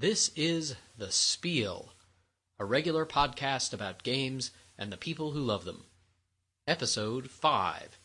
This 0.00 0.30
is 0.34 0.76
The 0.96 1.12
Spiel, 1.12 1.92
a 2.58 2.64
regular 2.64 3.04
podcast 3.04 3.74
about 3.74 4.02
games 4.02 4.50
and 4.78 4.90
the 4.90 4.96
people 4.96 5.32
who 5.32 5.40
love 5.40 5.66
them. 5.66 5.84
Episode 6.66 7.28
5. 7.28 7.99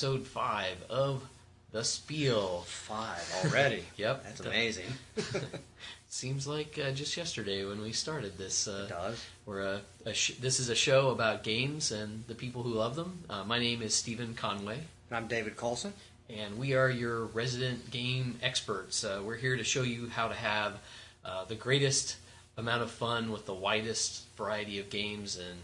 Episode 0.00 0.26
5 0.26 0.84
of 0.88 1.28
The 1.72 1.84
Spiel. 1.84 2.60
Five 2.66 3.34
already. 3.44 3.84
Yep. 3.98 4.24
That's 4.24 4.40
amazing. 4.40 4.86
Seems 6.08 6.46
like 6.46 6.78
uh, 6.82 6.92
just 6.92 7.18
yesterday 7.18 7.66
when 7.66 7.82
we 7.82 7.92
started 7.92 8.38
this. 8.38 8.66
Uh, 8.66 8.84
It 8.86 8.88
does. 8.88 9.26
We're 9.44 9.60
a, 9.60 9.80
a 10.06 10.14
sh- 10.14 10.36
this 10.40 10.58
is 10.58 10.70
a 10.70 10.74
show 10.74 11.10
about 11.10 11.42
games 11.42 11.92
and 11.92 12.24
the 12.28 12.34
people 12.34 12.62
who 12.62 12.70
love 12.70 12.96
them. 12.96 13.24
Uh, 13.28 13.44
my 13.44 13.58
name 13.58 13.82
is 13.82 13.94
Stephen 13.94 14.32
Conway, 14.32 14.78
I'm 15.12 15.26
David 15.26 15.58
Colson. 15.58 15.92
and 16.30 16.56
we 16.56 16.72
are 16.72 16.88
your 16.88 17.26
resident 17.26 17.90
game 17.90 18.38
experts. 18.42 19.04
Uh, 19.04 19.20
we're 19.22 19.36
here 19.36 19.58
to 19.58 19.64
show 19.64 19.82
you 19.82 20.08
how 20.08 20.28
to 20.28 20.34
have 20.34 20.78
uh, 21.26 21.44
the 21.44 21.56
greatest 21.56 22.16
amount 22.56 22.80
of 22.82 22.90
fun 22.90 23.30
with 23.30 23.44
the 23.44 23.52
widest 23.54 24.24
variety 24.38 24.78
of 24.78 24.88
games, 24.88 25.36
and, 25.36 25.58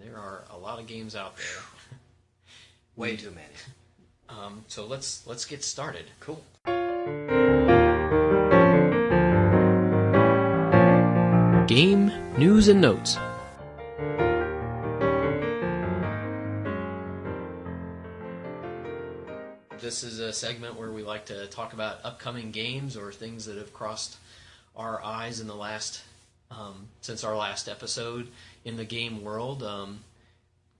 and 0.00 0.08
there 0.10 0.16
are 0.16 0.44
a 0.54 0.56
lot 0.56 0.78
of 0.80 0.86
games 0.86 1.14
out 1.14 1.36
there. 1.36 1.98
Way 2.96 3.16
too 3.24 3.30
many. 3.32 3.48
Um, 4.42 4.64
so 4.68 4.86
let's 4.86 5.26
let's 5.26 5.44
get 5.44 5.62
started. 5.62 6.06
Cool. 6.20 6.42
Game 11.66 12.12
news 12.36 12.68
and 12.68 12.80
notes. 12.80 13.16
This 19.80 20.02
is 20.02 20.18
a 20.18 20.32
segment 20.32 20.78
where 20.78 20.90
we 20.90 21.02
like 21.02 21.26
to 21.26 21.46
talk 21.46 21.72
about 21.72 21.98
upcoming 22.04 22.50
games 22.50 22.96
or 22.96 23.12
things 23.12 23.44
that 23.46 23.56
have 23.56 23.72
crossed 23.72 24.16
our 24.74 25.02
eyes 25.04 25.40
in 25.40 25.46
the 25.46 25.54
last 25.54 26.02
um, 26.50 26.88
since 27.00 27.22
our 27.22 27.36
last 27.36 27.68
episode 27.68 28.28
in 28.64 28.76
the 28.76 28.84
game 28.84 29.22
world. 29.22 29.62
Um, 29.62 30.00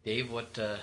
Dave, 0.04 0.30
what 0.30 0.58
uh, 0.58 0.76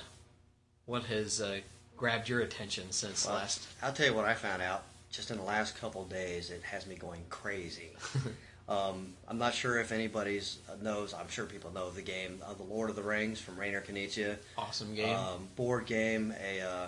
what 0.86 1.04
has 1.06 1.42
uh, 1.42 1.60
grabbed 2.02 2.28
your 2.28 2.40
attention 2.42 2.90
since 2.90 3.28
Well, 3.28 3.36
last? 3.36 3.68
I'll 3.84 3.94
tell 3.94 4.08
you 4.08 4.16
what 4.16 4.26
I 4.26 4.34
found 4.34 4.64
out 4.64 4.82
just 5.12 5.30
in 5.30 5.38
the 5.38 5.44
last 5.44 5.78
couple 5.80 6.04
days. 6.06 6.50
It 6.50 6.64
has 6.64 6.88
me 6.88 6.96
going 6.96 7.22
crazy. 7.30 7.92
um, 8.70 9.14
I'm 9.28 9.38
not 9.38 9.54
sure 9.54 9.80
if 9.80 9.92
anybody's 9.92 10.58
uh, 10.68 10.74
knows. 10.82 11.14
I'm 11.14 11.30
sure 11.30 11.46
people 11.46 11.72
know 11.72 11.92
the 11.92 12.02
game, 12.02 12.42
uh, 12.44 12.56
The 12.56 12.64
Lord 12.64 12.90
of 12.90 12.96
the 12.96 13.04
Rings 13.04 13.40
from 13.40 13.56
Rainer 13.56 13.82
Knizia. 13.82 14.38
Awesome 14.58 14.96
game. 14.96 15.16
Um, 15.16 15.48
board 15.56 15.86
game, 15.86 16.34
a 16.44 16.62
uh, 16.62 16.88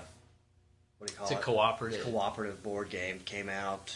what 0.97 1.07
do 1.09 1.13
you 1.13 1.17
call 1.17 1.27
it's 1.27 1.35
a 1.35 1.37
it? 1.37 1.41
cooperative. 1.43 2.03
cooperative 2.03 2.63
board 2.63 2.89
game 2.89 3.19
came 3.23 3.49
out 3.49 3.95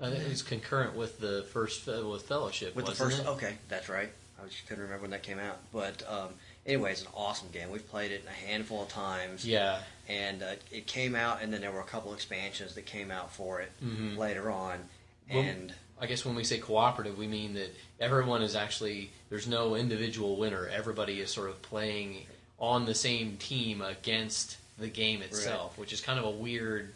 Uh, 0.00 0.06
it 0.06 0.26
was 0.26 0.40
concurrent 0.40 0.96
with 0.96 1.20
the 1.20 1.44
first 1.52 1.86
uh, 1.86 2.02
with 2.08 2.22
Fellowship. 2.22 2.74
with 2.74 2.86
the 2.86 2.92
first. 2.92 3.20
it? 3.20 3.26
Okay, 3.26 3.56
that's 3.68 3.90
right. 3.90 4.08
I 4.42 4.48
just 4.48 4.66
couldn't 4.66 4.84
remember 4.84 5.02
when 5.02 5.10
that 5.10 5.22
came 5.22 5.38
out, 5.38 5.58
but 5.70 6.02
um, 6.08 6.30
anyway, 6.66 6.92
it's 6.92 7.02
an 7.02 7.08
awesome 7.14 7.48
game. 7.52 7.70
We've 7.70 7.88
played 7.88 8.12
it 8.12 8.24
a 8.28 8.32
handful 8.46 8.82
of 8.82 8.88
times. 8.88 9.46
Yeah, 9.46 9.80
and 10.08 10.42
uh, 10.42 10.54
it 10.70 10.86
came 10.86 11.14
out, 11.14 11.42
and 11.42 11.52
then 11.52 11.60
there 11.60 11.70
were 11.72 11.80
a 11.80 11.84
couple 11.84 12.12
expansions 12.14 12.74
that 12.74 12.86
came 12.86 13.10
out 13.10 13.32
for 13.32 13.60
it 13.60 13.70
Mhm. 13.82 14.16
later 14.16 14.50
on, 14.50 14.88
Well- 15.30 15.42
and 15.42 15.74
I 16.00 16.06
guess 16.06 16.24
when 16.24 16.34
we 16.34 16.44
say 16.44 16.58
cooperative, 16.58 17.18
we 17.18 17.26
mean 17.26 17.54
that 17.54 17.74
everyone 18.00 18.42
is 18.42 18.56
actually 18.56 19.10
there's 19.28 19.46
no 19.46 19.74
individual 19.74 20.36
winner. 20.36 20.66
Everybody 20.68 21.20
is 21.20 21.30
sort 21.30 21.50
of 21.50 21.60
playing 21.62 22.26
on 22.58 22.86
the 22.86 22.94
same 22.94 23.36
team 23.36 23.80
against 23.82 24.56
the 24.78 24.88
game 24.88 25.20
itself, 25.22 25.76
which 25.78 25.92
is 25.92 26.00
kind 26.00 26.18
of 26.18 26.24
a 26.24 26.30
weird 26.30 26.94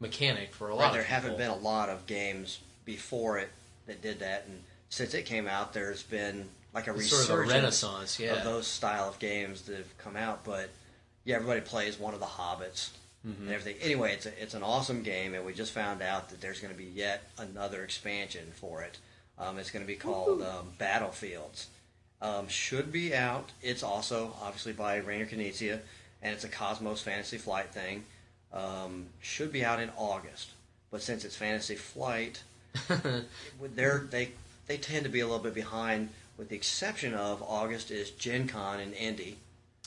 mechanic 0.00 0.52
for 0.54 0.68
a 0.68 0.74
lot. 0.74 0.82
right, 0.82 0.88
of 0.88 0.94
there 0.94 1.02
haven't 1.04 1.36
been 1.36 1.50
a 1.50 1.56
lot 1.56 1.88
of 1.88 2.06
games 2.06 2.58
before 2.84 3.38
it 3.38 3.50
that 3.86 4.00
did 4.02 4.20
that, 4.20 4.44
and 4.46 4.62
since 4.88 5.14
it 5.14 5.24
came 5.24 5.46
out, 5.48 5.72
there's 5.72 6.02
been 6.04 6.48
like 6.74 6.88
a 6.88 6.94
It's 6.94 7.08
sort 7.08 7.24
of 7.24 7.30
a 7.30 7.36
resurgence 7.38 7.52
renaissance. 7.82 8.20
Yeah, 8.20 8.34
of 8.36 8.44
those 8.44 8.66
style 8.66 9.08
of 9.08 9.18
games 9.18 9.62
that 9.62 9.76
have 9.76 9.98
come 9.98 10.16
out. 10.16 10.44
But 10.44 10.70
yeah, 11.24 11.36
everybody 11.36 11.60
plays 11.60 11.98
one 11.98 12.14
of 12.14 12.20
the 12.20 12.26
Hobbits 12.26 12.90
Mm-hmm. 13.26 13.44
and 13.44 13.52
everything. 13.54 13.80
Anyway, 13.80 14.12
it's 14.12 14.26
a, 14.26 14.42
it's 14.42 14.52
an 14.52 14.62
awesome 14.62 15.02
game, 15.02 15.32
and 15.32 15.46
we 15.46 15.54
just 15.54 15.72
found 15.72 16.02
out 16.02 16.28
that 16.28 16.42
there's 16.42 16.60
going 16.60 16.74
to 16.74 16.76
be 16.78 16.84
yet 16.84 17.22
another 17.38 17.82
expansion 17.82 18.52
for 18.54 18.82
it. 18.82 18.98
Um, 19.38 19.58
it's 19.58 19.70
going 19.70 19.82
to 19.82 19.86
be 19.86 19.96
called 19.96 20.42
um, 20.42 20.72
Battlefields. 20.76 21.68
Um, 22.20 22.48
should 22.48 22.92
be 22.92 23.14
out. 23.14 23.50
It's 23.62 23.82
also 23.82 24.34
obviously 24.42 24.74
by 24.74 24.96
Rainer 24.96 25.24
Knizia, 25.24 25.78
and 26.22 26.34
it's 26.34 26.44
a 26.44 26.50
Kosmos 26.50 26.98
Fantasy 27.02 27.38
Flight 27.38 27.72
thing. 27.72 28.04
Um, 28.52 29.06
should 29.22 29.52
be 29.52 29.64
out 29.64 29.80
in 29.80 29.90
August, 29.96 30.50
but 30.90 31.00
since 31.00 31.24
it's 31.24 31.34
Fantasy 31.34 31.76
Flight, 31.76 32.42
they 33.74 34.28
they 34.66 34.76
tend 34.76 35.04
to 35.04 35.10
be 35.10 35.20
a 35.20 35.26
little 35.26 35.42
bit 35.42 35.54
behind. 35.54 36.10
With 36.36 36.48
the 36.48 36.56
exception 36.56 37.14
of 37.14 37.42
August 37.42 37.90
is 37.90 38.10
Gen 38.10 38.48
Con 38.48 38.80
in 38.80 38.92
Indy. 38.92 39.38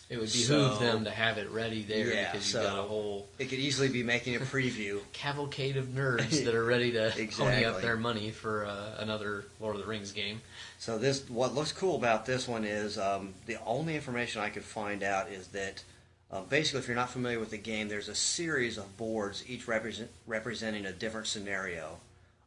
it 0.10 0.18
would 0.18 0.32
behoove 0.32 0.74
so- 0.76 0.80
them 0.80 1.04
to 1.04 1.12
have 1.12 1.38
it 1.38 1.50
ready 1.52 1.84
there 1.84 2.08
Yeah, 2.14 2.32
because 2.32 2.54
you've 2.54 2.64
got 2.64 2.80
a 2.80 2.84
whole 2.84 3.28
It 3.38 3.46
could 3.50 3.60
easily 3.60 3.90
be 3.90 4.04
making 4.04 4.36
a 4.38 4.40
preview. 4.40 5.02
cavalcade 5.14 5.76
of 5.76 5.88
nerds 5.88 6.46
that 6.46 6.56
are 6.56 6.64
ready 6.64 6.94
to 6.94 7.12
pony 7.38 7.66
up 7.66 7.82
their 7.82 7.98
money 7.98 8.32
for 8.32 8.66
uh, 8.66 8.96
another 9.00 9.44
Lord 9.60 9.76
of 9.76 9.82
the 9.82 9.88
Rings 9.88 10.14
game. 10.14 10.42
So 10.80 10.98
this, 10.98 11.30
what 11.30 11.54
looks 11.54 11.74
cool 11.74 11.98
about 11.98 12.26
this 12.26 12.48
one 12.48 12.64
is 12.64 12.98
um, 12.98 13.34
the 13.46 13.58
only 13.66 13.96
information 13.96 14.42
I 14.42 14.50
could 14.50 14.64
find 14.64 15.04
out 15.04 15.30
is 15.30 15.48
that 15.48 15.84
uh, 16.32 16.42
basically, 16.42 16.80
if 16.80 16.88
you're 16.88 16.96
not 16.96 17.10
familiar 17.10 17.40
with 17.40 17.52
the 17.52 17.58
game, 17.58 17.88
there's 17.90 18.10
a 18.10 18.16
series 18.16 18.78
of 18.78 18.96
boards, 18.98 19.44
each 19.48 19.68
represent, 19.68 20.10
representing 20.26 20.86
a 20.86 20.92
different 20.92 21.28
scenario 21.28 21.98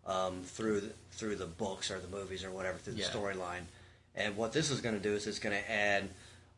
um, 0.07 0.43
through 0.45 0.81
the, 0.81 0.91
through 1.13 1.37
the 1.37 1.47
books 1.47 1.91
or 1.91 1.99
the 1.99 2.09
movies 2.09 2.45
or 2.45 2.51
whatever 2.51 2.79
through 2.79 2.95
the 2.95 3.01
Yeah. 3.01 3.07
storyline. 3.09 3.63
And 4.15 4.37
what 4.37 4.53
this 4.53 4.71
is 4.71 4.81
going 4.81 4.95
to 4.97 5.01
do 5.01 5.15
is 5.15 5.27
it's 5.27 5.39
going 5.39 5.57
to 5.57 5.71
add 5.71 6.09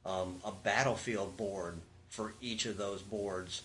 um, 0.05 0.37
a 0.45 0.53
battlefield 0.53 1.37
board 1.37 1.79
for 2.09 2.35
each 2.41 2.67
of 2.67 2.77
those 2.77 3.03
boards, 3.03 3.63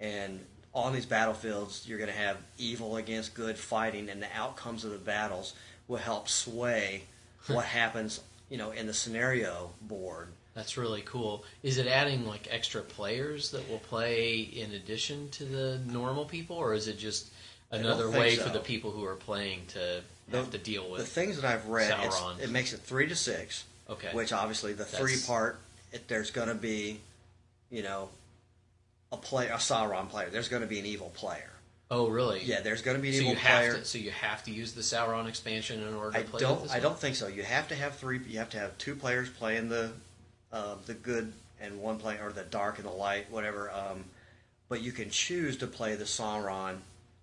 and 0.00 0.40
on 0.74 0.92
these 0.92 1.06
battlefields, 1.06 1.86
you're 1.88 1.98
going 1.98 2.10
to 2.10 2.16
have 2.16 2.36
evil 2.56 2.96
against 2.96 3.34
good 3.34 3.58
fighting, 3.58 4.08
and 4.08 4.22
the 4.22 4.28
outcomes 4.34 4.84
of 4.84 4.92
the 4.92 4.98
battles 4.98 5.54
will 5.88 5.96
help 5.96 6.28
sway 6.28 7.02
what 7.48 7.64
happens, 7.64 8.20
you 8.50 8.58
know, 8.58 8.70
in 8.70 8.86
the 8.86 8.94
scenario 8.94 9.70
board. 9.82 10.28
That's 10.54 10.76
really 10.76 11.02
cool. 11.02 11.44
Is 11.62 11.78
it 11.78 11.86
adding 11.86 12.26
like 12.26 12.48
extra 12.50 12.82
players 12.82 13.52
that 13.52 13.68
will 13.70 13.78
play 13.78 14.40
in 14.40 14.72
addition 14.72 15.28
to 15.30 15.44
the 15.44 15.80
normal 15.86 16.24
people, 16.24 16.56
or 16.56 16.74
is 16.74 16.88
it 16.88 16.98
just 16.98 17.30
another 17.70 18.10
way 18.10 18.36
so. 18.36 18.42
for 18.42 18.50
the 18.50 18.58
people 18.58 18.90
who 18.90 19.04
are 19.04 19.14
playing 19.14 19.62
to 19.68 20.02
have 20.36 20.50
to 20.50 20.58
deal 20.58 20.94
The 20.94 21.04
things 21.04 21.36
that 21.40 21.44
I've 21.44 21.66
read, 21.68 21.90
Sauron. 21.92 22.40
it 22.40 22.50
makes 22.50 22.72
it 22.72 22.80
three 22.80 23.08
to 23.08 23.16
six, 23.16 23.64
Okay, 23.88 24.08
which 24.12 24.32
obviously 24.32 24.72
the 24.74 24.84
three 24.84 25.16
part, 25.26 25.58
it, 25.92 26.06
there's 26.08 26.30
going 26.30 26.48
to 26.48 26.54
be, 26.54 27.00
you 27.70 27.82
know, 27.82 28.08
a 29.10 29.16
play 29.16 29.46
a 29.48 29.52
Sauron 29.54 30.08
player. 30.08 30.28
There's 30.30 30.48
going 30.48 30.62
to 30.62 30.68
be 30.68 30.78
an 30.78 30.84
evil 30.86 31.10
player. 31.14 31.50
oh 31.90 32.08
really? 32.08 32.42
Yeah, 32.44 32.60
there's 32.60 32.82
going 32.82 32.96
to 32.98 33.02
be 33.02 33.08
an 33.08 33.14
So 33.14 33.20
evil 33.20 33.32
you 33.32 33.38
have 33.38 33.58
player. 33.58 33.74
to, 33.78 33.84
so 33.84 33.96
you 33.98 34.10
have 34.10 34.44
to 34.44 34.50
use 34.50 34.72
the 34.74 34.82
Sauron 34.82 35.26
expansion 35.28 35.82
in 35.82 35.94
order 35.94 36.12
to 36.12 36.18
I 36.18 36.22
play 36.24 36.40
don't. 36.40 36.62
this 36.62 36.70
I 36.70 36.74
one? 36.74 36.82
don't 36.82 36.98
think 36.98 37.16
so. 37.16 37.26
You 37.28 37.42
have 37.44 37.68
to 37.68 37.74
have 37.74 37.94
three. 37.96 38.20
You 38.28 38.38
have 38.40 38.50
to 38.50 38.58
have 38.58 38.76
two 38.76 38.94
players 38.94 39.30
playing 39.30 39.70
the 39.70 39.92
uh, 40.52 40.74
the 40.86 40.94
good 40.94 41.32
and 41.60 41.80
one 41.80 41.96
player 41.98 42.20
or 42.24 42.32
the 42.32 42.42
dark 42.44 42.76
and 42.78 42.86
the 42.86 42.92
light, 42.92 43.30
whatever. 43.30 43.70
Um, 43.70 44.04
but 44.68 44.82
you 44.82 44.92
can 44.92 45.08
choose 45.08 45.56
to 45.58 45.66
play 45.66 45.94
the 45.94 46.04
Sauron 46.04 46.76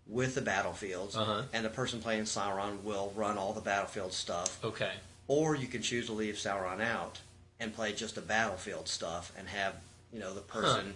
with 0.07 0.35
the 0.35 0.41
battlefields, 0.41 1.15
Uh-huh. 1.15 1.43
and 1.53 1.65
the 1.65 1.69
person 1.69 2.01
playing 2.01 2.23
Sauron 2.23 2.83
will 2.83 3.11
run 3.15 3.37
all 3.37 3.53
the 3.53 3.61
battlefield 3.61 4.13
stuff. 4.13 4.63
Okay, 4.63 4.91
Or 5.27 5.55
you 5.55 5.67
can 5.67 5.81
choose 5.81 6.05
to 6.07 6.13
leave 6.13 6.35
Sauron 6.35 6.79
out 6.81 7.19
and 7.59 7.73
play 7.73 7.91
just 7.93 8.15
the 8.15 8.21
battlefield 8.21 8.87
stuff 8.87 9.31
and 9.37 9.47
have 9.47 9.73
you 10.13 10.19
know 10.19 10.33
the 10.33 10.41
person. 10.41 10.93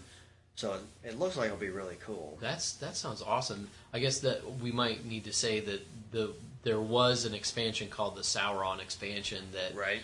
So 0.56 0.74
it, 0.74 0.82
it 1.12 1.20
looks 1.20 1.38
like 1.38 1.48
it'll 1.48 1.58
be 1.58 1.70
really 1.70 1.98
cool. 2.06 2.38
that's 2.42 2.74
that 2.74 2.96
sounds 2.96 3.22
awesome. 3.22 3.70
I 3.94 4.00
guess 4.00 4.20
that 4.20 4.42
we 4.62 4.72
might 4.72 5.06
need 5.06 5.24
to 5.24 5.34
say 5.34 5.60
that 5.62 5.82
the 6.12 6.32
there 6.64 6.80
was 6.82 7.26
an 7.26 7.34
expansion 7.34 7.88
called 7.90 8.16
the 8.16 8.22
Sauron 8.22 8.80
expansion 8.82 9.46
that 9.54 9.74
Right. 9.76 10.02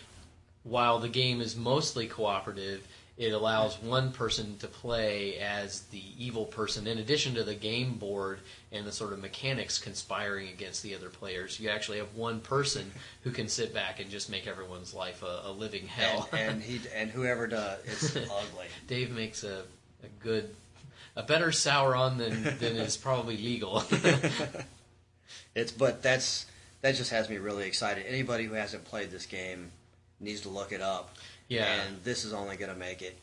while 0.63 0.99
the 0.99 1.09
game 1.09 1.41
is 1.41 1.55
mostly 1.55 2.07
cooperative, 2.07 2.87
it 3.17 3.31
allows 3.31 3.81
one 3.81 4.11
person 4.11 4.57
to 4.57 4.67
play 4.67 5.37
as 5.37 5.81
the 5.83 6.01
evil 6.17 6.45
person 6.45 6.85
in 6.85 6.97
addition 6.97 7.33
to 7.33 7.43
the 7.43 7.55
game 7.55 7.93
board 7.95 8.39
and 8.71 8.85
the 8.85 8.91
sort 8.91 9.13
of 9.13 9.21
mechanics 9.21 9.77
conspiring 9.79 10.49
against 10.49 10.83
the 10.83 10.93
other 10.93 11.09
players 11.09 11.59
you 11.59 11.69
actually 11.69 11.97
have 11.97 12.13
one 12.15 12.39
person 12.41 12.91
who 13.23 13.31
can 13.31 13.47
sit 13.47 13.73
back 13.73 13.99
and 13.99 14.09
just 14.09 14.29
make 14.29 14.47
everyone's 14.47 14.93
life 14.93 15.23
a, 15.23 15.41
a 15.45 15.51
living 15.51 15.87
hell 15.87 16.27
and, 16.33 16.41
and 16.41 16.63
he 16.63 16.81
and 16.95 17.09
whoever 17.09 17.47
does, 17.47 17.79
it's 17.85 18.15
ugly. 18.15 18.67
dave 18.87 19.11
makes 19.11 19.43
a, 19.43 19.63
a 20.03 20.07
good 20.21 20.53
a 21.15 21.23
better 21.23 21.47
Sauron 21.47 22.17
than, 22.17 22.43
than 22.59 22.75
is 22.75 22.97
probably 22.97 23.37
legal 23.37 23.81
It's 25.55 25.71
but 25.71 26.03
that's 26.03 26.45
that 26.81 26.95
just 26.95 27.11
has 27.11 27.29
me 27.29 27.37
really 27.37 27.65
excited. 27.65 28.05
Anybody 28.07 28.43
who 28.43 28.53
hasn't 28.53 28.83
played 28.85 29.09
this 29.09 29.25
game 29.25 29.71
needs 30.19 30.41
to 30.41 30.49
look 30.49 30.71
it 30.71 30.81
up. 30.81 31.15
Yeah 31.47 31.81
And 31.87 32.03
this 32.03 32.25
is 32.25 32.33
only 32.33 32.57
going 32.57 32.71
to 32.71 32.77
make 32.77 33.01
it 33.01 33.17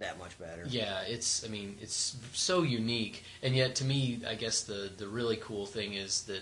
that 0.00 0.18
much 0.18 0.38
better. 0.38 0.64
Yeah, 0.68 1.02
it's. 1.02 1.44
I 1.44 1.48
mean, 1.48 1.76
it's 1.80 2.16
so 2.32 2.62
unique, 2.62 3.22
and 3.42 3.54
yet 3.54 3.76
to 3.76 3.84
me, 3.84 4.20
I 4.28 4.34
guess 4.34 4.62
the 4.62 4.90
the 4.96 5.06
really 5.06 5.36
cool 5.36 5.66
thing 5.66 5.94
is 5.94 6.22
that 6.22 6.40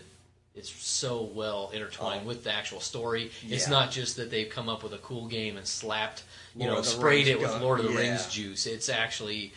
it's 0.55 0.71
so 0.71 1.23
well 1.23 1.71
intertwined 1.75 2.23
Oh. 2.25 2.29
with 2.29 2.45
the 2.45 2.53
actual 2.53 2.81
story. 2.81 3.31
It's 3.49 3.69
not 3.69 3.91
just 3.91 4.17
that 4.17 4.31
they've 4.31 4.49
come 4.51 4.69
up 4.69 4.83
with 4.83 4.93
a 4.95 4.99
cool 4.99 5.27
game 5.27 5.57
and 5.59 5.67
slapped, 5.67 6.25
you 6.55 6.65
Lord 6.67 6.77
know, 6.77 6.83
sprayed 6.83 7.27
Rings 7.27 7.41
it 7.41 7.41
with. 7.55 7.63
Lord 7.63 7.81
of 7.81 7.87
the 7.87 7.93
Yeah. 7.93 7.99
Rings 8.11 8.27
juice. 8.27 8.67
It's 8.67 8.89
actually, 8.91 9.53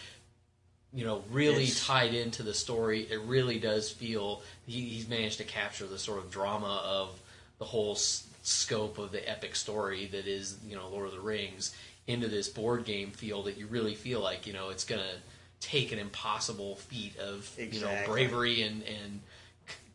you 0.94 1.04
know, 1.06 1.24
really 1.32 1.64
It's- 1.64 1.86
tied 1.86 2.14
into 2.14 2.44
the 2.44 2.54
story. 2.54 3.08
It 3.12 3.20
really 3.22 3.60
does 3.60 3.90
feel 3.92 4.42
he, 4.68 4.88
he's 4.88 5.08
managed 5.10 5.38
to 5.40 5.44
capture 5.46 5.86
the 5.88 6.00
sort 6.00 6.20
of 6.20 6.32
drama 6.32 6.82
of 6.86 7.20
the 7.60 7.66
whole 7.66 7.96
scope 8.48 8.98
of 8.98 9.12
the 9.12 9.28
epic 9.30 9.56
story 9.56 10.06
that 10.08 10.28
is, 10.28 10.58
you 10.68 10.76
know, 10.76 10.88
Lord 10.90 11.08
of 11.08 11.14
the 11.14 11.20
Rings 11.20 11.76
into 12.08 12.28
this 12.28 12.48
board 12.48 12.86
game 12.86 13.12
feel 13.12 13.44
that 13.44 13.58
you 13.58 13.68
really 13.68 13.96
feel 13.96 14.20
like, 14.22 14.46
you 14.46 14.54
know, 14.54 14.70
it's 14.70 14.84
going 14.86 15.02
to 15.02 15.68
take 15.68 15.92
an 15.92 16.00
impossible 16.00 16.76
feat 16.76 17.18
of, 17.18 17.50
you 17.58 17.80
know, 17.82 18.04
bravery 18.06 18.62
and, 18.62 18.84
and 18.84 19.22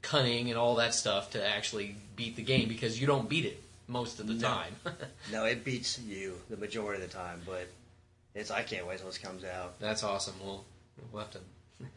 cunning 0.03 0.49
and 0.51 0.59
all 0.59 0.77
that 0.77 0.95
stuff 0.95 1.31
to 1.31 1.47
actually 1.47 1.95
beat 2.17 2.37
the 2.37 2.43
game 2.43 2.69
because 2.69 3.01
you 3.01 3.07
don't 3.07 3.29
beat 3.29 3.45
it 3.45 3.63
most 3.87 4.19
of 4.19 4.27
the 4.27 4.35
No. 4.35 4.41
time. 4.49 4.75
No, 5.33 5.45
it 5.45 5.65
beats 5.65 5.99
you 6.01 6.35
the 6.49 6.57
majority 6.57 7.03
of 7.03 7.09
the 7.09 7.17
time, 7.17 7.41
but 7.47 7.69
it's 8.35 8.51
I 8.51 8.63
can't 8.63 8.87
wait 8.87 8.99
till 8.99 9.07
this 9.07 9.19
comes 9.19 9.45
out. 9.45 9.79
That's 9.79 10.03
awesome. 10.03 10.35
We'll, 10.43 10.65
we'll 11.13 11.23
have 11.23 11.31
to. 11.33 11.39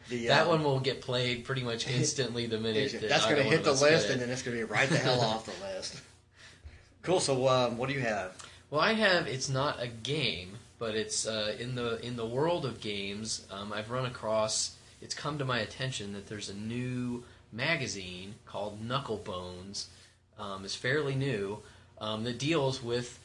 The, 0.08 0.26
that 0.28 0.42
um, 0.42 0.48
one 0.48 0.64
will 0.64 0.80
get 0.80 1.00
played 1.00 1.44
pretty 1.44 1.62
much 1.62 1.88
instantly 1.90 2.46
the 2.46 2.58
minute 2.58 2.92
that 2.92 3.08
that's 3.08 3.24
going 3.24 3.36
to 3.36 3.42
hit 3.42 3.64
the 3.64 3.72
list, 3.72 4.10
and 4.10 4.20
then 4.20 4.30
it's 4.30 4.42
going 4.42 4.56
to 4.56 4.64
be 4.66 4.72
right 4.72 4.88
the 4.88 4.98
hell 4.98 5.20
off 5.20 5.46
the 5.46 5.64
list. 5.64 6.00
Cool. 7.04 7.20
So, 7.20 7.48
um, 7.48 7.76
what 7.76 7.88
do 7.88 7.94
you 7.94 8.00
have? 8.00 8.32
Well, 8.70 8.80
I 8.80 8.94
have. 8.94 9.26
It's 9.26 9.50
not 9.50 9.80
a 9.80 9.86
game, 9.86 10.56
but 10.78 10.94
it's 10.94 11.26
uh, 11.26 11.54
in 11.60 11.74
the 11.74 12.04
in 12.04 12.16
the 12.16 12.26
world 12.26 12.64
of 12.64 12.80
games. 12.80 13.46
Um, 13.50 13.72
I've 13.72 13.90
run 13.90 14.06
across. 14.06 14.76
It's 15.02 15.14
come 15.14 15.38
to 15.38 15.44
my 15.44 15.58
attention 15.58 16.14
that 16.14 16.28
there's 16.28 16.48
a 16.48 16.54
new 16.54 17.24
magazine 17.52 18.36
called 18.46 18.82
Knucklebones. 18.82 19.86
Um, 20.38 20.64
it's 20.64 20.74
fairly 20.74 21.14
new. 21.14 21.58
Um, 22.00 22.24
that 22.24 22.38
deals 22.38 22.82
with 22.82 23.18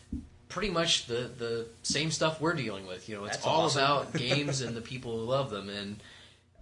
pretty 0.49 0.69
much 0.69 1.05
the 1.05 1.31
the 1.37 1.67
same 1.83 2.11
stuff 2.11 2.41
we're 2.41 2.53
dealing 2.53 2.85
with. 2.85 3.07
You 3.07 3.15
know, 3.15 3.23
it's 3.23 3.37
That's 3.37 3.47
all 3.47 3.65
awesome. 3.65 3.81
about 3.81 4.13
games 4.17 4.59
and 4.59 4.75
the 4.75 4.81
people 4.81 5.17
who 5.17 5.23
love 5.23 5.51
them. 5.51 5.69
And 5.69 5.95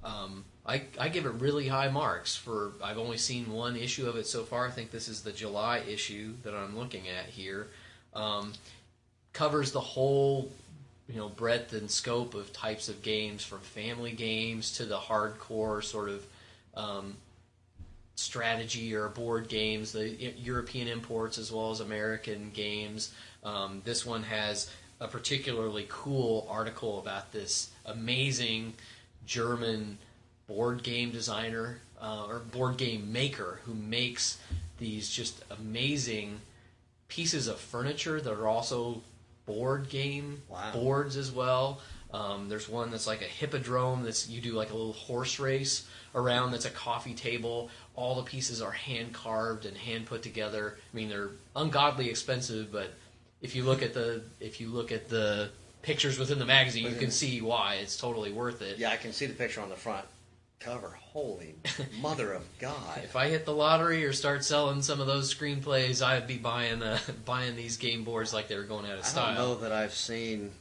um, 0.03 0.45
I 0.67 0.83
I 0.99 1.09
give 1.09 1.25
it 1.25 1.33
really 1.33 1.67
high 1.67 1.89
marks 1.89 2.35
for. 2.35 2.73
I've 2.83 2.97
only 2.97 3.17
seen 3.17 3.51
one 3.51 3.75
issue 3.75 4.07
of 4.07 4.15
it 4.17 4.27
so 4.27 4.43
far. 4.43 4.67
I 4.67 4.71
think 4.71 4.91
this 4.91 5.07
is 5.07 5.21
the 5.21 5.31
July 5.31 5.79
issue 5.87 6.33
that 6.43 6.53
I'm 6.53 6.77
looking 6.77 7.07
at 7.07 7.25
here. 7.25 7.67
Um, 8.13 8.53
covers 9.33 9.71
the 9.71 9.79
whole 9.79 10.51
you 11.07 11.15
know 11.15 11.29
breadth 11.29 11.73
and 11.73 11.89
scope 11.89 12.33
of 12.33 12.51
types 12.51 12.89
of 12.89 13.01
games 13.01 13.43
from 13.43 13.59
family 13.59 14.11
games 14.11 14.77
to 14.77 14.85
the 14.85 14.97
hardcore 14.97 15.83
sort 15.83 16.09
of 16.09 16.25
um, 16.75 17.15
strategy 18.15 18.93
or 18.95 19.07
board 19.09 19.47
games 19.47 19.91
the 19.91 20.09
european 20.09 20.87
imports 20.87 21.37
as 21.37 21.51
well 21.51 21.71
as 21.71 21.79
american 21.79 22.51
games 22.53 23.13
um, 23.43 23.81
this 23.85 24.05
one 24.05 24.23
has 24.23 24.71
a 24.99 25.07
particularly 25.07 25.85
cool 25.87 26.47
article 26.49 26.99
about 26.99 27.31
this 27.31 27.69
amazing 27.85 28.73
german 29.25 29.97
board 30.47 30.81
game 30.83 31.11
designer 31.11 31.79
uh, 32.01 32.25
or 32.27 32.39
board 32.39 32.77
game 32.77 33.11
maker 33.11 33.59
who 33.65 33.73
makes 33.73 34.37
these 34.77 35.09
just 35.09 35.43
amazing 35.59 36.39
pieces 37.07 37.47
of 37.47 37.57
furniture 37.59 38.19
that 38.21 38.31
are 38.31 38.47
also 38.47 39.01
board 39.45 39.89
game 39.89 40.41
Wow. 40.49 40.71
boards 40.73 41.17
as 41.17 41.31
well. 41.31 41.79
Um, 42.13 42.47
there's 42.47 42.69
one 42.69 42.89
that's 42.89 43.07
like 43.07 43.21
a 43.21 43.25
hippodrome 43.25 44.03
that's 44.03 44.29
you 44.29 44.39
do 44.39 44.53
like 44.53 44.69
a 44.71 44.73
little 44.75 44.93
horse 44.93 45.39
race 45.39 45.85
around. 46.15 46.51
That's 46.51 46.65
a 46.65 46.69
coffee 46.69 47.13
table. 47.13 47.69
All 47.95 48.15
the 48.15 48.23
pieces 48.23 48.61
are 48.61 48.71
hand 48.71 49.13
carved 49.13 49.65
and 49.65 49.75
hand 49.75 50.05
put 50.05 50.23
together. 50.23 50.77
I 50.93 50.95
mean, 50.95 51.09
they're 51.09 51.31
ungodly 51.55 52.09
expensive, 52.09 52.71
but 52.71 52.93
if 53.41 53.55
you 53.55 53.63
look 53.63 53.81
at 53.81 53.93
the 53.93 54.21
if 54.39 54.61
you 54.61 54.69
look 54.69 54.91
at 54.93 55.09
the 55.09 55.49
pictures 55.81 56.17
within 56.17 56.39
the 56.39 56.45
magazine, 56.45 56.85
you 56.85 56.95
can 56.95 57.11
see 57.11 57.41
why 57.41 57.75
it's 57.75 57.97
totally 57.97 58.31
worth 58.31 58.61
it. 58.61 58.77
Yeah, 58.77 58.91
I 58.91 58.97
can 58.97 59.11
see 59.11 59.25
the 59.25 59.33
picture 59.33 59.59
on 59.61 59.69
the 59.69 59.75
front 59.75 60.05
cover. 60.59 60.97
Holy 61.01 61.55
mother 62.01 62.33
of 62.33 62.43
God! 62.59 62.99
If 63.03 63.15
I 63.15 63.27
hit 63.29 63.45
the 63.45 63.53
lottery 63.53 64.05
or 64.05 64.13
start 64.13 64.43
selling 64.43 64.81
some 64.81 64.99
of 65.01 65.07
those 65.07 65.33
screenplays, 65.33 66.05
I'd 66.05 66.27
be 66.27 66.37
buying 66.37 66.81
uh, 66.83 66.99
buying 67.25 67.55
these 67.55 67.77
game 67.77 68.03
boards 68.03 68.33
like 68.33 68.47
they 68.47 68.55
were 68.57 68.63
going 68.63 68.85
out 68.89 68.97
of 68.99 69.05
style. 69.05 69.25
I 69.25 69.35
don't 69.35 69.37
know 69.37 69.55
that 69.55 69.71
I've 69.71 69.93
seen 69.93 70.51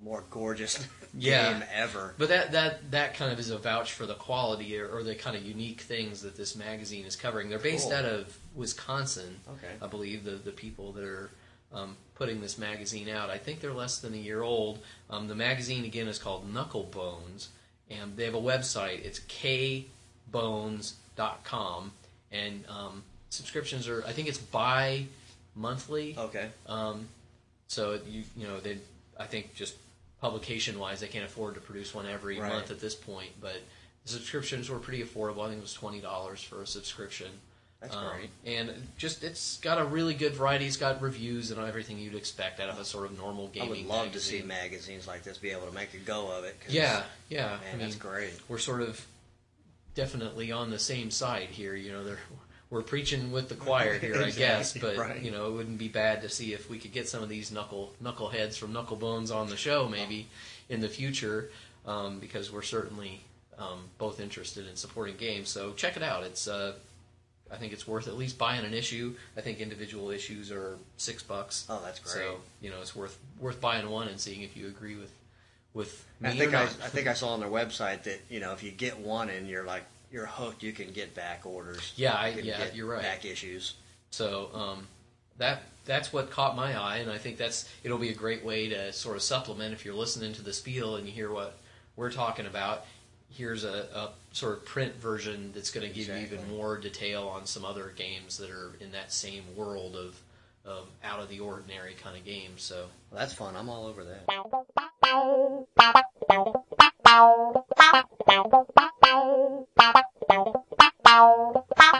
a 0.00 0.04
more 0.04 0.24
gorgeous 0.30 0.86
Yeah. 1.18 1.52
game 1.54 1.64
ever. 1.72 2.14
But 2.18 2.28
that, 2.28 2.52
that 2.52 2.90
that 2.90 3.14
kind 3.14 3.32
of 3.32 3.38
is 3.38 3.48
a 3.50 3.56
vouch 3.56 3.92
for 3.94 4.04
the 4.04 4.14
quality 4.14 4.78
or, 4.78 4.86
or 4.88 5.02
the 5.02 5.14
kind 5.14 5.34
of 5.36 5.42
unique 5.42 5.80
things 5.80 6.20
that 6.22 6.36
this 6.36 6.54
magazine 6.54 7.06
is 7.06 7.16
covering. 7.16 7.48
They're 7.48 7.58
based 7.58 7.88
Cool. 7.88 7.94
out 7.98 8.04
of 8.04 8.36
Wisconsin, 8.54 9.36
Okay. 9.48 9.72
I 9.80 9.86
believe. 9.86 10.24
The 10.24 10.32
the 10.32 10.50
people 10.52 10.92
that 10.92 11.04
are 11.04 11.30
um, 11.72 11.96
putting 12.14 12.40
this 12.42 12.58
magazine 12.58 13.08
out, 13.08 13.30
I 13.30 13.38
think 13.38 13.60
they're 13.60 13.72
less 13.72 13.98
than 13.98 14.12
a 14.14 14.18
year 14.18 14.42
old. 14.42 14.78
Um, 15.08 15.26
the 15.28 15.34
magazine 15.34 15.84
again 15.84 16.06
is 16.08 16.18
called 16.18 16.52
Knucklebones, 16.52 17.48
and 17.90 18.16
they 18.16 18.24
have 18.24 18.34
a 18.34 18.40
website. 18.40 19.04
It's 19.04 19.20
kbones.com, 20.32 21.92
and 22.32 22.64
um, 22.68 23.02
subscriptions 23.30 23.88
are 23.88 24.04
I 24.06 24.12
think 24.12 24.28
it's 24.28 24.38
bi 24.38 25.06
monthly. 25.54 26.14
Okay. 26.18 26.48
Um, 26.66 27.08
so 27.68 27.98
you 28.08 28.24
you 28.36 28.46
know 28.46 28.60
they 28.60 28.78
I 29.18 29.24
think 29.26 29.54
just 29.54 29.74
publication 30.20 30.78
wise 30.78 31.00
they 31.00 31.08
can't 31.08 31.24
afford 31.26 31.54
to 31.54 31.60
produce 31.60 31.94
one 31.94 32.06
every 32.06 32.38
Right. 32.40 32.52
month 32.52 32.70
at 32.70 32.80
this 32.80 32.94
point, 32.94 33.30
but 33.40 33.56
the 34.04 34.08
subscriptions 34.12 34.68
were 34.68 34.78
pretty 34.78 35.02
affordable. 35.02 35.42
I 35.44 35.48
think 35.48 35.58
it 35.58 35.62
was 35.62 35.74
twenty 35.74 36.00
dollars 36.00 36.42
for 36.42 36.62
a 36.62 36.66
subscription. 36.66 37.28
That's 37.80 37.94
Um, 37.94 38.06
great. 38.16 38.30
And 38.46 38.72
just 38.96 39.22
it's 39.22 39.58
got 39.58 39.78
a 39.78 39.84
really 39.84 40.14
good 40.14 40.34
variety. 40.34 40.66
It's 40.66 40.76
got 40.78 41.00
reviews 41.02 41.50
and 41.50 41.60
everything 41.60 41.98
you'd 41.98 42.14
expect 42.14 42.58
out 42.58 42.68
of 42.70 42.78
a 42.78 42.84
sort 42.84 43.04
of 43.06 43.18
normal 43.18 43.48
gaming. 43.48 43.68
I 43.68 43.70
would 43.72 43.86
love 43.86 44.12
to 44.12 44.20
see 44.20 44.40
magazines 44.42 45.06
like 45.06 45.22
this 45.24 45.36
be 45.38 45.50
able 45.50 45.66
to 45.66 45.72
make 45.74 45.92
a 45.94 45.98
go 45.98 46.30
of 46.36 46.44
it. 46.44 46.58
'cause, 46.60 46.72
Yeah, 46.72 47.04
yeah. 47.28 47.46
man, 47.48 47.58
I 47.68 47.70
mean, 47.72 47.78
that's 47.80 47.96
great. 47.96 48.32
we're 48.48 48.58
sort 48.58 48.80
of 48.82 49.04
definitely 49.94 50.52
on 50.52 50.70
the 50.70 50.78
same 50.78 51.10
side 51.10 51.48
here. 51.50 51.74
You 51.74 51.92
know, 51.92 52.16
we're 52.70 52.82
preaching 52.82 53.30
with 53.30 53.48
the 53.48 53.54
choir 53.54 53.98
here, 53.98 54.22
I 54.22 54.30
guess. 54.30 54.76
But 54.76 54.96
right. 54.96 55.22
you 55.22 55.30
know, 55.30 55.46
it 55.48 55.52
wouldn't 55.52 55.78
be 55.78 55.88
bad 55.88 56.22
to 56.22 56.28
see 56.28 56.52
if 56.54 56.68
we 56.70 56.78
could 56.78 56.92
get 56.92 57.08
some 57.08 57.22
of 57.22 57.28
these 57.28 57.50
knuckle 57.50 57.94
knuckleheads 58.02 58.56
from 58.56 58.72
Knucklebones 58.72 59.34
on 59.34 59.48
the 59.48 59.56
show, 59.56 59.88
maybe 59.88 60.28
in 60.68 60.80
the 60.80 60.88
future, 60.88 61.50
um, 61.86 62.18
because 62.20 62.50
we're 62.50 62.62
certainly 62.62 63.22
um, 63.58 63.88
both 63.98 64.18
interested 64.20 64.66
in 64.66 64.76
supporting 64.76 65.16
games. 65.16 65.48
So 65.48 65.72
check 65.74 65.96
it 65.96 66.02
out. 66.02 66.24
It's 66.24 66.48
uh, 66.48 66.74
I 67.52 67.56
think 67.56 67.72
it's 67.72 67.86
worth 67.86 68.08
at 68.08 68.16
least 68.16 68.38
buying 68.38 68.64
an 68.64 68.74
issue. 68.74 69.14
I 69.36 69.40
think 69.40 69.60
individual 69.60 70.10
issues 70.10 70.50
are 70.50 70.78
six 70.96 71.22
bucks. 71.22 71.66
Oh, 71.68 71.80
that's 71.84 71.98
great. 71.98 72.12
So 72.12 72.36
you 72.60 72.70
know, 72.70 72.80
it's 72.80 72.94
worth 72.96 73.18
worth 73.40 73.60
buying 73.60 73.88
one 73.88 74.08
and 74.08 74.18
seeing 74.18 74.42
if 74.42 74.56
you 74.56 74.66
agree 74.66 74.96
with 74.96 75.12
with 75.74 76.04
me 76.20 76.30
I 76.30 76.32
think 76.32 76.52
or 76.52 76.56
I, 76.56 76.64
not. 76.64 76.76
I 76.82 76.88
think 76.88 77.06
I 77.06 77.12
saw 77.14 77.28
on 77.28 77.40
their 77.40 77.50
website 77.50 78.04
that 78.04 78.20
you 78.28 78.40
know 78.40 78.52
if 78.52 78.62
you 78.62 78.70
get 78.70 78.98
one 78.98 79.28
and 79.30 79.48
you're 79.48 79.64
like 79.64 79.84
you're 80.10 80.26
hooked, 80.26 80.62
you 80.62 80.72
can 80.72 80.92
get 80.92 81.14
back 81.14 81.44
orders. 81.44 81.92
Yeah, 81.96 82.14
I- 82.14 82.28
yeah, 82.28 82.58
get 82.58 82.74
you're 82.74 82.86
right. 82.86 83.02
Back 83.02 83.24
issues. 83.24 83.74
So 84.10 84.50
um, 84.54 84.86
that 85.38 85.62
that's 85.84 86.12
what 86.12 86.30
caught 86.30 86.56
my 86.56 86.78
eye, 86.78 86.98
and 86.98 87.10
I 87.10 87.18
think 87.18 87.36
that's 87.36 87.68
it'll 87.84 87.98
be 87.98 88.08
a 88.10 88.14
great 88.14 88.44
way 88.44 88.68
to 88.68 88.92
sort 88.92 89.16
of 89.16 89.22
supplement 89.22 89.72
if 89.72 89.84
you're 89.84 89.94
listening 89.94 90.32
to 90.34 90.42
the 90.42 90.52
spiel 90.52 90.96
and 90.96 91.06
you 91.06 91.12
hear 91.12 91.30
what 91.30 91.56
we're 91.96 92.10
talking 92.10 92.46
about. 92.46 92.84
Here's 93.36 93.64
a, 93.64 93.86
a 93.94 94.10
sort 94.32 94.54
of 94.54 94.64
print 94.64 94.94
version 94.94 95.52
that's 95.54 95.70
going 95.70 95.86
to 95.86 95.92
give 95.92 96.08
you 96.08 96.14
even 96.14 96.48
more 96.48 96.78
detail 96.78 97.28
on 97.28 97.44
some 97.44 97.66
other 97.66 97.92
games 97.94 98.38
that 98.38 98.48
are 98.50 98.72
in 98.80 98.92
that 98.92 99.12
same 99.12 99.44
world 99.54 99.94
of, 99.94 100.18
of 100.64 100.88
out 101.04 101.20
of 101.20 101.28
the 101.28 101.40
ordinary 101.40 101.92
kind 102.02 102.16
of 102.16 102.24
games. 102.24 102.62
So 102.62 102.86
Well, 103.10 103.20
that's 103.20 103.34
fun. 103.34 103.54
I'm 103.54 103.68
all 103.68 103.86
over 103.86 104.04
that. 104.04 104.26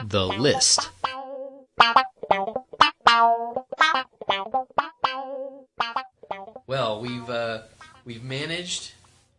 the 0.09 0.25
list. 0.25 0.89
Well, 6.65 6.99
we've 6.99 7.29
uh, 7.29 7.61
we've 8.05 8.23
managed 8.23 8.93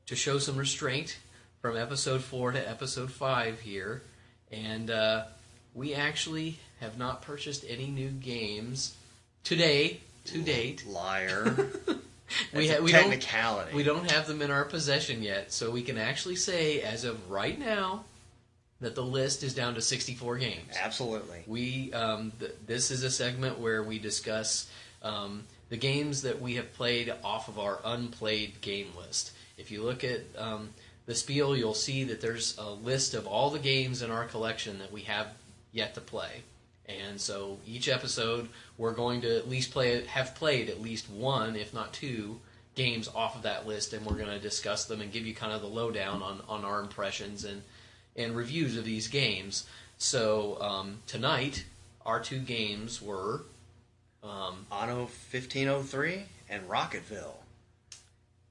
to 0.07 0.14
show 0.14 0.38
some 0.38 0.57
restraint 0.57 1.19
from 1.69 1.77
episode 1.77 2.23
four 2.23 2.51
to 2.51 2.71
episode 2.71 3.13
five 3.13 3.61
here, 3.61 4.01
and 4.51 4.91
uh, 4.91 5.25
we 5.75 5.93
actually 5.93 6.59
have 6.81 6.97
not 6.97 7.21
purchased 7.21 7.63
any 7.69 7.89
new 7.89 8.09
games 8.09 8.97
today. 9.45 10.01
To 10.27 10.41
date, 10.41 10.87
Liar. 10.87 11.45
we 12.55 12.69
ha- 12.69 12.81
we 12.81 12.91
don't 12.91 13.75
we 13.75 13.83
don't 13.83 14.11
have 14.11 14.27
them 14.27 14.41
in 14.41 14.51
our 14.51 14.65
possession 14.65 15.23
yet, 15.23 15.53
so 15.53 15.71
we 15.71 15.83
can 15.83 15.99
actually 15.99 16.37
say 16.37 16.81
as 16.81 17.05
of 17.05 17.31
right 17.31 17.59
now 17.59 18.05
that 18.81 18.95
the 18.95 19.05
list 19.05 19.43
is 19.43 19.53
down 19.53 19.75
to 19.75 19.83
64 19.83 20.39
games. 20.39 20.75
Absolutely. 20.83 21.45
We 21.47 21.93
um, 21.93 22.33
th- 22.41 22.55
this 22.67 22.91
is 22.91 23.03
a 23.03 23.11
segment 23.11 23.59
where 23.59 23.83
we 23.83 23.99
discuss 23.99 24.71
um, 25.03 25.45
the 25.69 25.77
games 25.77 26.23
that 26.23 26.41
we 26.41 26.55
have 26.55 26.73
played 26.73 27.13
off 27.23 27.49
of 27.49 27.59
our 27.59 27.79
unplayed 27.85 28.63
game 28.63 28.89
list. 28.97 29.33
If 29.59 29.71
you 29.71 29.83
look 29.83 30.03
at 30.03 30.21
um, 30.39 30.71
the 31.09 31.15
spiel, 31.15 31.57
you'll 31.57 31.73
see 31.73 32.05
that 32.05 32.21
there's 32.21 32.55
a 32.59 32.71
list 32.71 33.15
of 33.15 33.27
all 33.27 33.49
the 33.49 33.59
games 33.59 34.03
in 34.03 34.11
our 34.11 34.27
collection 34.27 34.79
that 34.79 34.93
we 34.93 35.00
have 35.00 35.29
yet 35.73 35.95
to 35.95 36.03
play. 36.03 36.43
And 36.85 37.19
so 37.19 37.57
each 37.67 37.88
episode, 37.88 38.50
we're 38.77 38.93
going 38.93 39.23
to 39.23 39.38
at 39.38 39.49
least 39.49 39.71
play 39.73 40.05
have 40.05 40.35
played 40.35 40.69
at 40.69 40.83
least 40.83 41.09
one, 41.09 41.57
if 41.57 41.73
not 41.73 41.95
two, 41.95 42.41
games 42.75 43.09
off 43.15 43.37
of 43.37 43.43
that 43.45 43.67
list, 43.67 43.95
and 43.95 44.05
we're 44.05 44.19
going 44.19 44.29
to 44.29 44.38
discuss 44.38 44.85
them 44.85 45.00
and 45.00 45.11
give 45.11 45.27
you 45.27 45.35
kind 45.35 45.50
of 45.50 45.62
the 45.62 45.67
lowdown 45.67 46.23
on, 46.23 46.43
on 46.47 46.67
our 46.67 46.79
impressions 46.79 47.45
and 47.45 47.62
and 48.15 48.37
reviews 48.37 48.77
of 48.77 48.85
these 48.85 49.09
games. 49.09 49.67
So 49.97 50.61
um, 50.61 50.99
tonight, 51.07 51.65
our 52.05 52.21
two 52.21 52.41
games 52.41 53.00
were 53.00 53.45
um, 54.23 54.67
Anno 54.71 55.09
1503 55.31 56.25
and 56.50 56.69
Rocketville. 56.69 57.37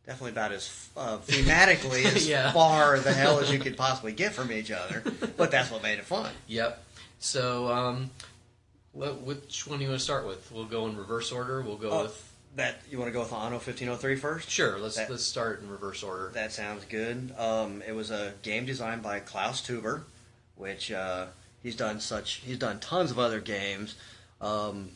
Definitely 0.07 0.31
about 0.31 0.53
as 0.53 0.89
uh, 0.95 1.17
thematically 1.17 2.05
as 2.05 2.27
Yeah. 2.29 2.53
far 2.53 2.97
the 2.99 3.11
hell 3.13 3.39
as 3.39 3.51
you 3.51 3.59
could 3.59 3.75
possibly 3.75 4.13
get 4.13 4.31
from 4.33 4.51
each 4.53 4.71
other, 4.71 5.03
but 5.35 5.51
that's 5.51 5.69
what 5.69 5.83
made 5.83 5.99
it 5.99 6.05
fun. 6.05 6.31
Yep. 6.47 6.81
So, 7.19 7.67
um, 7.69 8.09
wh- 8.93 9.21
which 9.25 9.67
one 9.67 9.79
do 9.79 9.83
you 9.83 9.89
want 9.89 9.99
to 9.99 10.03
start 10.05 10.25
with? 10.25 10.49
We'll 10.51 10.63
go 10.65 10.87
in 10.87 10.95
reverse 10.95 11.31
order. 11.33 11.61
We'll 11.61 11.75
go 11.75 11.89
Oh, 11.91 12.03
with 12.03 12.33
That 12.55 12.77
you 12.89 12.97
want 12.97 13.09
to 13.09 13.11
go 13.13 13.19
with 13.19 13.33
Anno 13.33 13.55
1503 13.57 14.15
first? 14.15 14.49
sure. 14.49 14.79
Let's 14.79 14.95
that- 14.95 15.09
let's 15.09 15.23
start 15.25 15.61
in 15.61 15.69
reverse 15.69 16.01
order. 16.03 16.31
That 16.33 16.53
sounds 16.53 16.85
good. 16.85 17.33
Um, 17.37 17.83
it 17.85 17.91
was 17.93 18.09
a 18.09 18.31
game 18.43 18.65
designed 18.65 19.03
by 19.03 19.19
Klaus 19.19 19.61
Teuber, 19.61 20.03
which 20.55 20.89
uh, 20.89 21.25
he's 21.61 21.75
done 21.75 21.99
such. 21.99 22.35
He's 22.45 22.57
done 22.57 22.79
tons 22.79 23.11
of 23.11 23.19
other 23.19 23.41
games. 23.41 23.95
Um, 24.39 24.91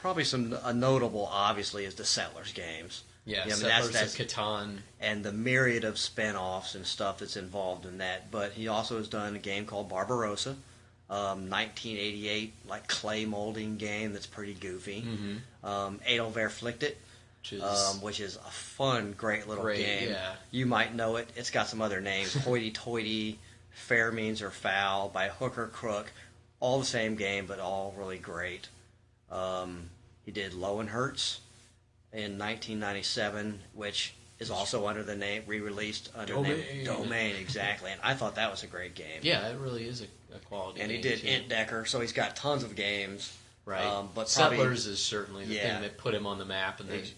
probably 0.00 0.22
some 0.24 0.56
a 0.62 0.72
notable, 0.72 1.28
obviously, 1.28 1.84
is 1.86 1.96
the 1.96 2.04
Settlers 2.04 2.52
games. 2.52 3.02
Yeah, 3.24 3.44
yeah, 3.46 3.54
I 3.54 3.56
mean, 3.56 3.62
that's- 3.92 4.18
of 4.18 4.26
Catan. 4.26 4.78
and 5.00 5.24
the 5.24 5.32
myriad 5.32 5.84
of 5.84 5.96
spin-offs 5.98 6.74
and 6.74 6.84
stuff 6.86 7.18
that's 7.18 7.36
involved 7.36 7.86
in 7.86 7.98
that. 7.98 8.30
But 8.30 8.52
he 8.52 8.66
also 8.68 8.96
has 8.98 9.08
done 9.08 9.36
a 9.36 9.38
game 9.38 9.64
called 9.64 9.88
Barbarossa, 9.88 10.56
um, 11.08 11.48
1988, 11.48 12.52
like 12.66 12.88
clay 12.88 13.24
molding 13.24 13.76
game 13.76 14.12
that's 14.12 14.26
pretty 14.26 14.54
goofy. 14.54 15.02
Mm-hmm. 15.02 15.66
Um, 15.66 16.00
Adel 16.06 16.32
Verpflichtet, 16.32 16.94
Which 17.42 17.52
is 17.52 17.62
um, 17.62 18.00
which 18.02 18.18
is 18.20 18.36
a 18.36 18.50
fun, 18.50 19.12
great 19.16 19.46
little 19.46 19.62
Great, 19.64 19.78
game. 19.84 20.10
yeah. 20.10 20.32
You 20.50 20.66
might 20.66 20.94
know 20.94 21.16
it. 21.16 21.28
It's 21.36 21.50
got 21.50 21.68
some 21.68 21.80
other 21.80 22.00
names: 22.00 22.34
hoity-toity, 22.44 23.38
fair 23.70 24.10
means 24.10 24.42
or 24.42 24.50
foul 24.50 25.08
by 25.10 25.28
Hook 25.28 25.58
or 25.58 25.68
Crook. 25.68 26.10
All 26.58 26.78
the 26.80 26.86
same 26.86 27.14
game, 27.16 27.46
but 27.46 27.60
all 27.60 27.94
really 27.96 28.18
great. 28.18 28.68
Um, 29.30 29.90
he 30.24 30.30
did 30.32 30.52
Löwenherz 30.52 31.38
in 32.12 32.38
1997, 32.38 33.60
which 33.74 34.14
is 34.38 34.50
also 34.50 34.86
under 34.88 35.02
the 35.02 35.14
name 35.16 35.42
re-released 35.46 36.10
under 36.16 36.34
Domain. 36.34 36.58
name 36.58 36.84
Domain, 36.84 37.36
exactly. 37.36 37.90
And 37.92 38.00
I 38.02 38.14
thought 38.14 38.34
that 38.34 38.50
was 38.50 38.62
a 38.62 38.66
great 38.66 38.94
game. 38.94 39.20
yeah, 39.22 39.48
it 39.48 39.58
really 39.58 39.86
is 39.86 40.00
a, 40.02 40.36
a 40.36 40.38
quality. 40.40 40.80
And 40.80 40.90
he 40.90 40.98
did 41.00 41.20
too. 41.20 41.26
Entdecker, 41.28 41.86
so 41.86 42.00
he's 42.00 42.12
got 42.12 42.34
tons 42.36 42.64
of 42.64 42.74
games. 42.74 43.36
Right. 43.64 43.84
Um, 43.84 44.08
but 44.14 44.28
probably- 44.34 44.56
Settlers 44.58 44.86
is 44.86 45.00
certainly 45.00 45.44
the 45.44 45.54
Yeah. 45.54 45.74
thing 45.74 45.82
that 45.82 45.96
put 45.98 46.14
him 46.14 46.26
on 46.26 46.38
the 46.38 46.44
map. 46.44 46.80
And 46.80 46.88
then, 46.88 46.98
Ex- 47.00 47.12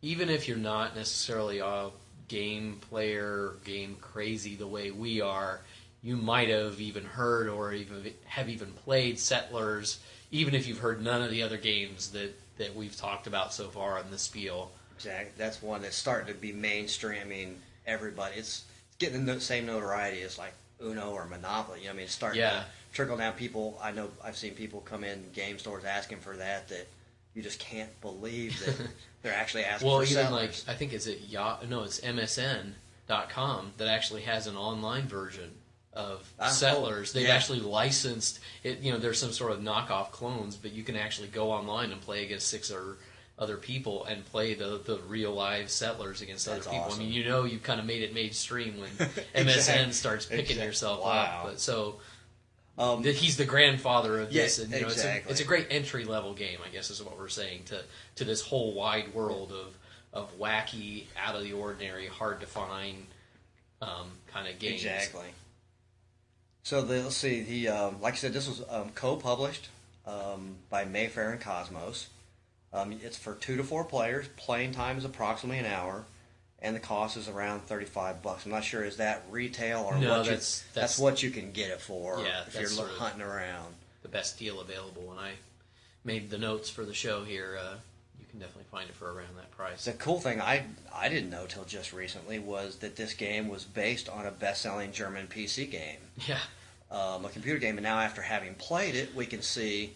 even 0.00 0.30
if 0.30 0.48
you're 0.48 0.56
not 0.56 0.96
necessarily 0.96 1.58
a 1.58 1.90
game 2.28 2.80
player, 2.88 3.52
game 3.64 3.96
crazy 4.00 4.56
the 4.56 4.66
way 4.66 4.90
we 4.90 5.20
are, 5.20 5.60
you 6.02 6.16
might 6.16 6.48
have 6.48 6.80
even 6.80 7.04
heard 7.04 7.48
or 7.48 7.72
even 7.74 8.12
have 8.24 8.48
even 8.48 8.72
played 8.72 9.18
Settlers, 9.20 10.00
even 10.30 10.54
if 10.54 10.66
you've 10.66 10.78
heard 10.78 11.02
none 11.04 11.20
of 11.22 11.30
the 11.30 11.42
other 11.42 11.58
games 11.58 12.10
that, 12.12 12.34
that 12.62 12.74
we've 12.76 12.96
talked 12.96 13.26
about 13.26 13.52
so 13.52 13.68
far 13.68 13.98
on 13.98 14.10
the 14.10 14.18
spiel. 14.18 14.70
Exactly. 14.96 15.32
That's 15.36 15.60
one 15.62 15.82
that's 15.82 15.96
starting 15.96 16.32
to 16.32 16.40
be 16.40 16.52
mainstream. 16.52 17.20
I 17.20 17.24
mean, 17.24 17.60
everybody. 17.86 18.36
It's, 18.36 18.64
getting 18.98 19.26
the 19.26 19.40
same 19.40 19.66
notoriety 19.66 20.22
as 20.22 20.38
like 20.38 20.52
Uno 20.80 21.10
or 21.10 21.26
Monopoly. 21.26 21.80
You 21.80 21.86
know, 21.86 21.90
I 21.90 21.94
mean, 21.94 22.04
it's 22.04 22.12
starting 22.14 22.40
Yeah. 22.40 22.50
to 22.60 22.64
trickle 22.92 23.16
down. 23.16 23.32
People, 23.32 23.78
I 23.82 23.90
know, 23.90 24.10
I've 24.24 24.36
seen 24.36 24.54
people 24.54 24.80
come 24.80 25.02
in 25.02 25.24
game 25.34 25.58
stores 25.58 25.84
asking 25.84 26.18
for 26.18 26.36
that. 26.36 26.68
That 26.68 26.86
you 27.34 27.42
just 27.42 27.58
can't 27.58 27.90
believe 28.00 28.64
that 28.64 28.76
they're 29.22 29.34
actually 29.34 29.64
asking 29.64 29.88
Well, 29.88 29.98
for 29.98 30.04
even 30.04 30.30
like. 30.30 30.54
I 30.68 30.74
think 30.74 30.92
is 30.92 31.08
it 31.08 31.20
Yah- 31.28 31.58
no, 31.68 31.82
it's 31.82 31.98
MSN.com 33.08 33.72
that 33.78 33.88
actually 33.88 34.22
has 34.22 34.46
an 34.46 34.56
online 34.56 35.08
version 35.08 35.50
of 35.94 36.30
Ah, 36.40 36.48
Settlers. 36.48 37.12
They've 37.12 37.28
yeah. 37.28 37.34
actually 37.34 37.60
licensed 37.60 38.40
it. 38.62 38.80
You 38.80 38.92
know, 38.92 38.98
there's 38.98 39.18
some 39.18 39.32
sort 39.32 39.52
of 39.52 39.60
knockoff 39.60 40.10
clones, 40.10 40.56
but 40.56 40.72
you 40.72 40.82
can 40.82 40.96
actually 40.96 41.28
go 41.28 41.50
online 41.50 41.92
and 41.92 42.00
play 42.00 42.24
against 42.24 42.48
six 42.48 42.70
or 42.70 42.96
other 43.38 43.56
people 43.56 44.04
and 44.04 44.24
play 44.26 44.54
the 44.54 44.80
the 44.84 44.98
real 45.08 45.32
live 45.32 45.70
Settlers 45.70 46.22
against 46.22 46.46
That's 46.46 46.66
other 46.66 46.74
people. 46.74 46.86
awesome. 46.88 47.00
I 47.00 47.04
mean, 47.04 47.12
you 47.12 47.24
know, 47.24 47.44
you've 47.44 47.62
kind 47.62 47.80
of 47.80 47.86
made 47.86 48.02
it 48.02 48.14
mainstream 48.14 48.78
when 48.80 48.90
MSN 49.34 49.92
starts 49.92 50.26
picking 50.26 50.42
exact- 50.56 50.66
yourself 50.66 51.00
wow. 51.02 51.08
up. 51.10 51.44
But 51.44 51.60
so. 51.60 51.96
Um, 52.78 53.04
He's 53.04 53.36
the 53.36 53.44
grandfather 53.44 54.18
of 54.18 54.32
Yeah, 54.32 54.44
this, 54.44 54.58
and 54.58 54.72
you 54.72 54.80
know, 54.80 54.86
it's, 54.86 54.96
a, 54.96 55.00
exactly. 55.00 55.30
it's 55.30 55.40
a 55.42 55.44
great 55.44 55.66
entry 55.70 56.06
level 56.06 56.32
game. 56.32 56.58
I 56.66 56.70
guess 56.70 56.88
is 56.88 57.02
what 57.02 57.18
we're 57.18 57.28
saying 57.28 57.64
to 57.66 57.82
to 58.16 58.24
this 58.24 58.40
whole 58.40 58.72
wide 58.72 59.12
world 59.12 59.52
of 59.52 59.76
of 60.14 60.38
wacky, 60.38 61.04
out 61.22 61.34
of 61.34 61.42
the 61.42 61.52
ordinary, 61.52 62.06
hard 62.06 62.40
to 62.40 62.46
find 62.46 63.06
um, 63.82 64.10
kind 64.32 64.48
of 64.48 64.58
games. 64.58 64.84
Exactly. 64.84 65.26
So 66.62 66.82
the, 66.82 67.02
let's 67.02 67.16
see. 67.16 67.40
The 67.42 67.68
um, 67.68 68.00
like 68.00 68.14
I 68.14 68.16
said, 68.16 68.32
this 68.32 68.48
was 68.48 68.62
um, 68.70 68.90
co-published 68.94 69.68
um, 70.06 70.56
by 70.70 70.84
Mayfair 70.84 71.32
and 71.32 71.40
Kosmos. 71.40 72.06
Um, 72.72 72.92
it's 73.02 73.16
for 73.18 73.34
two 73.34 73.56
to 73.56 73.64
four 73.64 73.84
players. 73.84 74.28
Playing 74.36 74.72
time 74.72 74.96
is 74.96 75.04
approximately 75.04 75.58
an 75.58 75.66
hour, 75.66 76.04
and 76.60 76.74
the 76.74 76.80
cost 76.80 77.16
is 77.16 77.28
around 77.28 77.62
thirty-five 77.62 78.22
bucks. 78.22 78.46
I'm 78.46 78.52
not 78.52 78.64
sure 78.64 78.84
is 78.84 78.96
that 78.98 79.24
retail 79.30 79.80
or 79.80 79.98
No, 79.98 80.10
what 80.10 80.18
you, 80.24 80.30
that's- 80.30 80.60
that's 80.72 80.96
that's- 80.96 80.98
what 80.98 81.22
you 81.22 81.30
can 81.30 81.50
get 81.52 81.70
it 81.70 81.80
for. 81.80 82.20
Yeah, 82.24 82.42
if 82.46 82.54
you're 82.54 82.62
that's 82.62 82.76
lo- 82.78 82.84
sort 82.84 82.92
of- 82.92 82.98
hunting 82.98 83.22
around. 83.22 83.74
The 84.02 84.08
best 84.08 84.38
deal 84.38 84.60
available. 84.60 85.02
When 85.02 85.18
I 85.18 85.32
made 86.04 86.30
the 86.30 86.38
notes 86.38 86.68
for 86.70 86.84
the 86.84 86.94
show 86.94 87.24
here, 87.24 87.58
uh, 87.60 87.74
can 88.32 88.40
definitely 88.40 88.64
find 88.70 88.88
it 88.88 88.96
for 88.96 89.12
around 89.12 89.36
that 89.36 89.50
price. 89.52 89.84
The 89.84 89.92
cool 89.92 90.18
thing 90.18 90.40
I 90.40 90.64
I 90.92 91.08
didn't 91.08 91.30
know 91.30 91.46
till 91.46 91.64
just 91.64 91.92
recently 91.92 92.38
was 92.38 92.76
that 92.76 92.96
this 92.96 93.14
game 93.14 93.48
was 93.48 93.64
based 93.64 94.08
on 94.08 94.26
a 94.26 94.30
best-selling 94.30 94.90
German 94.92 95.28
PC 95.28 95.70
game. 95.70 95.98
Yeah, 96.26 96.38
um, 96.90 97.24
a 97.24 97.28
computer 97.28 97.58
game, 97.58 97.76
and 97.76 97.84
now 97.84 98.00
after 98.00 98.22
having 98.22 98.54
played 98.54 98.94
it, 98.94 99.14
we 99.14 99.26
can 99.26 99.42
see, 99.42 99.92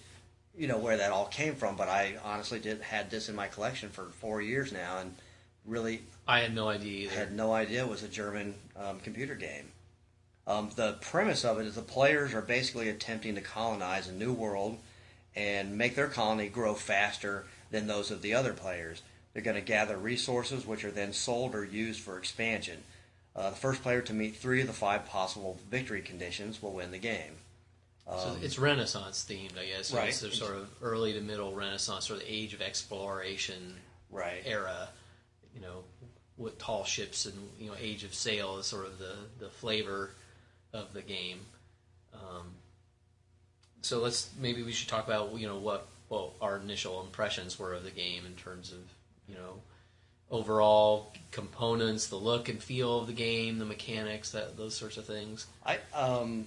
you 0.56 0.68
know, 0.68 0.78
where 0.78 0.98
that 0.98 1.10
all 1.10 1.26
came 1.26 1.54
from. 1.54 1.76
But 1.76 1.88
I 1.88 2.16
honestly 2.22 2.60
did 2.60 2.82
had 2.82 3.10
this 3.10 3.28
in 3.28 3.34
my 3.34 3.48
collection 3.48 3.88
for 3.88 4.04
four 4.20 4.42
years 4.42 4.70
now, 4.70 4.98
and 4.98 5.14
really 5.64 6.02
I 6.28 6.40
had 6.40 6.54
no 6.54 6.68
idea 6.68 7.06
either. 7.06 7.14
had 7.14 7.32
no 7.34 7.52
idea 7.52 7.84
it 7.84 7.88
was 7.88 8.02
a 8.02 8.08
German 8.08 8.54
um, 8.76 9.00
computer 9.00 9.34
game. 9.34 9.72
Um, 10.46 10.70
the 10.76 10.98
premise 11.00 11.44
of 11.44 11.58
it 11.58 11.66
is 11.66 11.74
the 11.74 11.82
players 11.82 12.32
are 12.32 12.42
basically 12.42 12.88
attempting 12.88 13.34
to 13.34 13.40
colonize 13.40 14.08
a 14.08 14.12
new 14.12 14.32
world 14.32 14.78
and 15.34 15.76
make 15.76 15.96
their 15.96 16.06
colony 16.06 16.48
grow 16.48 16.74
faster 16.74 17.46
than 17.70 17.87
those 17.87 18.11
of 18.11 18.23
the 18.23 18.35
other 18.35 18.52
players. 18.52 19.02
They're 19.32 19.42
going 19.42 19.56
to 19.56 19.62
gather 19.62 19.96
resources, 19.96 20.66
which 20.66 20.85
are 20.85 20.90
then 20.90 21.12
sold 21.12 21.54
or 21.54 21.64
used 21.64 22.00
for 22.00 22.18
expansion. 22.18 22.78
Uh, 23.35 23.50
the 23.50 23.56
first 23.56 23.82
player 23.82 24.00
to 24.00 24.14
meet 24.14 24.37
three 24.37 24.62
of 24.62 24.66
the 24.66 24.73
five 24.73 25.06
possible 25.06 25.58
victory 25.70 26.00
conditions 26.00 26.62
will 26.62 26.73
win 26.73 26.90
the 26.90 26.99
game. 26.99 27.32
so 28.06 28.30
Um, 28.30 28.38
it's 28.40 28.58
Renaissance 28.58 29.26
themed, 29.28 29.58
I 29.58 29.66
guess. 29.66 29.88
So 29.88 29.99
right. 29.99 30.08
It's 30.08 30.20
the 30.20 30.30
sort 30.30 30.56
of 30.56 30.70
early 30.80 31.12
to 31.12 31.20
middle 31.20 31.54
Renaissance, 31.54 32.11
or 32.11 32.16
the 32.16 32.32
age 32.32 32.54
of 32.54 32.62
exploration 32.62 33.76
right. 34.11 34.42
era, 34.46 34.88
you 35.54 35.61
know, 35.61 35.85
with 36.38 36.58
tall 36.58 36.85
ships 36.85 37.26
and 37.26 37.35
you 37.58 37.68
know, 37.68 37.76
age 37.78 38.04
of 38.04 38.14
sail 38.14 38.56
is 38.56 38.66
sort 38.66 38.87
of 38.87 38.99
the 38.99 39.16
the 39.38 39.50
flavor 39.50 40.12
of 40.73 40.94
the 40.94 41.02
game. 41.02 41.40
Um, 42.14 42.54
so 43.82 44.00
let's 44.00 44.30
maybe 44.40 44.62
we 44.62 44.73
should 44.73 44.88
talk 44.88 45.06
about 45.06 45.38
you 45.38 45.46
know 45.46 45.58
what 45.58 45.87
what 46.08 46.30
our 46.40 46.56
initial 46.58 47.02
impressions 47.02 47.58
were 47.58 47.75
of 47.75 47.84
the 47.84 47.90
game 47.90 48.25
in 48.26 48.34
terms 48.34 48.72
of 48.72 48.78
you 49.28 49.34
know 49.34 49.60
overall 50.30 51.12
components, 51.30 52.08
the 52.08 52.16
look 52.16 52.48
and 52.48 52.62
feel 52.62 52.98
of 53.00 53.06
the 53.06 53.12
game, 53.12 53.58
the 53.58 53.64
mechanics, 53.64 54.32
that 54.32 54.56
those 54.56 54.75
sorts 54.75 54.96
of 54.96 55.04
things. 55.04 55.46
I 55.64 55.78
um, 55.94 56.46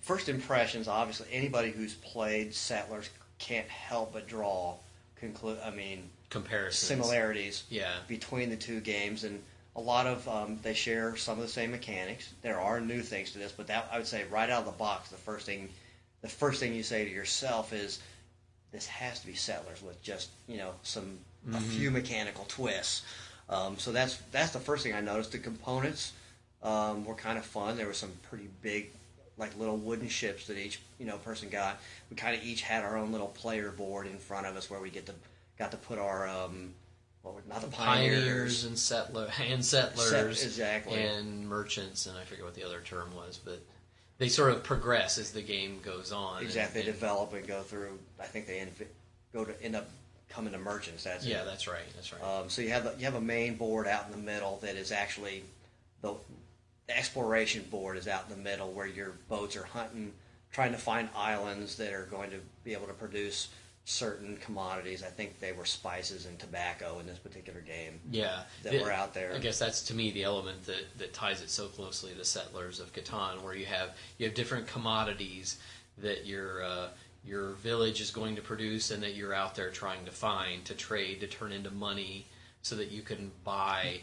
first 0.00 0.28
impressions. 0.28 0.88
Obviously, 0.88 1.26
anybody 1.32 1.70
who's 1.70 1.94
played 1.94 2.54
Settlers 2.54 3.10
can't 3.38 3.68
help 3.68 4.12
but 4.12 4.26
draw 4.26 4.76
conclude. 5.16 5.58
I 5.64 5.70
mean, 5.70 6.10
Comparisons. 6.30 6.86
similarities 6.86 7.64
Yeah. 7.70 7.92
between 8.08 8.50
the 8.50 8.56
two 8.56 8.80
games, 8.80 9.24
and 9.24 9.42
a 9.76 9.80
lot 9.80 10.06
of 10.06 10.28
um, 10.28 10.58
they 10.62 10.74
share 10.74 11.16
some 11.16 11.38
of 11.38 11.44
the 11.44 11.50
same 11.50 11.70
mechanics. 11.72 12.32
There 12.42 12.60
are 12.60 12.80
new 12.80 13.02
things 13.02 13.32
to 13.32 13.38
this, 13.38 13.52
but 13.52 13.66
that 13.68 13.88
I 13.90 13.98
would 13.98 14.06
say 14.06 14.24
right 14.30 14.48
out 14.50 14.60
of 14.60 14.66
the 14.66 14.72
box, 14.72 15.08
the 15.10 15.16
first 15.16 15.46
thing, 15.46 15.68
the 16.22 16.28
first 16.28 16.60
thing 16.60 16.74
you 16.74 16.82
say 16.82 17.04
to 17.04 17.10
yourself 17.10 17.72
is, 17.72 18.00
"This 18.74 18.86
has 18.88 19.20
to 19.20 19.26
be 19.26 19.34
Settlers 19.34 19.80
with 19.82 20.02
just 20.02 20.28
you 20.46 20.58
know 20.58 20.72
some 20.82 21.18
a 21.54 21.60
few 21.60 21.90
mechanical 21.90 22.44
twists." 22.48 23.02
Um, 23.48 23.78
so 23.78 23.92
that's 23.92 24.16
that's 24.32 24.52
the 24.52 24.58
first 24.58 24.82
thing 24.82 24.92
I 24.94 25.00
noticed. 25.00 25.32
The 25.32 25.38
components 25.38 26.12
um, 26.62 27.04
were 27.04 27.14
kind 27.14 27.38
of 27.38 27.44
fun. 27.44 27.76
There 27.76 27.86
were 27.86 27.92
some 27.94 28.12
pretty 28.28 28.48
big, 28.62 28.90
like 29.38 29.56
little 29.58 29.76
wooden 29.76 30.08
ships 30.08 30.46
that 30.48 30.58
each 30.58 30.80
you 30.98 31.06
know 31.06 31.18
person 31.18 31.48
got. 31.48 31.80
We 32.10 32.16
kind 32.16 32.36
of 32.36 32.44
each 32.44 32.62
had 32.62 32.82
our 32.82 32.96
own 32.98 33.12
little 33.12 33.28
player 33.28 33.70
board 33.70 34.06
in 34.06 34.18
front 34.18 34.46
of 34.46 34.56
us 34.56 34.68
where 34.68 34.80
we 34.80 34.90
get 34.90 35.06
to 35.06 35.14
got 35.58 35.70
to 35.70 35.76
put 35.76 35.98
our 35.98 36.26
um, 36.28 36.74
what 37.22 37.34
were 37.34 37.42
not 37.48 37.60
the 37.60 37.68
Pioneers 37.68 38.24
pioneers. 38.24 38.64
and 38.64 38.78
settler 38.78 39.30
and 39.48 39.64
settlers 39.64 40.10
Set- 40.10 40.46
exactly. 40.46 41.00
and 41.02 41.48
merchants 41.48 42.06
and 42.06 42.16
I 42.18 42.24
forget 42.24 42.44
what 42.44 42.54
the 42.54 42.64
other 42.64 42.80
term 42.80 43.14
was, 43.14 43.38
but 43.44 43.60
they 44.18 44.28
sort 44.28 44.50
of 44.52 44.62
progress 44.62 45.18
as 45.18 45.32
the 45.32 45.42
game 45.42 45.80
goes 45.84 46.12
on. 46.12 46.38
and- 46.38 46.46
Exactly, 46.46 46.82
they 46.82 46.88
and- 46.88 46.94
develop 46.98 47.32
and 47.32 47.46
go 47.46 47.62
through. 47.62 47.98
I 48.20 48.24
think 48.26 48.46
they 48.46 48.60
end, 48.60 48.70
go 49.32 49.44
to 49.44 49.62
end 49.62 49.76
up 49.76 49.88
coming 50.28 50.52
to 50.52 50.58
merchants. 50.58 51.04
That's 51.04 51.24
yeah, 51.26 51.42
it. 51.42 51.46
that's 51.46 51.66
right. 51.68 51.82
That's 51.94 52.12
right. 52.12 52.22
Um, 52.22 52.48
so 52.50 52.62
you 52.62 52.70
have 52.70 52.86
a, 52.86 52.94
you 52.98 53.04
have 53.04 53.14
a 53.14 53.20
main 53.20 53.56
board 53.56 53.86
out 53.86 54.06
in 54.06 54.12
the 54.12 54.18
middle 54.18 54.58
that 54.62 54.76
is 54.76 54.90
actually 54.92 55.44
the, 56.02 56.14
the 56.86 56.96
exploration 56.96 57.62
board 57.70 57.96
is 57.96 58.08
out 58.08 58.24
in 58.28 58.36
the 58.36 58.42
middle 58.42 58.70
where 58.72 58.86
your 58.86 59.12
boats 59.28 59.56
are 59.56 59.64
hunting, 59.64 60.12
trying 60.52 60.72
to 60.72 60.78
find 60.78 61.08
islands 61.16 61.76
that 61.76 61.92
are 61.92 62.06
going 62.06 62.30
to 62.30 62.38
be 62.64 62.72
able 62.72 62.86
to 62.86 62.92
produce 62.92 63.48
certain 63.84 64.36
commodities. 64.38 65.02
I 65.02 65.08
think 65.08 65.40
they 65.40 65.52
were 65.52 65.66
spices 65.66 66.24
and 66.26 66.38
tobacco 66.38 66.98
in 67.00 67.06
this 67.06 67.18
particular 67.18 67.60
game. 67.60 68.00
yeah, 68.10 68.44
that 68.62 68.72
The- 68.72 68.80
were 68.80 68.90
out 68.90 69.12
there. 69.12 69.34
I 69.34 69.38
guess 69.38 69.58
that's 69.58 69.82
to 69.82 69.94
me 69.94 70.10
the 70.10 70.22
element 70.24 70.64
that, 70.64 70.98
that 70.98 71.12
ties 71.12 71.42
it 71.42 71.50
so 71.50 71.66
closely 71.68 72.14
to 72.14 72.24
Settlers 72.24 72.80
of 72.80 72.92
Catan, 72.94 73.42
where 73.42 73.54
you 73.54 73.66
have 73.66 73.96
you 74.18 74.26
have 74.26 74.34
different 74.34 74.66
commodities 74.66 75.58
that 75.98 76.24
your 76.26 76.62
uh, 76.64 76.88
your 77.26 77.50
village 77.52 78.00
is 78.00 78.10
going 78.10 78.36
to 78.36 78.42
produce, 78.42 78.90
and 78.90 79.02
that 79.02 79.14
you're 79.14 79.34
out 79.34 79.54
there 79.54 79.70
trying 79.70 80.04
to 80.06 80.10
find 80.10 80.64
to 80.64 80.74
trade 80.74 81.20
to 81.20 81.26
turn 81.26 81.52
into 81.52 81.70
money, 81.70 82.26
so 82.62 82.74
that 82.76 82.90
you 82.90 83.02
can 83.02 83.30
buy 83.44 84.00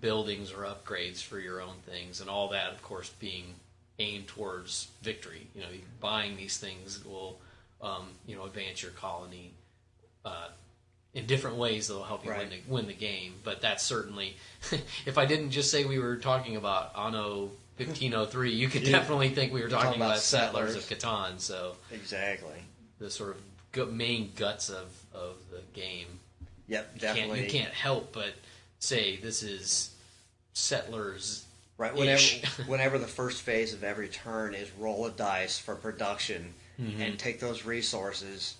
buildings 0.00 0.52
or 0.52 0.64
upgrades 0.64 1.22
for 1.22 1.38
your 1.38 1.60
own 1.60 1.76
things, 1.86 2.20
and 2.20 2.28
all 2.30 2.48
that, 2.48 2.72
of 2.72 2.82
course, 2.82 3.10
being 3.20 3.54
aimed 4.00 4.26
towards 4.28 4.88
victory. 5.02 5.46
You 5.54 5.60
know, 5.62 5.68
buying 6.00 6.36
these 6.36 6.58
things 6.58 7.04
will 7.04 7.38
um, 7.82 8.08
you 8.26 8.36
know 8.36 8.44
advance 8.44 8.82
your 8.82 8.92
colony 8.92 9.52
uh, 10.24 10.48
in 11.14 11.26
different 11.26 11.56
ways 11.56 11.88
that'll 11.88 12.04
help 12.04 12.24
you 12.24 12.30
win, 12.30 12.50
the, 12.50 12.60
win 12.68 12.86
the 12.86 12.92
game. 12.92 13.34
But 13.42 13.60
that's 13.60 13.82
certainly, 13.82 14.36
if 15.06 15.18
I 15.18 15.26
didn't 15.26 15.50
just 15.50 15.70
say 15.70 15.84
we 15.84 15.98
were 15.98 16.16
talking 16.16 16.56
about 16.56 16.92
Anno 16.96 17.50
1503, 17.78 18.52
you 18.52 18.68
could 18.68 18.82
Yeah. 18.82 18.92
definitely 18.98 19.30
think 19.30 19.52
we 19.52 19.62
were 19.62 19.68
talking, 19.68 19.86
talking 19.86 20.00
about 20.02 20.10
about, 20.12 20.18
Settlers 20.20 20.76
of 20.76 20.82
Catan. 20.82 21.40
So 21.40 21.74
Exactly. 21.90 22.54
the 22.98 23.10
sort 23.10 23.30
of 23.30 23.42
gu- 23.72 23.86
main 23.86 24.32
guts 24.36 24.68
of, 24.68 24.86
of 25.14 25.36
the 25.50 25.62
game. 25.72 26.06
Yep, 26.68 26.90
You 26.94 27.00
can't, 27.00 27.16
definitely. 27.16 27.44
you 27.44 27.50
can't 27.50 27.72
help 27.72 28.12
but 28.12 28.34
say 28.78 29.16
this 29.16 29.42
is 29.42 29.90
Settlers. 30.52 31.44
Right. 31.78 31.94
Whenever 31.94 32.22
whenever 32.66 32.98
the 32.98 33.06
first 33.06 33.40
phase 33.42 33.72
of 33.72 33.82
every 33.82 34.08
turn 34.08 34.54
is 34.54 34.70
roll 34.78 35.06
a 35.06 35.10
dice 35.10 35.58
for 35.58 35.74
production 35.74 36.52
Mm-hmm. 36.80 37.02
and 37.02 37.18
take 37.18 37.40
those 37.40 37.64
resources. 37.64 38.54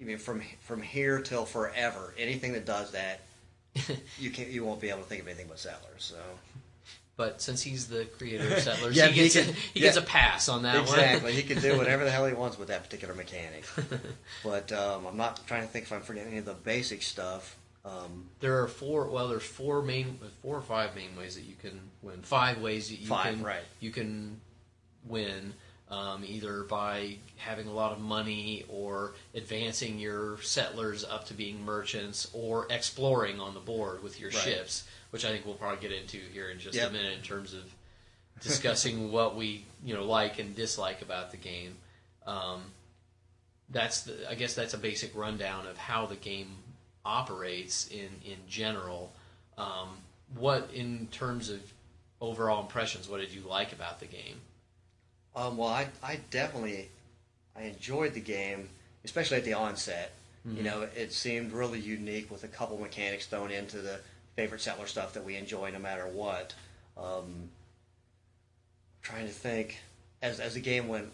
I 0.00 0.04
mean, 0.04 0.18
from 0.18 0.42
from 0.60 0.82
here 0.82 1.20
till 1.20 1.44
forever, 1.44 2.14
anything 2.18 2.52
that 2.52 2.64
does 2.66 2.92
that, 2.92 3.20
you 4.18 4.30
can't, 4.30 4.48
you 4.48 4.64
won't 4.64 4.80
be 4.80 4.90
able 4.90 5.00
to 5.00 5.04
think 5.06 5.22
of 5.22 5.28
anything 5.28 5.46
but 5.48 5.58
settlers. 5.58 6.04
So 6.04 6.16
But 7.16 7.40
since 7.40 7.62
he's 7.62 7.88
the 7.88 8.04
creator 8.04 8.46
of 8.54 8.60
Settlers, 8.60 8.94
Yeah, 8.96 9.06
he, 9.08 9.22
gets 9.22 9.34
he 9.34 9.40
a, 9.40 9.44
can- 9.44 9.54
he 9.74 9.80
gets 9.80 9.96
a 9.96 10.02
pass 10.02 10.48
on 10.50 10.62
that 10.64 10.74
one. 10.74 10.82
exactly, 10.84 11.32
he 11.32 11.42
can 11.42 11.60
do 11.62 11.76
whatever 11.78 12.04
the 12.04 12.10
hell 12.10 12.26
he 12.26 12.34
wants 12.34 12.58
with 12.58 12.68
that 12.68 12.84
particular 12.84 13.14
mechanic. 13.14 13.64
but 14.44 14.70
um, 14.72 15.06
I'm 15.06 15.16
not 15.16 15.46
trying 15.46 15.62
to 15.62 15.68
think 15.68 15.86
if 15.86 15.92
I'm 15.92 16.02
forgetting 16.02 16.28
any 16.32 16.38
of 16.38 16.44
the 16.44 16.52
basic 16.54 17.02
stuff. 17.02 17.56
Um, 17.86 18.26
There 18.40 18.60
are 18.62 18.68
four. 18.68 19.06
Well, 19.08 19.28
there's 19.28 19.44
four 19.44 19.80
main, 19.80 20.18
four 20.42 20.56
or 20.56 20.62
five 20.62 20.94
main 20.94 21.16
ways 21.16 21.36
that 21.36 21.44
you 21.44 21.54
can 21.60 21.80
win. 22.02 22.20
Five 22.22 22.60
ways 22.60 22.90
that 22.90 22.96
you 22.96 23.06
Five, 23.06 23.34
can 23.36 23.42
right. 23.44 23.62
you 23.80 23.90
can 23.92 24.40
win. 25.06 25.54
Um, 25.88 26.24
either 26.26 26.64
by 26.64 27.16
having 27.36 27.68
a 27.68 27.72
lot 27.72 27.92
of 27.92 28.00
money, 28.00 28.64
or 28.68 29.14
advancing 29.34 30.00
your 30.00 30.40
settlers 30.42 31.04
up 31.04 31.26
to 31.26 31.34
being 31.34 31.64
merchants, 31.64 32.28
or 32.32 32.66
exploring 32.70 33.38
on 33.38 33.54
the 33.54 33.60
board 33.60 34.02
with 34.02 34.18
your 34.18 34.30
Right. 34.30 34.38
ships, 34.42 34.84
which 35.10 35.24
I 35.24 35.28
think 35.30 35.46
we'll 35.46 35.54
probably 35.54 35.80
get 35.88 35.96
into 35.96 36.18
here 36.32 36.50
in 36.50 36.58
just 36.58 36.74
Yep. 36.74 36.90
a 36.90 36.92
minute 36.92 37.12
in 37.16 37.22
terms 37.22 37.54
of 37.54 37.72
discussing 38.40 39.12
what 39.12 39.36
we 39.36 39.64
you 39.84 39.94
know 39.94 40.04
like 40.04 40.40
and 40.40 40.56
dislike 40.56 41.02
about 41.02 41.30
the 41.30 41.36
game. 41.36 41.76
Um, 42.26 42.72
that's 43.68 44.02
the, 44.02 44.28
I 44.28 44.34
guess 44.34 44.54
that's 44.54 44.74
a 44.74 44.78
basic 44.78 45.14
rundown 45.14 45.68
of 45.68 45.76
how 45.76 46.06
the 46.06 46.16
game 46.16 46.56
operates 47.04 47.86
in 47.88 48.08
in 48.24 48.38
general. 48.48 49.12
Um, 49.56 49.98
what 50.34 50.68
in 50.74 51.06
terms 51.12 51.48
of 51.48 51.60
overall 52.20 52.60
impressions, 52.62 53.08
what 53.08 53.20
did 53.20 53.30
you 53.30 53.42
like 53.42 53.72
about 53.72 54.00
the 54.00 54.06
game? 54.06 54.40
Um, 55.36 55.58
well, 55.58 55.68
I, 55.68 55.86
I 56.02 56.18
definitely 56.30 56.88
I 57.54 57.64
enjoyed 57.64 58.14
the 58.14 58.20
game, 58.20 58.68
especially 59.04 59.36
at 59.36 59.44
the 59.44 59.52
onset. 59.52 60.12
You 60.48 60.62
know, 60.62 60.88
it 60.94 61.12
seemed 61.12 61.52
really 61.52 61.80
unique 61.80 62.30
with 62.30 62.44
a 62.44 62.48
couple 62.48 62.78
mechanics 62.78 63.26
thrown 63.26 63.50
into 63.50 63.78
the 63.78 63.98
favorite 64.36 64.60
settler 64.60 64.86
stuff 64.86 65.12
that 65.14 65.24
we 65.24 65.34
enjoy 65.34 65.70
no 65.72 65.80
matter 65.80 66.06
what. 66.06 66.54
Um, 66.96 67.50
trying 69.02 69.26
to 69.26 69.32
think 69.32 69.78
as 70.22 70.38
as 70.38 70.54
the 70.54 70.60
game 70.60 70.86
went 70.86 71.08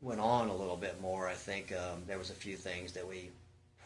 went 0.00 0.20
on 0.20 0.48
a 0.48 0.56
little 0.56 0.76
bit 0.76 1.00
more, 1.02 1.28
I 1.28 1.34
think 1.34 1.72
um, 1.72 2.02
there 2.06 2.18
was 2.18 2.30
a 2.30 2.34
few 2.34 2.56
things 2.56 2.92
that 2.92 3.06
we 3.06 3.30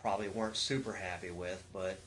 probably 0.03 0.29
weren't 0.29 0.57
super 0.57 0.93
happy 0.93 1.31
with, 1.31 1.63
but 1.73 1.99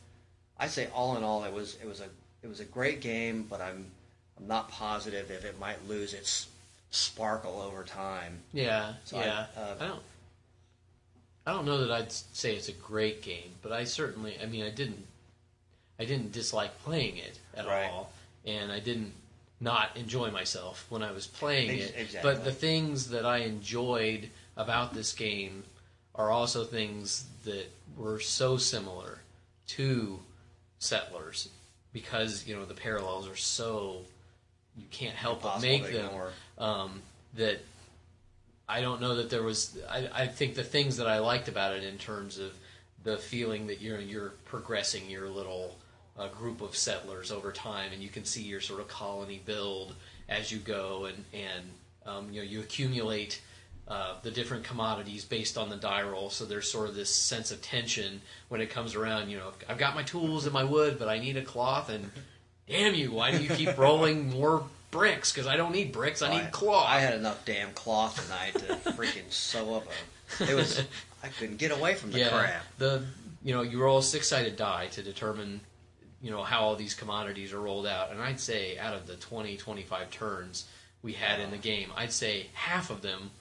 I'd 0.58 0.72
say 0.72 0.88
all 0.94 1.18
in 1.18 1.24
all, 1.24 1.44
it 1.44 1.54
was 1.54 1.78
it 1.82 1.88
was 1.88 2.00
a 2.00 2.08
it 2.44 2.48
was 2.48 2.62
a 2.62 2.66
great 2.66 3.02
game, 3.02 3.46
but 3.50 3.60
I'm 3.60 3.86
I'm 4.38 4.48
not 4.48 4.70
positive 4.70 5.30
if 5.32 5.44
it 5.44 5.60
might 5.60 5.86
lose 5.88 6.14
its 6.14 6.48
sparkle 6.94 7.60
over 7.60 7.84
time. 7.84 8.40
Yeah, 8.54 8.94
So 9.04 9.18
I- 9.18 9.26
yeah. 9.26 9.46
uh, 9.58 9.76
I 9.80 9.88
don't. 9.88 10.04
I 11.46 11.52
don't 11.52 11.66
know 11.66 11.80
that 11.80 11.92
I'd 11.92 12.12
say 12.12 12.56
it's 12.56 12.70
a 12.70 12.74
great 12.74 13.22
game, 13.22 13.52
but 13.62 13.72
I 13.74 13.84
certainly. 13.84 14.38
I 14.42 14.46
mean, 14.46 14.64
I 14.64 14.70
didn't. 14.70 15.06
I 16.00 16.06
didn't 16.06 16.32
dislike 16.32 16.78
playing 16.84 17.18
it 17.18 17.38
at 17.56 17.66
Right. 17.66 17.90
all, 17.90 18.12
and 18.46 18.72
I 18.72 18.80
didn't 18.80 19.14
not 19.60 19.96
enjoy 19.98 20.30
myself 20.32 20.86
when 20.90 21.04
I 21.04 21.12
was 21.12 21.28
playing 21.28 21.80
it. 21.80 21.94
exactly. 21.96 22.20
But 22.34 22.44
the 22.44 22.52
things 22.52 23.10
that 23.10 23.26
I 23.26 23.40
enjoyed 23.40 24.30
about 24.56 24.94
this 24.94 25.14
game 25.14 25.64
are 26.16 26.30
also 26.30 26.64
things 26.64 27.26
that 27.46 27.68
were 27.98 28.20
so 28.20 28.58
similar 28.58 29.20
to 29.68 30.20
Settlers 30.80 31.50
because 31.94 32.46
you 32.46 32.56
know 32.56 32.66
the 32.66 32.74
parallels 32.74 33.28
are 33.28 33.36
so 33.38 34.06
you 34.78 34.86
can't 34.92 35.16
help 35.16 35.44
but 35.44 35.62
make 35.62 35.92
them 35.92 36.10
um, 36.58 37.02
that 37.36 37.60
I 38.68 38.82
don't 38.82 39.02
know 39.02 39.16
that 39.16 39.30
there 39.30 39.44
was. 39.44 39.78
I, 39.90 40.10
I 40.14 40.28
think 40.28 40.56
the 40.56 40.64
things 40.64 40.98
that 40.98 41.08
I 41.08 41.20
liked 41.20 41.48
about 41.48 41.76
it 41.76 41.84
in 41.84 41.98
terms 41.98 42.40
of 42.40 42.54
the 43.04 43.18
feeling 43.18 43.68
that 43.68 43.82
you're 43.82 44.00
you're 44.00 44.34
progressing 44.46 45.10
your 45.10 45.30
little 45.30 45.78
uh, 46.18 46.28
group 46.30 46.62
of 46.62 46.76
settlers 46.76 47.32
over 47.32 47.52
time, 47.52 47.92
and 47.94 48.02
you 48.02 48.10
can 48.10 48.24
see 48.26 48.42
your 48.42 48.62
sort 48.62 48.80
of 48.80 48.88
colony 48.88 49.42
build 49.46 49.96
as 50.30 50.52
you 50.52 50.60
go, 50.60 51.06
and 51.06 51.24
and 51.34 51.64
um, 52.06 52.32
you 52.32 52.42
know 52.42 52.48
you 52.48 52.60
accumulate. 52.60 53.42
Uh, 53.86 54.14
the 54.22 54.32
different 54.32 54.64
commodities 54.64 55.26
based 55.26 55.58
on 55.58 55.70
the 55.70 55.76
die 55.76 56.02
roll, 56.02 56.30
so 56.30 56.46
there's 56.46 56.72
sort 56.72 56.88
of 56.88 56.96
this 56.96 57.14
sense 57.14 57.52
of 57.52 57.62
tension 57.62 58.22
when 58.48 58.62
it 58.62 58.70
comes 58.70 58.96
around. 58.96 59.30
You 59.30 59.36
know, 59.36 59.52
I've 59.68 59.78
got 59.78 59.94
my 59.94 60.04
tools 60.04 60.46
and 60.46 60.54
my 60.54 60.64
wood, 60.64 60.98
but 60.98 61.10
I 61.10 61.20
need 61.20 61.36
a 61.36 61.42
cloth, 61.42 61.90
and 61.90 62.10
damn 62.68 62.96
you, 62.96 63.12
why 63.12 63.32
do 63.32 63.44
you 63.44 63.50
keep 63.50 63.78
rolling 63.78 64.30
more 64.30 64.64
bricks? 64.92 65.32
Because 65.32 65.48
I 65.48 65.58
don't 65.58 65.72
need 65.72 65.92
bricks, 65.92 66.22
I 66.22 66.42
need 66.42 66.52
cloth. 66.52 66.86
I 66.88 67.00
had 67.00 67.14
enough 67.16 67.44
damn 67.46 67.72
cloth 67.74 68.24
tonight 68.24 68.54
to 68.56 68.92
freaking 68.92 69.32
sew 69.32 69.76
up 69.76 69.88
a. 70.40 70.52
It 70.52 70.56
was. 70.56 70.82
I 71.24 71.28
couldn't 71.28 71.58
get 71.58 71.72
away 71.72 71.94
from 71.96 72.12
the 72.12 72.20
yeah, 72.20 72.30
crap. 72.30 72.64
the 72.78 73.04
you 73.44 73.54
know 73.54 73.62
you 73.62 73.82
roll 73.82 74.00
a 74.00 74.04
six 74.04 74.28
sided 74.28 74.56
die 74.58 74.88
to 74.92 75.02
determine 75.04 75.62
you 76.22 76.32
know 76.32 76.44
how 76.44 76.62
all 76.62 76.76
these 76.76 76.94
commodities 76.94 77.54
are 77.54 77.62
rolled 77.62 77.86
out, 77.88 78.12
and 78.12 78.22
I'd 78.22 78.40
say 78.40 78.78
out 78.78 78.94
of 78.94 79.08
the 79.08 79.16
20, 79.16 79.58
25 79.58 80.10
turns 80.12 80.66
we 81.02 81.14
had 81.14 81.40
in 81.40 81.52
the 81.52 81.58
game, 81.58 81.90
I'd 81.96 82.12
say 82.14 82.48
half 82.54 82.90
of 82.90 83.02
them 83.02 83.32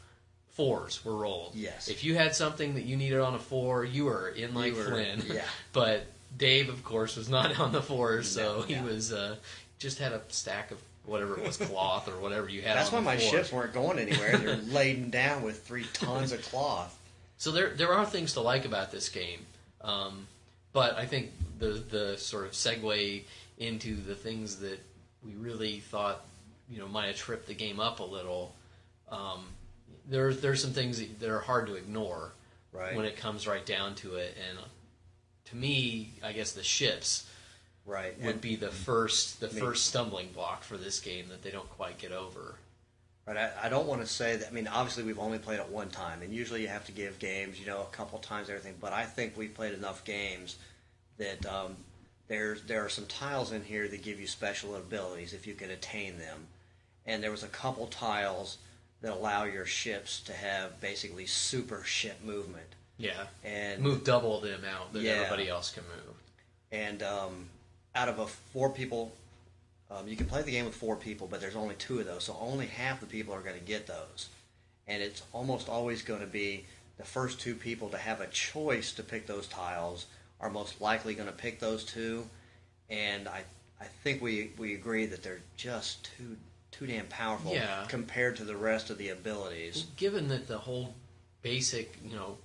fours 0.50 1.04
were 1.04 1.16
rolled. 1.16 1.54
Yes. 1.54 1.88
If 1.88 2.04
you 2.04 2.14
had 2.16 2.34
something 2.34 2.74
that 2.74 2.82
you 2.84 2.96
needed 2.96 3.20
on 3.20 3.34
a 3.34 3.38
four, 3.38 3.84
you 3.84 4.04
were 4.06 4.28
in 4.28 4.52
like 4.54 4.72
You 4.72 4.78
were- 4.78 4.84
Flynn. 4.84 5.22
yeah. 5.26 5.44
but 5.72 6.04
Dave, 6.36 6.68
of 6.68 6.84
course, 6.84 7.16
was 7.16 7.28
not 7.28 7.58
on 7.60 7.72
the 7.72 7.82
fours, 7.82 8.30
so 8.30 8.58
No, 8.58 8.62
he 8.62 8.74
yeah. 8.74 8.84
was 8.84 9.12
uh, 9.12 9.36
just 9.78 9.98
had 9.98 10.12
a 10.12 10.20
stack 10.28 10.70
of 10.70 10.78
whatever 11.04 11.36
it 11.38 11.44
was, 11.46 11.56
cloth 11.56 12.08
or 12.08 12.18
whatever 12.20 12.48
you 12.48 12.62
had. 12.62 12.76
That's 12.76 12.92
why 12.92 13.00
my 13.00 13.16
ships 13.16 13.52
weren't 13.52 13.72
going 13.72 13.98
anywhere. 13.98 14.36
They're 14.38 14.56
laden 14.68 15.10
down 15.10 15.42
with 15.42 15.62
three 15.66 15.84
tons 15.92 16.32
of 16.32 16.42
cloth. 16.42 16.96
So 17.38 17.50
there, 17.50 17.70
there 17.70 17.92
are 17.92 18.06
things 18.06 18.34
to 18.34 18.40
like 18.40 18.64
about 18.64 18.92
this 18.92 19.08
game. 19.08 19.40
Um, 19.80 20.26
but 20.72 20.96
I 20.96 21.06
think 21.06 21.32
the 21.58 21.70
the 21.90 22.16
sort 22.18 22.46
of 22.46 22.52
segue 22.52 23.22
into 23.58 23.96
the 23.96 24.14
things 24.14 24.56
that 24.60 24.78
we 25.24 25.32
really 25.34 25.80
thought 25.80 26.24
you 26.70 26.78
know 26.78 26.86
might 26.88 27.06
have 27.08 27.16
tripped 27.16 27.46
the 27.48 27.54
game 27.54 27.80
up 27.80 27.98
a 28.00 28.04
little. 28.04 28.54
Um, 29.10 29.44
there's 30.08 30.40
there's 30.40 30.62
some 30.62 30.70
things 30.72 30.98
that, 31.00 31.18
that 31.20 31.28
are 31.30 31.40
hard 31.40 31.66
to 31.66 31.74
ignore 31.74 32.32
Right. 32.72 32.96
when 32.96 33.04
it 33.04 33.16
comes 33.18 33.46
right 33.46 33.66
down 33.66 33.96
to 33.96 34.14
it, 34.14 34.34
and 34.48 34.58
to 35.52 35.56
me, 35.56 36.10
I 36.22 36.32
guess 36.32 36.52
the 36.52 36.62
ships 36.64 37.26
Right. 37.84 38.16
would 38.20 38.32
And- 38.34 38.40
be 38.40 38.56
the 38.56 38.70
first 38.70 39.40
the 39.40 39.48
first 39.48 39.86
stumbling 39.86 40.32
block 40.32 40.62
for 40.64 40.76
this 40.76 40.98
game 41.00 41.28
that 41.28 41.42
they 41.42 41.50
don't 41.50 41.68
quite 41.70 41.98
get 41.98 42.12
over. 42.12 42.56
Right. 43.26 43.36
I, 43.36 43.66
I 43.66 43.68
don't 43.68 43.86
want 43.86 44.00
to 44.02 44.06
say 44.06 44.36
that. 44.36 44.48
I 44.48 44.50
mean, 44.50 44.66
obviously, 44.66 45.02
we've 45.04 45.18
only 45.18 45.38
played 45.38 45.60
it 45.60 45.68
one 45.68 45.90
time, 45.90 46.22
and 46.22 46.32
usually 46.34 46.62
you 46.62 46.68
have 46.68 46.84
to 46.86 46.92
give 46.92 47.18
games, 47.18 47.58
you 47.60 47.66
know, 47.66 47.82
a 47.82 47.96
couple 47.96 48.18
times, 48.18 48.48
everything. 48.50 48.74
But 48.80 48.92
I 48.92 49.04
think 49.04 49.36
we've 49.36 49.54
played 49.54 49.74
enough 49.74 50.04
games 50.04 50.56
that 51.18 51.44
um, 51.46 51.76
there's 52.28 52.62
there 52.62 52.84
are 52.84 52.88
some 52.88 53.06
tiles 53.06 53.52
in 53.52 53.62
here 53.64 53.86
that 53.88 54.02
give 54.02 54.18
you 54.20 54.26
special 54.26 54.74
abilities 54.76 55.34
if 55.34 55.46
you 55.46 55.54
can 55.54 55.70
attain 55.70 56.18
them. 56.18 56.46
And 57.04 57.22
there 57.22 57.30
was 57.32 57.42
a 57.42 57.48
couple 57.48 57.88
tiles 57.88 58.58
that 59.02 59.12
allow 59.12 59.42
your 59.44 59.66
ships 59.66 60.20
to 60.20 60.32
have 60.32 60.80
basically 60.80 61.26
super 61.26 61.82
ship 61.82 62.22
movement. 62.24 62.74
Yeah, 63.02 63.26
And 63.44 63.82
move 63.82 64.04
double 64.04 64.40
the 64.40 64.54
amount 64.54 64.92
that 64.92 65.02
Yeah. 65.02 65.12
everybody 65.12 65.48
else 65.48 65.70
can 65.72 65.82
move. 65.84 66.14
and 66.70 67.02
um, 67.02 67.48
out 67.94 68.08
of 68.08 68.18
a 68.18 68.26
four 68.26 68.70
people, 68.70 69.12
um, 69.90 70.08
you 70.08 70.16
can 70.16 70.26
play 70.26 70.40
the 70.42 70.52
game 70.52 70.64
with 70.64 70.74
four 70.74 70.96
people, 70.96 71.26
but 71.26 71.40
there's 71.40 71.56
only 71.56 71.74
two 71.74 71.98
of 72.00 72.06
those, 72.06 72.24
so 72.24 72.36
only 72.40 72.66
half 72.66 73.00
the 73.00 73.06
people 73.06 73.34
are 73.34 73.40
going 73.42 73.58
to 73.58 73.64
get 73.64 73.86
those, 73.86 74.28
and 74.86 75.02
it's 75.02 75.22
almost 75.32 75.68
always 75.68 76.02
going 76.02 76.20
to 76.20 76.26
be 76.26 76.64
the 76.96 77.04
first 77.04 77.40
two 77.40 77.54
people 77.54 77.88
to 77.90 77.98
have 77.98 78.20
a 78.20 78.26
choice 78.28 78.92
to 78.92 79.02
pick 79.02 79.26
those 79.26 79.46
tiles 79.48 80.06
are 80.40 80.48
most 80.50 80.80
likely 80.80 81.14
going 81.14 81.28
to 81.28 81.34
pick 81.34 81.58
those 81.60 81.84
two, 81.84 82.26
and 82.88 83.28
I 83.28 83.42
I 83.80 83.86
think 84.04 84.22
we 84.22 84.52
we 84.58 84.74
agree 84.74 85.06
that 85.06 85.22
they're 85.22 85.42
just 85.56 86.04
too 86.16 86.36
too 86.70 86.86
damn 86.86 87.06
powerful 87.06 87.52
Yeah. 87.52 87.84
compared 87.88 88.36
to 88.36 88.44
the 88.44 88.56
rest 88.56 88.88
of 88.90 88.96
the 88.96 89.10
abilities. 89.10 89.86
Given 89.96 90.28
that 90.28 90.48
the 90.48 90.58
whole 90.58 90.94
basic, 91.42 91.96
you 92.08 92.16
know, 92.16 92.38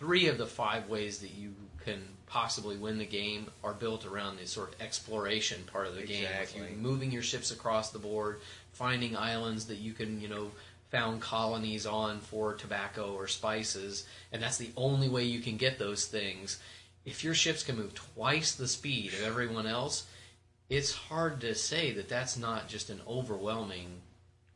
three 0.00 0.26
of 0.26 0.38
the 0.38 0.46
five 0.46 0.88
ways 0.88 1.20
that 1.20 1.30
you 1.30 1.54
can 1.84 2.00
possibly 2.26 2.76
win 2.76 2.98
the 2.98 3.04
game 3.06 3.46
are 3.62 3.72
built 3.74 4.04
around 4.06 4.38
the 4.38 4.46
sort 4.46 4.74
of 4.74 4.80
exploration 4.80 5.62
part 5.72 5.86
of 5.86 5.94
the 5.94 6.02
game, 6.02 6.22
with 6.22 6.30
Exactly. 6.40 6.70
you 6.70 6.76
moving 6.76 7.12
your 7.12 7.22
ships 7.22 7.50
across 7.52 7.90
the 7.90 7.98
board, 7.98 8.40
finding 8.72 9.16
islands 9.16 9.66
that 9.66 9.76
you 9.76 9.92
can, 9.92 10.20
you 10.20 10.28
know, 10.28 10.50
found 10.90 11.20
colonies 11.20 11.86
on 11.86 12.18
for 12.20 12.54
tobacco 12.54 13.14
or 13.14 13.28
spices, 13.28 14.06
and 14.32 14.42
that's 14.42 14.58
the 14.58 14.70
only 14.76 15.08
way 15.08 15.22
you 15.24 15.40
can 15.40 15.56
get 15.56 15.78
those 15.78 16.06
things. 16.06 16.58
If 17.04 17.22
your 17.24 17.34
ships 17.34 17.62
can 17.62 17.76
move 17.76 17.94
twice 17.94 18.52
the 18.54 18.68
speed 18.68 19.12
of 19.14 19.22
everyone 19.22 19.66
else, 19.66 20.06
it's 20.68 20.92
hard 20.94 21.40
to 21.42 21.54
say 21.54 21.92
that 21.92 22.08
that's 22.08 22.36
not 22.36 22.68
just 22.68 22.90
an 22.90 23.00
overwhelming 23.06 24.00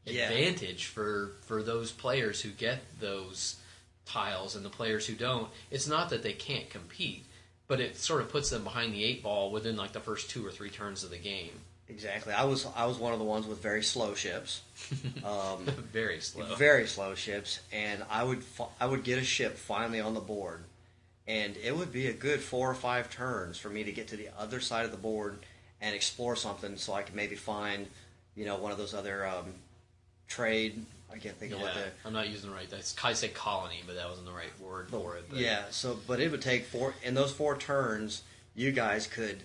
Yeah. 0.07 0.29
advantage 0.29 0.87
for 0.87 1.33
for 1.47 1.63
those 1.63 1.91
players 1.93 2.43
who 2.43 2.51
get 2.51 2.81
those 3.01 3.57
tiles 4.07 4.57
and 4.57 4.65
the 4.65 4.71
players 4.71 5.07
who 5.07 5.15
don't. 5.15 5.49
It's 5.71 5.87
not 5.87 6.11
that 6.11 6.23
they 6.23 6.33
can't 6.33 6.69
compete, 6.71 7.25
but 7.69 7.81
it 7.81 7.97
sort 7.97 8.21
of 8.21 8.29
puts 8.31 8.51
them 8.51 8.65
behind 8.65 8.93
the 8.93 9.05
eight 9.05 9.23
ball 9.23 9.51
within 9.51 9.77
like 9.77 9.93
the 9.93 10.01
first 10.01 10.31
two 10.31 10.47
or 10.47 10.51
three 10.51 10.71
turns 10.71 11.05
of 11.05 11.11
the 11.11 11.19
game. 11.19 11.53
Exactly. 11.89 12.33
I 12.33 12.45
was 12.45 12.67
I 12.77 12.87
was 12.87 12.99
one 12.99 13.13
of 13.13 13.19
the 13.19 13.25
ones 13.27 13.47
with 13.47 13.63
very 13.63 13.83
slow 13.83 14.15
ships. 14.15 14.63
Um, 15.25 15.65
Very 15.93 16.21
slow. 16.21 16.55
very 16.57 16.87
slow 16.87 17.15
ships, 17.15 17.61
and 17.73 18.03
I 18.11 18.25
would 18.25 18.43
I 18.81 18.87
would 18.87 19.05
get 19.05 19.19
a 19.19 19.25
ship 19.25 19.57
finally 19.57 20.01
on 20.01 20.13
the 20.13 20.21
board, 20.21 20.61
and 21.27 21.57
it 21.57 21.75
would 21.75 21.93
be 21.93 22.09
a 22.09 22.13
good 22.13 22.41
four 22.41 22.71
or 22.71 22.75
five 22.75 23.11
turns 23.11 23.57
for 23.59 23.71
me 23.71 23.85
to 23.85 23.93
get 23.93 24.09
to 24.09 24.17
the 24.17 24.29
other 24.39 24.61
side 24.61 24.85
of 24.85 24.91
the 24.91 24.99
board 24.99 25.39
and 25.81 25.95
explore 25.95 26.37
something, 26.37 26.77
so 26.77 26.93
I 26.93 27.03
could 27.03 27.15
maybe 27.15 27.37
find, 27.37 27.87
you 28.37 28.45
know, 28.45 28.57
one 28.57 28.71
of 28.73 28.77
those 28.79 28.93
other 28.95 29.27
um, 29.27 29.47
trade. 30.29 30.85
I 31.15 31.19
can't 31.19 31.37
think 31.37 31.53
of 31.53 31.61
what 31.61 31.75
the 31.75 31.85
I'm 32.05 32.13
not 32.13 32.29
using 32.29 32.51
the 32.51 32.57
right. 32.57 32.69
That's 32.69 32.95
I 33.03 33.13
say 33.13 33.29
colony, 33.29 33.83
but 33.87 33.95
that 33.97 34.09
wasn't 34.09 34.27
the 34.27 34.33
right 34.33 34.51
word 34.61 34.89
for 34.91 35.17
it. 35.17 35.27
But 35.31 35.39
yeah. 35.39 35.63
So, 35.71 35.97
but 36.07 36.21
it 36.21 36.31
would 36.31 36.43
take 36.43 36.65
four 36.65 36.95
in 37.03 37.15
those 37.15 37.31
four 37.31 37.57
turns. 37.57 38.23
You 38.57 38.73
guys 38.73 39.07
could 39.07 39.43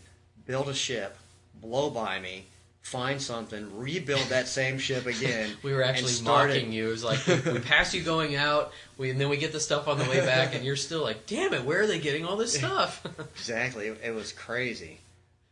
build 0.47 0.67
a 0.69 0.73
ship, 0.73 1.17
blow 1.61 1.89
by 1.89 2.19
me, 2.19 2.45
find 2.81 3.21
something, 3.21 3.77
rebuild 3.77 4.23
that 4.29 4.47
same 4.47 4.79
ship 4.79 5.05
again. 5.05 5.51
We 5.63 5.73
were 5.73 5.83
actually 5.83 6.09
start 6.11 6.49
it- 6.49 6.55
mocking 6.55 6.73
you. 6.73 6.87
It 6.87 6.91
was 6.91 7.03
like 7.03 7.25
we 7.27 7.59
pass 7.59 7.93
you 7.93 8.01
going 8.01 8.35
out, 8.35 8.71
we, 8.97 9.11
and 9.11 9.21
then 9.21 9.29
we 9.29 9.37
get 9.37 9.51
the 9.51 9.59
stuff 9.59 9.87
on 9.87 9.99
the 9.99 10.05
way 10.05 10.19
back, 10.21 10.55
and 10.55 10.65
you're 10.65 10.75
still 10.75 11.03
like, 11.03 11.27
"Damn 11.27 11.53
it, 11.53 11.63
where 11.63 11.81
are 11.81 11.87
they 11.87 11.99
getting 11.99 12.25
all 12.25 12.35
this 12.37 12.53
stuff?" 12.57 13.05
Exactly. 13.35 13.87
It, 13.87 13.99
it 14.05 14.15
was 14.15 14.31
crazy. 14.31 14.99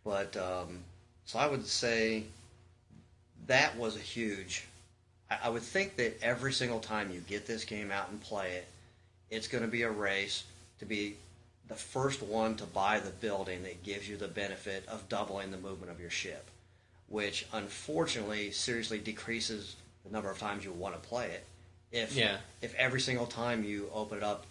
But 0.04 0.36
um, 0.38 0.80
so 1.26 1.38
I 1.38 1.48
would 1.48 1.68
say 1.68 2.24
that 3.48 3.78
was 3.78 3.96
a 3.96 4.00
huge. 4.00 4.66
I, 5.30 5.38
I 5.46 5.50
would 5.50 5.62
think 5.64 5.96
that 5.98 6.22
every 6.22 6.54
single 6.54 6.80
time 6.80 7.12
you 7.12 7.20
get 7.22 7.46
this 7.48 7.66
game 7.66 7.92
out 7.92 8.10
and 8.10 8.20
play 8.22 8.52
it, 8.54 8.68
it's 9.30 9.48
going 9.48 9.64
to 9.64 9.70
be 9.70 9.82
a 9.84 9.92
race 9.92 10.44
to 10.80 10.86
be 10.86 11.16
the 11.68 11.76
first 11.76 12.22
one 12.24 12.56
to 12.56 12.64
buy 12.66 13.00
the 13.00 13.10
building 13.10 13.64
that 13.64 13.84
gives 13.84 14.08
you 14.08 14.16
the 14.18 14.28
benefit 14.28 14.86
of 14.88 15.08
doubling 15.10 15.52
the 15.52 15.58
movement 15.58 15.92
of 15.92 16.00
your 16.00 16.10
ship, 16.10 16.46
which 17.10 17.46
unfortunately 17.52 18.52
seriously 18.52 19.00
decreases 19.00 19.76
the 20.06 20.12
number 20.12 20.30
of 20.30 20.40
times 20.40 20.64
you 20.64 20.72
want 20.72 21.02
to 21.02 21.10
play 21.10 21.26
it. 21.32 21.46
If 21.92 22.16
Yeah. 22.16 22.38
if 22.62 22.74
every 22.76 23.00
single 23.02 23.26
time 23.26 23.64
you 23.64 23.90
open 23.94 24.18
it 24.20 24.24
up, 24.24 24.46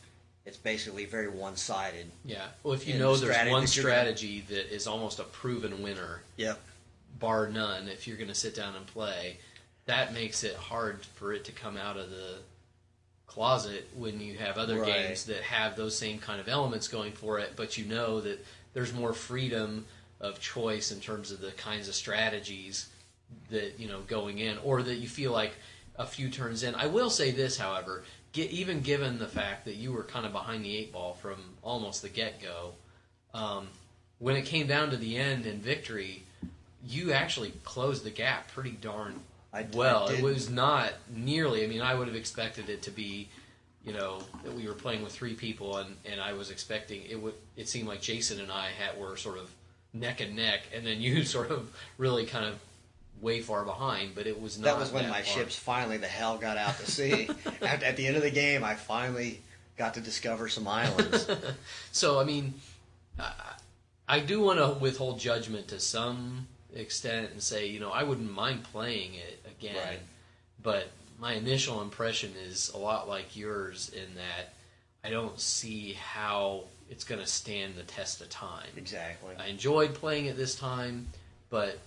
it's 0.45 0.57
basically 0.59 1.07
very 1.07 1.29
one 1.29 1.57
sided. 1.57 2.11
yeah. 2.25 2.49
Well, 2.63 2.75
if 2.75 2.87
you 2.87 2.99
know 2.99 3.17
the 3.17 3.27
there's 3.27 3.51
one 3.51 3.65
that 3.65 3.77
you're 3.77 3.85
gonna- 3.85 3.95
strategy 3.97 4.41
that 4.49 4.73
is 4.75 4.87
almost 4.87 5.19
a 5.19 5.25
proven 5.25 5.83
winner, 5.83 6.23
Yep. 6.37 6.61
bar 7.19 7.49
none, 7.49 7.89
if 7.89 8.07
you're 8.07 8.17
going 8.17 8.29
to 8.29 8.35
sit 8.35 8.55
down 8.55 8.77
and 8.77 8.87
play, 8.87 9.39
that 9.87 10.13
makes 10.13 10.45
it 10.45 10.55
hard 10.57 11.05
for 11.15 11.33
it 11.33 11.45
to 11.45 11.53
come 11.53 11.77
out 11.77 11.97
of 11.97 12.11
the 12.11 12.39
closet 13.27 13.89
when 13.95 14.21
you 14.21 14.37
have 14.39 14.59
other 14.59 14.81
Right. 14.81 15.07
games 15.09 15.25
that 15.27 15.43
have 15.43 15.77
those 15.77 15.97
same 15.97 16.19
kind 16.19 16.41
of 16.41 16.49
elements 16.49 16.89
going 16.89 17.13
for 17.13 17.39
it, 17.39 17.53
but 17.57 17.79
you 17.79 17.85
know 17.85 18.21
that 18.21 18.45
there's 18.75 18.93
more 18.93 19.13
freedom 19.13 19.87
of 20.21 20.41
choice 20.41 20.91
in 20.91 21.01
terms 21.01 21.31
of 21.31 21.41
the 21.41 21.53
kinds 21.53 21.89
of 21.89 21.95
strategies 21.95 22.87
that 23.51 23.79
you 23.79 23.89
know 23.89 24.01
going 24.03 24.39
in, 24.39 24.59
or 24.59 24.83
that 24.83 24.97
you 24.97 25.09
feel 25.09 25.33
like 25.33 25.53
a 25.97 26.07
few 26.07 26.29
turns 26.29 26.63
in. 26.63 26.75
I 26.75 26.87
will 26.87 27.11
say 27.11 27.31
this, 27.31 27.59
however, 27.59 28.05
get, 28.33 28.51
even 28.51 28.81
given 28.81 29.19
the 29.19 29.27
fact 29.27 29.65
that 29.65 29.75
you 29.75 29.93
were 29.93 30.05
kind 30.05 30.27
of 30.27 30.33
behind 30.33 30.65
the 30.65 30.77
eight 30.77 30.93
ball 30.93 31.15
from 31.15 31.37
almost 31.63 32.03
the 32.03 32.09
get 32.09 32.41
go, 32.41 32.73
um, 33.35 33.69
when 34.19 34.37
it 34.37 34.47
came 34.47 34.67
down 34.67 34.91
to 34.91 34.97
the 34.97 35.17
end 35.17 35.47
and 35.47 35.63
victory, 35.63 36.23
you 36.87 37.13
actually 37.13 37.53
closed 37.65 38.05
the 38.05 38.11
gap 38.11 38.51
pretty 38.53 38.73
darn 38.73 39.21
I- 39.57 39.61
I 39.61 39.67
well. 39.75 40.09
did. 40.09 40.19
it 40.19 40.23
was 40.23 40.51
not 40.51 40.93
nearly. 41.15 41.65
I 41.65 41.67
mean, 41.67 41.81
I 41.83 41.95
would 41.95 42.07
have 42.09 42.17
expected 42.17 42.69
it 42.69 42.83
to 42.83 42.91
be, 42.91 43.29
you 43.85 43.93
know, 43.93 44.21
that 44.45 44.53
we 44.55 44.67
were 44.67 44.75
playing 44.75 45.03
with 45.03 45.13
three 45.13 45.35
people, 45.35 45.79
and, 45.79 45.97
and 46.05 46.21
I 46.21 46.33
was 46.35 46.51
expecting 46.51 47.03
it 47.09 47.21
would. 47.21 47.35
It 47.57 47.69
seemed 47.69 47.89
like 47.89 48.01
Jason 48.01 48.41
and 48.41 48.51
I 48.53 48.69
had 48.79 48.99
were 49.01 49.17
sort 49.17 49.39
of 49.39 49.51
neck 49.93 50.21
and 50.21 50.37
neck, 50.37 50.63
and 50.75 50.87
then 50.87 51.01
you 51.01 51.25
sort 51.37 51.51
of 51.51 51.71
really 51.99 52.27
kind 52.27 52.45
of 52.45 52.59
way 53.21 53.41
far 53.41 53.65
behind. 53.65 54.15
But 54.15 54.27
it 54.27 54.41
was 54.41 54.59
not. 54.59 54.65
That 54.67 54.79
was 54.79 54.93
when 54.93 55.05
that 55.05 55.11
my 55.11 55.23
far. 55.23 55.39
ships 55.39 55.57
finally 55.57 55.97
the 55.97 56.07
hell 56.07 56.37
got 56.39 56.57
out 56.57 56.77
to 56.79 56.91
sea. 56.91 57.29
at, 57.63 57.83
at 57.83 57.97
the 57.97 58.07
end 58.07 58.17
of 58.17 58.23
the 58.23 58.31
game, 58.31 58.63
I 58.63 58.75
finally 58.75 59.41
got 59.79 59.95
to 59.95 60.01
discover 60.01 60.49
some 60.49 60.67
islands. 60.69 61.29
So 61.93 62.21
I 62.21 62.25
mean, 62.25 62.55
I, 63.19 63.33
I 64.07 64.21
do 64.21 64.41
want 64.43 64.59
to 64.59 64.79
withhold 64.79 65.19
judgment 65.19 65.69
to 65.69 65.81
some 65.81 66.47
extent 66.75 67.31
and 67.33 67.43
say, 67.43 67.67
you 67.69 67.81
know, 67.81 67.91
I 67.91 68.03
wouldn't 68.03 68.31
mind 68.31 68.65
playing 68.65 69.15
it 69.15 69.43
again, 69.59 69.77
Right. 69.77 70.01
but 70.63 70.89
my 71.19 71.33
initial 71.35 71.81
impression 71.83 72.33
is 72.47 72.71
a 72.71 72.79
lot 72.79 73.09
like 73.09 73.37
yours 73.37 73.89
in 73.91 74.15
that 74.17 74.55
I 75.05 75.11
don't 75.11 75.39
see 75.41 75.93
how 75.95 76.65
it's 76.91 77.05
going 77.05 77.21
to 77.21 77.27
stand 77.27 77.75
the 77.77 77.83
test 77.85 78.21
of 78.21 78.29
time. 78.29 78.69
exactly. 78.77 79.35
I 79.39 79.47
enjoyed 79.47 79.95
playing 79.95 80.27
it 80.27 80.37
this 80.37 80.55
time, 80.55 81.09
but, 81.51 81.79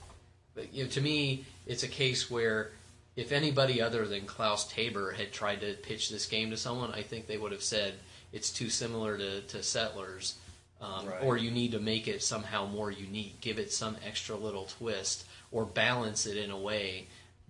but 0.56 0.74
you 0.74 0.84
know, 0.84 0.90
to 0.92 1.02
me, 1.02 1.46
it's 1.66 1.84
a 1.84 1.88
case 1.88 2.30
where 2.32 2.72
if 3.16 3.32
anybody 3.32 3.82
other 3.82 4.08
than 4.08 4.26
Klaus 4.26 4.72
Teuber 4.72 5.14
had 5.16 5.32
tried 5.34 5.62
to 5.62 5.74
pitch 5.74 6.10
this 6.10 6.26
game 6.26 6.50
to 6.52 6.58
someone, 6.58 6.92
I 6.94 7.02
think 7.02 7.28
they 7.28 7.38
would 7.38 7.52
have 7.52 7.64
said 7.64 7.94
it's 8.32 8.50
too 8.52 8.70
similar 8.70 9.18
to, 9.18 9.42
to 9.42 9.64
Settlers, 9.64 10.36
um, 10.82 11.06
Right. 11.08 11.24
or 11.24 11.36
you 11.38 11.52
need 11.52 11.72
to 11.74 11.80
make 11.80 12.08
it 12.08 12.24
somehow 12.24 12.66
more 12.68 12.90
unique, 12.92 13.42
give 13.42 13.60
it 13.60 13.72
some 13.74 13.98
extra 14.06 14.36
little 14.38 14.66
twist, 14.66 15.26
or 15.52 15.66
balance 15.66 16.26
it 16.26 16.38
in 16.38 16.52
a 16.52 16.58
way 16.58 17.08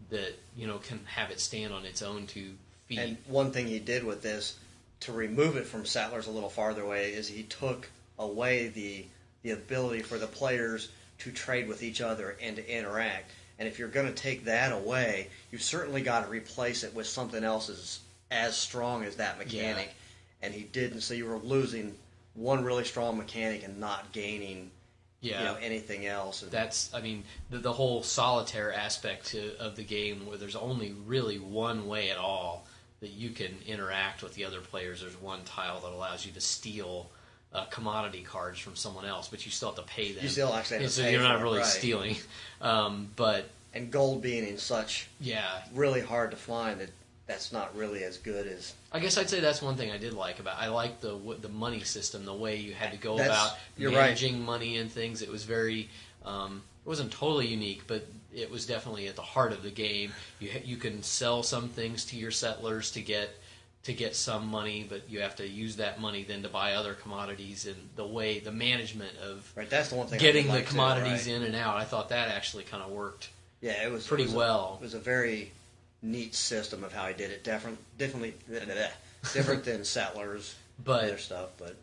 that 0.09 0.37
you 0.55 0.67
know 0.67 0.77
can 0.77 0.99
have 1.05 1.31
it 1.31 1.39
stand 1.39 1.73
on 1.73 1.85
its 1.85 2.01
own 2.01 2.27
two 2.27 2.53
feet. 2.87 2.99
And 2.99 3.17
one 3.27 3.51
thing 3.51 3.67
he 3.67 3.79
did 3.79 4.03
with 4.03 4.21
this 4.21 4.57
to 5.01 5.11
remove 5.11 5.55
it 5.55 5.65
from 5.65 5.85
Settlers 5.85 6.27
a 6.27 6.31
little 6.31 6.49
farther 6.49 6.83
away 6.83 7.13
is 7.13 7.27
he 7.27 7.43
took 7.43 7.89
away 8.17 8.67
the 8.67 9.05
the 9.43 9.51
ability 9.51 10.01
for 10.01 10.17
the 10.17 10.27
players 10.27 10.89
to 11.19 11.31
trade 11.31 11.67
with 11.67 11.83
each 11.83 12.01
other 12.01 12.35
and 12.41 12.55
to 12.57 12.77
interact. 12.77 13.31
And 13.57 13.67
if 13.67 13.77
you're 13.77 13.89
going 13.89 14.07
to 14.07 14.13
take 14.13 14.45
that 14.45 14.71
away, 14.71 15.29
you've 15.51 15.61
certainly 15.61 16.01
got 16.01 16.23
to 16.23 16.29
replace 16.29 16.83
it 16.83 16.93
with 16.93 17.07
something 17.07 17.43
else 17.43 17.69
as 17.69 17.99
as 18.31 18.55
strong 18.55 19.03
as 19.03 19.15
that 19.17 19.37
mechanic. 19.37 19.93
And 20.41 20.53
he 20.53 20.63
didn't, 20.63 21.01
so 21.01 21.13
you 21.13 21.25
were 21.25 21.39
losing 21.39 21.95
one 22.35 22.63
really 22.63 22.85
strong 22.85 23.17
mechanic 23.17 23.63
and 23.63 23.79
not 23.79 24.11
gaining 24.13 24.71
Yeah. 25.21 25.39
you 25.39 25.45
know 25.45 25.57
anything 25.61 26.05
else. 26.05 26.43
And 26.43 26.51
That's, 26.51 26.93
I 26.93 27.01
mean, 27.01 27.23
the, 27.49 27.57
the 27.57 27.73
whole 27.73 28.03
solitaire 28.03 28.73
aspect 28.73 29.27
to, 29.27 29.57
of 29.59 29.75
the 29.75 29.83
game, 29.83 30.25
where 30.25 30.37
there's 30.37 30.55
only 30.55 30.93
really 31.05 31.39
one 31.39 31.87
way 31.87 32.09
at 32.09 32.17
all 32.17 32.65
that 33.01 33.11
you 33.11 33.29
can 33.29 33.57
interact 33.67 34.23
with 34.23 34.33
the 34.35 34.45
other 34.45 34.61
players. 34.61 35.01
There's 35.01 35.19
one 35.21 35.43
tile 35.43 35.79
that 35.81 35.91
allows 35.91 36.25
you 36.25 36.31
to 36.33 36.41
steal 36.41 37.09
uh, 37.53 37.65
commodity 37.65 38.21
cards 38.21 38.59
from 38.59 38.75
someone 38.75 39.05
else, 39.05 39.27
but 39.27 39.45
you 39.45 39.51
still 39.51 39.69
have 39.69 39.85
to 39.85 39.91
pay 39.93 40.11
them. 40.11 40.23
You 40.23 40.29
still 40.29 40.53
actually 40.53 40.79
have 40.79 40.87
to 40.87 40.93
so 40.93 41.03
pay 41.03 41.11
you're 41.11 41.23
not 41.23 41.41
really 41.41 41.59
right. 41.59 41.67
stealing. 41.67 42.15
Um, 42.61 43.07
but 43.15 43.47
and 43.73 43.89
gold 43.89 44.21
being 44.21 44.45
in 44.45 44.57
such 44.57 45.07
yeah, 45.21 45.61
really 45.73 46.01
hard 46.01 46.31
to 46.31 46.37
find 46.37 46.81
that 46.81 46.89
that's 47.29 47.53
not 47.53 47.73
really 47.77 48.03
as 48.03 48.17
good 48.17 48.47
as 48.47 48.73
I 48.91 48.99
guess 48.99 49.17
I'd 49.17 49.29
say 49.29 49.39
that's 49.39 49.61
one 49.61 49.75
thing 49.77 49.91
I 49.91 49.97
did 49.97 50.13
like 50.13 50.39
about. 50.39 50.57
I 50.59 50.67
like 50.67 50.99
the 50.99 51.17
the 51.39 51.47
money 51.49 51.81
system, 51.81 52.25
the 52.25 52.33
way 52.33 52.55
you 52.57 52.73
had 52.73 52.91
to 52.91 52.97
go 52.97 53.17
That's- 53.17 53.29
about 53.47 53.57
you're 53.77 53.91
right. 53.91 53.97
managing 54.07 54.43
money 54.43 54.77
and 54.77 54.91
things. 54.91 55.21
It 55.21 55.29
was 55.31 55.43
very. 55.45 55.89
Um, 56.25 56.63
it 56.85 56.89
wasn't 56.89 57.11
totally 57.11 57.47
unique, 57.47 57.83
but 57.87 58.07
it 58.35 58.49
was 58.49 58.65
definitely 58.65 59.07
at 59.07 59.15
the 59.15 59.21
heart 59.21 59.51
of 59.53 59.61
the 59.63 59.69
game. 59.69 60.11
You 60.39 60.49
you 60.65 60.77
can 60.77 61.03
sell 61.03 61.43
some 61.43 61.69
things 61.69 62.03
to 62.05 62.17
your 62.17 62.31
settlers 62.31 62.91
to 62.91 63.01
get 63.01 63.29
to 63.83 63.93
get 63.93 64.15
some 64.15 64.47
money, 64.47 64.85
but 64.89 65.07
you 65.09 65.21
have 65.21 65.35
to 65.37 65.47
use 65.47 65.77
that 65.77 66.01
money 66.01 66.23
then 66.23 66.41
to 66.43 66.49
buy 66.49 66.73
other 66.73 66.95
commodities. 66.95 67.65
And 67.67 67.77
the 67.95 68.05
way 68.07 68.39
the 68.39 68.51
management 68.51 69.15
of 69.19 69.49
right. 69.55 69.69
That's 69.69 69.89
the 69.89 69.95
one 69.95 70.07
thing 70.07 70.19
getting 70.19 70.47
the 70.47 70.53
like 70.53 70.65
too, 70.65 70.71
commodities 70.71 71.27
right? 71.27 71.35
in 71.35 71.43
and 71.43 71.55
out, 71.55 71.77
I 71.77 71.83
thought 71.85 72.09
that 72.09 72.29
actually 72.29 72.63
kind 72.63 72.81
of 72.83 72.89
worked 72.89 73.29
Yeah, 73.61 73.85
it 73.85 73.91
was 73.91 74.07
pretty 74.07 74.23
it 74.23 74.27
was 74.27 74.33
a- 74.33 74.37
well. 74.37 74.77
it 74.81 74.83
was 74.83 74.93
a 74.95 74.99
very 74.99 75.51
neat 76.01 76.33
system 76.35 76.83
of 76.83 76.93
how 76.93 77.07
he 77.07 77.13
did 77.13 77.31
it. 77.31 77.43
Different, 77.43 77.77
definitely 77.97 78.33
different 79.33 79.63
than 79.65 79.83
settlers, 79.85 80.55
But- 80.83 81.03
other 81.05 81.17
stuff. 81.17 81.49
But 81.57 81.75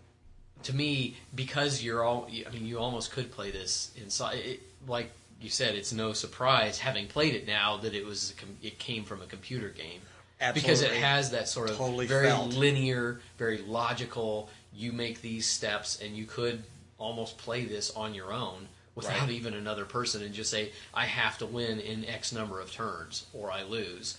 to 0.64 0.74
me, 0.74 1.16
because 1.34 1.82
you're 1.82 2.02
all, 2.02 2.28
I 2.46 2.50
mean, 2.52 2.66
you 2.66 2.78
almost 2.78 3.12
could 3.12 3.30
play 3.30 3.50
this 3.50 3.92
inside. 4.00 4.38
It, 4.38 4.60
like 4.88 5.10
you 5.40 5.50
said, 5.50 5.74
it's 5.74 5.92
no 5.92 6.12
surprise 6.12 6.78
having 6.78 7.06
played 7.08 7.34
it 7.34 7.46
now 7.46 7.76
that 7.78 7.94
it 7.94 8.04
was 8.06 8.30
a 8.30 8.34
com- 8.40 8.56
it 8.62 8.78
came 8.78 9.04
from 9.04 9.20
a 9.20 9.26
computer 9.26 9.68
game 9.68 10.00
Absolutely. 10.40 10.60
because 10.62 10.82
it 10.82 10.92
has 10.92 11.30
that 11.32 11.48
sort 11.48 11.68
of 11.70 11.76
Totally 11.76 12.06
very 12.06 12.28
felt. 12.28 12.54
linear, 12.54 13.20
very 13.36 13.58
logical. 13.58 14.48
You 14.74 14.92
make 14.92 15.20
these 15.20 15.46
steps, 15.46 16.00
and 16.00 16.16
you 16.16 16.24
could 16.24 16.62
almost 16.98 17.36
play 17.36 17.66
this 17.66 17.90
on 17.90 18.14
your 18.14 18.32
own 18.32 18.68
without 18.96 19.20
Right. 19.20 19.30
even 19.30 19.54
another 19.54 19.84
person, 19.84 20.22
and 20.22 20.34
just 20.34 20.50
say, 20.50 20.72
"I 20.92 21.06
have 21.06 21.38
to 21.38 21.46
win 21.46 21.78
in 21.78 22.04
X 22.04 22.32
number 22.32 22.60
of 22.60 22.72
turns, 22.72 23.26
or 23.32 23.52
I 23.52 23.62
lose." 23.62 24.16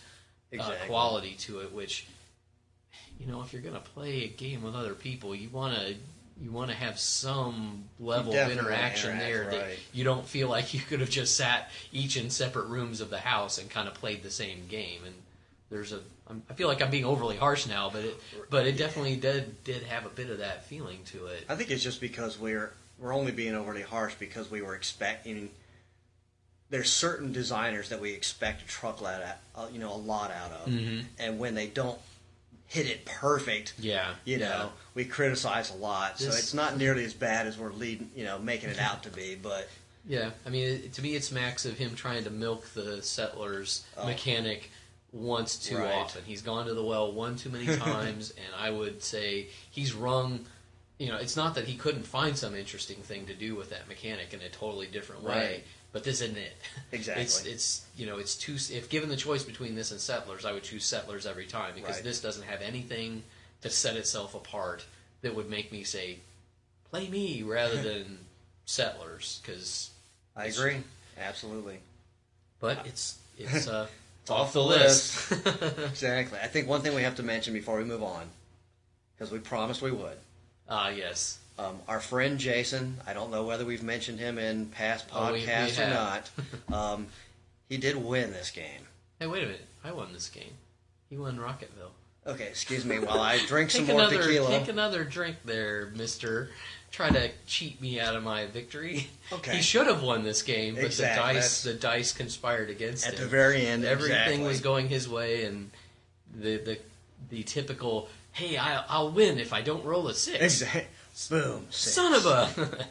Uh, 0.58 0.76
quality 0.86 1.34
to 1.34 1.60
it, 1.60 1.74
which 1.74 2.08
you 3.20 3.26
know, 3.26 3.42
if 3.42 3.52
you're 3.52 3.62
going 3.62 3.74
to 3.74 3.82
play 3.82 4.24
a 4.24 4.28
game 4.28 4.64
with 4.64 4.76
other 4.76 4.94
people, 4.94 5.36
you 5.36 5.50
want 5.50 5.76
to 5.76 5.96
you 6.42 6.52
want 6.52 6.70
to 6.70 6.76
have 6.76 7.00
some 7.00 7.86
level 8.00 8.34
of 8.34 8.52
interaction 8.52 9.10
interact, 9.10 9.28
there 9.28 9.44
that 9.46 9.62
right. 9.70 9.80
you 9.92 10.04
don't 10.04 10.26
feel 10.26 10.48
like 10.48 10.74
you 10.74 10.80
could 10.80 11.00
have 11.00 11.10
just 11.10 11.36
sat 11.36 11.72
each 11.92 12.16
in 12.16 12.30
separate 12.30 12.68
rooms 12.68 13.02
of 13.02 13.10
the 13.10 13.18
house 13.18 13.58
and 13.58 13.70
kind 13.70 13.88
of 13.88 13.96
played 13.96 14.22
the 14.22 14.30
same 14.30 14.68
game. 14.70 15.02
And 15.04 15.16
there's 15.72 15.92
a 15.92 16.00
I'm, 16.28 16.44
I 16.50 16.54
feel 16.54 16.68
like 16.68 16.82
I'm 16.82 16.92
being 16.92 17.06
overly 17.06 17.38
harsh 17.38 17.68
now, 17.68 17.90
but 17.92 18.04
it 18.04 18.16
but 18.50 18.68
it 18.68 18.78
definitely 18.78 19.16
did 19.16 19.64
did 19.64 19.84
have 19.84 20.06
a 20.06 20.10
bit 20.10 20.30
of 20.30 20.38
that 20.40 20.66
feeling 20.66 21.00
to 21.06 21.26
it. 21.28 21.44
I 21.50 21.56
think 21.56 21.72
it's 21.72 21.84
just 21.84 22.00
because 22.00 22.40
we're 22.40 22.72
we're 23.00 23.14
only 23.14 23.32
being 23.32 23.56
overly 23.56 23.82
harsh 23.84 24.16
because 24.20 24.50
we 24.50 24.62
were 24.62 24.76
expecting. 24.76 25.50
There's 26.70 26.92
certain 26.92 27.32
designers 27.32 27.90
that 27.90 28.02
we 28.02 28.12
expect 28.14 28.62
a 28.62 28.66
truckload, 28.68 29.22
at, 29.22 29.40
uh, 29.56 29.68
you 29.72 29.80
know, 29.80 29.94
a 29.94 29.96
lot 29.96 30.32
out 30.32 30.52
of, 30.52 30.68
Mhm. 30.70 31.06
and 31.18 31.40
when 31.40 31.56
they 31.56 31.68
don't 31.68 32.00
hit 32.66 32.86
it 32.88 33.06
perfect, 33.06 33.74
Yeah, 33.80 34.16
you 34.26 34.38
yeah. 34.38 34.50
know, 34.50 34.74
we 34.94 35.06
criticize 35.06 35.70
a 35.70 35.76
lot. 35.76 36.20
so 36.20 36.28
it's 36.28 36.54
not 36.54 36.76
nearly 36.78 37.06
as 37.06 37.14
bad 37.14 37.48
as 37.48 37.58
we're 37.58 37.72
leading, 37.72 38.12
you 38.16 38.26
know, 38.26 38.38
making 38.40 38.70
it 38.70 38.80
out 38.80 39.04
to 39.04 39.10
be. 39.10 39.36
But 39.36 39.70
Yeah, 40.06 40.32
I 40.46 40.50
mean, 40.50 40.68
it, 40.68 40.94
to 40.94 41.02
me, 41.02 41.16
it's 41.16 41.32
Max 41.32 41.64
of 41.66 41.78
him 41.78 41.96
trying 41.96 42.24
to 42.26 42.30
milk 42.30 42.74
the 42.74 43.02
settlers 43.02 43.84
Oh. 43.96 44.06
mechanic 44.06 44.70
once 45.14 45.56
too 45.58 45.78
Right. 45.78 45.94
often. 45.94 46.24
He's 46.26 46.42
gone 46.42 46.66
to 46.66 46.74
the 46.74 46.84
well 46.84 47.10
one 47.12 47.38
too 47.38 47.50
many 47.50 47.66
times, 47.78 48.32
and 48.32 48.54
I 48.58 48.70
would 48.72 49.02
say 49.04 49.48
he's 49.72 49.94
rung. 49.94 50.46
You 50.98 51.10
know, 51.10 51.18
it's 51.18 51.36
not 51.36 51.54
that 51.56 51.66
he 51.66 51.76
couldn't 51.78 52.04
find 52.08 52.36
some 52.38 52.56
interesting 52.56 52.98
thing 52.98 53.28
to 53.28 53.34
do 53.36 53.56
with 53.56 53.70
that 53.70 53.88
mechanic 53.88 54.34
in 54.34 54.42
a 54.42 54.50
totally 54.50 54.88
different 54.88 55.22
way, 55.24 55.34
Right. 55.36 55.64
but 55.92 56.04
this 56.04 56.22
isn't 56.22 56.38
it. 56.38 56.56
Exactly. 56.92 57.24
It's 57.24 57.46
it's 57.46 57.86
you 57.96 58.06
know 58.08 58.18
it's 58.18 58.36
too. 58.36 58.56
If 58.56 58.90
given 58.90 59.10
the 59.10 59.16
choice 59.18 59.44
between 59.44 59.76
this 59.76 59.92
and 59.92 60.00
settlers, 60.00 60.44
I 60.46 60.54
would 60.54 60.64
choose 60.64 60.86
settlers 60.86 61.26
every 61.28 61.46
time 61.46 61.76
because 61.76 61.96
Right. 61.98 62.04
this 62.04 62.20
doesn't 62.22 62.44
have 62.44 62.62
anything 62.62 63.24
to 63.62 63.70
set 63.70 63.96
itself 63.98 64.34
apart 64.34 64.86
that 65.22 65.36
would 65.36 65.50
make 65.50 65.72
me 65.72 65.84
say, 65.84 66.20
"Play 66.90 67.10
me" 67.10 67.44
rather 67.44 67.82
than 67.90 68.20
settlers 68.66 69.40
because 69.44 69.90
I 70.36 70.46
agree, 70.46 70.78
absolutely, 71.20 71.80
but 72.60 72.86
it's 72.88 73.18
it's 73.38 73.68
uh, 73.68 73.88
it's 74.22 74.32
Off 74.32 74.48
off 74.48 74.54
the 74.54 74.62
the 74.62 74.66
list. 74.66 75.32
exactly. 75.92 76.40
I 76.40 76.48
think 76.48 76.68
one 76.68 76.82
thing 76.82 76.96
we 76.96 77.04
have 77.04 77.16
to 77.18 77.24
mention 77.24 77.54
before 77.54 77.78
we 77.78 77.84
move 77.84 78.02
on, 78.04 78.28
because 79.16 79.32
we 79.32 79.40
promised 79.40 79.82
we 79.82 79.92
would. 79.92 80.18
Ah, 80.70 80.90
yes. 80.90 81.40
Um, 81.60 81.80
our 81.88 82.00
friend 82.00 82.38
Jason, 82.38 82.98
I 83.08 83.14
don't 83.14 83.32
know 83.32 83.44
whether 83.44 83.66
we've 83.66 83.82
mentioned 83.84 84.20
him 84.20 84.38
in 84.38 84.68
past 84.68 85.06
Oh, 85.12 85.32
we- 85.34 85.40
we 85.40 85.46
podcasts 85.46 85.80
or 85.80 85.86
have. 85.86 85.94
not. 85.94 86.30
Um, 86.74 87.08
he 87.70 87.78
did 87.78 87.96
win 87.96 88.32
this 88.32 88.52
game. 88.52 88.82
Hey, 89.20 89.26
wait 89.28 89.44
a 89.44 89.48
minute! 89.48 89.66
I 89.84 89.92
won 89.92 90.14
this 90.14 90.30
game. 90.30 90.54
He 91.10 91.18
won 91.18 91.38
Rocketville. 91.38 91.92
Okay, 92.28 92.48
excuse 92.48 92.84
me 92.86 93.00
while 93.00 93.20
I 93.22 93.38
drink 93.48 93.72
some 93.72 93.86
Take 93.86 93.96
more 93.96 94.02
another 94.06 94.22
tequila. 94.22 94.50
take 94.60 94.68
another 94.68 95.04
drink 95.04 95.38
there, 95.46 95.92
Mister. 95.96 96.50
Try 96.92 97.10
to 97.10 97.30
cheat 97.48 97.82
me 97.82 98.00
out 98.00 98.16
of 98.16 98.24
my 98.24 98.46
victory. 98.46 99.08
Okay. 99.32 99.58
He 99.58 99.62
should 99.62 99.88
have 99.88 100.02
won 100.04 100.24
this 100.24 100.42
game, 100.42 100.76
but 100.76 100.92
the 100.92 101.02
that's- 101.02 101.18
dice 101.18 101.64
the 101.64 101.74
dice 101.74 102.14
conspired 102.14 102.70
against 102.70 103.06
him. 103.06 103.14
At 103.14 103.18
him. 103.20 103.24
the 103.26 103.30
very 103.30 103.66
end, 103.68 103.84
Everything 103.84 104.16
exactly. 104.16 104.44
was 104.48 104.62
going 104.62 104.88
his 104.88 105.10
way, 105.10 105.44
and 105.46 105.70
the 106.40 106.58
the 106.58 106.80
the 107.30 107.44
typical. 107.44 108.08
Hey, 108.38 108.56
I, 108.58 108.84
I'll 108.88 109.12
win 109.12 109.40
if 109.40 109.52
I 109.52 109.62
don't 109.64 109.84
roll 109.84 110.08
a 110.10 110.14
six. 110.14 110.44
Exactly. 110.62 110.84
Boom. 111.30 111.66
six. 111.72 111.94
Son 111.94 112.14
of 112.14 112.26
a. 112.28 112.86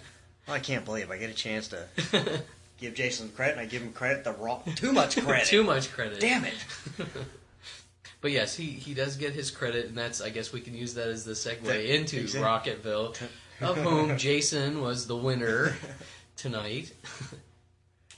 I 0.53 0.59
can't 0.59 0.85
believe 0.85 1.11
I 1.11 1.19
get 1.19 1.31
a 1.31 1.35
chance 1.35 1.69
to 1.69 1.87
give 2.81 2.95
Jason 2.95 3.29
credit, 3.31 3.53
and 3.53 3.61
I 3.61 3.67
give 3.67 3.81
him 3.83 3.93
credit 3.93 4.25
the 4.25 4.33
wrong, 4.33 4.63
too 4.75 4.93
much 4.93 5.17
credit. 5.25 5.47
Too 5.47 5.63
much 5.63 5.93
credit. 5.93 6.19
Damn 6.21 6.45
it. 6.45 6.55
But 8.21 8.33
yes, 8.33 8.57
he, 8.57 8.65
he 8.65 8.93
does 8.95 9.17
get 9.17 9.35
his 9.35 9.51
credit, 9.53 9.87
and 9.87 9.97
that's 9.97 10.21
I 10.21 10.31
guess 10.31 10.53
we 10.53 10.61
can 10.61 10.75
use 10.75 10.95
that 10.95 11.07
as 11.09 11.25
the 11.25 11.33
segue 11.33 11.63
That- 11.63 11.95
into 11.95 12.19
exactly. 12.21 12.73
Rocketville, 12.75 13.17
of 13.61 13.77
whom 13.77 14.19
Jason 14.19 14.81
was 14.81 15.07
the 15.07 15.17
winner 15.17 15.77
tonight. 16.37 16.93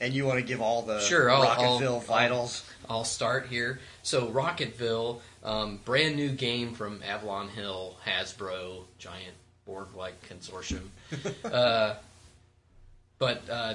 And 0.00 0.14
you 0.14 0.26
want 0.26 0.38
to 0.38 0.44
give 0.44 0.60
all 0.60 0.82
the 0.82 1.00
Sure, 1.00 1.30
I'll- 1.30 1.44
Rocketville 1.44 1.82
I'll- 1.94 2.00
vitals? 2.00 2.64
I'll 2.88 3.04
start 3.04 3.48
here. 3.48 3.80
So 4.02 4.28
Rocketville, 4.28 5.20
um, 5.44 5.78
brand 5.84 6.16
new 6.16 6.30
game 6.30 6.74
from 6.74 7.02
Avalon 7.02 7.48
Hill, 7.48 7.96
Hasbro, 8.06 8.84
giant 8.98 9.34
board-like 9.66 10.14
consortium. 10.28 10.88
uh, 11.44 11.96
but 13.18 13.42
uh, 13.50 13.74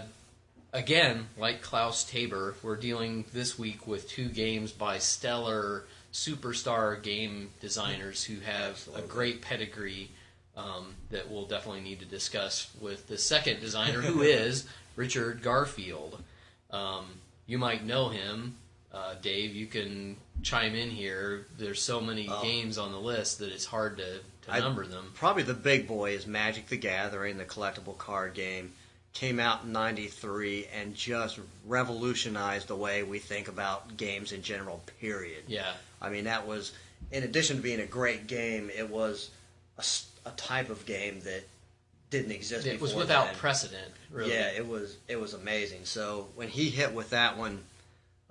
again, 0.72 1.28
like 1.38 1.62
Klaus 1.62 2.04
Teuber, 2.10 2.56
we're 2.64 2.76
dealing 2.78 3.26
this 3.34 3.60
week 3.60 3.86
with 3.86 4.10
two 4.10 4.30
games 4.30 4.72
by 4.72 4.98
stellar 4.98 5.84
superstar 6.12 7.02
game 7.02 7.50
designers 7.60 8.24
who 8.24 8.40
have 8.40 8.72
Absolutely. 8.72 9.04
a 9.04 9.08
great 9.08 9.42
pedigree 9.42 10.10
um, 10.56 10.94
that 11.10 11.30
we'll 11.30 11.46
definitely 11.46 11.82
need 11.82 12.00
to 12.00 12.06
discuss 12.06 12.70
with 12.80 13.08
the 13.08 13.18
second 13.18 13.60
designer, 13.60 14.02
who 14.02 14.22
is 14.22 14.66
Richard 14.96 15.42
Garfield. 15.42 16.22
Um, 16.72 17.06
you 17.46 17.58
might 17.58 17.84
know 17.86 18.10
him, 18.10 18.56
uh, 18.94 19.16
Dave. 19.22 19.56
You 19.56 19.68
can 19.68 20.18
chime 20.42 20.76
in 20.76 20.90
here. 20.90 21.46
There's 21.58 21.82
so 21.82 22.00
many 22.02 22.28
Oh. 22.30 22.42
games 22.42 22.78
on 22.78 22.92
the 22.92 23.00
list 23.00 23.40
that 23.40 23.52
it's 23.52 23.66
hard 23.66 23.98
to, 23.98 24.20
to 24.44 24.52
I- 24.52 24.60
number 24.60 24.86
them. 24.86 25.12
Probably 25.16 25.44
the 25.44 25.54
big 25.54 25.88
boy 25.88 26.12
is 26.16 26.26
Magic 26.28 26.68
the 26.68 26.78
Gathering, 26.78 27.38
the 27.38 27.46
collectible 27.46 27.98
card 27.98 28.34
game. 28.34 28.74
Came 29.14 29.40
out 29.40 29.64
in 29.64 29.72
93 29.72 30.66
and 30.74 30.96
just 30.96 31.40
revolutionized 31.68 32.68
the 32.68 32.76
way 32.76 33.04
we 33.04 33.20
think 33.20 33.48
about 33.48 33.96
games 33.96 34.32
in 34.32 34.42
general, 34.42 34.82
period. 35.00 35.44
Yeah, 35.48 35.74
I 36.02 36.10
mean, 36.10 36.24
that 36.24 36.48
was, 36.48 36.72
in 37.12 37.22
addition 37.24 37.58
to 37.58 37.62
being 37.62 37.80
a 37.80 37.86
great 37.86 38.26
game, 38.26 38.72
it 38.76 38.90
was 38.90 39.30
a 40.26 40.32
type 40.32 40.70
of 40.72 40.86
game 40.88 41.20
that 41.22 41.44
didn't 42.14 42.32
exist 42.32 42.66
it 42.66 42.80
was 42.80 42.94
without 42.94 43.26
then. 43.28 43.36
precedent. 43.36 43.92
Really. 44.12 44.32
Yeah, 44.34 44.48
it 44.50 44.68
was 44.68 44.98
it 45.08 45.20
was 45.20 45.34
amazing. 45.34 45.86
So 45.86 46.28
when 46.36 46.48
he 46.48 46.70
hit 46.70 46.94
with 46.94 47.10
that 47.10 47.38
one, 47.38 47.64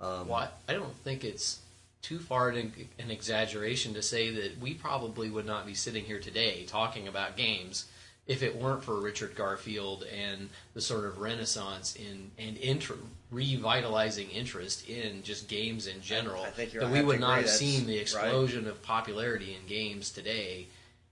um, 0.01 0.27
What 0.27 0.57
I 0.67 0.73
don't 0.73 0.95
think 1.03 1.23
it's 1.23 1.59
too 2.01 2.19
far 2.19 2.49
an, 2.49 2.73
an 2.99 3.11
exaggeration 3.11 3.93
to 3.93 4.01
say 4.01 4.29
that 4.31 4.59
we 4.59 4.73
probably 4.73 5.29
would 5.29 5.45
not 5.45 5.65
be 5.65 5.73
sitting 5.73 6.03
here 6.05 6.19
today 6.19 6.63
talking 6.65 7.07
about 7.07 7.37
games 7.37 7.85
if 8.25 8.41
it 8.41 8.55
weren't 8.55 8.83
for 8.83 8.95
Richard 9.01 9.35
Garfield 9.35 10.03
and 10.03 10.49
the 10.73 10.81
sort 10.81 11.03
of 11.05 11.19
renaissance 11.19 11.95
in 11.95 12.31
and 12.37 12.57
inter, 12.57 12.95
revitalizing 13.31 14.29
interest 14.29 14.87
in 14.87 15.23
just 15.23 15.47
games 15.49 15.87
in 15.87 16.01
general 16.01 16.43
I 16.43 16.49
think 16.51 16.73
you're- 16.73 16.85
that 16.85 16.91
I 16.91 16.99
we 16.99 17.05
would 17.05 17.19
not 17.19 17.39
have 17.39 17.49
seen 17.49 17.85
the 17.85 17.97
that's 17.97 18.13
right. 18.15 18.25
explosion 18.25 18.67
of 18.67 18.81
popularity 18.81 19.53
in 19.59 19.67
games 19.67 20.09
today, 20.09 20.67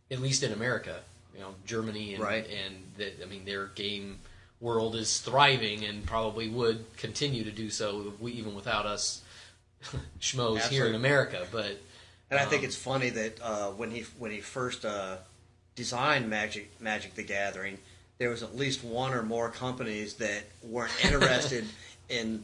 at 0.09 0.19
least 0.21 0.41
in 0.43 0.53
America. 0.53 1.01
You 1.33 1.39
know 1.41 1.53
Germany 1.65 2.13
and 2.15 2.23
Right. 2.23 2.45
and 2.49 2.75
that 2.97 3.21
I 3.21 3.25
mean 3.25 3.45
their 3.45 3.67
game 3.67 4.19
world 4.59 4.95
is 4.95 5.19
thriving 5.19 5.83
and 5.85 6.05
probably 6.05 6.47
would 6.47 6.85
continue 6.97 7.43
to 7.43 7.51
do 7.51 7.69
so 7.69 8.13
we, 8.19 8.31
even 8.33 8.53
without 8.53 8.85
us 8.85 9.21
schmoes 10.19 10.67
here 10.67 10.85
in 10.87 10.95
America. 10.95 11.47
But 11.51 11.77
And 12.29 12.39
I 12.39 12.45
think 12.45 12.61
Um, 12.61 12.65
it's 12.67 12.75
funny 12.75 13.09
that 13.09 13.41
uh, 13.41 13.71
when 13.71 13.91
he 13.91 14.01
when 14.19 14.31
he 14.31 14.39
first 14.41 14.85
uh, 14.85 15.17
designed 15.75 16.29
Magic 16.29 16.69
Magic 16.79 17.15
the 17.15 17.23
Gathering, 17.23 17.77
there 18.19 18.29
was 18.29 18.43
at 18.43 18.55
least 18.55 18.83
one 18.83 19.13
or 19.13 19.23
more 19.23 19.49
companies 19.49 20.15
that 20.15 20.43
weren't 20.63 20.93
interested 21.05 21.65
in 22.09 22.43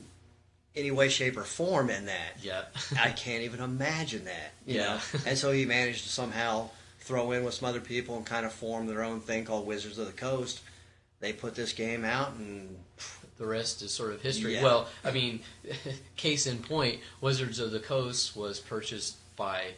any 0.75 0.91
way, 0.91 1.09
shape, 1.09 1.37
or 1.37 1.43
form 1.43 1.89
in 1.89 2.05
that. 2.05 2.33
yeah, 2.41 2.65
I 2.99 3.09
can't 3.11 3.43
even 3.43 3.59
imagine 3.61 4.25
that. 4.25 4.51
You 4.65 4.75
Yeah. 4.75 4.83
know? 4.83 4.99
And 5.25 5.37
so 5.37 5.51
he 5.51 5.65
managed 5.65 6.03
to 6.03 6.09
somehow 6.09 6.69
throw 7.07 7.31
in 7.31 7.43
with 7.43 7.53
some 7.53 7.69
other 7.69 7.79
people 7.79 8.17
and 8.17 8.25
kind 8.25 8.45
of 8.45 8.51
form 8.51 8.85
their 8.87 9.03
own 9.03 9.19
thing 9.21 9.45
called 9.45 9.65
Wizards 9.65 9.97
of 9.97 10.05
the 10.07 10.11
Coast. 10.13 10.59
They 11.19 11.33
put 11.33 11.55
this 11.55 11.73
game 11.73 12.03
out, 12.05 12.33
and 12.33 12.77
the 13.37 13.45
rest 13.45 13.81
is 13.81 13.91
sort 13.91 14.13
of 14.13 14.21
history. 14.21 14.55
Yeah. 14.55 14.63
Well, 14.63 14.87
I 15.03 15.11
mean, 15.11 15.39
case 16.15 16.45
in 16.45 16.59
point, 16.59 16.99
Wizards 17.21 17.59
of 17.59 17.71
the 17.71 17.79
Coast 17.79 18.35
was 18.35 18.59
purchased 18.59 19.15
by 19.35 19.71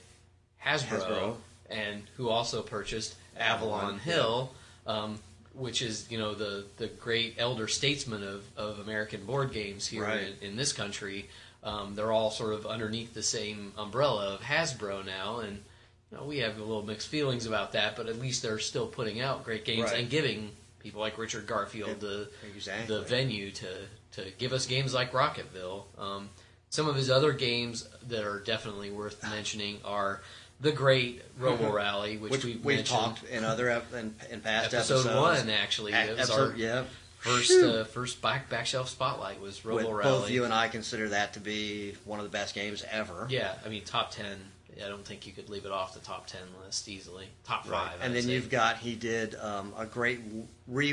Hasbro, 0.65 0.99
Hasbro. 1.05 1.35
and 1.69 2.03
who 2.17 2.29
also 2.29 2.61
purchased 2.61 3.15
Avalon 3.37 3.79
Avalon, 3.83 3.99
Hill, 3.99 4.51
um, 4.87 5.19
which 5.53 5.81
is 5.81 6.07
you 6.11 6.17
know 6.17 6.33
the 6.33 6.65
the 6.77 6.87
great 6.87 7.35
elder 7.37 7.67
statesman 7.67 8.23
of, 8.23 8.43
of 8.57 8.79
American 8.79 9.23
board 9.25 9.53
games 9.53 9.87
here 9.87 10.03
Right. 10.03 10.33
in, 10.41 10.49
in 10.49 10.55
this 10.57 10.73
country. 10.73 11.29
Um, 11.63 11.93
they're 11.95 12.11
all 12.11 12.31
sort 12.31 12.53
of 12.53 12.65
underneath 12.65 13.13
the 13.13 13.23
same 13.23 13.73
umbrella 13.77 14.33
of 14.33 14.41
Hasbro 14.41 15.05
now, 15.05 15.39
and 15.39 15.63
you 16.11 16.17
know, 16.17 16.23
we 16.23 16.39
have 16.39 16.57
a 16.57 16.63
little 16.63 16.83
mixed 16.83 17.07
feelings 17.07 17.45
about 17.45 17.73
that. 17.73 17.95
But 17.95 18.07
at 18.07 18.19
least 18.19 18.41
they're 18.43 18.59
still 18.59 18.87
putting 18.87 19.21
out 19.21 19.43
great 19.43 19.65
games 19.65 19.91
Right. 19.91 19.99
and 20.01 20.09
giving 20.09 20.51
people 20.79 21.01
like 21.01 21.17
Richard 21.17 21.45
Garfield 21.47 21.99
the 21.99 22.29
exactly. 22.55 22.95
the 22.95 23.01
venue 23.01 23.51
to 23.51 23.67
to 24.13 24.31
give 24.37 24.53
us 24.53 24.65
games 24.65 24.93
like 24.93 25.11
Rocketville. 25.11 25.83
Um, 25.97 26.29
some 26.69 26.87
of 26.87 26.95
his 26.95 27.09
other 27.09 27.33
games 27.33 27.87
that 28.07 28.23
are 28.23 28.39
definitely 28.39 28.91
worth 28.91 29.21
mentioning 29.23 29.79
are 29.85 30.21
the 30.61 30.71
great 30.71 31.21
Robo 31.37 31.71
Rally, 31.73 32.17
which, 32.17 32.31
which 32.31 32.45
we 32.45 32.55
we've 32.63 32.83
talked 32.85 33.23
in 33.25 33.43
other 33.43 33.69
ep- 33.69 33.93
in, 33.93 34.13
in 34.29 34.41
past 34.41 34.73
episode 34.73 35.05
episodes. 35.07 35.39
one. 35.45 35.49
Actually, 35.49 35.93
A- 35.93 36.09
was 36.11 36.19
episode- 36.19 36.51
our 36.51 36.57
yeah. 36.57 36.83
first 37.19 37.51
uh, 37.51 37.83
first 37.85 38.21
back 38.21 38.49
back 38.49 38.65
shelf 38.65 38.89
spotlight 38.89 39.39
was 39.41 39.63
With 39.63 39.85
Robo 39.85 40.01
both 40.03 40.21
Rally. 40.21 40.33
you 40.33 40.43
and 40.43 40.53
I 40.53 40.67
consider 40.69 41.09
that 41.09 41.33
to 41.33 41.39
be 41.39 41.95
one 42.05 42.19
of 42.19 42.25
the 42.25 42.31
best 42.31 42.55
games 42.55 42.83
ever. 42.91 43.27
yeah, 43.29 43.53
I 43.65 43.69
mean 43.69 43.83
top 43.83 44.11
ten. 44.11 44.37
I 44.83 44.87
don't 44.89 45.05
think 45.05 45.25
you 45.27 45.33
could 45.33 45.49
leave 45.49 45.65
it 45.65 45.71
off 45.71 45.93
the 45.93 45.99
top 45.99 46.27
ten 46.27 46.41
list 46.63 46.87
easily. 46.87 47.27
Top 47.45 47.63
five, 47.65 47.71
Right. 47.71 47.91
And 48.01 48.11
I'd 48.11 48.15
then 48.17 48.23
say. 48.23 48.31
you've 48.33 48.49
got 48.49 48.77
he 48.77 48.95
did 48.95 49.35
um, 49.35 49.73
a 49.77 49.85
great 49.85 50.23
w- 50.25 50.47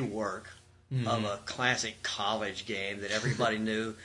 rework 0.07 0.43
Mm-hmm. 0.95 1.09
of 1.09 1.25
a 1.25 1.41
classic 1.47 2.01
college 2.05 2.65
game 2.65 3.01
that 3.01 3.11
everybody 3.11 3.59
knew 3.71 3.97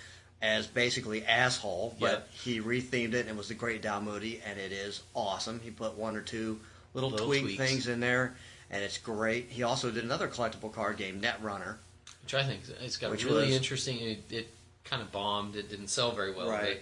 as 0.42 0.66
basically 0.66 1.24
asshole, 1.24 1.96
but 2.00 2.10
Yep. 2.12 2.30
he 2.34 2.60
rethemed 2.60 3.14
it 3.14 3.20
and 3.20 3.30
it 3.30 3.36
was 3.36 3.50
the 3.50 3.54
Great 3.54 3.84
Dalmuti, 3.84 4.40
and 4.44 4.60
it 4.60 4.72
is 4.72 5.04
awesome. 5.14 5.60
He 5.64 5.70
put 5.70 5.96
one 5.96 6.16
or 6.18 6.22
two 6.22 6.60
little, 6.96 7.12
Little 7.12 7.28
tweak 7.28 7.44
tweaks. 7.44 7.58
things 7.62 7.88
in 7.88 8.00
there, 8.00 8.36
and 8.72 8.82
it's 8.84 8.98
great. 8.98 9.50
He 9.50 9.62
also 9.62 9.92
did 9.92 10.04
another 10.04 10.28
collectible 10.28 10.74
card 10.74 10.98
game, 10.98 11.22
Netrunner. 11.22 11.76
which 12.24 12.34
I 12.34 12.42
think 12.44 12.62
it's 12.84 12.98
got 12.98 13.12
Which 13.12 13.26
really 13.26 13.46
was- 13.46 13.56
interesting. 13.56 14.00
It, 14.00 14.24
it 14.32 14.48
kind 14.84 15.04
of 15.04 15.12
bombed. 15.12 15.56
It 15.56 15.70
didn't 15.70 15.90
sell 15.90 16.14
very 16.14 16.34
well. 16.34 16.50
Right. 16.50 16.82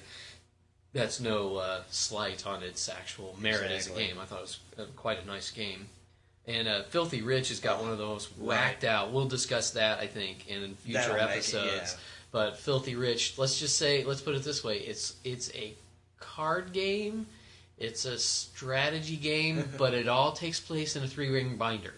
That's 0.94 1.20
no 1.20 1.58
uh, 1.58 1.82
slight 1.92 2.48
on 2.48 2.64
its 2.64 2.90
actual 2.90 3.36
merit 3.40 3.72
Exactly. 3.72 4.04
as 4.06 4.10
a 4.10 4.12
game. 4.14 4.20
I 4.22 4.26
thought 4.26 4.40
it 4.40 4.42
was 4.42 4.60
uh, 4.80 4.84
quite 4.96 5.22
a 5.24 5.28
nice 5.28 5.52
game. 5.52 5.88
And 6.48 6.68
uh, 6.68 6.82
Filthy 6.84 7.22
Rich 7.22 7.50
has 7.50 7.60
got 7.60 7.80
one 7.82 7.92
of 7.92 8.00
the 8.00 8.06
most 8.06 8.30
Right. 8.40 8.48
whacked 8.48 8.84
out. 8.84 9.12
We'll 9.12 9.28
discuss 9.28 9.72
that, 9.72 10.00
I 10.00 10.08
think, 10.08 10.48
in 10.50 10.74
future 10.76 11.00
That'll 11.00 11.16
make 11.18 11.26
it, 11.26 11.32
episodes. 11.34 11.72
yeah. 11.94 12.00
But 12.32 12.58
Filthy 12.58 12.96
Rich, 12.96 13.38
let's 13.38 13.60
just 13.60 13.78
say, 13.78 14.04
let's 14.04 14.22
put 14.22 14.34
it 14.36 14.44
this 14.44 14.64
way: 14.64 14.78
it's 14.80 15.16
it's 15.24 15.52
a 15.56 15.74
card 16.20 16.74
game. 16.74 17.28
It's 17.78 18.06
a 18.06 18.18
strategy 18.18 19.16
game, 19.16 19.64
but 19.78 19.94
it 19.94 20.08
all 20.08 20.32
takes 20.34 20.60
place 20.60 20.96
in 20.96 21.04
a 21.04 21.08
three-ring 21.08 21.58
binder. 21.58 21.94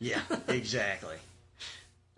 Yeah, 0.00 0.20
exactly. 0.48 1.16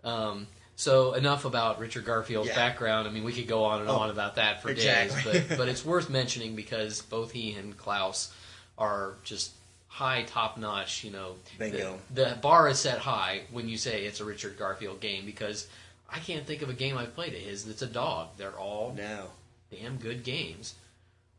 Um, 0.03 0.45
so 0.75 1.13
enough 1.13 1.45
about 1.45 1.79
Richard 1.79 2.05
Garfield's 2.05 2.49
Yeah. 2.49 2.55
background. 2.55 3.07
I 3.07 3.11
mean, 3.11 3.23
we 3.23 3.31
could 3.33 3.47
go 3.47 3.63
on 3.63 3.81
and 3.81 3.89
Oh, 3.89 3.95
on 3.97 4.09
about 4.09 4.35
that 4.35 4.61
for 4.61 4.69
exactly. 4.69 5.31
days, 5.33 5.43
but 5.47 5.57
but 5.57 5.67
it's 5.69 5.85
worth 5.85 6.09
mentioning 6.09 6.55
because 6.55 7.01
both 7.01 7.31
he 7.31 7.53
and 7.53 7.77
Klaus 7.77 8.31
are 8.77 9.13
just 9.23 9.51
high 9.87 10.23
top 10.23 10.57
notch. 10.57 11.03
You 11.03 11.11
know, 11.11 11.35
Bingo. 11.57 11.99
The, 12.13 12.25
the 12.25 12.35
bar 12.35 12.67
is 12.67 12.79
set 12.79 12.99
high 12.99 13.41
when 13.51 13.69
you 13.69 13.77
say 13.77 14.05
it's 14.05 14.19
a 14.19 14.25
Richard 14.25 14.57
Garfield 14.57 14.99
game 14.99 15.25
because 15.25 15.67
I 16.11 16.19
can't 16.19 16.45
think 16.45 16.61
of 16.61 16.69
a 16.69 16.73
game 16.73 16.97
I've 16.97 17.15
played 17.15 17.33
of 17.33 17.39
his 17.39 17.65
that's 17.65 17.81
a 17.81 17.87
dog. 17.87 18.29
They're 18.37 18.51
all 18.59 18.93
No. 18.95 19.29
damn 19.71 19.97
good 19.97 20.23
games. 20.23 20.75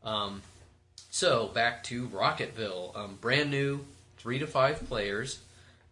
Um, 0.03 0.41
so 1.11 1.47
back 1.47 1.83
to 1.85 2.07
Rocketville, 2.09 2.95
um, 2.97 3.17
brand 3.21 3.49
new, 3.51 3.85
three 4.17 4.39
to 4.39 4.47
five 4.47 4.87
players. 4.87 5.39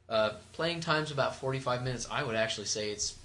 Uh, 0.09 0.31
playing 0.53 0.79
time's 0.81 1.11
about 1.11 1.35
forty-five 1.35 1.83
minutes. 1.83 2.07
I 2.11 2.23
would 2.23 2.35
actually 2.35 2.67
say 2.67 2.89
it's 2.91 3.15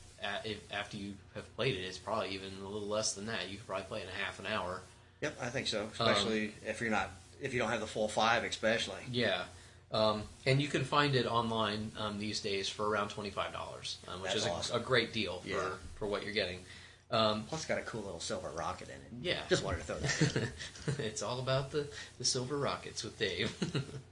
if, 0.45 0.59
after 0.73 0.97
you 0.97 1.15
have 1.35 1.55
played 1.57 1.75
it, 1.77 1.81
it's 1.81 1.99
probably 1.99 2.31
even 2.31 2.49
a 2.65 2.69
little 2.69 2.89
less 2.89 3.15
than 3.15 3.27
that. 3.27 3.49
You 3.51 3.57
could 3.57 3.67
probably 3.67 3.85
play 3.87 4.01
it 4.01 4.05
in 4.05 4.25
half 4.25 4.39
an 4.39 4.47
hour. 4.47 4.83
Yep, 5.21 5.37
I 5.41 5.49
think 5.49 5.67
so. 5.67 5.83
Um, 5.83 5.89
Especially 5.91 6.55
if 6.67 6.81
you're 6.81 6.91
not 6.91 7.11
if 7.43 7.53
you 7.55 7.61
don't 7.61 7.71
have 7.71 7.81
the 7.81 7.87
full 7.87 8.09
five, 8.09 8.45
especially. 8.45 9.01
Yeah, 9.11 9.43
um, 9.93 10.23
and 10.47 10.61
you 10.61 10.69
can 10.69 10.85
find 10.85 11.15
it 11.15 11.27
online 11.27 11.93
um, 11.99 12.19
these 12.19 12.41
days 12.41 12.69
for 12.69 12.89
around 12.89 13.09
twenty-five 13.11 13.53
dollars, 13.53 13.99
um, 14.09 14.23
which 14.23 14.33
That's 14.33 14.43
is 14.45 14.47
a, 14.47 14.51
awesome. 14.53 14.77
a 14.81 14.85
great 14.85 15.13
deal 15.13 15.43
Yeah. 15.45 15.57
for 15.57 15.73
for 15.97 16.07
what 16.07 16.25
you're 16.25 16.35
getting. 16.35 16.61
Um, 17.13 17.43
Plus, 17.49 17.63
it's 17.63 17.69
got 17.69 17.79
a 17.79 17.83
cool 17.83 18.03
little 18.03 18.21
silver 18.21 18.51
rocket 18.51 18.89
in 18.89 18.95
it. 18.95 19.27
Yeah. 19.27 19.41
Just 19.49 19.65
wanted 19.65 19.79
to 19.79 19.85
throw 19.85 19.97
that. 19.97 20.37
in. 20.97 21.05
it's 21.05 21.23
all 21.23 21.41
about 21.41 21.73
the, 21.73 21.89
the 22.19 22.25
silver 22.25 22.57
rockets 22.57 23.03
with 23.03 23.19
Dave. 23.19 23.53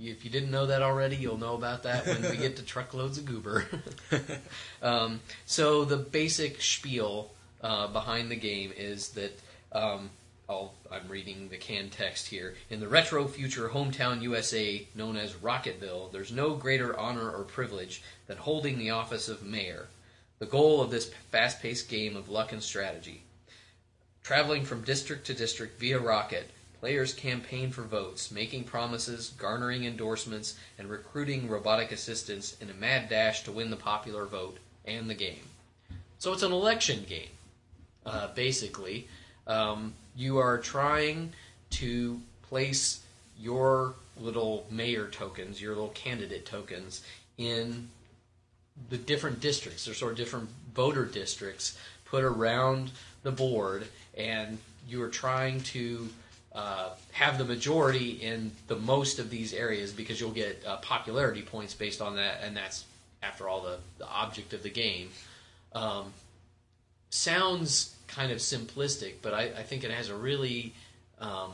If 0.00 0.24
you 0.24 0.30
didn't 0.30 0.50
know 0.50 0.66
that 0.66 0.82
already, 0.82 1.16
you'll 1.16 1.38
know 1.38 1.54
about 1.54 1.84
that 1.84 2.06
when 2.06 2.22
we 2.22 2.36
get 2.36 2.56
to 2.56 2.62
truckloads 2.64 3.18
of 3.18 3.26
goober. 3.26 3.64
um, 4.82 5.20
so 5.46 5.84
the 5.84 5.96
basic 5.96 6.60
spiel 6.60 7.30
uh, 7.62 7.86
behind 7.88 8.30
the 8.30 8.36
game 8.36 8.72
is 8.76 9.10
that 9.10 9.38
um, 9.72 10.10
I'll, 10.48 10.74
I'm 10.90 11.08
reading 11.08 11.48
the 11.48 11.56
canned 11.56 11.92
text 11.92 12.26
here. 12.26 12.54
In 12.70 12.80
the 12.80 12.88
retro 12.88 13.26
future 13.26 13.68
hometown 13.68 14.20
USA 14.22 14.86
known 14.94 15.16
as 15.16 15.32
Rocketville, 15.34 16.12
there's 16.12 16.32
no 16.32 16.54
greater 16.54 16.98
honor 16.98 17.30
or 17.30 17.44
privilege 17.44 18.02
than 18.26 18.36
holding 18.36 18.78
the 18.78 18.90
office 18.90 19.28
of 19.28 19.44
mayor. 19.44 19.86
The 20.40 20.46
goal 20.46 20.82
of 20.82 20.90
this 20.90 21.10
fast-paced 21.30 21.88
game 21.88 22.16
of 22.16 22.28
luck 22.28 22.52
and 22.52 22.62
strategy. 22.62 23.22
Traveling 24.22 24.64
from 24.64 24.82
district 24.82 25.26
to 25.26 25.34
district 25.34 25.78
via 25.78 25.98
rocket, 25.98 26.50
players 26.84 27.14
campaign 27.14 27.70
for 27.70 27.80
votes, 27.80 28.30
making 28.30 28.62
promises, 28.62 29.32
garnering 29.38 29.86
endorsements, 29.86 30.54
and 30.78 30.90
recruiting 30.90 31.48
robotic 31.48 31.90
assistants 31.90 32.58
in 32.60 32.68
a 32.68 32.74
mad 32.74 33.08
dash 33.08 33.42
to 33.42 33.50
win 33.50 33.70
the 33.70 33.76
popular 33.76 34.26
vote 34.26 34.58
and 34.84 35.08
the 35.08 35.14
game. 35.14 35.48
So 36.18 36.34
it's 36.34 36.42
an 36.42 36.52
election 36.52 37.06
game, 37.08 37.30
uh, 38.04 38.28
basically. 38.34 39.08
Um, 39.46 39.94
you 40.14 40.36
are 40.36 40.58
trying 40.58 41.32
to 41.70 42.20
place 42.42 43.00
your 43.40 43.94
little 44.20 44.66
mayor 44.70 45.08
tokens, 45.08 45.62
your 45.62 45.72
little 45.72 45.88
candidate 45.88 46.44
tokens, 46.44 47.02
in 47.38 47.88
the 48.90 48.98
different 48.98 49.40
districts. 49.40 49.86
There's 49.86 49.96
sort 49.96 50.12
of 50.12 50.18
different 50.18 50.50
voter 50.74 51.06
districts 51.06 51.78
put 52.04 52.24
around 52.24 52.90
the 53.22 53.32
board, 53.32 53.86
and 54.18 54.58
you 54.86 55.02
are 55.02 55.08
trying 55.08 55.62
to 55.62 56.10
uh, 56.54 56.90
have 57.12 57.38
the 57.38 57.44
majority 57.44 58.10
in 58.10 58.52
the 58.68 58.76
most 58.76 59.18
of 59.18 59.28
these 59.30 59.52
areas 59.52 59.92
because 59.92 60.20
you'll 60.20 60.30
get 60.30 60.62
uh, 60.66 60.76
popularity 60.78 61.42
points 61.42 61.74
based 61.74 62.00
on 62.00 62.16
that, 62.16 62.40
and 62.42 62.56
that's 62.56 62.84
after 63.22 63.48
all 63.48 63.60
the, 63.62 63.78
the 63.98 64.06
object 64.08 64.52
of 64.52 64.62
the 64.62 64.70
game. 64.70 65.08
Um, 65.74 66.12
sounds 67.10 67.96
kind 68.06 68.30
of 68.32 68.38
simplistic, 68.38 69.14
but 69.22 69.34
I, 69.34 69.42
I 69.44 69.62
think 69.62 69.84
it 69.84 69.90
has 69.90 70.08
a 70.08 70.14
really 70.16 70.72
um, 71.20 71.50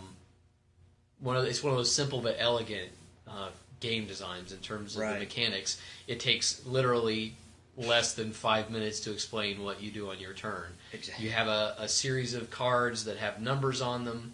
one 1.21 1.37
of 1.37 1.45
it's 1.45 1.63
one 1.63 1.73
of 1.73 1.77
those 1.79 1.93
simple 1.93 2.21
but 2.21 2.37
elegant 2.39 2.91
uh, 3.29 3.49
game 3.81 4.07
designs 4.07 4.53
in 4.53 4.59
terms 4.59 4.95
of 4.97 5.03
Right. 5.03 5.15
the 5.15 5.21
mechanics. 5.21 5.81
It 6.07 6.21
takes 6.21 6.65
literally 6.67 7.35
less 7.77 8.15
than 8.15 8.33
five 8.33 8.71
minutes 8.71 9.01
to 9.01 9.13
explain 9.13 9.63
what 9.63 9.83
you 9.83 9.91
do 9.91 10.11
on 10.11 10.19
your 10.19 10.35
turn. 10.35 10.67
Exactly. 10.93 11.25
You 11.25 11.31
have 11.31 11.47
a, 11.47 11.75
a 11.79 11.89
series 11.89 12.35
of 12.35 12.51
cards 12.51 13.05
that 13.05 13.17
have 13.19 13.41
numbers 13.41 13.81
on 13.81 14.05
them. 14.05 14.33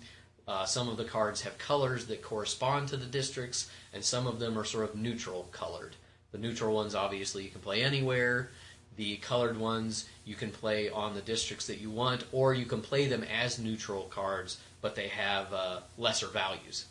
Uh, 0.49 0.64
some 0.64 0.88
of 0.88 0.97
the 0.97 1.05
cards 1.05 1.42
have 1.42 1.59
colors 1.59 2.07
that 2.07 2.22
correspond 2.22 2.88
to 2.88 2.97
the 2.97 3.07
districts, 3.07 3.70
and 3.92 4.05
some 4.05 4.26
of 4.26 4.38
them 4.38 4.57
are 4.59 4.64
sort 4.64 4.88
of 4.88 4.94
neutral 4.94 5.49
colored. 5.51 5.97
The 6.32 6.38
neutral 6.38 6.74
ones, 6.74 6.94
obviously, 6.94 7.42
you 7.42 7.51
can 7.51 7.61
play 7.61 7.82
anywhere. 7.82 8.51
The 8.97 9.16
colored 9.16 9.59
ones 9.59 10.09
you 10.24 10.34
can 10.34 10.51
play 10.51 10.88
on 10.88 11.14
the 11.14 11.20
districts 11.20 11.66
that 11.66 11.80
you 11.80 11.90
want, 11.90 12.24
or 12.32 12.55
you 12.55 12.64
can 12.64 12.80
play 12.80 13.07
them 13.07 13.24
as 13.24 13.59
neutral 13.59 14.05
cards, 14.05 14.59
but 14.80 14.94
they 14.94 15.09
have 15.09 15.53
uh, 15.53 15.80
lesser 15.99 16.28
values. 16.28 16.86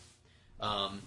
Um, 0.60 1.02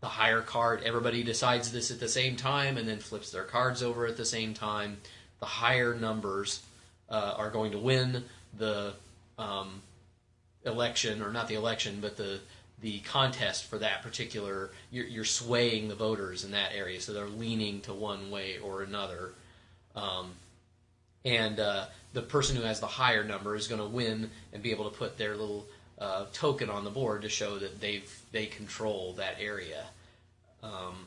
the 0.00 0.10
higher 0.10 0.42
card. 0.42 0.82
Everybody 0.84 1.22
decides 1.22 1.72
this 1.72 1.90
at 1.90 1.98
the 1.98 2.10
same 2.10 2.36
time 2.36 2.76
and 2.76 2.86
then 2.86 2.98
flips 2.98 3.30
their 3.30 3.44
cards 3.44 3.82
over 3.82 4.06
at 4.06 4.18
the 4.18 4.24
same 4.26 4.52
time. 4.52 4.98
The 5.40 5.46
higher 5.46 5.94
numbers 5.94 6.62
uh, 7.08 7.34
are 7.38 7.50
going 7.50 7.72
to 7.72 7.78
win 7.78 8.24
the 8.58 8.92
um, 9.38 9.80
election, 10.64 11.22
or 11.22 11.32
not 11.32 11.48
the 11.48 11.54
election, 11.54 11.98
but 12.00 12.16
the 12.16 12.40
the 12.80 13.00
contest 13.00 13.64
for 13.64 13.78
that 13.78 14.02
particular. 14.02 14.70
You're, 14.90 15.06
you're 15.06 15.24
swaying 15.24 15.88
the 15.88 15.94
voters 15.94 16.44
in 16.44 16.50
that 16.50 16.72
area, 16.74 17.00
so 17.00 17.12
they're 17.12 17.26
leaning 17.26 17.80
to 17.82 17.94
one 17.94 18.30
way 18.30 18.58
or 18.58 18.82
another. 18.82 19.32
Um, 19.96 20.32
and 21.24 21.58
uh, 21.58 21.86
the 22.12 22.22
person 22.22 22.56
who 22.56 22.62
has 22.62 22.80
the 22.80 22.86
higher 22.86 23.24
number 23.24 23.56
is 23.56 23.68
going 23.68 23.80
to 23.80 23.86
win 23.86 24.30
and 24.52 24.62
be 24.62 24.70
able 24.70 24.90
to 24.90 24.96
put 24.96 25.16
their 25.16 25.36
little 25.36 25.66
uh, 25.98 26.26
token 26.32 26.68
on 26.68 26.84
the 26.84 26.90
board 26.90 27.22
to 27.22 27.28
show 27.28 27.58
that 27.58 27.80
they've 27.80 28.20
they 28.32 28.46
control 28.46 29.14
that 29.14 29.36
area. 29.40 29.84
Um, 30.62 31.06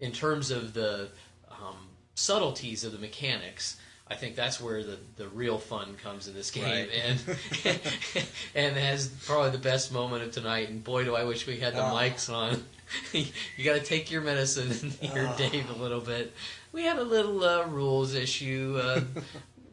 in 0.00 0.12
terms 0.12 0.50
of 0.50 0.74
the 0.74 1.08
um, 1.50 1.76
subtleties 2.14 2.84
of 2.84 2.92
the 2.92 2.98
mechanics, 2.98 3.78
I 4.10 4.14
think 4.14 4.36
that's 4.36 4.60
where 4.60 4.82
the, 4.82 4.96
the 5.16 5.28
real 5.28 5.58
fun 5.58 5.94
comes 6.02 6.28
in 6.28 6.34
this 6.34 6.50
game, 6.50 6.64
Right. 6.64 6.88
and 7.04 7.18
and 8.54 8.76
has 8.76 9.08
probably 9.26 9.50
the 9.50 9.58
best 9.58 9.92
moment 9.92 10.22
of 10.22 10.32
tonight. 10.32 10.68
And 10.70 10.82
boy, 10.82 11.04
do 11.04 11.14
I 11.14 11.24
wish 11.24 11.46
we 11.46 11.58
had 11.58 11.74
the 11.74 11.80
Oh. 11.82 11.92
mics 11.94 12.32
on. 12.32 12.64
you 13.12 13.64
got 13.64 13.74
to 13.74 13.82
take 13.84 14.10
your 14.10 14.22
medicine 14.22 14.70
and 14.70 14.92
hear 15.12 15.28
Oh. 15.32 15.36
Dave 15.36 15.68
a 15.70 15.74
little 15.82 16.00
bit. 16.00 16.32
We 16.72 16.84
had 16.84 16.96
a 16.98 17.02
little 17.04 17.44
uh, 17.44 17.66
rules 17.66 18.14
issue. 18.14 18.80
Uh, 18.82 19.00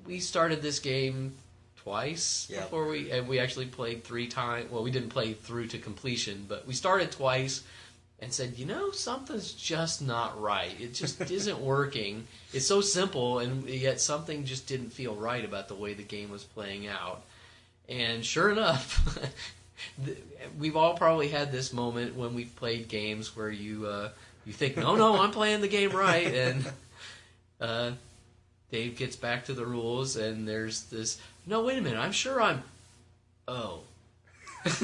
we 0.05 0.19
started 0.19 0.61
this 0.61 0.79
game 0.79 1.33
twice 1.77 2.47
Yep. 2.51 2.63
before 2.63 2.88
we 2.88 3.11
and 3.11 3.27
we 3.27 3.39
actually 3.39 3.67
played 3.67 4.03
three 4.03 4.27
times. 4.27 4.69
Well, 4.71 4.83
we 4.83 4.91
didn't 4.91 5.09
play 5.09 5.33
through 5.33 5.67
to 5.67 5.77
completion, 5.77 6.45
but 6.47 6.67
we 6.67 6.73
started 6.73 7.11
twice 7.11 7.63
and 8.20 8.32
said, 8.32 8.57
you 8.57 8.66
know, 8.66 8.91
something's 8.91 9.51
just 9.51 10.01
not 10.01 10.39
right. 10.41 10.74
It 10.80 10.93
just 10.93 11.20
isn't 11.32 11.59
working. 11.59 12.28
It's 12.53 12.66
so 12.66 12.82
simple, 12.82 13.39
and 13.39 13.68
yet 13.68 13.99
something 13.99 14.45
just 14.45 14.68
didn't 14.68 14.91
feel 14.91 15.16
right 15.16 15.43
about 15.43 15.68
the 15.68 15.76
way 15.76 15.93
the 15.93 16.03
game 16.03 16.32
was 16.32 16.43
playing 16.43 16.88
out. 16.88 17.22
And 17.89 18.26
sure 18.26 18.51
enough, 18.51 19.20
we've 20.59 20.76
all 20.76 20.95
probably 20.95 21.28
had 21.28 21.51
this 21.51 21.74
moment 21.74 22.16
when 22.16 22.34
we've 22.34 22.55
played 22.55 22.88
games 22.88 23.36
where 23.36 23.51
you 23.51 23.86
uh, 23.86 24.09
you 24.45 24.53
think, 24.53 24.78
no, 24.78 24.95
no, 24.95 25.20
I'm 25.22 25.32
playing 25.32 25.61
the 25.61 25.68
game 25.68 25.91
right, 25.91 26.28
and 26.34 26.72
uh, 27.59 27.91
Dave 28.72 28.97
gets 28.97 29.16
back 29.16 29.45
to 29.45 29.53
the 29.53 29.66
rules, 29.66 30.16
and 30.16 30.47
there's 30.47 30.84
this. 30.84 31.20
No, 31.45 31.63
wait 31.63 31.78
a 31.78 31.82
minute. 31.82 31.99
I'm 31.99 32.11
sure 32.11 32.41
I'm. 32.41 32.63
Oh. 33.47 33.82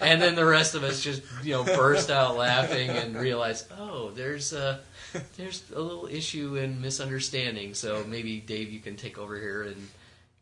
and 0.00 0.20
then 0.20 0.34
the 0.34 0.44
rest 0.44 0.74
of 0.74 0.82
us 0.82 1.00
just 1.00 1.22
you 1.44 1.52
know 1.52 1.64
burst 1.64 2.10
out 2.10 2.36
laughing 2.36 2.90
and 2.90 3.16
realize, 3.16 3.66
oh, 3.78 4.10
there's 4.10 4.52
a 4.52 4.80
there's 5.36 5.62
a 5.74 5.80
little 5.80 6.06
issue 6.06 6.56
and 6.56 6.82
misunderstanding. 6.82 7.74
So 7.74 8.04
maybe 8.08 8.40
Dave, 8.40 8.70
you 8.70 8.80
can 8.80 8.96
take 8.96 9.18
over 9.18 9.38
here 9.38 9.62
and 9.62 9.88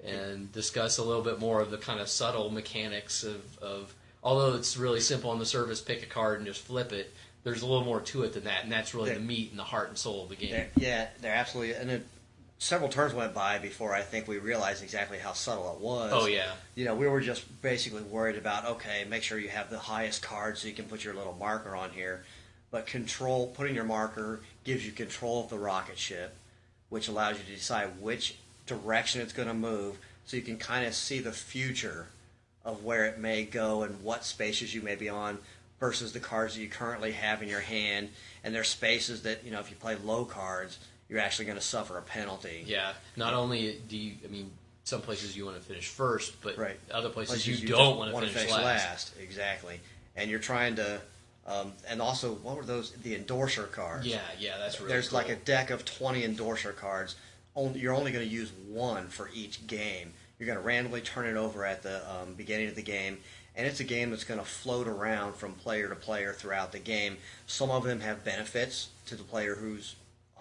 and 0.05 0.53
discuss 0.53 0.99
a 0.99 1.05
little 1.05 1.23
bit 1.23 1.41
more 1.41 1.61
of 1.61 1.71
the 1.71 1.79
kind 1.79 2.01
of 2.01 2.09
subtle 2.09 2.51
mechanics 2.51 3.23
of, 3.25 3.43
of 3.62 3.95
although 4.23 4.55
it's 4.55 4.77
really 4.77 5.01
simple 5.01 5.31
on 5.31 5.39
the 5.39 5.47
surface, 5.47 5.81
pick 5.81 6.03
a 6.03 6.07
card 6.07 6.39
and 6.39 6.47
just 6.47 6.61
flip 6.62 6.93
it. 6.93 7.12
There's 7.43 7.62
a 7.62 7.67
little 7.67 7.85
more 7.85 8.01
to 8.01 8.23
it 8.23 8.33
than 8.33 8.45
that, 8.45 8.65
and 8.65 8.73
that's 8.73 8.95
really 8.95 9.11
There- 9.11 9.19
the 9.19 9.25
meat 9.25 9.51
and 9.51 9.59
the 9.59 9.65
heart 9.65 9.89
and 9.89 9.99
soul 9.99 10.25
of 10.25 10.31
the 10.31 10.37
game. 10.37 10.51
They're, 10.51 10.69
yeah, 10.77 11.09
they're 11.21 11.35
absolutely. 11.35 11.75
And 11.75 11.91
then 11.91 12.05
several 12.59 12.89
turns 12.89 13.15
went 13.15 13.35
by 13.35 13.59
before 13.59 13.95
I 13.95 14.03
think 14.03 14.27
we 14.27 14.39
realized 14.39 14.83
exactly 14.83 15.19
how 15.19 15.33
subtle 15.33 15.73
it 15.75 15.81
was. 15.81 16.11
Oh 16.15 16.27
yeah, 16.27 16.53
You 16.75 16.85
know, 16.85 16.95
we 16.95 17.07
were 17.07 17.21
just 17.21 17.63
basically 17.63 18.03
worried 18.03 18.37
about 18.37 18.65
okay, 18.67 19.05
make 19.09 19.23
sure 19.23 19.39
you 19.39 19.49
have 19.49 19.71
the 19.71 19.79
highest 19.79 20.23
card 20.23 20.59
so 20.59 20.69
you 20.69 20.75
can 20.75 20.87
put 20.87 21.05
your 21.05 21.15
little 21.15 21.37
marker 21.39 21.75
on 21.77 21.91
here. 21.91 22.25
But 22.71 22.87
control, 22.87 23.49
putting 23.49 23.75
your 23.75 23.85
marker 23.85 24.41
gives 24.65 24.85
you 24.85 24.93
control 24.93 25.45
of 25.45 25.51
the 25.51 25.59
rocket 25.59 25.99
ship, 25.99 26.35
which 26.89 27.09
allows 27.09 27.39
you 27.39 27.45
to 27.45 27.51
decide 27.51 28.01
which 28.01 28.37
direction 28.67 29.21
it's 29.21 29.33
going 29.33 29.49
to 29.49 29.55
move, 29.55 29.99
so 30.25 30.37
you 30.37 30.43
can 30.43 30.57
kind 30.57 30.87
of 30.87 30.95
see 30.95 31.21
the 31.21 31.33
future 31.33 32.07
of 32.65 32.83
where 32.83 33.05
it 33.05 33.19
may 33.19 33.45
go 33.45 33.83
and 33.83 34.03
what 34.03 34.25
spaces 34.25 34.75
you 34.75 34.81
may 34.81 34.97
be 34.97 35.09
on 35.09 35.39
versus 35.79 36.13
the 36.13 36.21
cards 36.21 36.55
that 36.55 36.63
you 36.63 36.69
currently 36.69 37.13
have 37.13 37.43
in 37.43 37.49
your 37.49 37.61
hand. 37.61 38.09
And 38.43 38.55
there's 38.55 38.69
spaces 38.69 39.23
that 39.23 39.45
you 39.45 39.51
know, 39.51 39.61
if 39.61 39.71
you 39.71 39.77
play 39.77 39.97
low 39.97 40.25
cards, 40.25 40.79
you're 41.15 41.23
actually 41.23 41.45
going 41.45 41.57
to 41.57 41.65
suffer 41.65 41.97
a 41.97 42.03
penalty. 42.03 42.65
yeah. 42.67 42.93
Not 43.17 43.35
only 43.35 43.81
do 43.89 43.97
you, 43.97 44.15
I 44.25 44.29
mean, 44.29 44.51
some 44.83 45.01
places 45.01 45.37
you 45.37 45.45
want 45.45 45.57
to 45.57 45.62
finish 45.62 45.87
first, 45.87 46.41
but 46.43 46.59
Right. 46.59 46.77
other 46.91 47.09
places, 47.09 47.35
Places 47.37 47.47
you, 47.62 47.69
just 47.69 47.79
don't 47.79 47.97
want 47.99 48.11
to 48.11 48.17
finish, 48.19 48.33
finish 48.35 48.51
last. 48.53 49.12
Exactly. 49.23 49.79
And 50.17 50.29
you're 50.29 50.41
trying 50.41 50.75
to, 50.77 51.01
um, 51.47 51.73
and 51.89 52.03
also, 52.03 52.35
what 52.35 52.57
were 52.57 52.65
those? 52.65 52.91
The 52.91 53.15
endorser 53.15 53.62
cards. 53.65 54.07
Yeah, 54.07 54.19
yeah, 54.41 54.59
that's 54.59 54.81
really 54.81 54.93
There's 54.93 55.09
cool. 55.11 55.19
like 55.19 55.29
a 55.29 55.37
deck 55.37 55.71
of 55.71 55.85
20 55.85 56.25
endorser 56.25 56.73
cards. 56.73 57.15
Only, 57.55 57.79
you're 57.79 57.95
only 57.95 58.11
going 58.11 58.27
to 58.29 58.35
use 58.35 58.51
one 58.69 59.07
for 59.07 59.31
each 59.33 59.67
game. 59.69 60.12
You're 60.41 60.47
going 60.49 60.59
to 60.59 60.65
randomly 60.65 61.01
turn 61.01 61.27
it 61.27 61.37
over 61.37 61.65
at 61.65 61.85
the 61.85 62.03
um, 62.11 62.35
beginning 62.35 62.67
of 62.67 62.75
the 62.75 62.83
game, 62.83 63.19
and 63.55 63.69
it's 63.69 63.79
a 63.79 63.85
game 63.85 64.11
that's 64.11 64.25
going 64.25 64.41
to 64.41 64.45
float 64.47 64.89
around 64.89 65.37
from 65.37 65.53
player 65.53 65.89
to 65.89 65.95
player 65.95 66.33
throughout 66.33 66.73
the 66.73 66.81
game. 66.81 67.19
Some 67.47 67.71
of 67.71 67.85
them 67.85 68.01
have 68.01 68.25
benefits 68.25 68.89
to 69.07 69.15
the 69.15 69.23
player 69.23 69.55
who's 69.55 69.95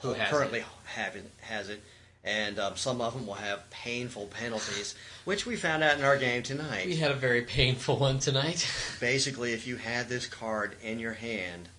Who 0.04 0.14
has 0.14 0.30
currently 0.30 0.60
it. 0.60 0.66
have 0.86 1.16
it, 1.16 1.30
has 1.41 1.70
it, 1.70 1.82
and 2.24 2.60
um, 2.60 2.76
some 2.76 3.01
of 3.01 3.14
them 3.14 3.26
will 3.26 3.34
have 3.34 3.70
painful 3.70 4.28
penalties, 4.28 4.95
which 5.26 5.45
we 5.45 5.56
found 5.56 5.84
out 5.84 5.97
in 5.97 6.04
our 6.04 6.18
game 6.18 6.43
tonight. 6.43 6.86
We 6.86 6.95
had 6.95 7.12
a 7.12 7.16
very 7.16 7.41
painful 7.41 7.97
one 7.97 8.20
tonight. 8.20 8.70
Basically, 8.99 9.54
if 9.54 9.68
you 9.68 9.78
had 9.78 10.10
this 10.10 10.28
card 10.28 10.76
in 10.82 10.99
your 10.99 11.14
hand, 11.14 11.70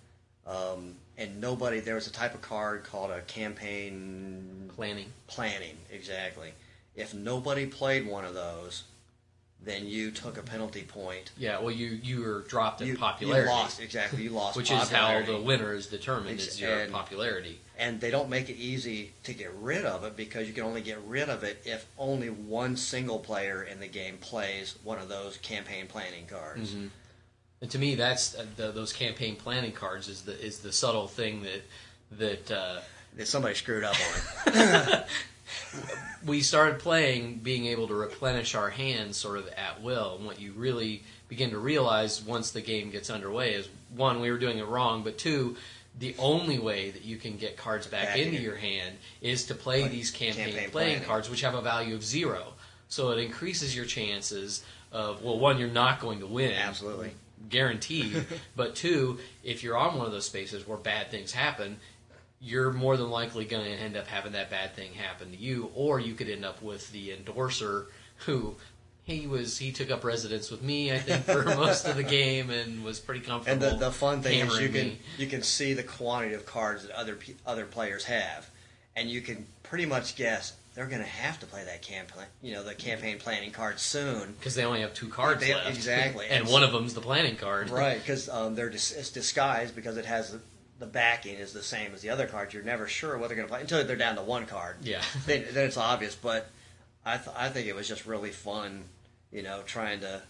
um, 0.47 0.97
and 1.16 1.41
nobody, 1.41 1.81
there 1.81 1.95
was 1.95 2.07
a 2.07 2.12
type 2.12 2.35
of 2.35 2.43
card 2.43 2.85
called 2.85 3.11
a 3.11 3.20
campaign 3.22 4.70
Planning. 4.75 5.12
planning, 5.29 5.77
exactly. 5.93 6.53
If 6.97 7.14
nobody 7.14 7.66
played 7.66 8.07
one 8.07 8.25
of 8.25 8.35
those, 8.35 8.85
then 9.62 9.87
you 9.87 10.11
took 10.11 10.37
a 10.37 10.43
penalty 10.43 10.83
point. 10.83 11.31
Yeah, 11.39 11.61
well, 11.61 11.70
you 11.70 11.99
you 12.03 12.22
were 12.22 12.41
dropped 12.43 12.83
in 12.83 12.89
You, 12.89 12.99
popularity, 12.99 13.49
you 13.49 13.55
lost 13.55 13.81
exactly. 13.81 14.22
You 14.22 14.31
lost, 14.31 14.57
which 14.59 14.70
is 14.70 14.91
how 14.91 15.22
the 15.22 15.41
winner 15.41 15.72
is 15.72 15.87
determined. 15.87 16.39
Is 16.39 16.61
your 16.61 16.87
popularity. 16.87 17.61
And 17.79 18.01
they 18.01 18.11
don't 18.11 18.29
make 18.29 18.49
it 18.49 18.57
easy 18.57 19.12
to 19.25 19.35
get 19.35 19.53
rid 19.61 19.85
of 19.85 20.05
it 20.05 20.16
because 20.16 20.47
you 20.47 20.53
can 20.55 20.64
only 20.64 20.81
get 20.81 20.99
rid 21.07 21.29
of 21.29 21.43
it 21.43 21.61
if 21.64 21.87
only 21.99 22.29
one 22.29 22.77
single 22.77 23.18
player 23.18 23.62
in 23.62 23.81
the 23.81 23.89
game 23.89 24.16
plays 24.18 24.77
one 24.85 24.99
of 24.99 25.09
those 25.09 25.37
campaign 25.39 25.87
planning 25.87 26.27
cards. 26.27 26.70
Mhm. 26.72 26.91
And 27.61 27.70
to 27.70 27.79
me, 27.79 27.95
that's 27.95 28.35
uh, 28.35 28.45
the, 28.57 28.70
those 28.72 28.93
campaign 28.93 29.37
planning 29.37 29.72
cards 29.72 30.09
is 30.09 30.22
the 30.22 30.39
is 30.41 30.59
the 30.59 30.72
subtle 30.72 31.09
thing 31.09 31.43
that 31.43 31.62
that 32.18 32.51
uh, 32.51 32.81
That 33.16 33.29
somebody 33.29 33.55
screwed 33.55 33.85
up 33.85 33.97
on. 34.47 35.03
we 36.27 36.41
started 36.43 36.79
playing, 36.81 37.39
being 37.39 37.66
able 37.66 37.87
to 37.89 37.95
replenish 37.95 38.55
our 38.55 38.70
hands 38.70 39.16
sort 39.16 39.39
of 39.39 39.49
at 39.49 39.83
will. 39.83 40.16
And 40.16 40.27
what 40.27 40.41
you 40.41 40.53
really 40.53 41.03
begin 41.29 41.51
to 41.51 41.59
realize 41.59 42.20
once 42.22 42.51
the 42.51 42.61
game 42.61 42.91
gets 42.91 43.11
underway 43.11 43.55
is 43.55 43.68
one, 43.95 44.20
we 44.20 44.31
were 44.31 44.39
doing 44.39 44.59
it 44.59 44.66
wrong, 44.66 45.03
but 45.03 45.16
two, 45.18 45.57
the 45.99 46.14
only 46.18 46.59
way 46.59 46.90
that 46.90 47.05
you 47.05 47.16
can 47.16 47.36
get 47.36 47.57
cards 47.57 47.86
back, 47.86 48.09
Back 48.09 48.18
into 48.18 48.36
in. 48.36 48.42
your 48.42 48.57
hand 48.57 48.97
is 49.20 49.45
to 49.47 49.55
play 49.55 49.82
Play 49.82 49.90
these 49.90 50.11
campaign, 50.11 50.47
campaign 50.47 50.70
playing 50.70 50.88
planning. 50.90 51.03
cards, 51.05 51.30
which 51.30 51.40
have 51.42 51.55
a 51.55 51.62
value 51.62 51.95
of 51.95 52.05
zero. 52.05 52.55
So 52.88 53.11
it 53.12 53.18
increases 53.18 53.74
your 53.74 53.84
chances 53.84 54.64
of 54.92 55.22
well, 55.22 55.38
one, 55.38 55.59
you're 55.59 55.68
not 55.68 56.01
going 56.01 56.20
to 56.20 56.26
win, 56.26 56.53
Absolutely. 56.53 57.12
guaranteed. 57.49 58.24
but 58.57 58.74
two, 58.74 59.18
if 59.42 59.62
you're 59.62 59.76
on 59.76 59.97
one 59.97 60.07
of 60.07 60.12
those 60.12 60.26
spaces 60.26 60.66
where 60.66 60.78
bad 60.78 61.11
things 61.11 61.32
happen, 61.32 61.78
you're 62.40 62.72
more 62.72 62.97
than 62.97 63.11
likely 63.11 63.45
going 63.45 63.64
to 63.64 63.70
end 63.70 63.97
up 63.97 64.07
having 64.07 64.32
that 64.32 64.51
bad 64.51 64.74
thing 64.74 64.92
happen 64.95 65.30
to 65.30 65.36
you, 65.36 65.70
or 65.74 65.99
you 66.01 66.14
could 66.14 66.28
end 66.28 66.45
up 66.45 66.61
with 66.62 66.90
the 66.92 67.12
endorser 67.12 67.86
who 68.26 68.55
he 69.05 69.26
was 69.26 69.59
he 69.59 69.70
took 69.70 69.90
up 69.90 70.02
residence 70.02 70.50
with 70.50 70.62
me, 70.62 70.92
I 70.92 70.98
think, 70.98 71.24
for 71.24 71.44
most 71.57 71.86
of 71.86 71.96
the 71.96 72.02
game 72.02 72.50
and 72.50 72.82
was 72.82 72.98
pretty 73.00 73.20
comfortable. 73.20 73.62
And 73.66 73.78
the, 73.78 73.86
the 73.86 73.92
fun 73.92 74.22
thing 74.22 74.46
is 74.46 74.59
you 74.61 74.68
can 74.68 74.88
me. 74.88 74.98
you 75.18 75.26
can 75.26 75.42
see 75.42 75.74
the 75.74 75.82
quantity 75.82 76.34
of 76.34 76.46
cards 76.46 76.86
that 76.86 76.96
other 76.96 77.18
other 77.46 77.66
players 77.66 78.05
have, 78.05 78.48
and 78.96 79.09
you 79.11 79.20
can 79.20 79.46
pretty 79.62 79.86
much 79.86 80.16
guess 80.16 80.55
they're 80.74 80.86
going 80.86 81.02
to 81.02 81.07
have 81.09 81.38
to 81.38 81.46
play 81.46 81.62
that 81.64 81.82
campaign 81.82 82.24
you 82.42 82.52
know 82.52 82.64
the 82.64 82.74
campaign 82.74 83.18
planning 83.18 83.50
card 83.50 83.78
soon, 83.78 84.32
because 84.38 84.55
they 84.55 84.64
only 84.64 84.80
have 84.80 84.94
two 84.94 85.09
cards 85.09 85.40
They- 85.42 85.55
left, 85.55 85.68
exactly. 85.68 86.26
and 86.26 86.40
And 86.44 86.48
one 86.48 86.62
so- 86.62 86.68
of 86.68 86.72
them's 86.72 86.94
the 86.94 87.00
planning 87.02 87.36
card, 87.36 87.68
right? 87.70 87.98
Because 87.98 88.28
um, 88.30 88.55
they're 88.55 88.70
dis- 88.70 88.92
it's 88.92 89.11
disguised 89.11 89.76
because 89.76 89.98
it 89.98 90.07
has 90.07 90.32
the, 90.32 90.40
the 90.78 90.86
backing 90.86 91.36
is 91.36 91.52
the 91.52 91.62
same 91.62 91.92
as 91.94 92.00
the 92.00 92.09
other 92.09 92.26
cards. 92.26 92.55
You're 92.55 92.64
never 92.64 92.88
sure 92.88 93.18
what 93.18 93.28
they're 93.28 93.36
going 93.36 93.46
to 93.48 93.52
play 93.52 93.61
until 93.61 93.84
they're 93.84 93.96
down 93.96 94.16
to 94.16 94.22
one 94.22 94.46
card. 94.46 94.76
Yeah, 94.82 95.02
then, 95.26 95.44
then 95.52 95.66
it's 95.66 95.76
obvious. 95.76 96.14
But 96.14 96.50
I 97.05 97.16
th- 97.16 97.36
I 97.36 97.48
think 97.48 97.66
it 97.66 97.74
was 97.74 97.86
just 97.88 98.07
really 98.07 98.30
fun, 98.30 98.84
you 99.32 99.42
know, 99.42 99.61
trying 99.66 100.00
to. 100.00 100.22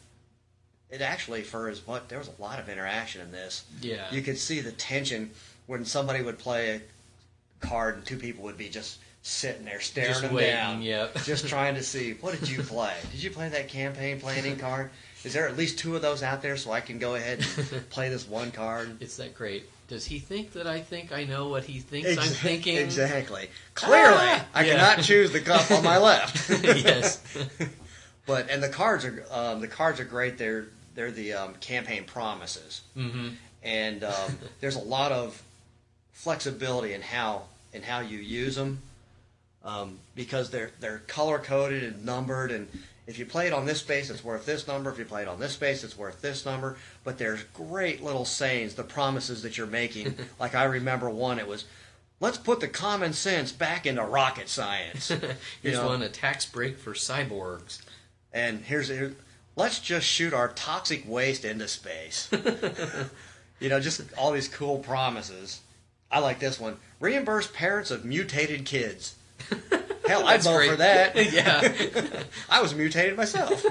It 0.91 1.01
actually 1.01 1.43
for 1.43 1.69
as 1.69 1.87
what 1.87 2.09
there 2.09 2.19
was 2.19 2.29
a 2.39 2.43
lot 2.43 2.59
of 2.59 2.69
interaction 2.69 3.21
in 3.21 3.33
this. 3.33 3.65
yeah. 3.81 4.05
You 4.13 4.23
could 4.23 4.39
see 4.39 4.61
the 4.61 4.73
tension 4.73 5.31
when 5.67 5.85
somebody 5.85 6.23
would 6.23 6.39
play 6.39 6.77
a 6.77 7.67
card 7.67 7.97
and 7.97 8.05
two 8.07 8.17
people 8.19 8.45
would 8.45 8.59
be 8.59 8.69
just 8.69 8.99
sitting 9.23 9.65
there 9.65 9.81
staring 9.81 10.11
Just 10.11 10.23
them 10.23 10.35
waiting, 10.35 10.53
down, 10.53 10.83
yep. 10.83 11.15
just 11.25 11.49
trying 11.49 11.75
to 11.77 11.83
see 11.83 12.13
what 12.21 12.39
did 12.39 12.49
you 12.49 12.63
play? 12.63 12.93
Did 13.11 13.23
you 13.23 13.31
play 13.31 13.49
that 13.49 13.69
campaign 13.69 14.21
planning 14.21 14.57
card? 14.59 14.91
Is 15.25 15.33
there 15.33 15.49
at 15.49 15.57
least 15.57 15.79
two 15.79 15.97
of 15.97 16.03
those 16.03 16.23
out 16.23 16.43
there 16.43 16.59
so 16.59 16.71
I 16.71 16.83
can 16.83 16.99
go 16.99 17.15
ahead 17.15 17.39
and 17.73 17.89
play 17.91 18.11
this 18.11 18.29
one 18.29 18.51
card? 18.51 18.99
It's 19.01 19.17
that 19.17 19.35
great. 19.35 19.65
Does 19.89 20.07
he 20.07 20.19
think 20.19 20.53
that 20.53 20.67
I 20.67 20.81
think 20.81 21.13
I 21.13 21.25
know 21.25 21.49
what 21.49 21.65
he 21.65 21.79
thinks 21.79 22.17
I'm 22.17 22.25
thinking? 22.29 22.77
Exactly. 22.79 23.51
Clearly, 23.75 24.17
Ah! 24.19 24.47
I 24.55 24.65
Yeah. 24.65 24.73
cannot 24.77 25.05
choose 25.05 25.31
the 25.33 25.41
cup 25.41 25.71
on 25.71 25.85
my 25.85 25.99
left. 25.99 26.49
yes. 26.65 27.21
But 28.27 28.49
and 28.51 28.63
the 28.63 28.71
cards 28.71 29.05
are 29.05 29.25
um, 29.31 29.61
the 29.61 29.69
cards 29.69 30.01
are 30.01 30.05
great. 30.05 30.39
They're 30.39 30.67
they're 30.95 31.11
the 31.11 31.35
um, 31.35 31.55
campaign 31.57 32.05
promises, 32.05 32.81
hmm 32.95 33.31
and 33.63 34.05
um, 34.05 34.39
there's 34.61 34.77
a 34.77 34.81
lot 34.81 35.13
of 35.13 35.43
flexibility 36.13 36.95
in 36.95 37.03
how 37.03 37.43
in 37.75 37.83
how 37.83 38.01
you 38.01 38.19
use 38.19 38.55
them 38.57 38.81
um, 39.65 39.99
because 40.15 40.51
they're 40.51 40.71
they're 40.81 40.99
color 41.07 41.39
coded 41.39 41.83
and 41.83 42.05
numbered 42.07 42.51
and. 42.51 42.69
If 43.07 43.19
you 43.19 43.27
play 43.27 43.47
it 43.47 43.53
on 43.53 43.67
this 43.67 43.81
space, 43.81 44.09
it's 44.09 44.25
worth 44.25 44.47
this 44.47 44.67
number. 44.67 44.91
If 44.91 44.99
you 44.99 45.05
play 45.05 45.23
it 45.23 45.29
on 45.29 45.39
this 45.39 45.53
space, 45.53 45.85
it's 45.85 45.99
worth 45.99 46.23
this 46.23 46.47
number. 46.47 46.79
But 47.03 47.19
there's 47.19 47.43
great 47.55 48.03
little 48.03 48.25
sayings, 48.25 48.75
the 48.75 48.83
promises 48.83 49.43
that 49.43 49.59
you're 49.59 49.67
making. 49.67 50.15
like 50.41 50.55
I 50.55 50.65
remember 50.65 51.11
one, 51.11 51.39
it 51.39 51.47
was, 51.47 51.67
"Let's 52.21 52.39
put 52.39 52.61
the 52.61 52.69
common 52.69 53.13
sense 53.13 53.53
back 53.53 53.85
into 53.85 54.03
rocket 54.03 54.49
science." 54.49 55.09
Here's 55.63 55.77
know. 55.77 55.87
one 55.87 56.03
a 56.03 56.09
tax 56.09 56.47
break 56.47 56.79
for 56.79 56.95
cyborgs. 56.95 57.83
And 58.35 58.65
here's 58.65 58.89
here, 58.89 59.15
let's 59.55 59.79
just 59.79 60.07
shoot 60.07 60.35
our 60.35 60.49
toxic 60.49 61.05
waste 61.07 61.45
into 61.45 61.69
space. 61.69 62.29
you 63.61 63.69
know, 63.69 63.79
just 63.79 64.03
all 64.19 64.33
these 64.33 64.49
cool 64.49 64.79
promises. 64.79 65.61
I 66.11 66.19
like 66.19 66.41
this 66.41 66.59
one. 66.59 66.79
Reimburse 66.99 67.47
parents 67.47 67.93
of 67.93 68.05
mutated 68.05 68.65
kids. 68.65 69.15
Hell, 70.07 70.27
I'd 70.27 70.43
vote 70.43 70.69
for 70.69 70.77
that. 70.77 71.15
yeah. 71.33 72.23
I 72.51 72.61
was 72.63 72.75
mutated 72.75 73.17
myself. 73.17 73.65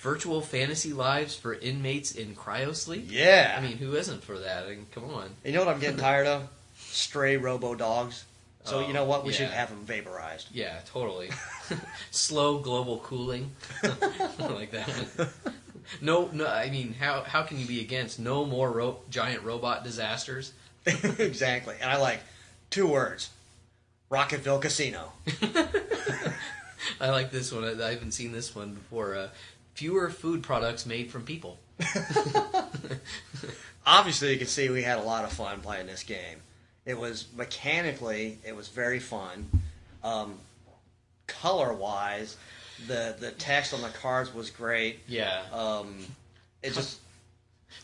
Virtual 0.00 0.40
fantasy 0.40 0.92
lives 0.92 1.34
for 1.34 1.54
inmates 1.54 2.12
in 2.12 2.34
cryosleep. 2.34 3.04
yeah. 3.08 3.54
I 3.56 3.60
mean, 3.60 3.76
who 3.78 3.94
isn't 3.96 4.22
for 4.22 4.38
that? 4.38 4.64
I 4.66 4.70
mean, 4.70 4.86
come 4.92 5.04
on. 5.12 5.30
you 5.44 5.52
know 5.52 5.64
what 5.64 5.68
I'm 5.74 5.80
getting 5.80 5.98
tired 5.98 6.26
of? 6.26 6.48
Stray 6.78 7.36
robo 7.36 7.74
dogs. 7.74 8.24
So 8.64 8.78
Oh, 8.78 8.86
you 8.86 8.92
know 8.92 9.04
what? 9.04 9.24
We 9.24 9.32
yeah. 9.32 9.38
should 9.38 9.50
have 9.50 9.68
them 9.68 9.84
vaporized. 9.84 10.48
Yeah, 10.52 10.78
totally. 10.86 11.30
Slow 12.10 12.58
global 12.58 12.98
cooling, 12.98 13.52
like 14.40 14.72
that. 14.72 15.28
No, 16.00 16.28
no. 16.32 16.46
I 16.48 16.68
mean, 16.70 16.94
how 16.94 17.22
how 17.22 17.42
can 17.42 17.60
you 17.60 17.66
be 17.66 17.80
against 17.80 18.18
no 18.18 18.44
more 18.44 18.70
ro- 18.72 18.98
giant 19.08 19.44
robot 19.44 19.84
disasters? 19.84 20.52
exactly. 20.84 21.76
And 21.80 21.88
I 21.90 21.96
like 21.98 22.20
two 22.70 22.88
words. 22.88 23.30
Rocketville 24.10 24.62
Casino. 24.62 25.12
I 27.00 27.10
like 27.10 27.30
this 27.30 27.52
one. 27.52 27.64
I, 27.64 27.86
I 27.86 27.92
haven't 27.92 28.12
seen 28.12 28.32
this 28.32 28.54
one 28.54 28.74
before. 28.74 29.16
Uh, 29.16 29.28
fewer 29.74 30.10
food 30.10 30.42
products 30.42 30.86
made 30.86 31.10
from 31.10 31.22
people. 31.24 31.58
obviously 33.86 34.32
you 34.32 34.38
can 34.38 34.46
see 34.46 34.68
we 34.68 34.82
had 34.82 34.98
a 34.98 35.02
lot 35.02 35.24
of 35.24 35.32
fun 35.32 35.60
playing 35.60 35.86
this 35.86 36.02
game. 36.02 36.38
It 36.84 36.98
was 36.98 37.26
mechanically, 37.36 38.38
it 38.44 38.54
was 38.54 38.68
very 38.68 38.98
fun. 38.98 39.48
Um, 40.04 40.34
color 41.26 41.72
wise, 41.72 42.36
the 42.86 43.16
the 43.18 43.30
text 43.32 43.72
on 43.72 43.82
the 43.82 43.88
cards 43.88 44.34
was 44.34 44.50
great. 44.50 45.00
Yeah. 45.08 45.42
Um, 45.52 45.96
it 46.62 46.74
just 46.74 47.00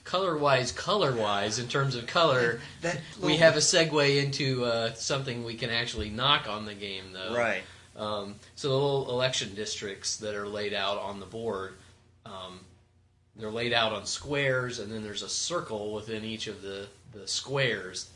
color 0.04 0.36
wise, 0.36 0.72
color 0.72 1.14
wise, 1.14 1.58
in 1.58 1.68
terms 1.68 1.94
of 1.94 2.06
color, 2.06 2.60
that 2.80 3.00
we 3.22 3.36
have 3.36 3.56
a 3.56 3.60
segue 3.60 4.22
into 4.22 4.64
uh, 4.64 4.92
something 4.94 5.44
we 5.44 5.54
can 5.54 5.70
actually 5.70 6.10
knock 6.10 6.48
on 6.48 6.66
the 6.66 6.74
game, 6.74 7.12
though. 7.12 7.34
right. 7.34 7.62
Um, 7.94 8.36
so 8.56 8.68
the 8.68 8.74
little 8.74 9.10
election 9.10 9.54
districts 9.54 10.16
that 10.18 10.34
are 10.34 10.48
laid 10.48 10.72
out 10.72 10.98
on 10.98 11.20
the 11.20 11.26
board, 11.26 11.74
um, 12.24 12.60
they're 13.36 13.50
laid 13.50 13.74
out 13.74 13.92
on 13.92 14.06
squares, 14.06 14.78
and 14.78 14.90
then 14.90 15.02
there's 15.02 15.22
a 15.22 15.28
circle 15.28 15.92
within 15.92 16.24
each 16.24 16.46
of 16.46 16.62
the, 16.62 16.86
the 17.12 17.28
squares. 17.28 18.10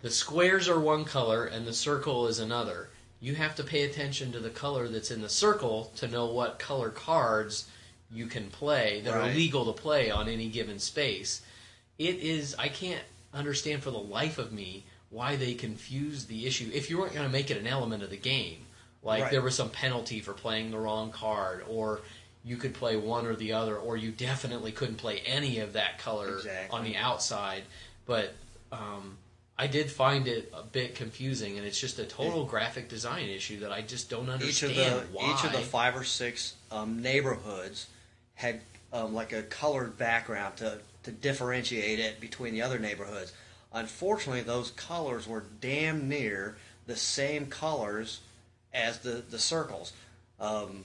The 0.00 0.10
squares 0.10 0.68
are 0.68 0.80
one 0.80 1.04
color, 1.04 1.44
and 1.44 1.66
the 1.66 1.74
circle 1.74 2.26
is 2.28 2.38
another. 2.38 2.88
You 3.20 3.34
have 3.34 3.54
to 3.56 3.64
pay 3.64 3.82
attention 3.82 4.32
to 4.32 4.40
the 4.40 4.50
color 4.50 4.88
that's 4.88 5.10
in 5.10 5.20
the 5.20 5.28
circle 5.28 5.92
to 5.96 6.08
know 6.08 6.26
what 6.26 6.58
color 6.58 6.90
cards 6.90 7.68
you 8.12 8.26
can 8.26 8.48
play 8.50 9.00
that 9.04 9.14
are 9.14 9.26
legal 9.28 9.72
to 9.72 9.80
play 9.80 10.10
on 10.10 10.28
any 10.28 10.48
given 10.48 10.78
space. 10.78 11.42
It 11.98 12.16
is, 12.16 12.54
I 12.58 12.68
can't 12.68 13.02
understand 13.34 13.82
for 13.82 13.90
the 13.90 13.98
life 13.98 14.38
of 14.38 14.52
me 14.52 14.84
why 15.10 15.36
they 15.36 15.54
confused 15.54 16.28
the 16.28 16.46
issue. 16.46 16.70
If 16.72 16.88
you 16.90 16.98
weren't 16.98 17.14
going 17.14 17.26
to 17.26 17.32
make 17.32 17.50
it 17.50 17.56
an 17.56 17.66
element 17.66 18.02
of 18.02 18.10
the 18.10 18.16
game, 18.16 18.58
like 19.02 19.22
Right. 19.24 19.30
there 19.32 19.42
was 19.42 19.54
some 19.54 19.70
penalty 19.70 20.20
for 20.20 20.32
playing 20.32 20.70
the 20.70 20.78
wrong 20.78 21.10
card, 21.10 21.64
or 21.68 22.00
you 22.44 22.56
could 22.56 22.74
play 22.74 22.96
one 22.96 23.26
or 23.26 23.34
the 23.34 23.52
other, 23.52 23.76
or 23.76 23.96
you 23.96 24.10
definitely 24.10 24.72
couldn't 24.72 24.96
play 24.96 25.20
any 25.26 25.58
of 25.58 25.72
that 25.74 25.98
color 25.98 26.36
Exactly. 26.36 26.78
on 26.78 26.84
the 26.84 26.96
outside. 26.96 27.62
But 28.06 28.34
um, 28.72 29.16
I 29.58 29.66
did 29.68 29.90
find 29.90 30.28
it 30.28 30.52
a 30.54 30.62
bit 30.62 30.94
confusing, 30.94 31.56
and 31.56 31.66
it's 31.66 31.80
just 31.80 31.98
a 31.98 32.04
total 32.04 32.44
graphic 32.44 32.88
design 32.88 33.28
issue 33.28 33.60
that 33.60 33.72
I 33.72 33.82
just 33.82 34.10
don't 34.10 34.24
Each 34.42 34.62
of 34.62 34.70
understand 34.70 35.00
the 35.00 35.06
why. 35.16 35.34
each 35.34 35.44
of 35.44 35.52
the 35.52 35.58
five 35.58 35.96
or 35.96 36.04
six 36.04 36.54
um, 36.70 37.00
neighborhoods 37.02 37.86
had 38.36 38.60
um, 38.92 39.14
like 39.14 39.32
a 39.32 39.42
colored 39.42 39.98
background 39.98 40.56
to 40.58 40.78
to 41.02 41.10
differentiate 41.10 41.98
it 41.98 42.20
between 42.20 42.52
the 42.52 42.62
other 42.62 42.78
neighborhoods. 42.78 43.32
Unfortunately, 43.72 44.42
those 44.42 44.70
colors 44.72 45.26
were 45.26 45.44
damn 45.60 46.08
near 46.08 46.56
the 46.86 46.96
same 46.96 47.46
colors 47.46 48.20
as 48.72 49.00
the 49.00 49.22
the 49.28 49.38
circles. 49.38 49.92
Um, 50.38 50.84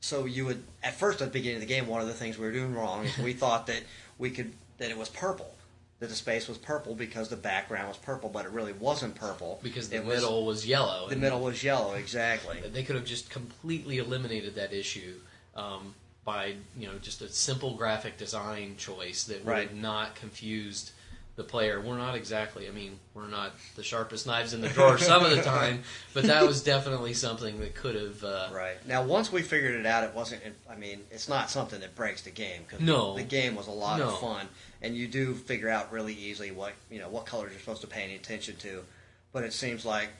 so 0.00 0.24
you 0.24 0.46
would 0.46 0.62
at 0.82 0.94
first 0.94 1.20
at 1.20 1.26
the 1.26 1.38
beginning 1.38 1.56
of 1.56 1.68
the 1.68 1.74
game, 1.74 1.86
one 1.86 2.00
of 2.00 2.06
the 2.06 2.14
things 2.14 2.38
we 2.38 2.46
were 2.46 2.52
doing 2.52 2.74
wrong 2.74 3.04
is 3.04 3.18
we 3.18 3.32
thought 3.42 3.66
that 3.66 3.82
we 4.18 4.30
could 4.30 4.52
that 4.78 4.90
it 4.90 4.96
was 4.96 5.08
purple, 5.08 5.54
that 5.98 6.08
the 6.08 6.14
space 6.14 6.48
was 6.48 6.56
purple 6.56 6.94
because 6.94 7.28
the 7.28 7.36
background 7.36 7.88
was 7.88 7.98
purple, 7.98 8.30
but 8.30 8.46
it 8.46 8.50
really 8.50 8.72
wasn't 8.72 9.14
purple 9.14 9.60
because 9.62 9.90
the 9.90 9.96
it 9.96 10.06
middle 10.06 10.46
was 10.46 10.66
yellow. 10.66 11.08
the 11.08 11.16
middle 11.16 11.40
was 11.40 11.62
yellow, 11.62 11.94
exactly. 11.94 12.62
They 12.72 12.82
could 12.82 12.96
have 12.96 13.04
just 13.04 13.28
completely 13.30 13.98
eliminated 13.98 14.54
that 14.54 14.72
issue 14.72 15.16
um, 15.54 15.94
by 16.24 16.54
you 16.78 16.86
know 16.86 16.94
just 17.00 17.22
a 17.22 17.28
simple 17.28 17.74
graphic 17.74 18.18
design 18.18 18.76
choice 18.76 19.24
that 19.24 19.44
would 19.44 19.50
Right. 19.50 19.68
have 19.68 19.76
not 19.76 20.14
confused 20.14 20.92
the 21.36 21.44
player. 21.44 21.80
We're 21.80 21.96
not 21.96 22.16
exactly. 22.16 22.68
I 22.68 22.70
mean, 22.70 22.98
we're 23.14 23.28
not 23.28 23.52
the 23.76 23.82
sharpest 23.82 24.26
knives 24.26 24.52
in 24.52 24.60
the 24.60 24.68
drawer 24.68 24.98
some 25.12 25.24
of 25.24 25.30
the 25.30 25.40
time, 25.42 25.84
but 26.12 26.24
that 26.24 26.46
was 26.46 26.62
definitely 26.62 27.14
something 27.14 27.60
that 27.60 27.74
could 27.74 27.94
have. 27.94 28.22
Uh, 28.22 28.48
Right 28.52 28.86
now, 28.86 29.02
once 29.04 29.32
we 29.32 29.40
figured 29.40 29.74
it 29.74 29.86
out, 29.86 30.04
it 30.04 30.12
wasn't. 30.14 30.42
I 30.68 30.76
mean, 30.76 31.00
it's 31.10 31.28
not 31.28 31.48
something 31.48 31.80
that 31.80 31.94
breaks 31.94 32.22
the 32.22 32.30
game 32.30 32.62
because 32.66 32.80
No. 32.80 33.14
the 33.16 33.22
game 33.22 33.54
was 33.54 33.68
a 33.68 33.70
lot 33.72 33.98
No. 34.00 34.08
of 34.10 34.20
fun, 34.20 34.48
and 34.82 34.94
you 34.94 35.08
do 35.08 35.34
figure 35.34 35.70
out 35.70 35.90
really 35.90 36.12
easily 36.14 36.50
what 36.50 36.74
you 36.90 36.98
know 36.98 37.08
what 37.08 37.24
colors 37.24 37.52
you're 37.52 37.60
supposed 37.60 37.80
to 37.82 37.86
pay 37.86 38.02
any 38.02 38.16
attention 38.16 38.56
to. 38.56 38.84
But 39.32 39.44
it 39.44 39.52
seems 39.54 39.86
like, 39.86 40.10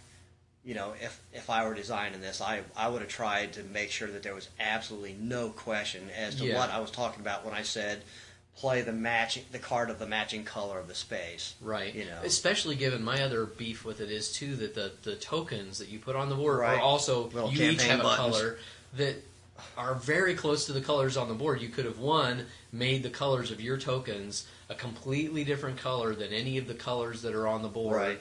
you 0.65 0.75
know, 0.75 0.93
if 1.01 1.21
if 1.33 1.49
I 1.49 1.67
were 1.67 1.75
designing 1.75 2.21
this, 2.21 2.41
I 2.41 2.63
I 2.77 2.89
would 2.89 3.01
have 3.03 3.11
tried 3.11 3.55
to 3.55 3.63
make 3.63 3.91
sure 3.91 4.09
that 4.09 4.23
there 4.23 4.35
was 4.35 4.49
absolutely 4.59 5.17
no 5.19 5.51
question 5.51 6.09
as 6.17 6.35
to 6.37 6.45
Yeah. 6.45 6.59
what 6.59 6.71
I 6.71 6.81
was 6.81 6.91
talking 6.91 7.21
about 7.21 7.45
when 7.45 7.55
I 7.55 7.63
said 7.63 8.03
play 8.57 8.83
the 8.83 8.93
matching 8.93 9.45
the 9.53 9.59
card 9.59 9.89
of 9.89 9.99
the 9.99 10.07
matching 10.07 10.45
color 10.45 10.79
of 10.79 10.87
the 10.87 10.95
space. 10.95 11.55
Right. 11.63 11.95
You 11.95 12.05
know. 12.05 12.21
Especially 12.25 12.77
given 12.77 13.03
my 13.03 13.23
other 13.23 13.47
beef 13.47 13.85
with 13.85 14.01
it 14.01 14.11
is 14.11 14.31
too 14.33 14.55
that 14.57 14.75
the, 14.75 14.93
the 15.03 15.17
tokens 15.17 15.79
that 15.79 15.89
you 15.89 15.99
put 15.99 16.15
on 16.15 16.29
the 16.29 16.35
board 16.35 16.59
Right. 16.59 16.79
are 16.79 16.81
also 16.81 17.29
Little 17.29 17.51
you 17.51 17.71
each 17.71 17.83
have 17.85 18.01
a 18.01 18.03
color 18.17 18.59
that 18.97 19.17
are 19.79 19.95
very 19.95 20.35
close 20.35 20.67
to 20.67 20.73
the 20.73 20.81
colors 20.81 21.17
on 21.17 21.29
the 21.29 21.35
board. 21.35 21.61
You 21.63 21.69
could 21.69 21.85
have 21.87 21.99
one 21.99 22.47
made 22.73 23.03
the 23.03 23.11
colors 23.11 23.51
of 23.51 23.61
your 23.61 23.79
tokens 23.79 24.47
a 24.69 24.75
completely 24.75 25.45
different 25.45 25.79
color 25.79 26.15
than 26.15 26.33
any 26.33 26.59
of 26.59 26.67
the 26.67 26.75
colors 26.75 27.23
that 27.23 27.35
are 27.35 27.47
on 27.49 27.63
the 27.63 27.69
board. 27.69 27.97
Right. 27.97 28.21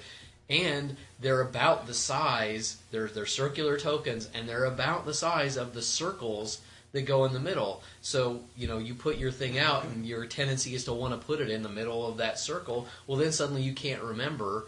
And 0.49 0.97
they're 1.19 1.41
about 1.41 1.85
the 1.85 1.93
size. 1.93 2.77
They're 2.91 3.07
they're 3.07 3.25
circular 3.25 3.77
tokens, 3.77 4.29
and 4.33 4.49
they're 4.49 4.65
about 4.65 5.05
the 5.05 5.13
size 5.13 5.57
of 5.57 5.73
the 5.73 5.81
circles 5.81 6.61
that 6.91 7.03
go 7.03 7.25
in 7.25 7.33
the 7.33 7.39
middle. 7.39 7.83
So 8.01 8.41
you 8.57 8.67
know 8.67 8.77
you 8.77 8.95
put 8.95 9.17
your 9.17 9.31
thing 9.31 9.59
out, 9.59 9.85
and 9.85 10.05
your 10.05 10.25
tendency 10.25 10.73
is 10.73 10.85
to 10.85 10.93
want 10.93 11.19
to 11.19 11.25
put 11.25 11.39
it 11.39 11.49
in 11.49 11.63
the 11.63 11.69
middle 11.69 12.07
of 12.07 12.17
that 12.17 12.39
circle. 12.39 12.87
Well, 13.05 13.17
then 13.17 13.31
suddenly 13.31 13.61
you 13.61 13.73
can't 13.73 14.01
remember 14.01 14.65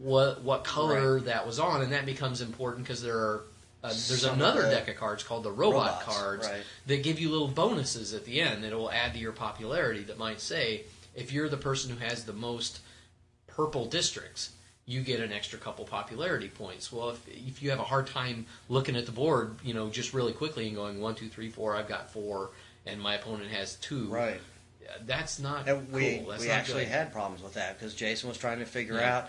what 0.00 0.42
what 0.42 0.64
color 0.64 1.20
that 1.20 1.46
was 1.46 1.58
on, 1.58 1.82
and 1.82 1.92
that 1.92 2.06
becomes 2.06 2.40
important 2.40 2.86
because 2.86 3.02
there 3.02 3.18
are. 3.18 3.44
Uh, 3.80 3.88
there's 3.90 4.22
Some 4.22 4.34
another 4.34 4.62
the 4.62 4.70
deck 4.70 4.88
of 4.88 4.96
cards 4.96 5.22
called 5.22 5.44
the 5.44 5.52
robot 5.52 6.02
robots, 6.02 6.04
cards 6.04 6.46
right. 6.48 6.62
that 6.88 7.04
give 7.04 7.20
you 7.20 7.30
little 7.30 7.46
bonuses 7.46 8.12
at 8.12 8.24
the 8.24 8.40
end 8.40 8.64
that 8.64 8.72
will 8.72 8.90
add 8.90 9.12
to 9.12 9.20
your 9.20 9.30
popularity. 9.30 10.02
That 10.02 10.18
might 10.18 10.40
say 10.40 10.82
if 11.14 11.32
you're 11.32 11.48
the 11.48 11.58
person 11.58 11.96
who 11.96 12.04
has 12.04 12.24
the 12.24 12.32
most 12.32 12.80
purple 13.46 13.86
districts, 13.86 14.50
you 14.88 15.02
get 15.02 15.20
an 15.20 15.32
extra 15.32 15.58
couple 15.58 15.84
popularity 15.84 16.48
points. 16.48 16.90
Well, 16.90 17.10
if, 17.10 17.28
if 17.28 17.62
you 17.62 17.68
have 17.70 17.78
a 17.78 17.84
hard 17.84 18.06
time 18.06 18.46
looking 18.70 18.96
at 18.96 19.04
the 19.04 19.12
board, 19.12 19.54
you 19.62 19.74
know, 19.74 19.90
just 19.90 20.14
really 20.14 20.32
quickly 20.32 20.66
and 20.66 20.74
going 20.74 20.98
one, 20.98 21.14
two, 21.14 21.28
three, 21.28 21.50
four, 21.50 21.76
I've 21.76 21.86
got 21.88 22.10
four, 22.10 22.50
and 22.86 22.98
my 22.98 23.14
opponent 23.16 23.50
has 23.50 23.76
two. 23.76 24.06
Right. 24.06 24.40
That's 25.04 25.38
not 25.38 25.66
we 25.92 26.16
cool. 26.16 26.30
That's 26.30 26.42
we 26.42 26.48
not 26.48 26.54
actually 26.54 26.84
good. 26.84 26.92
had 26.92 27.12
problems 27.12 27.42
with 27.42 27.52
that 27.54 27.78
because 27.78 27.94
Jason 27.94 28.30
was 28.30 28.38
trying 28.38 28.60
to 28.60 28.64
figure 28.64 28.94
Yeah. 28.94 29.18
out 29.18 29.28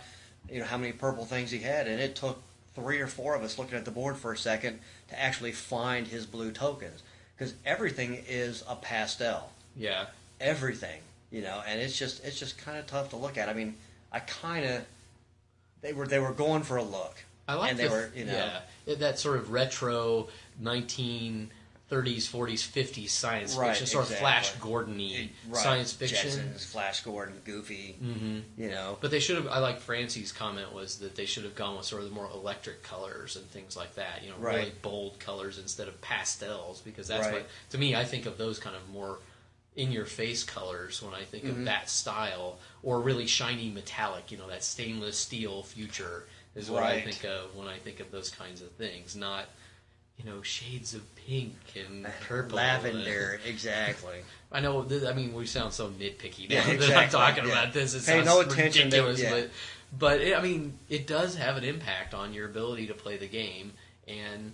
you 0.49 0.59
know 0.59 0.65
how 0.65 0.77
many 0.77 0.93
purple 0.93 1.25
things 1.25 1.51
he 1.51 1.59
had, 1.59 1.85
and 1.87 1.99
it 1.99 2.15
took 2.15 2.41
three 2.73 2.99
or 3.01 3.07
four 3.07 3.35
of 3.35 3.43
us 3.43 3.59
looking 3.59 3.77
at 3.77 3.83
the 3.83 3.91
board 3.91 4.15
for 4.15 4.31
a 4.31 4.37
second 4.37 4.79
to 5.09 5.19
actually 5.19 5.51
find 5.51 6.07
his 6.07 6.25
blue 6.25 6.51
tokens 6.51 7.03
because 7.37 7.53
everything 7.65 8.23
is 8.29 8.63
a 8.69 8.75
pastel. 8.77 9.51
Yeah. 9.75 10.05
Everything, 10.39 11.01
you 11.31 11.41
know, 11.41 11.61
and 11.67 11.81
it's 11.81 11.99
just 11.99 12.23
it's 12.23 12.39
just 12.39 12.57
kind 12.57 12.77
of 12.77 12.87
tough 12.87 13.09
to 13.09 13.17
look 13.17 13.37
at. 13.37 13.49
I 13.49 13.53
mean, 13.53 13.75
I 14.13 14.21
kind 14.21 14.65
of 14.65 14.85
they 15.81 15.93
were 15.93 16.07
they 16.07 16.19
were 16.19 16.33
going 16.33 16.63
for 16.63 16.77
a 16.77 16.83
look. 16.83 17.23
I 17.47 17.55
like 17.55 17.71
and 17.71 17.79
they 17.79 17.85
the, 17.87 17.91
were 17.91 18.09
you 18.15 18.25
know 18.25 18.33
yeah, 18.85 18.95
that 18.95 19.17
sort 19.17 19.37
of 19.37 19.51
retro 19.51 20.27
1930s, 20.61 21.49
40s, 21.89 22.27
50s 22.67 23.09
science 23.09 23.55
Right, 23.55 23.69
fiction, 23.69 23.87
sort 23.87 24.09
of. 24.09 24.15
Flash 24.15 24.51
Gordon-y 24.55 25.29
right, 25.47 25.57
science 25.57 25.93
fiction. 25.93 26.29
Jetsons, 26.29 26.65
Flash 26.65 27.01
Gordon, 27.03 27.41
Googie, 27.45 27.95
hmm 27.95 28.39
you 28.57 28.69
know. 28.69 28.97
But 29.01 29.11
they 29.11 29.19
should 29.19 29.37
have. 29.37 29.47
I 29.47 29.59
like 29.59 29.79
Francie's 29.79 30.31
comment 30.31 30.73
was 30.73 30.97
that 30.99 31.15
they 31.15 31.25
should 31.25 31.43
have 31.43 31.55
gone 31.55 31.77
with 31.77 31.85
sort 31.85 32.03
of 32.03 32.09
the 32.09 32.13
more 32.15 32.29
electric 32.31 32.83
colors 32.83 33.35
and 33.35 33.45
things 33.49 33.75
like 33.75 33.95
that. 33.95 34.23
You 34.23 34.29
know, 34.29 34.35
really 34.37 34.71
bold 34.81 35.19
colors 35.19 35.57
instead 35.57 35.87
of 35.87 35.99
pastels, 36.01 36.81
because 36.81 37.07
that's 37.07 37.25
Right. 37.25 37.33
what 37.41 37.47
to 37.71 37.77
me 37.77 37.95
I 37.95 38.03
think 38.05 38.25
of 38.25 38.37
those 38.37 38.59
kind 38.59 38.75
of 38.75 38.87
more 38.89 39.19
in-your-face 39.79 40.43
colors 40.43 41.01
when 41.01 41.13
I 41.13 41.23
think 41.23 41.45
Mhm. 41.45 41.49
of 41.51 41.65
that 41.65 41.89
style, 41.89 42.59
or 42.83 42.99
really 42.99 43.27
shiny 43.27 43.69
metallic. 43.69 44.31
You 44.31 44.37
know, 44.37 44.47
that 44.49 44.63
stainless 44.63 45.17
steel 45.17 45.63
future 45.63 46.27
is 46.55 46.69
what 46.69 46.83
I 46.83 47.01
think 47.01 47.23
of 47.23 47.55
when 47.55 47.67
I 47.67 47.77
think 47.77 47.99
of 47.99 48.11
those 48.11 48.29
kinds 48.29 48.61
of 48.61 48.71
things. 48.73 49.15
Not 49.15 49.45
you 50.17 50.25
know 50.25 50.41
shades 50.41 50.93
of 50.93 51.03
pink 51.15 51.55
and 51.75 52.05
purple, 52.27 52.57
Lavender, 52.57 53.39
exactly. 53.45 54.17
I 54.51 54.59
know. 54.59 54.83
th- 54.83 55.03
I 55.03 55.13
mean, 55.13 55.33
we 55.33 55.45
sound 55.45 55.73
so 55.73 55.89
nitpicky 55.89 56.49
now 56.49 56.55
Yeah, 56.67 56.75
that 56.77 56.97
I'm 56.97 57.09
talking 57.09 57.45
yeah. 57.45 57.51
about 57.51 57.73
this. 57.73 57.93
It 57.93 58.05
Pay 58.05 58.23
no 58.23 58.41
attention 58.41 58.89
to- 58.91 58.97
ridiculous, 59.01 59.21
yeah. 59.21 59.29
but 59.31 59.49
but 59.97 60.21
it, 60.21 60.35
I 60.37 60.41
mean, 60.41 60.77
it 60.89 61.07
does 61.07 61.35
have 61.35 61.55
an 61.57 61.63
impact 61.63 62.13
on 62.13 62.33
your 62.33 62.45
ability 62.47 62.87
to 62.87 62.93
play 62.93 63.15
the 63.17 63.27
game, 63.27 63.71
and 64.07 64.53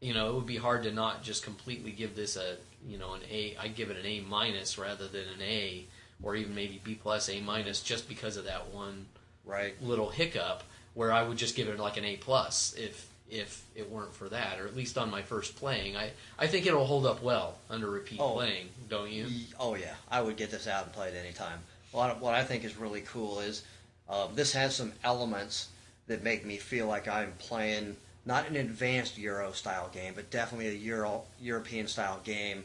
you 0.00 0.14
know, 0.14 0.28
it 0.30 0.34
would 0.34 0.46
be 0.46 0.58
hard 0.58 0.82
to 0.84 0.92
not 0.92 1.22
just 1.24 1.42
completely 1.42 1.90
give 1.90 2.14
this 2.14 2.36
a 2.36 2.56
you 2.86 2.98
know 2.98 3.14
an 3.14 3.20
A. 3.30 3.56
I'd 3.60 3.74
give 3.74 3.90
it 3.90 3.96
an 3.96 4.06
A 4.06 4.20
minus 4.20 4.78
rather 4.78 5.06
than 5.08 5.22
an 5.34 5.42
A, 5.42 5.84
or 6.22 6.36
even 6.36 6.54
maybe 6.54 6.80
B 6.82 6.94
plus, 6.94 7.28
A 7.28 7.40
minus, 7.40 7.80
just 7.82 8.08
because 8.08 8.36
of 8.36 8.44
that 8.44 8.68
one 8.72 9.06
Right. 9.44 9.80
little 9.82 10.10
hiccup. 10.10 10.62
Where 10.94 11.12
I 11.12 11.22
would 11.22 11.36
just 11.36 11.56
give 11.56 11.68
it 11.68 11.78
like 11.78 11.96
an 11.98 12.04
A 12.04 12.16
plus 12.16 12.74
if 12.78 13.06
if 13.28 13.64
it 13.74 13.90
weren't 13.90 14.14
for 14.14 14.28
that, 14.28 14.60
or 14.60 14.66
at 14.66 14.76
least 14.76 14.96
on 14.96 15.10
my 15.10 15.20
first 15.22 15.56
playing. 15.56 15.96
I 15.96 16.10
I 16.38 16.46
think 16.46 16.64
it'll 16.66 16.86
hold 16.86 17.04
up 17.06 17.22
well 17.22 17.58
under 17.68 17.90
repeat 17.90 18.18
Oh. 18.20 18.32
playing, 18.34 18.68
don't 18.88 19.10
you? 19.10 19.26
Oh 19.60 19.74
yeah, 19.74 19.94
I 20.10 20.22
would 20.22 20.36
get 20.36 20.50
this 20.50 20.66
out 20.66 20.84
and 20.84 20.92
play 20.92 21.08
it 21.08 21.14
anytime. 21.16 21.58
What 21.92 22.20
what 22.20 22.34
I 22.34 22.44
think 22.44 22.64
is 22.64 22.76
really 22.76 23.02
cool 23.02 23.40
is 23.40 23.62
um, 24.08 24.30
this 24.34 24.52
has 24.54 24.74
some 24.76 24.92
elements 25.04 25.68
that 26.06 26.22
make 26.22 26.46
me 26.46 26.56
feel 26.56 26.86
like 26.86 27.08
I'm 27.08 27.32
playing 27.38 27.96
not 28.24 28.48
an 28.48 28.56
advanced 28.56 29.18
Euro 29.18 29.52
style 29.52 29.88
game, 29.92 30.14
but 30.14 30.30
definitely 30.30 30.68
a 30.68 30.72
Euro 30.72 31.24
European 31.40 31.88
style 31.88 32.20
game. 32.24 32.64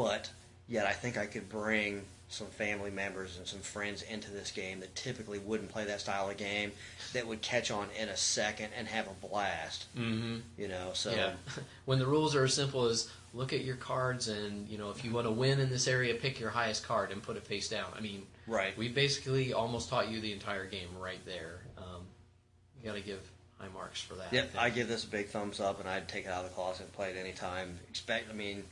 But 0.00 0.30
yet, 0.66 0.86
I 0.86 0.92
think 0.92 1.18
I 1.18 1.26
could 1.26 1.50
bring 1.50 2.06
some 2.30 2.46
family 2.46 2.90
members 2.90 3.36
and 3.36 3.46
some 3.46 3.60
friends 3.60 4.00
into 4.02 4.30
this 4.30 4.50
game 4.50 4.80
that 4.80 4.94
typically 4.94 5.38
wouldn't 5.38 5.68
play 5.68 5.84
that 5.84 6.00
style 6.00 6.30
of 6.30 6.36
game 6.38 6.72
that 7.12 7.26
would 7.26 7.42
catch 7.42 7.70
on 7.70 7.88
in 8.00 8.08
a 8.08 8.16
second 8.16 8.68
and 8.78 8.88
have 8.88 9.08
a 9.08 9.26
blast. 9.26 9.84
Mm-hmm. 9.98 10.36
You 10.56 10.68
know, 10.68 10.92
so 10.94 11.10
yeah. 11.10 11.32
When 11.84 11.98
the 11.98 12.06
rules 12.06 12.34
are 12.34 12.44
as 12.44 12.54
simple 12.54 12.86
as 12.86 13.10
look 13.34 13.52
at 13.52 13.62
your 13.62 13.76
cards 13.76 14.28
and, 14.28 14.66
you 14.68 14.78
know, 14.78 14.88
if 14.88 15.04
you 15.04 15.10
want 15.10 15.26
to 15.26 15.32
win 15.32 15.60
in 15.60 15.68
this 15.68 15.86
area, 15.86 16.14
pick 16.14 16.40
your 16.40 16.50
highest 16.50 16.86
card 16.86 17.10
and 17.10 17.22
put 17.22 17.36
it 17.36 17.42
face 17.44 17.68
down. 17.68 17.92
I 17.94 18.00
mean, 18.00 18.22
right. 18.46 18.74
we 18.78 18.88
basically 18.88 19.52
almost 19.52 19.90
taught 19.90 20.08
you 20.08 20.20
the 20.22 20.32
entire 20.32 20.64
game 20.64 20.88
right 20.98 21.22
there. 21.26 21.58
Um, 21.76 22.04
you 22.80 22.88
got 22.88 22.96
to 22.96 23.02
give 23.02 23.20
high 23.58 23.68
marks 23.74 24.00
for 24.00 24.14
that. 24.14 24.32
Yep, 24.32 24.52
think. 24.52 24.62
I 24.62 24.70
give 24.70 24.88
this 24.88 25.04
a 25.04 25.08
big 25.08 25.28
thumbs 25.28 25.60
up, 25.60 25.80
and 25.80 25.88
I'd 25.88 26.08
take 26.08 26.24
it 26.24 26.30
out 26.30 26.44
of 26.44 26.50
the 26.50 26.54
closet 26.54 26.84
and 26.84 26.92
play 26.92 27.10
it 27.10 27.16
anytime. 27.18 27.78
Expect, 27.90 28.30
I 28.30 28.32
mean, 28.32 28.64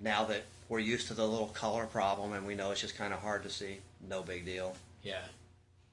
now 0.00 0.24
that 0.24 0.42
we're 0.68 0.78
used 0.78 1.08
to 1.08 1.14
the 1.14 1.26
little 1.26 1.48
color 1.48 1.86
problem, 1.86 2.32
and 2.32 2.46
we 2.46 2.54
know 2.54 2.70
it's 2.70 2.80
just 2.80 2.96
kind 2.96 3.12
of 3.12 3.20
hard 3.20 3.42
to 3.42 3.50
see, 3.50 3.78
no 4.08 4.22
big 4.22 4.44
deal. 4.44 4.74
yeah. 5.02 5.20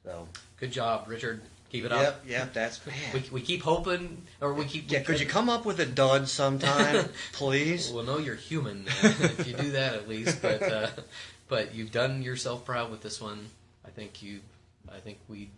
So, 0.06 0.28
Good 0.58 0.72
job, 0.72 1.04
Richard. 1.08 1.42
Keep 1.70 1.84
it 1.86 1.92
yep, 1.92 2.08
up. 2.08 2.22
yep, 2.26 2.54
that's 2.54 2.86
man. 2.86 2.96
We, 3.14 3.24
we 3.30 3.42
keep 3.42 3.62
hoping, 3.62 4.22
or 4.40 4.54
we 4.54 4.64
keep. 4.64 4.90
yeah, 4.90 5.02
could 5.02 5.20
you 5.20 5.26
come 5.26 5.50
up 5.50 5.66
with 5.66 5.80
a 5.82 5.86
dud 5.86 6.30
sometime, 6.30 7.10
please? 7.34 7.92
Well, 7.92 8.06
no, 8.06 8.18
you're 8.18 8.36
human 8.36 8.86
if 9.04 9.46
you 9.46 9.54
do 9.54 9.72
that 9.72 9.96
at 9.96 10.08
least. 10.08 10.42
But 10.42 10.62
uh, 10.64 10.90
but 11.50 11.76
you've 11.76 11.92
done 11.92 12.22
yourself 12.22 12.64
proud 12.64 12.90
with 12.90 13.02
this 13.02 13.20
one. 13.20 13.48
I 13.86 13.90
think 13.90 14.24
you. 14.24 14.40
I 14.90 15.00
think 15.00 15.18
we 15.28 15.50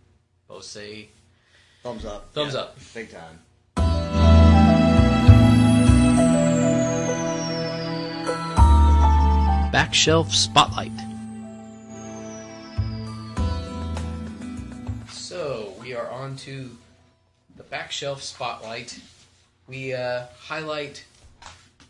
both 0.48 0.64
say 0.64 1.10
Thumbs 1.84 2.06
up. 2.06 2.34
Thumbs 2.34 2.56
Yeah, 2.56 2.62
up. 2.62 2.78
Big 2.96 3.12
time. 3.12 4.09
Back 9.90 9.96
Shelf 9.96 10.36
Spotlight. 10.36 10.92
So 15.10 15.74
we 15.82 15.96
are 15.96 16.08
on 16.12 16.36
to 16.36 16.78
the 17.58 17.64
Back 17.64 17.92
Shelf 17.92 18.22
Spotlight. 18.22 19.00
We 19.68 19.96
uh, 19.96 20.28
highlight 20.38 21.06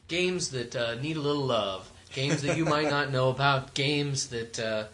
games 0.07 0.51
that 0.51 0.77
uh, 0.77 0.95
need 0.95 1.17
a 1.17 1.19
little 1.19 1.45
love, 1.45 1.91
games 2.13 2.41
that 2.43 2.55
you 2.55 2.63
might 2.63 2.89
not 2.89 3.11
know 3.11 3.31
about, 3.31 3.73
games 3.73 4.29
that 4.29 4.57
uh, 4.57 4.85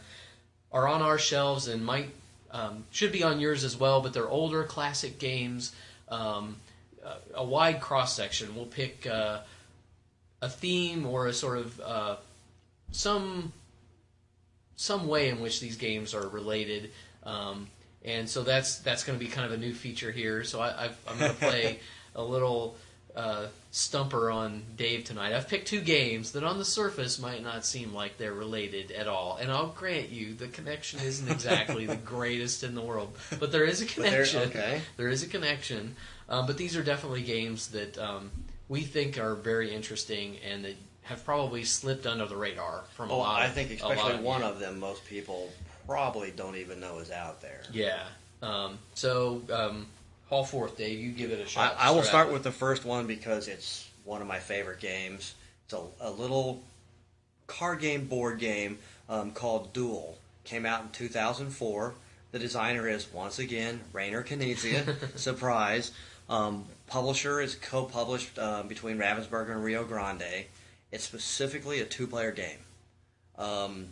are 0.72 0.88
on 0.88 1.04
our 1.04 1.20
shelves 1.20 1.68
and 1.68 1.86
might 1.86 2.10
um, 2.50 2.86
should 2.90 3.12
be 3.12 3.22
on 3.22 3.40
yours 3.40 3.64
as 3.64 3.78
well, 3.78 4.02
but 4.02 4.14
they're 4.14 4.28
older 4.28 4.64
classic 4.64 5.20
games. 5.20 5.76
Um, 6.10 6.56
a, 7.36 7.44
wide 7.44 7.82
cross 7.82 8.16
section. 8.16 8.56
We'll 8.56 8.66
pick 8.66 9.06
uh, 9.06 9.42
a 10.42 10.50
theme 10.50 11.06
or 11.06 11.28
a 11.28 11.34
sort 11.34 11.60
of 11.60 11.80
uh, 11.82 12.16
some 12.96 13.52
some 14.78 15.08
way 15.08 15.30
in 15.30 15.40
which 15.40 15.60
these 15.60 15.78
games 15.78 16.14
are 16.14 16.28
related. 16.28 16.92
Um, 17.24 17.68
and 18.04 18.30
so 18.30 18.44
that's 18.44 18.80
that's 18.80 19.04
going 19.04 19.18
to 19.20 19.24
be 19.24 19.30
kind 19.30 19.46
of 19.46 19.52
a 19.52 19.58
new 19.58 19.74
feature 19.74 20.12
here. 20.12 20.44
So 20.44 20.60
I, 20.60 20.86
I've, 20.86 20.98
I'm 21.08 21.18
going 21.18 21.32
to 21.32 21.38
play 21.38 21.80
a 22.16 22.24
little 22.24 22.76
uh, 23.16 23.48
stumper 23.72 24.30
on 24.30 24.64
Dave 24.78 25.04
tonight. 25.06 25.34
I've 25.34 25.48
picked 25.48 25.68
two 25.68 25.82
games 25.82 26.32
that 26.34 26.44
on 26.44 26.58
the 26.58 26.66
surface 26.66 27.20
might 27.20 27.44
not 27.44 27.66
seem 27.66 27.94
like 27.94 28.18
they're 28.18 28.34
related 28.34 28.92
at 28.92 29.08
all. 29.08 29.38
And 29.42 29.52
I'll 29.52 29.68
grant 29.68 30.10
you 30.10 30.34
the 30.34 30.48
connection 30.48 31.00
isn't 31.00 31.30
exactly 31.30 31.86
the 31.86 31.96
greatest 32.14 32.64
in 32.64 32.76
the 32.76 32.82
world, 32.82 33.18
but 33.40 33.52
there 33.52 33.66
is 33.66 33.82
a 33.82 33.86
connection. 33.86 34.44
okay. 34.50 34.82
There 34.98 35.10
is 35.10 35.24
a 35.24 35.28
connection. 35.28 35.96
Um, 36.28 36.48
but 36.48 36.58
these 36.58 36.76
are 36.76 36.84
definitely 36.84 37.24
games 37.24 37.68
that 37.70 37.98
um, 37.98 38.32
we 38.68 38.82
think 38.82 39.18
are 39.18 39.36
very 39.36 39.74
interesting 39.74 40.38
and 40.48 40.66
that 40.66 40.76
have 41.06 41.24
probably 41.26 41.64
slipped 41.64 42.06
under 42.06 42.26
the 42.26 42.36
radar 42.36 42.84
from 42.96 43.10
a 43.10 43.14
Oh, 43.14 43.20
lot. 43.20 43.42
I 43.42 43.48
think 43.50 43.72
especially 43.72 44.14
of 44.14 44.22
one 44.22 44.42
you. 44.42 44.48
of 44.48 44.60
them, 44.60 44.80
most 44.80 45.06
people 45.06 45.50
probably 45.88 46.32
don't 46.32 46.56
even 46.56 46.80
know 46.80 46.98
is 47.00 47.12
out 47.12 47.42
there. 47.42 47.62
Yeah. 47.72 48.04
Um, 48.42 48.78
so, 48.96 49.42
um, 49.52 49.88
Hall 50.30 50.44
Fourth, 50.44 50.78
Dave, 50.78 51.00
you 51.00 51.12
give 51.12 51.32
it 51.32 51.40
a 51.40 51.46
shot. 51.48 51.76
I 51.80 51.92
will 51.92 52.04
start 52.04 52.32
with 52.32 52.44
the 52.44 52.52
first 52.52 52.86
one 52.86 53.06
because 53.08 53.48
it's 53.48 53.88
one 54.04 54.22
of 54.22 54.28
my 54.28 54.40
favorite 54.40 54.80
games. 54.80 55.36
It's 55.66 55.74
a, 55.74 55.82
a 56.02 56.12
little 56.12 56.62
card 57.48 57.80
game, 57.80 58.06
board 58.06 58.40
game 58.40 58.80
um, 59.08 59.32
called 59.32 59.74
Duel. 59.74 60.18
Came 60.44 60.66
out 60.66 60.82
in 60.82 60.90
2004. 60.90 61.94
The 62.32 62.40
designer 62.40 62.88
is 62.90 63.12
once 63.14 63.40
again 63.40 63.80
Rainer 63.94 64.24
Knizia. 64.24 64.96
Surprise. 65.18 65.92
Um, 66.28 66.66
publisher 66.88 67.40
is 67.42 67.54
co-published 67.56 68.38
uh, 68.40 68.64
between 68.64 68.98
Ravensburger 68.98 69.52
and 69.52 69.64
Rio 69.64 69.84
Grande. 69.84 70.46
It's 70.96 71.04
specifically 71.04 71.82
a 71.82 71.86
two-player 71.86 72.32
game. 72.32 72.60
Um, 73.38 73.88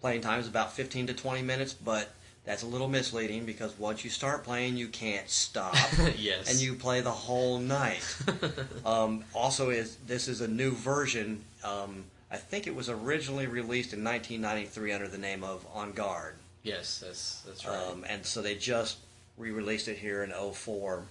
playing 0.00 0.22
time 0.22 0.40
is 0.40 0.48
about 0.48 0.72
15 0.72 1.06
to 1.06 1.14
20 1.14 1.40
minutes, 1.42 1.72
but 1.72 2.10
that's 2.44 2.64
a 2.64 2.66
little 2.66 2.88
misleading 2.88 3.44
because 3.46 3.78
once 3.78 4.02
you 4.02 4.10
start 4.10 4.42
playing, 4.42 4.76
you 4.76 4.88
can't 4.88 5.30
stop 5.30 5.76
yes. 6.18 6.50
and 6.50 6.58
you 6.60 6.74
play 6.74 7.00
the 7.00 7.12
whole 7.12 7.58
night. 7.58 8.02
um, 8.84 9.22
also, 9.32 9.70
is 9.70 9.98
this 10.08 10.26
is 10.26 10.40
a 10.40 10.48
new 10.48 10.72
version. 10.72 11.44
Um, 11.62 12.04
I 12.28 12.38
think 12.38 12.66
it 12.66 12.74
was 12.74 12.88
originally 12.88 13.46
released 13.46 13.92
in 13.92 14.02
1993 14.02 14.92
under 14.92 15.06
the 15.06 15.16
name 15.16 15.44
of 15.44 15.64
En 15.76 15.92
Garde, 15.92 16.34
yes, 16.64 17.04
that's 17.06 17.42
that's 17.42 17.66
right. 17.66 17.76
um, 17.76 18.04
and 18.08 18.26
so 18.26 18.42
they 18.42 18.56
just 18.56 18.98
re-released 19.36 19.86
it 19.86 19.98
here 19.98 20.24
in 20.24 20.32
04. 20.32 21.04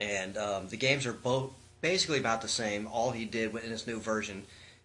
And 0.00 0.38
um, 0.38 0.68
the 0.68 0.78
games 0.78 1.04
are 1.04 1.12
both 1.12 1.52
basically 1.86 2.18
about 2.18 2.42
the 2.42 2.48
same. 2.48 2.88
All 2.88 3.12
he 3.12 3.24
did 3.24 3.54
in 3.54 3.70
this 3.70 3.86
new 3.86 4.00
version, 4.00 4.42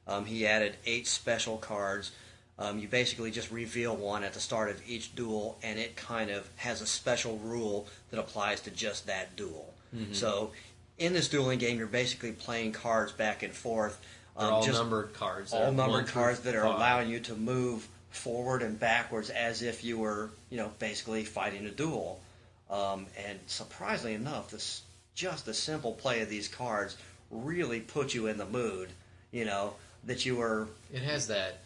um, 0.08 0.26
he 0.26 0.46
added 0.46 0.76
eight 0.86 1.08
special 1.08 1.58
cards. 1.58 2.12
Um, 2.60 2.78
you 2.78 2.88
basically 2.88 3.32
just 3.32 3.50
reveal 3.50 3.96
one 3.96 4.24
at 4.24 4.34
the 4.34 4.40
start 4.40 4.70
of 4.70 4.82
each 4.88 5.16
duel, 5.16 5.58
and 5.64 5.80
it 5.80 5.96
kind 5.96 6.30
of 6.30 6.48
has 6.58 6.80
a 6.82 6.86
special 6.86 7.40
rule 7.40 7.88
that 8.12 8.20
applies 8.20 8.62
to 8.62 8.70
just 8.70 9.08
that 9.08 9.36
duel. 9.36 9.74
Mm-hmm. 9.96 10.14
So, 10.14 10.52
in 11.00 11.14
this 11.14 11.28
dueling 11.28 11.58
game, 11.58 11.80
you're 11.80 11.88
basically 11.88 12.34
playing 12.34 12.74
cards 12.74 13.12
back 13.12 13.42
and 13.42 13.52
forth. 13.52 14.00
Um, 14.38 14.54
all 14.54 14.64
just 14.64 14.78
numbered 14.78 15.14
cards. 15.14 15.54
all 15.54 15.72
numbered 15.72 16.08
cards 16.08 16.42
that 16.42 16.56
are 16.56 16.64
five. 16.64 16.76
allowing 16.76 17.10
you 17.10 17.20
to 17.22 17.36
move 17.36 17.88
forward 18.12 18.62
and 18.62 18.80
backwards 18.80 19.32
as 19.32 19.64
if 19.64 19.84
you 19.84 19.98
were, 19.98 20.30
you 20.52 20.58
know, 20.58 20.72
basically 20.78 21.24
fighting 21.24 21.66
a 21.66 21.72
duel. 21.72 22.22
Um, 22.70 23.08
and 23.28 23.40
surprisingly 23.48 24.14
enough, 24.14 24.52
this 24.52 24.84
just 25.16 25.46
the 25.46 25.54
simple 25.54 25.94
play 25.94 26.22
of 26.22 26.30
these 26.30 26.48
cards 26.48 26.98
really 27.30 27.80
put 27.80 28.14
you 28.14 28.28
in 28.28 28.38
the 28.38 28.46
mood. 28.46 28.90
You 29.32 29.46
know 29.46 29.76
that 30.06 30.26
you 30.26 30.36
were 30.36 30.68
It 30.94 31.02
has 31.02 31.28
that 31.28 31.60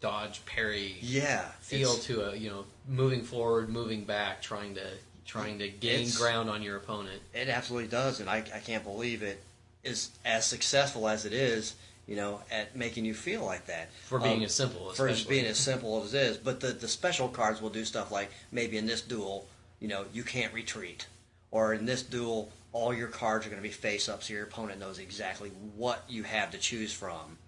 dodge 0.00 0.44
parry 0.44 0.96
yeah 1.00 1.48
feel 1.60 1.94
to 1.94 2.30
a 2.30 2.36
you 2.36 2.50
know 2.50 2.64
moving 2.86 3.22
forward, 3.22 3.68
moving 3.68 4.04
back, 4.04 4.42
trying 4.42 4.74
to 4.74 4.86
trying 5.24 5.58
to 5.58 5.68
gain 5.68 6.08
ground 6.16 6.48
on 6.50 6.62
your 6.62 6.76
opponent. 6.76 7.20
It 7.34 7.48
absolutely 7.48 7.88
does, 7.88 8.20
and 8.20 8.28
I, 8.30 8.38
I 8.54 8.60
can't 8.60 8.84
believe 8.84 9.22
it 9.22 9.42
is 9.82 10.10
as 10.24 10.44
successful 10.44 11.08
as 11.08 11.24
it 11.24 11.32
is. 11.32 11.74
You 12.06 12.14
know, 12.14 12.40
at 12.52 12.76
making 12.76 13.04
you 13.04 13.14
feel 13.14 13.44
like 13.44 13.66
that 13.66 13.92
For 13.92 14.20
being 14.20 14.36
Um, 14.38 14.44
as 14.44 14.54
simple, 14.54 14.92
for 14.92 15.12
being 15.28 15.44
as 15.44 15.58
simple 15.58 16.04
as 16.04 16.14
it 16.14 16.22
is. 16.22 16.36
But 16.36 16.60
the 16.60 16.68
the 16.68 16.86
special 16.86 17.28
cards 17.28 17.60
will 17.60 17.70
do 17.70 17.84
stuff 17.84 18.12
like 18.12 18.30
maybe 18.52 18.76
in 18.76 18.86
this 18.86 19.00
duel, 19.00 19.48
you 19.80 19.88
know, 19.88 20.04
you 20.12 20.22
can't 20.22 20.54
retreat, 20.54 21.06
or 21.50 21.74
in 21.74 21.84
this 21.86 22.02
duel, 22.02 22.52
all 22.72 22.92
your 22.94 23.08
cards 23.08 23.46
are 23.46 23.50
going 23.50 23.60
to 23.62 23.66
be 23.68 23.72
face 23.72 24.08
up, 24.08 24.22
so 24.22 24.32
your 24.34 24.44
opponent 24.44 24.78
knows 24.80 24.98
exactly 24.98 25.50
what 25.76 26.04
you 26.08 26.22
have 26.24 26.50
to 26.50 26.58
choose 26.58 26.92
from. 26.92 27.38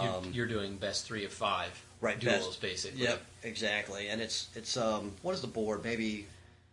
You're, 0.00 0.04
Um, 0.14 0.30
you're 0.32 0.46
doing 0.46 0.76
best 0.76 1.04
three 1.06 1.24
of 1.24 1.32
five 1.32 1.70
right 2.00 2.18
duels, 2.18 2.46
best- 2.46 2.60
basically. 2.60 3.02
Yep, 3.02 3.20
exactly. 3.42 4.08
And 4.08 4.20
it's 4.20 4.48
it's 4.54 4.76
um 4.76 5.12
what 5.22 5.34
is 5.34 5.40
the 5.40 5.48
board? 5.48 5.82
Maybe 5.82 6.26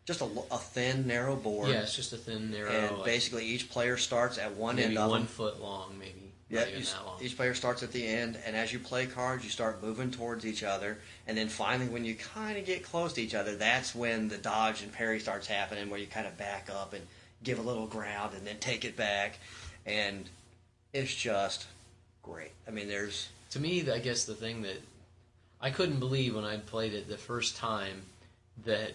just 0.06 0.22
a, 0.22 0.26
a 0.52 0.58
thin, 0.60 1.08
narrow 1.08 1.36
board. 1.36 1.70
Yeah, 1.70 1.82
it's 1.82 1.96
just 1.96 2.14
a 2.14 2.18
thin, 2.18 2.52
narrow, 2.52 2.70
and 2.72 2.96
like, 2.98 3.06
basically 3.06 3.46
each 3.46 3.70
player 3.70 3.98
starts 3.98 4.38
at 4.38 4.56
one 4.56 4.78
end 4.80 4.98
of 4.98 5.10
one 5.10 5.22
them. 5.22 5.28
foot 5.28 5.60
long, 5.60 5.98
maybe 6.00 6.32
Yeah, 6.50 6.60
not 6.60 6.68
even 6.70 6.80
you 6.80 6.86
s- 6.86 6.94
that 6.94 7.06
long. 7.06 7.22
each 7.24 7.36
player 7.36 7.54
starts 7.56 7.82
at 7.84 7.92
the 7.92 8.08
end, 8.08 8.40
and 8.46 8.56
as 8.56 8.72
you 8.72 8.80
play 8.80 9.08
cards, 9.08 9.44
you 9.44 9.50
start 9.50 9.82
moving 9.84 10.12
towards 10.12 10.46
each 10.46 10.64
other, 10.64 11.00
and 11.26 11.36
then 11.38 11.50
finally, 11.50 11.90
when 11.90 12.06
you 12.06 12.14
kind 12.16 12.58
of 12.58 12.66
get 12.66 12.84
close 12.84 13.14
to 13.14 13.22
each 13.22 13.34
other, 13.36 13.56
that's 13.58 13.94
when 13.96 14.30
the 14.30 14.38
dodge 14.38 14.82
and 14.84 14.94
parry 14.94 15.20
starts 15.20 15.48
happening, 15.48 15.90
where 15.90 16.00
you 16.00 16.08
kind 16.08 16.28
of 16.28 16.38
back 16.38 16.70
up 16.72 16.94
and 16.94 17.06
give 17.48 17.60
a 17.60 17.62
little 17.62 17.88
ground, 17.88 18.34
and 18.36 18.46
then 18.46 18.58
take 18.60 18.84
it 18.84 18.98
back, 18.98 19.40
and 19.86 20.30
it's 20.94 21.16
just 21.16 21.66
great. 22.22 22.52
I 22.68 22.72
mean, 22.72 22.90
there's 22.90 23.30
to 23.52 23.60
me, 23.60 23.90
I 23.90 24.00
guess 24.00 24.26
the 24.26 24.36
thing 24.36 24.62
that 24.64 24.82
I 25.62 25.70
couldn't 25.72 26.00
believe 26.00 26.36
when 26.36 26.44
I 26.44 26.58
played 26.58 26.94
it 26.94 27.08
the 27.08 27.18
first 27.18 27.56
time 27.56 28.02
that 28.66 28.92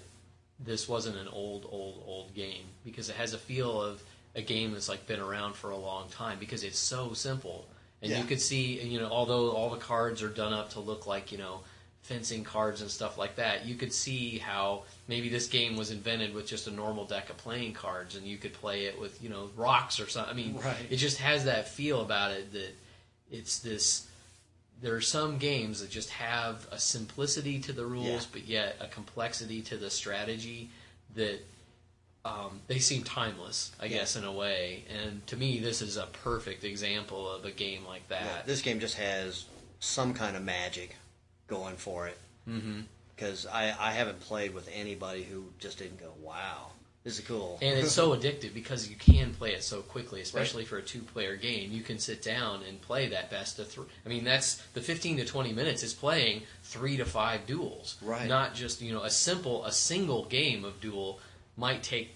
this 0.61 0.87
wasn't 0.89 1.17
an 1.17 1.29
old, 1.29 1.67
old, 1.73 2.05
old 2.07 2.35
game 2.35 2.65
because 2.85 3.09
it 3.09 3.17
has 3.17 3.33
a 3.33 3.39
feel 3.39 3.81
of 3.81 4.03
a 4.37 4.43
game 4.43 4.73
that's 4.73 4.89
like 4.89 5.07
been 5.07 5.21
around 5.21 5.55
for 5.55 5.71
a 5.71 5.77
long 5.77 6.09
time 6.11 6.39
because 6.39 6.63
it's 6.63 6.79
so 6.79 7.15
simple 7.15 7.67
and 8.03 8.11
Yeah. 8.11 8.19
you 8.21 8.25
could 8.25 8.41
see 8.41 8.81
you 8.81 8.99
know 9.01 9.09
although 9.11 9.51
all 9.51 9.71
the 9.71 9.77
cards 9.77 10.23
are 10.23 10.29
done 10.29 10.53
up 10.53 10.71
to 10.71 10.81
look 10.81 11.07
like 11.07 11.33
you 11.33 11.39
know 11.39 11.61
fencing 12.03 12.43
cards 12.45 12.81
and 12.83 12.91
stuff 12.91 13.17
like 13.17 13.37
that 13.37 13.65
you 13.65 13.75
could 13.77 13.93
see 13.93 14.39
how 14.39 14.83
maybe 15.07 15.29
this 15.29 15.47
game 15.47 15.77
was 15.77 15.91
invented 15.93 16.35
with 16.35 16.47
just 16.47 16.67
a 16.67 16.71
normal 16.71 17.05
deck 17.05 17.31
of 17.31 17.37
playing 17.37 17.73
cards 17.73 18.17
and 18.17 18.27
you 18.27 18.37
could 18.37 18.53
play 18.53 18.87
it 18.87 19.01
with 19.01 19.23
you 19.23 19.29
know 19.29 19.49
rocks 19.57 20.01
or 20.01 20.09
something 20.09 20.33
i 20.33 20.37
mean 20.37 20.57
Right. 20.57 20.77
it 20.91 20.97
just 20.97 21.19
has 21.19 21.45
that 21.45 21.69
feel 21.69 22.01
about 22.01 22.33
it 22.33 22.53
that 22.53 22.75
it's 23.31 23.61
this 23.61 24.09
there 24.81 24.97
are 24.97 25.01
some 25.01 25.39
games 25.39 25.81
that 25.81 25.91
just 25.91 26.11
have 26.11 26.67
a 26.73 26.79
simplicity 26.79 27.61
to 27.61 27.73
the 27.73 27.87
rules, 27.87 28.05
Yeah. 28.25 28.29
but 28.33 28.49
yet 28.49 28.77
a 28.81 28.89
complexity 28.89 29.63
to 29.63 29.77
the 29.77 29.89
strategy 29.91 30.71
that 31.15 31.39
um, 32.25 32.61
they 32.67 32.81
seem 32.81 33.05
timeless, 33.05 33.71
I 33.79 33.85
Yeah. 33.85 33.99
guess, 33.99 34.17
in 34.17 34.25
a 34.25 34.33
way. 34.33 34.83
And 34.93 35.25
to 35.29 35.37
me, 35.37 35.61
this 35.61 35.83
is 35.83 35.97
a 35.97 36.07
perfect 36.07 36.65
example 36.65 37.31
of 37.31 37.45
a 37.45 37.53
game 37.53 37.85
like 37.87 38.03
yeah, 38.11 38.25
that. 38.25 38.47
this 38.47 38.61
game 38.61 38.81
just 38.81 38.97
has 38.97 39.45
some 39.79 40.15
kind 40.15 40.37
of 40.37 40.43
magic 40.43 40.97
going 41.53 41.77
for 41.77 42.07
it. 42.09 42.19
Mm-hmm. 42.49 42.81
Because 43.15 43.47
I, 43.47 43.75
I 43.79 43.93
haven't 43.93 44.21
played 44.21 44.55
with 44.55 44.69
anybody 44.75 45.23
who 45.23 45.45
just 45.59 45.79
didn't 45.79 46.01
go, 46.01 46.13
wow, 46.23 46.71
this 47.05 47.19
is 47.19 47.27
cool. 47.27 47.59
And 47.61 47.79
it's 47.79 47.93
so 47.93 48.11
addictive 48.17 48.55
because 48.55 48.89
you 48.89 48.97
can 48.97 49.35
play 49.35 49.53
it 49.53 49.63
so 49.63 49.81
quickly, 49.83 50.21
especially 50.21 50.65
for 50.65 50.79
a 50.79 50.83
two-player 50.83 51.37
game. 51.37 51.71
You 51.73 51.83
can 51.83 51.99
sit 51.99 52.23
down 52.23 52.63
and 52.69 52.81
play 52.81 53.09
that 53.09 53.31
best 53.31 53.59
of 53.59 53.69
three. 53.69 53.85
I 54.05 54.09
mean, 54.09 54.25
that's 54.25 54.57
the 54.75 54.81
15 54.81 55.19
to 55.19 55.25
20 55.25 55.53
minutes 55.53 55.83
is 55.83 55.95
playing 55.95 56.43
three 56.63 56.97
to 56.97 57.05
five 57.05 57.47
duels, 57.47 57.97
Right. 58.03 58.29
Not 58.29 58.55
just 58.55 58.81
you 58.81 58.93
know 58.93 59.03
a 59.03 59.11
simple 59.11 59.65
a 59.65 59.73
single 59.73 60.25
game 60.25 60.65
of 60.65 60.81
duel 60.81 61.21
might 61.57 61.83
take 61.83 62.15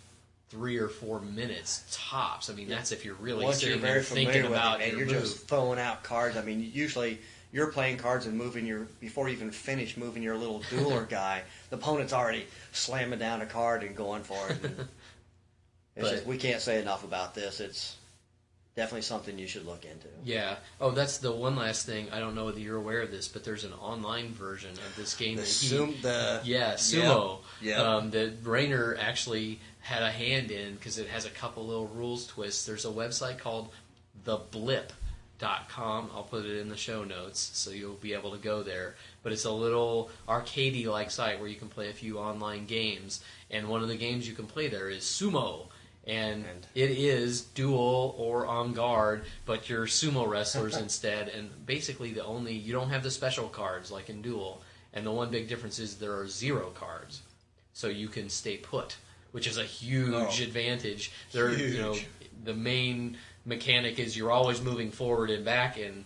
three 0.48 0.78
or 0.78 0.88
four 0.88 1.20
minutes 1.20 1.84
tops. 1.90 2.48
I 2.48 2.54
mean, 2.54 2.68
that's 2.68 2.92
if 2.92 3.04
you're 3.04 3.14
really 3.16 3.44
Once 3.44 3.62
you're 3.62 3.76
very 3.76 4.02
thinking 4.02 4.44
with 4.44 4.52
about 4.52 4.80
it, 4.80 4.84
and 4.88 4.98
your 4.98 5.06
you're 5.06 5.14
move. 5.16 5.24
just 5.24 5.48
throwing 5.48 5.78
out 5.78 6.04
cards. 6.04 6.36
I 6.36 6.42
mean, 6.42 6.70
usually 6.72 7.18
you're 7.56 7.72
playing 7.72 7.96
cards 7.96 8.26
and 8.26 8.36
moving 8.36 8.66
your 8.66 8.80
before 9.00 9.28
you 9.28 9.34
even 9.34 9.50
finish 9.50 9.96
moving 9.96 10.22
your 10.22 10.36
little 10.36 10.60
dueler 10.70 11.08
guy. 11.22 11.40
The 11.70 11.76
opponent's 11.76 12.12
already 12.12 12.44
slamming 12.72 13.18
down 13.18 13.40
a 13.40 13.46
card 13.46 13.82
and 13.82 13.96
going 13.96 14.22
for 14.22 14.48
it. 14.50 14.58
It's 15.98 16.06
But- 16.06 16.14
just, 16.16 16.26
we 16.26 16.36
can't 16.36 16.60
say 16.60 16.78
enough 16.78 17.04
about 17.04 17.34
this. 17.34 17.58
It's 17.58 17.96
definitely 18.74 19.00
something 19.00 19.38
you 19.38 19.46
should 19.46 19.64
look 19.64 19.86
into. 19.86 20.08
Yeah. 20.24 20.56
Oh, 20.78 20.90
that's 20.90 21.16
the 21.16 21.32
one 21.32 21.56
last 21.56 21.86
thing. 21.86 22.08
I 22.12 22.18
don't 22.20 22.34
know 22.34 22.44
whether 22.44 22.60
you're 22.60 22.76
aware 22.76 23.00
of 23.00 23.10
this, 23.10 23.28
but 23.28 23.44
there's 23.44 23.64
an 23.64 23.72
online 23.72 24.28
version 24.34 24.72
of 24.72 24.94
this 24.94 25.14
game 25.14 25.36
The, 25.36 25.40
that 25.40 25.48
he, 25.48 25.66
sum, 25.68 25.94
the 26.02 26.40
Yeah, 26.44 26.74
sumo. 26.74 27.38
Yep. 27.62 27.78
Um, 27.80 28.10
that 28.10 28.32
Rainer 28.44 28.94
actually 29.00 29.58
had 29.80 30.02
a 30.02 30.10
hand 30.10 30.50
in 30.50 30.74
because 30.74 30.98
it 30.98 31.08
has 31.08 31.24
a 31.24 31.30
couple 31.30 31.64
little 31.66 31.86
rules 31.88 32.26
twists. 32.26 32.66
There's 32.66 32.84
a 32.84 32.88
website 32.90 33.38
called 33.38 33.70
theblip.com. 35.38 36.10
I'll 36.14 36.22
put 36.22 36.44
it 36.44 36.58
in 36.58 36.68
the 36.68 36.76
show 36.76 37.04
notes 37.04 37.50
so 37.54 37.70
you'll 37.70 37.94
be 37.94 38.12
able 38.14 38.30
to 38.32 38.38
go 38.38 38.62
there. 38.62 38.94
But 39.22 39.32
it's 39.32 39.44
a 39.44 39.50
little 39.52 40.10
arcadey 40.28 40.86
like 40.86 41.10
site 41.10 41.38
where 41.38 41.48
you 41.48 41.56
can 41.56 41.68
play 41.68 41.90
a 41.90 41.92
few 41.94 42.18
online 42.18 42.66
games. 42.66 43.22
And 43.50 43.68
one 43.68 43.82
of 43.82 43.88
the 43.88 43.96
games 43.96 44.28
you 44.28 44.34
can 44.34 44.46
play 44.46 44.68
there 44.68 44.88
is 44.88 45.04
sumo. 45.04 45.68
And 46.06 46.44
And- 46.44 46.66
it 46.74 46.90
is 46.90 47.40
Duel 47.42 48.14
or 48.16 48.48
En 48.48 48.72
Garde, 48.72 49.24
but 49.44 49.68
you're 49.68 49.86
sumo 49.86 50.26
wrestlers 50.26 50.76
instead. 50.86 51.28
And 51.28 51.66
basically, 51.66 52.12
the 52.12 52.24
only 52.24 52.54
you 52.54 52.72
don't 52.72 52.90
have 52.90 53.02
the 53.02 53.10
special 53.10 53.48
cards 53.48 53.90
like 53.90 54.08
in 54.08 54.22
Duel. 54.22 54.62
And 54.92 55.04
the 55.04 55.10
one 55.12 55.30
big 55.30 55.48
difference 55.48 55.78
is 55.78 55.96
there 55.96 56.16
are 56.18 56.26
zero 56.28 56.70
cards, 56.70 57.20
so 57.74 57.88
you 57.88 58.08
can 58.08 58.30
stay 58.30 58.56
put, 58.56 58.96
which 59.32 59.46
is 59.46 59.58
a 59.58 59.64
huge 59.64 60.40
Oh. 60.40 60.42
advantage. 60.44 61.10
There, 61.32 61.52
you 61.52 61.76
know, 61.78 61.96
the 62.44 62.54
main 62.54 63.18
mechanic 63.46 63.98
is 63.98 64.16
you're 64.16 64.32
always 64.32 64.60
moving 64.60 64.90
forward 64.90 65.30
and 65.30 65.44
back 65.44 65.78
in 65.78 66.04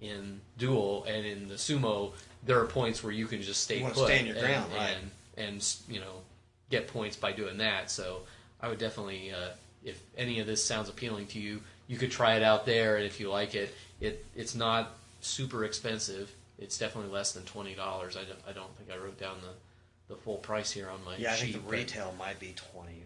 in 0.00 0.40
duel, 0.58 1.04
and 1.04 1.24
in 1.26 1.46
the 1.48 1.54
sumo, 1.54 2.12
there 2.44 2.58
are 2.58 2.66
points 2.66 3.04
where 3.04 3.12
you 3.12 3.26
can 3.26 3.40
just 3.42 3.62
stay 3.62 3.78
You 3.80 3.86
put 3.88 3.96
your 4.24 4.34
and, 4.34 4.38
ground, 4.38 4.72
right. 4.74 4.96
and 5.36 5.46
and 5.46 5.74
you 5.88 6.00
know 6.00 6.22
get 6.70 6.88
points 6.88 7.16
by 7.16 7.32
doing 7.32 7.58
that. 7.58 7.90
So 7.90 8.22
I 8.60 8.68
would 8.68 8.78
definitely, 8.78 9.30
uh, 9.32 9.50
if 9.84 10.00
any 10.16 10.40
of 10.40 10.46
this 10.46 10.64
sounds 10.64 10.88
appealing 10.88 11.26
to 11.28 11.38
you, 11.38 11.60
you 11.86 11.96
could 11.98 12.10
try 12.10 12.34
it 12.36 12.42
out 12.42 12.64
there, 12.66 12.96
and 12.96 13.04
if 13.04 13.20
you 13.20 13.30
like 13.30 13.54
it, 13.54 13.74
it 14.00 14.24
it's 14.34 14.54
not 14.54 14.92
super 15.20 15.64
expensive. 15.64 16.30
It's 16.58 16.78
definitely 16.78 17.10
less 17.12 17.32
than 17.32 17.44
twenty 17.44 17.74
dollars. 17.74 18.16
I 18.16 18.24
don't, 18.24 18.38
I 18.48 18.52
don't 18.52 18.74
think 18.76 18.90
I 18.90 19.02
wrote 19.02 19.18
down 19.18 19.36
the, 19.42 20.14
the 20.14 20.20
full 20.20 20.36
price 20.38 20.70
here 20.70 20.88
on 20.88 21.04
my 21.04 21.16
Yeah, 21.16 21.32
I 21.32 21.36
sheet. 21.36 21.52
think 21.52 21.64
the 21.66 21.70
retail 21.70 22.14
might 22.18 22.38
be 22.40 22.54
twenty 22.72 23.02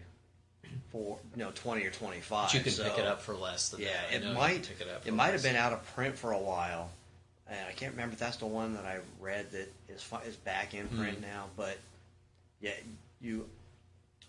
four, 0.91 1.17
know 1.35 1.51
twenty 1.55 1.85
or 1.85 1.91
twenty 1.91 2.19
five. 2.19 2.53
You 2.53 2.59
can 2.61 2.71
pick 2.73 2.97
it 2.97 3.05
up 3.05 3.21
for 3.21 3.33
less 3.35 3.69
than 3.69 3.81
Yeah, 3.81 3.87
that. 4.11 4.23
It 4.23 4.33
might. 4.33 4.67
pick 4.67 4.81
it 4.81 4.93
up. 4.93 5.05
It 5.07 5.13
might 5.13 5.33
have 5.33 5.43
been 5.43 5.55
out 5.55 5.73
of 5.73 5.85
print 5.95 6.17
for 6.17 6.31
a 6.31 6.39
while, 6.39 6.89
and 7.49 7.59
I 7.67 7.71
can't 7.73 7.91
remember 7.93 8.13
if 8.13 8.19
that's 8.19 8.37
the 8.37 8.45
one 8.45 8.73
that 8.75 8.85
I 8.85 8.99
read 9.19 9.51
that 9.51 9.71
is 9.89 10.07
is 10.27 10.35
back 10.37 10.73
in 10.73 10.87
print 10.89 11.21
Mm-hmm. 11.21 11.21
now. 11.31 11.45
But 11.57 11.77
yeah, 12.61 12.73
you 13.21 13.47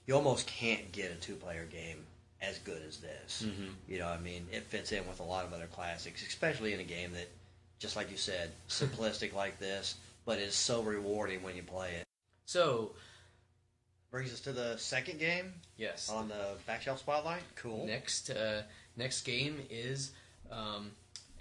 you 0.07 0.15
almost 0.15 0.47
can't 0.47 0.91
get 0.93 1.11
a 1.13 1.15
two 1.17 1.35
player 1.35 1.65
game 1.65 1.99
as 2.43 2.59
good 2.59 2.83
as 2.87 2.99
this. 2.99 3.45
Mhm. 3.47 3.71
You 3.89 3.99
know, 3.99 4.09
I 4.09 4.19
mean, 4.19 4.47
it 4.53 4.63
fits 4.65 4.93
in 4.93 5.07
with 5.09 5.21
a 5.21 5.25
lot 5.25 5.45
of 5.47 5.53
other 5.53 5.67
classics, 5.67 6.25
especially 6.27 6.75
in 6.75 6.81
a 6.81 6.85
game 6.85 7.13
that, 7.15 7.29
just 7.79 7.97
like 7.97 8.11
you 8.11 8.17
said, 8.19 8.51
simplistic 8.69 9.33
like 9.35 9.59
this, 9.59 9.95
but 10.27 10.39
is 10.39 10.55
so 10.55 10.83
rewarding 10.83 11.43
when 11.43 11.57
you 11.57 11.63
play 11.63 11.93
it. 11.95 12.05
So 12.45 12.93
Brings 14.17 14.33
us 14.33 14.41
to 14.41 14.53
the 14.53 14.79
second 14.79 15.19
game 15.19 15.53
yes, 15.77 16.09
on 16.09 16.29
the 16.29 16.55
back 16.67 16.81
shelf 16.81 17.01
spotlight. 17.01 17.43
Cool. 17.55 17.85
Next, 17.87 18.31
uh, 18.31 18.63
next 18.97 19.27
game 19.27 19.59
is 19.69 20.13
um, 20.51 20.93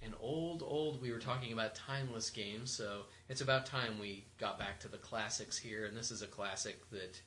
an 0.04 0.14
old, 0.20 0.62
old. 0.62 1.02
We 1.02 1.14
were 1.14 1.20
talking 1.20 1.54
about 1.54 1.74
timeless 1.74 2.30
games, 2.30 2.70
so 2.70 3.04
it's 3.30 3.40
about 3.40 3.66
time 3.66 3.98
we 3.98 4.26
got 4.40 4.60
back 4.60 4.82
to 4.82 4.90
the 4.90 4.98
classics 4.98 5.58
here. 5.58 5.86
And 5.86 5.96
this 5.96 6.12
is 6.12 6.22
a 6.22 6.28
classic 6.28 6.78
that 6.90 7.18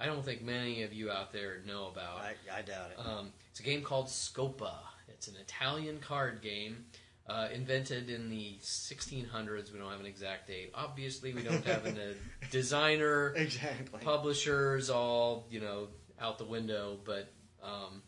I 0.00 0.06
don't 0.06 0.24
think 0.24 0.42
many 0.42 0.82
of 0.82 0.92
you 0.92 1.08
out 1.08 1.32
there 1.32 1.62
know 1.64 1.86
about. 1.86 2.18
I, 2.18 2.34
I 2.52 2.62
doubt 2.62 2.90
it. 2.90 2.98
Um, 2.98 3.30
it's 3.52 3.60
a 3.60 3.62
game 3.62 3.82
called 3.82 4.08
Scopa. 4.08 4.74
It's 5.06 5.28
an 5.28 5.36
Italian 5.40 6.00
card 6.00 6.42
game 6.42 6.84
uh, 7.28 7.48
invented 7.52 8.08
in 8.08 8.28
the 8.28 8.56
1600s. 8.62 9.72
We 9.72 9.78
don't 9.78 9.90
have 9.90 10.00
an 10.00 10.06
exact 10.06 10.46
date. 10.46 10.70
Obviously, 10.74 11.34
we 11.34 11.42
don't 11.42 11.64
have 11.64 11.84
a 11.86 12.14
designer 12.50 13.34
exactly. 13.34 14.00
publishers 14.00 14.90
all 14.90 15.46
you 15.50 15.60
know 15.60 15.88
out 16.20 16.38
the 16.38 16.44
window 16.44 16.98
but 17.04 17.32
um, 17.62 18.02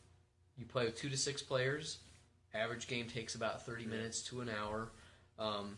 you 0.56 0.64
play 0.64 0.84
with 0.84 0.96
two 0.96 1.08
to 1.08 1.16
six 1.16 1.42
players 1.42 1.98
average 2.54 2.86
game 2.86 3.06
takes 3.06 3.34
about 3.34 3.64
30 3.66 3.86
minutes 3.86 4.22
to 4.22 4.40
an 4.40 4.48
hour 4.48 4.92
um, 5.38 5.76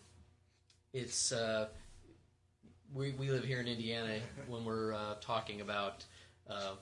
it's 0.93 1.33
uh, 1.33 1.69
we, 2.95 3.13
we 3.13 3.31
live 3.31 3.45
here 3.45 3.61
in 3.61 3.67
indiana 3.67 4.19
when 4.49 4.65
we're 4.65 4.93
uh, 4.93 5.15
talking 5.21 5.61
about 5.61 6.05
uh, 6.49 6.75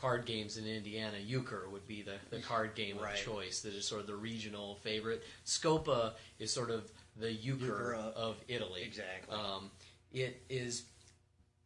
card 0.00 0.24
games 0.26 0.56
in 0.58 0.66
Indiana, 0.66 1.16
euchre 1.18 1.68
would 1.70 1.86
be 1.86 2.02
the, 2.02 2.14
the 2.30 2.42
card 2.42 2.74
game 2.74 2.98
Right. 2.98 3.14
of 3.14 3.24
choice. 3.24 3.60
That 3.62 3.74
is 3.74 3.86
sort 3.86 4.00
of 4.02 4.06
the 4.06 4.16
regional 4.16 4.76
favorite. 4.76 5.22
Scopa 5.44 6.12
is 6.38 6.52
sort 6.52 6.70
of 6.70 6.90
the 7.16 7.32
euchre, 7.32 7.64
Euchre, 7.66 7.94
of 7.94 8.36
Italy. 8.48 8.82
exactly. 8.84 9.34
Um, 9.34 9.70
it 10.12 10.42
is 10.50 10.84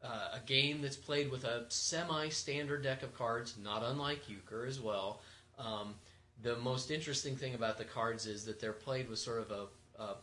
uh, 0.03 0.29
a 0.35 0.41
game 0.47 0.81
that's 0.81 0.97
played 0.97 1.31
with 1.31 1.45
a 1.45 1.65
semi-standard 1.69 2.83
deck 2.83 3.03
of 3.03 3.15
cards, 3.17 3.57
not 3.63 3.83
unlike 3.83 4.29
euchre 4.29 4.65
as 4.65 4.81
well. 4.81 5.21
Um, 5.59 5.95
the 6.43 6.57
most 6.57 6.91
interesting 6.91 7.37
thing 7.37 7.55
about 7.55 7.79
the 7.79 7.85
cards 7.85 8.27
is 8.27 8.45
that 8.47 8.61
they're 8.61 8.73
played 8.73 9.11
with 9.11 9.19
sort 9.19 9.41
of 9.41 9.51
a, 9.51 10.03
a 10.03 10.17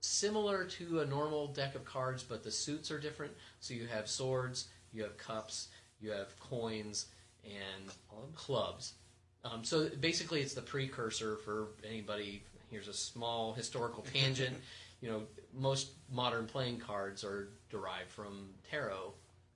similar 0.00 0.64
to 0.64 1.00
a 1.00 1.06
normal 1.06 1.48
deck 1.48 1.74
of 1.74 1.84
cards, 1.84 2.22
but 2.22 2.42
the 2.44 2.50
suits 2.50 2.90
are 2.90 2.98
different. 2.98 3.32
So 3.60 3.74
you 3.74 3.86
have 3.88 4.08
swords, 4.08 4.68
you 4.92 5.02
have 5.02 5.18
cups, 5.18 5.68
you 6.00 6.10
have 6.10 6.38
coins, 6.40 7.06
and 7.44 7.90
clubs. 8.34 8.94
Um, 9.44 9.64
so 9.64 9.88
basically, 10.00 10.40
it's 10.40 10.54
the 10.54 10.62
precursor 10.62 11.36
for 11.36 11.68
anybody. 11.88 12.42
Here's 12.70 12.88
a 12.88 12.94
small 12.94 13.52
historical 13.54 14.04
tangent. 14.12 14.56
you 15.00 15.08
know, 15.10 15.22
most 15.54 15.90
modern 16.12 16.46
playing 16.46 16.78
cards 16.80 17.24
are 17.24 17.48
derived 17.70 18.10
from 18.10 18.48
tarot 18.70 19.12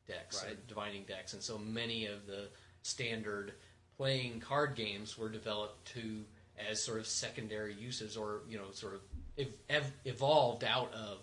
decks, 0.07 0.43
Right. 0.45 0.67
divining 0.69 1.03
decks, 1.05 1.33
and 1.35 1.43
so 1.43 1.59
many 1.59 2.07
of 2.07 2.27
the 2.27 2.49
standard 2.83 3.53
playing 3.97 4.41
card 4.41 4.75
games 4.75 5.19
were 5.19 5.29
developed 5.29 5.85
to 5.95 6.25
as 6.71 6.83
sort 6.83 6.99
of 6.99 7.07
secondary 7.07 7.75
uses, 7.75 8.17
or 8.17 8.41
you 8.49 8.57
know, 8.59 8.71
sort 8.73 8.95
of 8.95 9.01
ev- 9.39 9.55
ev- 9.69 9.93
evolved 10.05 10.65
out 10.65 10.93
of 10.95 11.19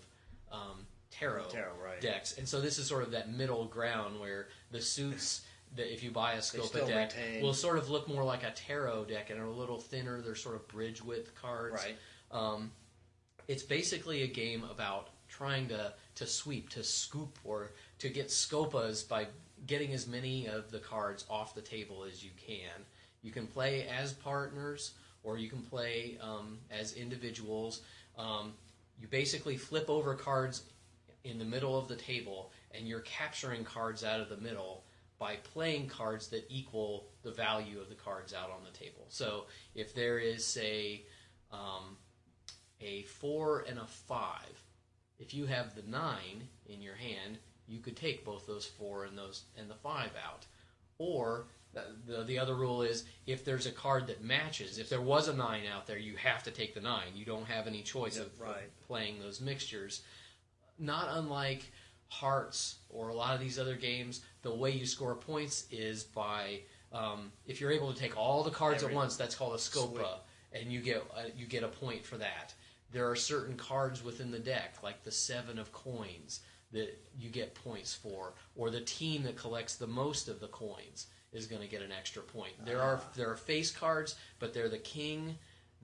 um, 0.52 0.86
tarot, 1.10 1.44
Tarot, 1.44 1.72
right. 1.82 2.00
decks. 2.00 2.36
And 2.38 2.46
so 2.48 2.60
this 2.60 2.78
is 2.78 2.86
sort 2.86 3.02
of 3.02 3.10
that 3.12 3.30
middle 3.32 3.64
ground 3.66 4.20
where 4.20 4.48
the 4.70 4.80
suits 4.80 5.42
that 5.76 5.92
if 5.92 6.02
you 6.02 6.10
buy 6.10 6.32
a 6.32 6.38
Scopa 6.38 6.86
deck 6.86 7.12
retain- 7.14 7.42
will 7.42 7.54
sort 7.54 7.78
of 7.78 7.88
look 7.88 8.08
more 8.08 8.24
like 8.24 8.42
a 8.42 8.50
tarot 8.50 9.04
deck 9.04 9.30
and 9.30 9.40
are 9.40 9.46
a 9.46 9.52
little 9.52 9.78
thinner. 9.78 10.20
They're 10.20 10.34
sort 10.34 10.56
of 10.56 10.66
bridge 10.68 11.02
width 11.02 11.34
cards. 11.34 11.84
Right. 11.84 11.96
Um, 12.32 12.72
it's 13.48 13.62
basically 13.62 14.22
a 14.22 14.26
game 14.26 14.64
about 14.70 15.10
trying 15.28 15.68
to, 15.68 15.92
to 16.16 16.26
sweep, 16.26 16.70
to 16.70 16.82
scoop, 16.82 17.38
or 17.44 17.70
to 17.98 18.08
get 18.08 18.30
scopas 18.30 19.02
by 19.02 19.26
getting 19.66 19.92
as 19.92 20.06
many 20.06 20.46
of 20.46 20.70
the 20.70 20.78
cards 20.78 21.24
off 21.28 21.54
the 21.54 21.60
table 21.60 22.04
as 22.04 22.24
you 22.24 22.30
can. 22.36 22.84
You 23.22 23.30
can 23.30 23.46
play 23.46 23.86
as 23.86 24.12
partners, 24.12 24.92
or 25.22 25.38
you 25.38 25.48
can 25.48 25.62
play 25.62 26.18
um, 26.20 26.58
as 26.70 26.94
individuals. 26.94 27.82
Um, 28.18 28.54
you 29.00 29.06
basically 29.08 29.56
flip 29.56 29.88
over 29.88 30.14
cards 30.14 30.62
in 31.24 31.38
the 31.38 31.44
middle 31.44 31.78
of 31.78 31.88
the 31.88 31.96
table, 31.96 32.50
and 32.72 32.86
you're 32.86 33.00
capturing 33.00 33.64
cards 33.64 34.04
out 34.04 34.20
of 34.20 34.28
the 34.28 34.36
middle 34.36 34.84
by 35.18 35.36
playing 35.52 35.88
cards 35.88 36.28
that 36.28 36.44
equal 36.48 37.06
the 37.22 37.30
value 37.30 37.78
of 37.80 37.88
the 37.88 37.94
cards 37.94 38.32
out 38.32 38.50
on 38.50 38.64
the 38.64 38.78
table. 38.78 39.04
So 39.08 39.44
if 39.74 39.94
there 39.94 40.18
is, 40.18 40.44
say, 40.44 41.02
um, 41.52 41.96
a 42.80 43.02
four 43.02 43.64
and 43.68 43.78
a 43.78 43.86
five. 43.86 44.64
If 45.18 45.34
you 45.34 45.46
have 45.46 45.74
the 45.74 45.82
nine 45.82 46.48
in 46.66 46.80
your 46.80 46.94
hand, 46.94 47.38
you 47.66 47.78
could 47.80 47.96
take 47.96 48.24
both 48.24 48.46
those 48.46 48.64
four 48.66 49.04
and 49.04 49.16
those 49.16 49.44
and 49.58 49.68
the 49.68 49.74
five 49.74 50.10
out. 50.26 50.46
Or 50.98 51.46
the, 51.72 51.84
the, 52.06 52.24
the 52.24 52.38
other 52.38 52.54
rule 52.54 52.82
is 52.82 53.04
if 53.26 53.44
there's 53.44 53.66
a 53.66 53.70
card 53.72 54.06
that 54.08 54.24
matches, 54.24 54.78
if 54.78 54.88
there 54.88 55.00
was 55.00 55.28
a 55.28 55.36
nine 55.36 55.62
out 55.72 55.86
there, 55.86 55.98
you 55.98 56.16
have 56.16 56.42
to 56.44 56.50
take 56.50 56.74
the 56.74 56.80
nine. 56.80 57.08
You 57.14 57.24
don't 57.24 57.46
have 57.46 57.66
any 57.66 57.82
choice 57.82 58.16
Yeah, 58.16 58.22
of, 58.22 58.28
of 58.32 58.40
right. 58.40 58.86
playing 58.86 59.20
those 59.20 59.40
mixtures. 59.40 60.02
Not 60.78 61.08
unlike 61.10 61.70
Hearts 62.10 62.76
or 62.88 63.08
a 63.08 63.14
lot 63.14 63.34
of 63.34 63.40
these 63.40 63.58
other 63.58 63.76
games, 63.76 64.22
the 64.42 64.54
way 64.54 64.70
you 64.70 64.84
score 64.84 65.14
points 65.14 65.66
is 65.70 66.04
by 66.04 66.60
um, 66.92 67.30
if 67.46 67.60
you're 67.60 67.70
able 67.70 67.92
to 67.92 67.98
take 67.98 68.16
all 68.16 68.42
the 68.42 68.50
cards 68.50 68.82
Every- 68.82 68.94
at 68.94 68.96
once. 68.96 69.16
That's 69.16 69.34
called 69.34 69.54
a 69.54 69.58
scopa 69.58 69.94
Sweet. 69.94 70.06
and 70.60 70.72
you 70.72 70.80
get 70.80 71.04
uh, 71.16 71.22
you 71.36 71.46
get 71.46 71.62
a 71.62 71.68
point 71.68 72.04
for 72.04 72.16
that. 72.18 72.52
There 72.92 73.08
are 73.08 73.14
certain 73.16 73.56
cards 73.56 74.02
within 74.02 74.32
the 74.32 74.40
deck, 74.40 74.78
like 74.82 75.04
the 75.04 75.12
seven 75.12 75.58
of 75.60 75.72
coins, 75.72 76.40
that 76.72 76.98
you 77.16 77.30
get 77.30 77.54
points 77.54 77.94
for, 77.94 78.34
or 78.56 78.70
the 78.70 78.80
team 78.80 79.22
that 79.22 79.36
collects 79.36 79.76
the 79.76 79.86
most 79.86 80.28
of 80.28 80.40
the 80.40 80.48
coins 80.48 81.06
is 81.32 81.46
going 81.46 81.62
to 81.62 81.68
get 81.68 81.82
an 81.82 81.92
extra 81.92 82.22
point. 82.22 82.52
There 82.64 82.82
are 82.82 83.00
there 83.14 83.30
are 83.30 83.36
face 83.36 83.70
cards, 83.70 84.16
but 84.40 84.52
they're 84.52 84.68
the 84.68 84.78
king, 84.78 85.38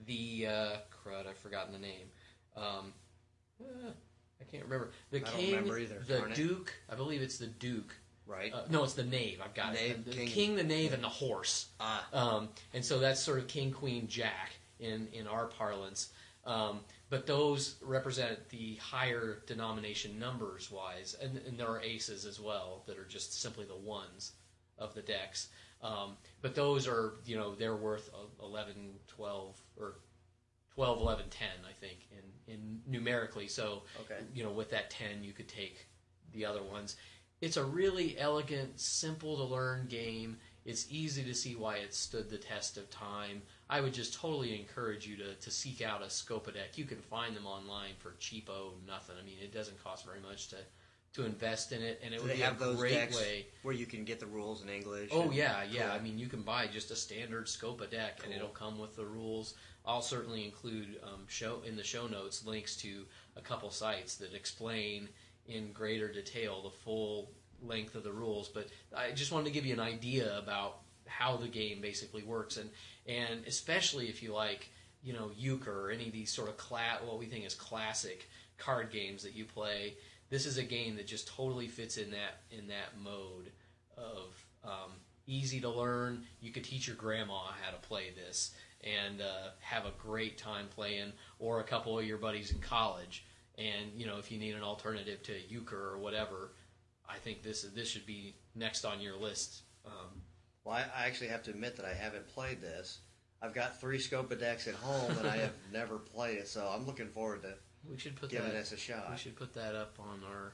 the 0.07 0.47
uh, 0.49 0.71
crud. 0.91 1.29
I've 1.29 1.39
forgotten 1.39 1.73
the 1.73 1.79
name. 1.79 2.09
Um, 2.57 2.93
uh, 3.61 3.91
I 4.41 4.45
can't 4.45 4.65
remember 4.65 4.91
the 5.11 5.19
I 5.19 5.21
king, 5.31 5.51
remember 5.55 5.79
either, 5.79 6.03
the 6.07 6.19
darn 6.19 6.33
it. 6.33 6.37
duke. 6.37 6.73
I 6.91 6.95
believe 6.95 7.23
it's 7.23 7.39
the 7.39 7.47
duke. 7.47 7.95
Right. 8.27 8.53
Uh, 8.53 8.63
no, 8.71 8.83
it's 8.83 8.95
the 8.95 9.05
knave. 9.05 9.41
I've 9.43 9.55
got 9.55 9.73
Knave, 9.75 9.91
it. 9.93 10.05
The 10.05 10.11
king. 10.13 10.27
king, 10.29 10.57
the 10.57 10.65
knave, 10.65 10.93
and 10.93 11.03
the 11.03 11.09
horse. 11.09 11.69
Ah. 11.79 12.05
Um, 12.13 12.49
and 12.75 12.85
so 12.85 12.99
that's 12.99 13.21
sort 13.21 13.39
of 13.39 13.47
king, 13.47 13.71
queen, 13.71 14.09
jack 14.09 14.53
in, 14.81 15.07
in 15.13 15.29
our 15.29 15.47
parlance. 15.47 16.11
Um, 16.45 16.81
but 17.09 17.27
those 17.27 17.77
represent 17.81 18.49
the 18.49 18.75
higher 18.77 19.43
denomination 19.47 20.19
numbers 20.19 20.73
wise. 20.73 21.15
And, 21.23 21.39
and 21.47 21.57
there 21.57 21.69
are 21.69 21.81
aces 21.81 22.25
as 22.27 22.41
well 22.41 22.83
that 22.89 22.99
are 22.99 23.05
just 23.05 23.41
simply 23.41 23.65
the 23.65 23.77
ones 23.77 24.33
of 24.77 24.93
the 24.95 25.03
decks. 25.03 25.49
Um, 25.81 26.17
but 26.43 26.57
those 26.57 26.89
are, 26.89 27.15
you 27.27 27.37
know, 27.37 27.55
they're 27.55 27.77
worth 27.77 28.11
uh, 28.13 28.45
11, 28.45 28.75
12, 29.07 29.57
or 29.79 29.99
12, 30.75 31.01
11, 31.01 31.25
10, 31.31 31.49
I 31.69 31.73
think, 31.81 31.99
in, 32.11 32.19
in 32.49 32.81
numerically. 32.87 33.49
So, 33.49 33.83
Okay. 34.01 34.19
you 34.35 34.45
know, 34.45 34.51
with 34.53 34.71
that 34.71 34.91
10, 34.91 35.23
you 35.25 35.33
could 35.33 35.49
take 35.49 35.87
the 36.33 36.45
other 36.45 36.63
ones. 36.63 36.97
It's 37.41 37.57
a 37.57 37.65
really 37.65 38.19
elegant, 38.19 38.81
simple 38.81 39.37
to 39.37 39.45
learn 39.45 39.87
game. 39.89 40.39
It's 40.65 40.87
easy 40.91 41.23
to 41.25 41.35
see 41.35 41.55
why 41.55 41.77
it 41.77 41.95
stood 41.95 42.29
the 42.29 42.39
test 42.39 42.77
of 42.77 42.91
time. 42.91 43.43
I 43.69 43.81
would 43.81 43.95
just 43.95 44.15
totally 44.15 44.59
encourage 44.59 45.07
you 45.07 45.17
to, 45.19 45.35
to 45.35 45.51
seek 45.51 45.83
out 45.83 46.03
a 46.03 46.07
Scopa 46.07 46.53
deck. 46.55 46.77
You 46.77 46.85
can 46.85 47.01
find 47.01 47.37
them 47.37 47.47
online 47.47 47.93
for 47.99 48.13
cheapo 48.13 48.73
nothing. 48.87 49.17
I 49.21 49.25
mean, 49.25 49.37
it 49.41 49.53
doesn't 49.53 49.83
cost 49.85 50.05
very 50.05 50.21
much 50.21 50.49
to, 50.49 50.57
to 51.17 51.25
invest 51.25 51.73
in 51.73 51.83
it, 51.83 52.01
and 52.05 52.13
it 52.15 52.19
Do 52.19 52.23
would 52.25 52.31
they 52.33 52.37
be 52.37 52.43
have 52.43 52.61
a 52.61 52.65
those 52.65 52.77
great 52.79 52.93
decks 52.93 53.17
way. 53.17 53.47
where 53.63 53.75
you 53.75 53.87
can 53.87 54.05
get 54.05 54.21
the 54.21 54.27
rules 54.27 54.63
in 54.63 54.69
English? 54.69 55.11
Oh 55.13 55.23
and- 55.23 55.35
yeah, 55.35 55.65
yeah. 55.71 55.89
Cool. 55.89 55.93
I 55.93 55.99
mean, 56.01 56.19
you 56.19 56.29
can 56.29 56.43
buy 56.43 56.67
just 56.67 56.91
a 56.91 56.97
standard 56.97 57.47
Scopa 57.47 57.91
deck, 57.91 58.21
and 58.23 58.33
Cool. 58.33 58.35
it'll 58.37 58.49
come 58.49 58.79
with 58.79 58.97
the 58.97 59.05
rules. 59.07 59.55
I'll 59.85 60.03
certainly 60.03 60.45
include 60.45 61.01
um, 61.03 61.25
show 61.29 61.63
in 61.67 61.77
the 61.77 61.85
show 61.85 62.07
notes 62.07 62.45
links 62.45 62.77
to 62.79 63.05
a 63.37 63.41
couple 63.41 63.71
sites 63.71 64.17
that 64.17 64.35
explain 64.35 65.09
in 65.49 65.73
greater 65.73 66.13
detail 66.13 66.61
the 66.63 66.71
full 66.71 67.31
length 67.63 67.95
of 67.95 68.03
the 68.05 68.13
rules. 68.13 68.49
But 68.49 68.69
I 68.95 69.13
just 69.13 69.33
wanted 69.33 69.47
to 69.47 69.51
give 69.53 69.65
you 69.65 69.73
an 69.73 69.81
idea 69.81 70.37
about 70.39 70.79
how 71.07 71.37
the 71.37 71.49
game 71.49 71.81
basically 71.81 72.23
works, 72.25 72.57
and 72.59 72.69
and 73.07 73.47
especially 73.47 74.09
if 74.09 74.23
you 74.23 74.35
like, 74.35 74.69
you 75.03 75.13
know, 75.15 75.31
euchre 75.37 75.87
or 75.87 75.91
any 75.91 76.09
of 76.09 76.13
these 76.13 76.31
sort 76.33 76.49
of 76.51 76.57
cla- 76.59 76.99
what 77.07 77.19
we 77.19 77.27
think 77.27 77.47
is 77.47 77.55
classic 77.55 78.29
card 78.59 78.91
games 78.91 79.23
that 79.23 79.35
you 79.35 79.45
play. 79.47 79.95
This 80.29 80.47
is 80.47 80.59
a 80.59 80.63
game 80.63 80.97
that 80.97 81.07
just 81.07 81.29
totally 81.29 81.69
fits 81.69 81.97
in 81.97 82.11
that 82.11 82.41
in 82.51 82.67
that 82.69 82.99
mode 83.03 83.51
of 83.97 84.45
um, 84.65 84.93
easy 85.27 85.61
to 85.61 85.69
learn. 85.71 86.25
You 86.41 86.53
could 86.53 86.65
teach 86.65 86.87
your 86.87 86.97
grandma 86.97 87.39
how 87.63 87.71
to 87.71 87.81
play 87.89 88.11
this 88.15 88.53
and 88.83 89.21
uh, 89.21 89.51
have 89.61 89.85
a 89.85 89.93
great 89.99 90.39
time 90.39 90.67
playing, 90.75 91.13
or 91.39 91.61
a 91.61 91.65
couple 91.65 91.99
of 91.99 92.05
your 92.05 92.19
buddies 92.19 92.53
in 92.53 92.59
college. 92.61 93.25
And 93.59 93.93
you 93.97 94.07
know, 94.07 94.19
if 94.19 94.31
you 94.31 94.39
need 94.39 94.55
an 94.55 94.63
alternative 94.63 95.23
to 95.25 95.35
euchre 95.49 95.91
or 95.93 95.99
whatever, 95.99 96.53
I 97.09 97.17
think 97.19 97.43
this 97.43 97.63
this 97.63 97.89
should 97.89 98.07
be 98.07 98.35
next 98.55 98.85
on 98.85 99.01
your 99.01 99.17
list. 99.17 99.63
Um, 99.87 100.23
Well, 100.65 100.75
I, 100.75 100.85
I 101.03 101.07
actually 101.07 101.29
have 101.29 101.43
to 101.45 101.51
admit 101.51 101.77
that 101.77 101.87
I 101.87 101.95
haven't 101.95 102.27
played 102.29 102.61
this. 102.61 102.99
I've 103.43 103.55
got 103.55 103.81
three 103.81 103.99
Scopa 103.99 104.39
decks 104.39 104.67
at 104.67 104.75
home, 104.75 105.17
and 105.19 105.29
I 105.29 105.37
have 105.37 105.53
never 105.73 105.99
played 105.99 106.39
it, 106.39 106.49
so 106.49 106.69
I'm 106.75 106.87
looking 106.87 107.09
forward 107.09 107.43
to 107.43 107.55
we 107.91 107.99
should 107.99 108.17
put 108.17 108.31
giving 108.31 108.49
that. 108.49 108.55
this 108.55 108.73
a 108.73 108.77
shot. 108.77 109.11
We 109.11 109.17
should 109.17 109.37
put 109.37 109.55
that 109.55 109.75
up 109.75 109.97
on 109.99 110.21
our 110.31 110.53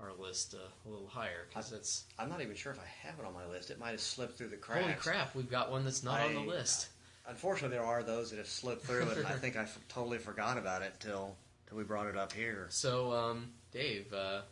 our 0.00 0.12
list 0.16 0.54
uh, 0.54 0.58
a 0.86 0.88
little 0.88 1.08
higher 1.08 1.46
because 1.48 1.70
that's 1.70 2.04
I'm 2.18 2.28
not 2.28 2.40
even 2.40 2.54
sure 2.54 2.70
if 2.72 2.78
I 2.78 2.86
have 3.08 3.18
it 3.18 3.24
on 3.26 3.34
my 3.34 3.46
list. 3.46 3.70
It 3.70 3.78
might 3.80 3.90
have 3.90 4.00
slipped 4.00 4.38
through 4.38 4.48
the 4.48 4.56
cracks. 4.56 4.82
holy 4.82 4.94
crap. 4.94 5.34
We've 5.34 5.50
got 5.50 5.70
one 5.70 5.84
that's 5.84 6.02
not 6.04 6.20
on 6.20 6.34
the 6.34 6.40
list. 6.40 6.88
Unfortunately, 7.28 7.76
there 7.76 7.84
are 7.86 8.02
those 8.02 8.30
that 8.30 8.36
have 8.38 8.46
slipped 8.48 8.86
through, 8.86 9.08
and 9.10 9.26
I 9.26 9.32
think 9.32 9.56
I 9.56 9.62
f- 9.62 9.78
totally 9.88 10.18
forgot 10.18 10.56
about 10.56 10.82
it 10.82 10.94
till 11.00 11.36
till 11.68 11.76
we 11.76 11.84
brought 11.84 12.06
it 12.06 12.16
up 12.16 12.32
here. 12.32 12.66
So, 12.70 13.12
um, 13.12 13.50
Dave, 13.72 14.12
uh, 14.12 14.42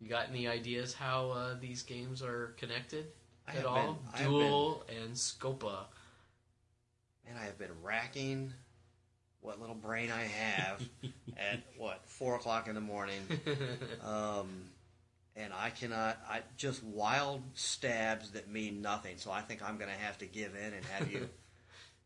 you 0.00 0.08
got 0.08 0.28
any 0.28 0.46
ideas 0.48 0.92
how 0.92 1.30
uh, 1.30 1.54
these 1.60 1.82
games 1.82 2.20
are 2.22 2.54
connected 2.58 3.06
I 3.46 3.56
at 3.56 3.64
all? 3.64 3.94
been- 3.94 3.96
I 4.14 4.18
have 4.18 4.28
Duel 4.28 4.84
and 5.02 5.14
Scopa. 5.14 5.84
And 7.26 7.38
I 7.38 7.44
have 7.44 7.58
been 7.58 7.72
racking 7.82 8.52
what 9.40 9.60
little 9.60 9.74
brain 9.74 10.10
I 10.10 10.24
have 10.24 10.82
at 11.36 11.62
what 11.76 12.02
four 12.06 12.36
o'clock 12.36 12.68
in 12.68 12.74
the 12.74 12.80
morning, 12.80 13.20
um, 14.04 14.48
and 15.36 15.52
I 15.52 15.70
cannot. 15.70 16.18
I 16.28 16.42
just 16.56 16.82
wild 16.82 17.42
stabs 17.54 18.30
that 18.32 18.50
mean 18.50 18.82
nothing. 18.82 19.16
So 19.16 19.30
I 19.30 19.40
think 19.40 19.62
I'm 19.62 19.78
going 19.78 19.90
to 19.90 20.04
have 20.04 20.18
to 20.18 20.26
give 20.26 20.54
in 20.54 20.72
and 20.74 20.84
have 20.86 21.10
you 21.10 21.20
have 21.20 21.28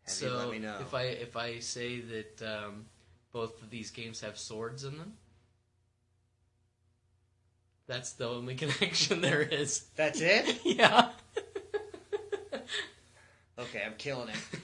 so, 0.05 0.27
you 0.27 0.33
let 0.33 0.51
me 0.51 0.59
know. 0.59 0.79
if 0.81 0.95
I 0.95 1.03
if 1.03 1.37
I 1.37 1.59
say 1.61 2.01
that 2.01 2.43
um, 2.43 2.87
both 3.33 3.63
of 3.63 3.71
these 3.71 3.91
games 3.91 4.21
have 4.21 4.39
swords 4.39 4.85
in 4.85 4.99
them, 4.99 5.15
that's 7.87 8.13
the 8.13 8.29
only 8.29 8.55
connection 8.55 9.21
there 9.21 9.43
is. 9.43 9.87
That's 9.97 10.21
it. 10.21 10.61
yeah. 10.65 11.11
Okay, 13.59 13.83
I'm 13.85 13.95
killing 13.99 14.29
it. 14.29 14.61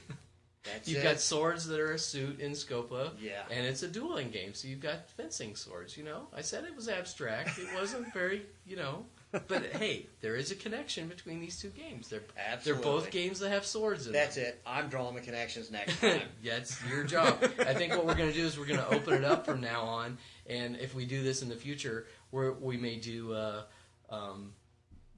That's 0.73 0.87
You've 0.89 0.99
it. 0.99 1.03
got 1.03 1.19
swords 1.19 1.67
that 1.67 1.79
are 1.79 1.93
a 1.93 1.99
suit 1.99 2.39
in 2.39 2.51
Scopa. 2.51 3.11
Yeah. 3.21 3.41
And 3.51 3.65
it's 3.65 3.83
a 3.83 3.87
dueling 3.87 4.29
game, 4.29 4.53
so 4.53 4.67
you've 4.67 4.79
got 4.81 5.09
fencing 5.11 5.55
swords, 5.55 5.97
you 5.97 6.03
know? 6.03 6.27
I 6.35 6.41
said 6.41 6.63
it 6.65 6.75
was 6.75 6.87
abstract. 6.89 7.57
It 7.59 7.67
wasn't 7.75 8.13
very, 8.13 8.43
you 8.65 8.75
know. 8.75 9.05
But 9.31 9.65
hey, 9.73 10.07
there 10.21 10.35
is 10.35 10.51
a 10.51 10.55
connection 10.55 11.07
between 11.07 11.39
these 11.39 11.59
two 11.61 11.69
games. 11.69 12.09
They're 12.09 12.21
Absolutely. 12.51 12.83
they're 12.83 12.91
both 12.91 13.11
games 13.11 13.39
that 13.39 13.49
have 13.49 13.65
swords 13.65 14.07
in 14.07 14.13
That's 14.13 14.35
them. 14.35 14.45
it. 14.45 14.61
I'm 14.65 14.87
drawing 14.89 15.13
the 15.15 15.21
connections 15.21 15.69
next 15.69 15.99
time. 16.01 16.21
yeah, 16.41 16.57
it's 16.57 16.79
your 16.89 17.03
job. 17.03 17.37
I 17.59 17.73
think 17.75 17.93
what 17.93 18.05
we're 18.07 18.15
going 18.15 18.31
to 18.31 18.35
do 18.35 18.45
is 18.45 18.57
we're 18.57 18.65
going 18.65 18.79
to 18.79 18.89
open 18.95 19.13
it 19.13 19.23
up 19.23 19.45
from 19.45 19.61
now 19.61 19.81
on, 19.83 20.17
and 20.47 20.75
if 20.77 20.95
we 20.95 21.05
do 21.05 21.21
this 21.21 21.41
in 21.43 21.49
the 21.49 21.55
future, 21.55 22.07
we're, 22.31 22.53
we 22.53 22.77
may 22.77 22.95
do 22.95 23.33
uh, 23.33 23.61
um, 24.09 24.53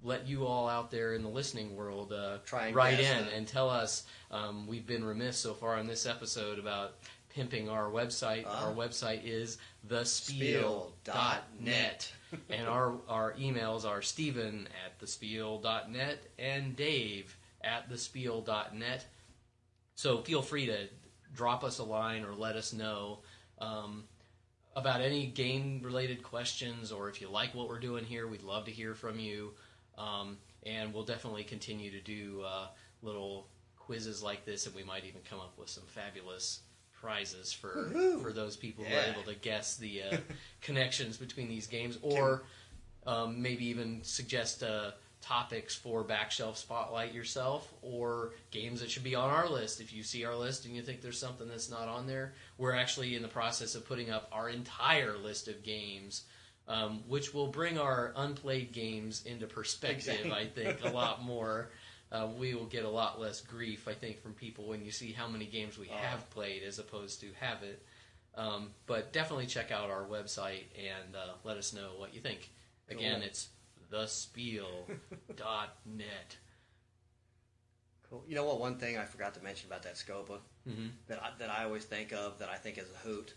let 0.04 0.28
you 0.28 0.46
all 0.46 0.68
out 0.68 0.92
there 0.92 1.14
in 1.14 1.22
the 1.22 1.30
listening 1.30 1.76
world 1.76 2.12
uh, 2.12 2.38
Try 2.46 2.68
and 2.68 2.76
write 2.76 3.00
in 3.00 3.26
it. 3.26 3.34
and 3.36 3.48
tell 3.48 3.70
us. 3.70 4.04
Um, 4.32 4.66
we've 4.68 4.88
been 4.88 5.04
remiss 5.04 5.38
so 5.38 5.54
far 5.54 5.76
on 5.76 5.88
this 5.88 6.06
episode 6.06 6.58
about 6.58 6.96
pimping 7.30 7.70
our 7.70 7.90
website. 7.90 8.46
Uh. 8.46 8.66
our 8.68 8.74
website 8.74 9.22
is 9.26 9.58
thespiel.net. 9.88 11.44
net. 11.60 12.12
and 12.50 12.68
our, 12.68 12.94
our 13.08 13.34
emails 13.34 13.86
are 13.86 14.02
Stephen 14.02 14.68
at 14.86 15.00
thespiel.net 15.00 16.20
and 16.40 16.76
Dave 16.76 17.36
at 17.64 17.90
thespiel.net. 17.90 19.06
So 19.96 20.20
feel 20.20 20.42
free 20.42 20.66
to 20.68 20.88
drop 21.34 21.64
us 21.64 21.80
a 21.80 21.84
line 21.84 22.24
or 22.24 22.34
let 22.34 22.56
us 22.56 22.74
know 22.74 23.20
um, 23.60 24.06
about 24.76 25.02
any 25.02 25.28
game 25.28 25.82
related 25.84 26.24
questions 26.24 26.92
or 26.92 27.10
if 27.10 27.22
you 27.22 27.30
like 27.30 27.54
what 27.54 27.68
we're 27.68 27.80
doing 27.80 28.06
here, 28.06 28.28
we'd 28.28 28.44
love 28.44 28.66
to 28.66 28.72
hear 28.72 28.96
from 28.96 29.20
you. 29.20 29.52
Um, 29.98 30.38
and 30.64 30.94
we'll 30.94 31.04
definitely 31.04 31.44
continue 31.44 31.92
to 31.92 32.02
do 32.02 32.44
uh, 32.46 32.68
little 33.02 33.48
quizzes 33.78 34.22
like 34.22 34.46
this, 34.46 34.66
and 34.66 34.76
we 34.76 34.84
might 34.84 35.06
even 35.06 35.22
come 35.30 35.40
up 35.40 35.58
with 35.58 35.70
some 35.70 35.84
fabulous 35.88 36.62
prizes 37.02 37.52
for 37.52 37.90
Woohoo! 37.94 38.22
for 38.22 38.32
those 38.32 38.56
people 38.56 38.84
who 38.84 38.96
are 38.96 39.12
able 39.12 39.24
to 39.24 39.36
guess 39.36 39.76
the 39.78 40.04
uh, 40.04 40.18
connections 40.62 41.18
between 41.18 41.50
these 41.50 41.68
games, 41.68 41.98
or 42.02 42.44
um, 43.08 43.42
maybe 43.42 43.66
even 43.66 44.02
suggest 44.04 44.64
uh, 44.64 44.92
topics 45.22 45.76
for 45.76 46.04
Backshelf 46.04 46.58
Spotlight 46.58 47.14
yourself, 47.14 47.74
or 47.82 48.34
games 48.52 48.82
that 48.82 48.90
should 48.92 49.04
be 49.04 49.16
on 49.16 49.30
our 49.30 49.50
list. 49.50 49.82
If 49.82 49.94
you 49.94 50.04
see 50.04 50.26
our 50.26 50.36
list 50.36 50.66
and 50.66 50.76
you 50.76 50.82
think 50.82 51.02
there's 51.02 51.20
something 51.20 51.48
that's 51.48 51.70
not 51.70 51.88
on 51.88 52.08
there, 52.08 52.34
we're 52.58 52.76
actually 52.76 53.16
in 53.16 53.22
the 53.22 53.28
process 53.28 53.76
of 53.76 53.88
putting 53.88 54.10
up 54.10 54.28
our 54.32 54.50
entire 54.50 55.18
list 55.18 55.48
of 55.48 55.64
games. 55.64 56.24
Um, 56.72 57.04
which 57.08 57.34
will 57.34 57.48
bring 57.48 57.78
our 57.78 58.14
unplayed 58.16 58.72
games 58.72 59.24
into 59.26 59.46
perspective, 59.46 60.08
Exactly. 60.26 60.32
I 60.32 60.46
think, 60.48 60.86
a 60.86 60.90
lot 60.90 61.22
more. 61.24 61.70
Uh, 62.14 62.28
we 62.38 62.54
will 62.54 62.66
get 62.66 62.86
a 62.86 62.90
lot 62.90 63.20
less 63.20 63.42
grief, 63.42 63.88
I 63.90 63.94
think, 63.94 64.22
from 64.22 64.34
people 64.34 64.68
when 64.68 64.84
you 64.86 64.92
see 64.92 65.12
how 65.12 65.28
many 65.28 65.46
games 65.46 65.78
we 65.78 65.90
Oh. 65.92 65.96
have 65.98 66.30
played 66.30 66.64
as 66.64 66.80
opposed 66.80 67.20
to 67.22 67.28
have 67.42 67.64
it. 67.64 67.86
Um, 68.36 68.70
but 68.86 69.12
definitely 69.12 69.48
check 69.48 69.72
out 69.72 69.90
our 69.90 70.04
website 70.06 70.64
and 70.78 71.14
uh, 71.16 71.34
let 71.44 71.58
us 71.58 71.74
know 71.74 71.90
what 71.98 72.14
you 72.14 72.22
think. 72.22 72.50
Again, 72.90 73.18
Cool. 73.20 73.28
it's 73.28 73.50
thespiel.net. 73.92 76.38
Cool. 78.10 78.24
You 78.28 78.36
know 78.36 78.44
what? 78.46 78.60
One 78.60 78.76
thing 78.76 78.98
I 78.98 79.06
forgot 79.06 79.34
to 79.36 79.44
mention 79.44 79.70
about 79.70 79.84
that 79.84 79.96
Scopa 79.96 80.40
Mm-hmm. 80.70 80.88
that 81.08 81.24
I, 81.24 81.30
that 81.40 81.50
I 81.50 81.64
always 81.64 81.86
think 81.86 82.12
of 82.14 82.38
that 82.40 82.50
I 82.50 82.56
think 82.58 82.78
is 82.78 82.86
a 82.94 83.08
hoot, 83.08 83.34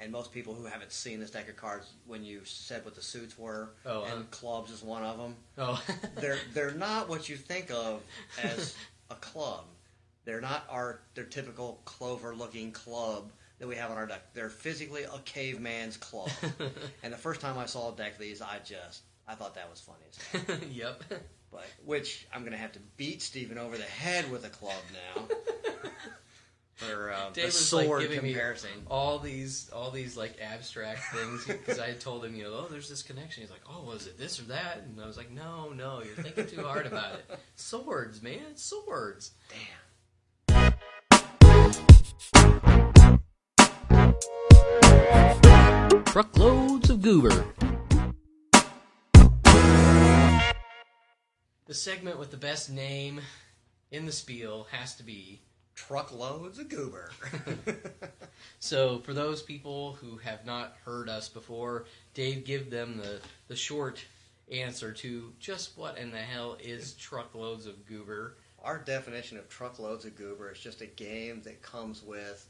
and 0.00 0.12
most 0.12 0.32
people 0.32 0.54
who 0.54 0.64
haven't 0.64 0.92
seen 0.92 1.20
this 1.20 1.30
deck 1.30 1.48
of 1.48 1.56
cards, 1.56 1.92
when 2.06 2.24
you 2.24 2.40
said 2.44 2.84
what 2.84 2.94
the 2.94 3.02
suits 3.02 3.38
were, 3.38 3.70
Oh, 3.84 4.04
and 4.04 4.20
uh. 4.20 4.26
clubs 4.30 4.70
is 4.70 4.82
one 4.82 5.02
of 5.02 5.18
them. 5.18 5.34
Oh, 5.58 5.82
They're 6.16 6.38
they're 6.54 6.72
not 6.74 7.08
what 7.08 7.28
you 7.28 7.36
think 7.36 7.70
of 7.70 8.02
as 8.42 8.74
a 9.10 9.14
club. 9.16 9.64
They're 10.24 10.40
not 10.40 10.64
our 10.70 11.00
their 11.14 11.24
typical 11.24 11.80
clover 11.84 12.34
looking 12.34 12.70
club 12.72 13.30
that 13.58 13.66
we 13.66 13.74
have 13.76 13.90
on 13.90 13.96
our 13.96 14.06
deck. 14.06 14.32
They're 14.34 14.50
physically 14.50 15.02
a 15.04 15.18
caveman's 15.24 15.96
club. 15.96 16.30
and 17.02 17.12
the 17.12 17.16
first 17.18 17.40
time 17.40 17.58
I 17.58 17.66
saw 17.66 17.92
a 17.92 17.96
deck 17.96 18.12
of 18.14 18.18
these, 18.20 18.40
I 18.42 18.58
just 18.64 19.02
I 19.26 19.34
thought 19.34 19.54
that 19.56 19.68
was 19.70 19.80
funny 19.80 20.04
as 20.10 20.42
hell. 20.46 20.56
yep. 20.70 21.02
But 21.50 21.64
which 21.84 22.26
I'm 22.32 22.44
gonna 22.44 22.56
have 22.58 22.72
to 22.72 22.80
beat 22.98 23.22
Steven 23.22 23.56
over 23.58 23.76
the 23.76 23.82
head 23.84 24.30
with 24.30 24.44
a 24.44 24.50
club 24.50 24.76
now. 25.16 25.22
For 26.78 27.10
uh, 27.10 27.30
Dave 27.32 27.34
the 27.34 27.46
was 27.46 27.72
like 27.72 27.86
sword 27.86 28.02
giving 28.02 28.20
comparison. 28.20 28.70
me 28.70 28.82
all 28.88 29.18
these, 29.18 29.68
all 29.74 29.90
these 29.90 30.16
like 30.16 30.36
abstract 30.40 31.00
things 31.12 31.44
because 31.44 31.80
I 31.80 31.88
had 31.88 31.98
told 32.00 32.24
him, 32.24 32.36
you 32.36 32.44
know, 32.44 32.52
oh, 32.52 32.68
there's 32.70 32.88
this 32.88 33.02
connection. 33.02 33.42
He's 33.42 33.50
like, 33.50 33.62
oh, 33.68 33.82
was 33.82 34.06
it 34.06 34.16
this 34.16 34.38
or 34.38 34.44
that? 34.44 34.84
And 34.86 35.00
I 35.00 35.06
was 35.06 35.16
like, 35.16 35.32
no, 35.32 35.70
no, 35.70 36.02
you're 36.04 36.14
thinking 36.14 36.46
too 36.46 36.62
hard 36.62 36.86
about 36.86 37.14
it. 37.14 37.40
Swords, 37.56 38.22
man, 38.22 38.54
swords. 38.54 39.32
Damn. 40.48 40.72
Truckloads 46.04 46.90
of 46.90 47.02
goober. 47.02 47.44
The 51.66 51.74
segment 51.74 52.20
with 52.20 52.30
the 52.30 52.36
best 52.36 52.70
name 52.70 53.20
in 53.90 54.06
the 54.06 54.12
spiel 54.12 54.68
has 54.70 54.94
to 54.94 55.02
be. 55.02 55.42
Truckloads 55.86 56.58
of 56.58 56.68
goober. 56.68 57.10
So, 58.60 58.98
for 58.98 59.14
those 59.14 59.40
people 59.40 59.92
who 60.00 60.16
have 60.18 60.44
not 60.44 60.76
heard 60.84 61.08
us 61.08 61.28
before, 61.28 61.84
Dave, 62.12 62.44
give 62.44 62.70
them 62.70 62.96
the, 62.98 63.20
the 63.46 63.54
short 63.54 64.04
answer 64.50 64.92
to 64.92 65.32
just 65.38 65.78
what 65.78 65.96
in 65.96 66.10
the 66.10 66.18
hell 66.18 66.56
is 66.60 66.94
truckloads 66.94 67.66
of 67.66 67.86
goober. 67.86 68.36
Our 68.64 68.78
definition 68.78 69.38
of 69.38 69.48
truckloads 69.48 70.04
of 70.04 70.16
goober 70.16 70.50
is 70.50 70.58
just 70.58 70.80
a 70.80 70.86
game 70.86 71.40
that 71.44 71.62
comes 71.62 72.02
with 72.02 72.48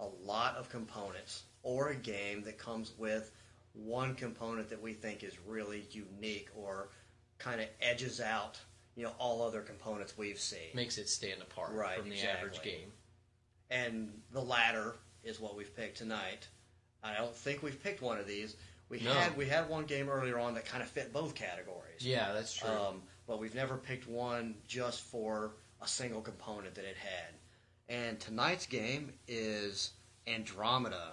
a 0.00 0.06
lot 0.24 0.56
of 0.56 0.68
components, 0.68 1.44
or 1.62 1.90
a 1.90 1.96
game 1.96 2.42
that 2.42 2.58
comes 2.58 2.92
with 2.98 3.30
one 3.74 4.16
component 4.16 4.68
that 4.70 4.82
we 4.82 4.92
think 4.92 5.22
is 5.22 5.38
really 5.46 5.84
unique 5.92 6.48
or 6.56 6.88
kind 7.38 7.60
of 7.60 7.68
edges 7.80 8.20
out, 8.20 8.58
you 8.96 9.04
know, 9.04 9.12
all 9.18 9.42
other 9.42 9.60
components 9.60 10.16
we've 10.16 10.38
seen. 10.38 10.70
Makes 10.74 10.98
it 10.98 11.08
stand 11.08 11.42
apart 11.42 11.72
Right, 11.72 11.98
from 11.98 12.08
the 12.10 12.22
average 12.22 12.62
game. 12.62 12.92
And 13.70 14.22
the 14.32 14.40
latter 14.40 14.94
is 15.22 15.40
what 15.40 15.56
we've 15.56 15.74
picked 15.74 15.98
tonight. 15.98 16.46
I 17.02 17.14
don't 17.14 17.34
think 17.34 17.62
we've 17.62 17.82
picked 17.82 18.02
one 18.02 18.18
of 18.18 18.26
these. 18.26 18.56
We 18.88 19.00
No. 19.00 19.12
had 19.14 19.36
we 19.36 19.46
had 19.46 19.68
one 19.68 19.86
game 19.86 20.08
earlier 20.08 20.38
on 20.38 20.54
that 20.54 20.66
kind 20.66 20.82
of 20.82 20.88
fit 20.88 21.12
both 21.12 21.34
categories. 21.34 22.00
Yeah, 22.00 22.32
that's 22.32 22.54
true. 22.54 22.68
Um, 22.70 23.02
but 23.26 23.38
we've 23.38 23.54
never 23.54 23.76
picked 23.76 24.06
one 24.06 24.54
just 24.68 25.00
for 25.00 25.54
a 25.80 25.88
single 25.88 26.20
component 26.20 26.74
that 26.74 26.84
it 26.84 26.96
had. 26.96 27.34
And 27.88 28.20
tonight's 28.20 28.66
game 28.66 29.12
is 29.26 29.92
Andromeda. 30.26 31.12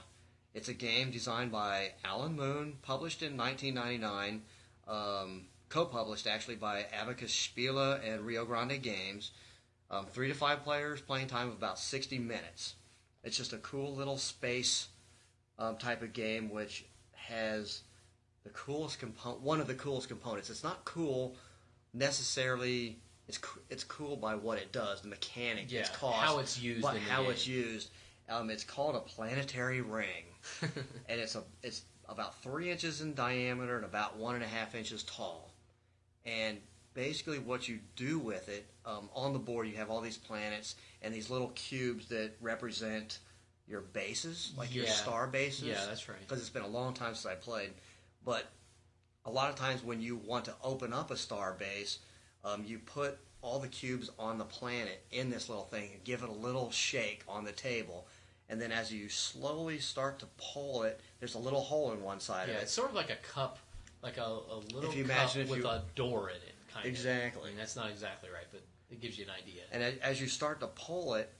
It's 0.53 0.67
a 0.69 0.73
game 0.73 1.11
designed 1.11 1.51
by 1.51 1.93
Alan 2.03 2.35
Moon, 2.35 2.77
published 2.81 3.21
in 3.23 3.37
1999, 3.37 4.43
um, 4.87 5.47
co-published 5.71 6.27
actually 6.27 6.57
by 6.57 6.85
Abacus 6.93 7.33
Spiele 7.33 7.99
and 8.07 8.21
Rio 8.25 8.45
Grande 8.45 8.81
Games. 8.81 9.31
Um, 9.89 10.05
three 10.05 10.27
to 10.27 10.33
five 10.33 10.63
players, 10.63 11.01
playing 11.01 11.27
time 11.27 11.47
of 11.49 11.53
about 11.55 11.79
60 11.79 12.19
minutes. 12.19 12.75
It's 13.23 13.35
just 13.37 13.53
a 13.53 13.57
cool 13.57 13.95
little 13.95 14.17
space 14.17 14.87
um, 15.59 15.77
type 15.77 16.01
of 16.01 16.13
game, 16.13 16.49
which 16.49 16.85
has 17.13 17.81
the 18.43 18.49
coolest 18.51 18.99
component. 18.99 19.41
One 19.41 19.59
of 19.59 19.67
the 19.67 19.73
coolest 19.75 20.07
components. 20.07 20.49
It's 20.49 20.63
not 20.63 20.85
cool 20.85 21.35
necessarily. 21.93 22.99
It's 23.27 23.39
it's 23.69 23.83
cool 23.83 24.17
by 24.17 24.35
what 24.35 24.57
it 24.57 24.71
does, 24.71 25.01
the 25.01 25.07
mechanic, 25.07 25.71
Yeah, 25.71 25.81
its 25.81 25.89
cost, 25.89 26.17
how 26.17 26.39
it's 26.39 26.59
used 26.59 26.81
but 26.81 26.97
how 26.97 27.21
game. 27.23 27.31
it's 27.31 27.47
used. 27.47 27.89
Um, 28.29 28.49
it's 28.49 28.63
called 28.63 28.95
a 28.95 28.99
planetary 28.99 29.81
ring, 29.81 30.25
and 30.61 30.71
it's 31.19 31.35
a 31.35 31.43
it's 31.63 31.83
about 32.09 32.41
three 32.41 32.71
inches 32.71 33.01
in 33.01 33.13
diameter 33.13 33.75
and 33.77 33.85
about 33.85 34.17
one 34.17 34.35
and 34.35 34.43
a 34.43 34.47
half 34.47 34.73
inches 34.75 35.03
tall. 35.03 35.50
And 36.25 36.57
basically, 36.93 37.39
what 37.39 37.67
you 37.67 37.79
do 37.95 38.19
with 38.19 38.49
it 38.49 38.65
um, 38.85 39.09
on 39.13 39.33
the 39.33 39.39
board, 39.39 39.67
you 39.67 39.75
have 39.77 39.89
all 39.89 40.01
these 40.01 40.17
planets 40.17 40.75
and 41.01 41.13
these 41.13 41.29
little 41.29 41.49
cubes 41.49 42.07
that 42.09 42.31
represent 42.41 43.19
your 43.67 43.81
bases, 43.81 44.53
like 44.57 44.73
your 44.73 44.85
star 44.87 45.27
bases. 45.27 45.63
Yeah, 45.63 45.85
that's 45.87 46.07
right. 46.09 46.19
Because 46.19 46.39
it's 46.39 46.49
been 46.49 46.63
a 46.63 46.67
long 46.67 46.93
time 46.93 47.15
since 47.15 47.25
I 47.25 47.35
played, 47.35 47.71
but 48.25 48.45
a 49.25 49.31
lot 49.31 49.49
of 49.49 49.55
times 49.55 49.83
when 49.83 50.01
you 50.01 50.17
want 50.17 50.45
to 50.45 50.53
open 50.63 50.93
up 50.93 51.11
a 51.11 51.17
star 51.17 51.53
base, 51.57 51.99
um, 52.43 52.63
you 52.65 52.79
put 52.79 53.17
all 53.41 53.59
the 53.59 53.67
cubes 53.67 54.09
on 54.19 54.37
the 54.37 54.45
planet 54.45 55.03
in 55.11 55.29
this 55.29 55.49
little 55.49 55.63
thing 55.63 55.89
and 55.93 56.03
give 56.03 56.23
it 56.23 56.29
a 56.29 56.33
little 56.33 56.71
shake 56.71 57.23
on 57.27 57.43
the 57.43 57.51
table. 57.51 58.07
And 58.49 58.61
then 58.61 58.71
as 58.71 58.91
you 58.91 59.09
slowly 59.09 59.79
start 59.79 60.19
to 60.19 60.25
pull 60.37 60.83
it, 60.83 60.99
there's 61.19 61.35
a 61.35 61.39
little 61.39 61.61
hole 61.61 61.91
in 61.93 62.03
one 62.03 62.19
side 62.19 62.49
yeah, 62.49 62.57
of 62.57 62.63
it's 62.63 62.71
sort 62.71 62.89
of 62.89 62.95
like 62.95 63.09
a 63.09 63.15
cup, 63.15 63.59
like 64.03 64.17
a, 64.17 64.21
a 64.21 64.57
little 64.73 64.89
If 64.89 64.95
you 64.97 65.03
cup 65.05 65.11
imagine 65.15 65.41
if 65.43 65.49
with 65.49 65.59
you- 65.59 65.67
a 65.67 65.83
door 65.95 66.29
in 66.29 66.35
it, 66.37 66.53
kind 66.73 66.85
of. 66.85 66.89
Exactly. 66.91 67.43
I 67.43 67.47
mean, 67.47 67.57
that's 67.57 67.75
not 67.75 67.89
exactly 67.89 68.29
right, 68.29 68.45
but 68.51 68.61
it 68.89 68.99
gives 69.01 69.17
you 69.17 69.25
an 69.25 69.31
idea. 69.31 69.61
And 69.71 69.83
a- 69.83 70.05
as 70.05 70.19
you 70.21 70.27
start 70.27 70.59
to 70.61 70.67
pull 70.67 71.15
it, 71.15 71.31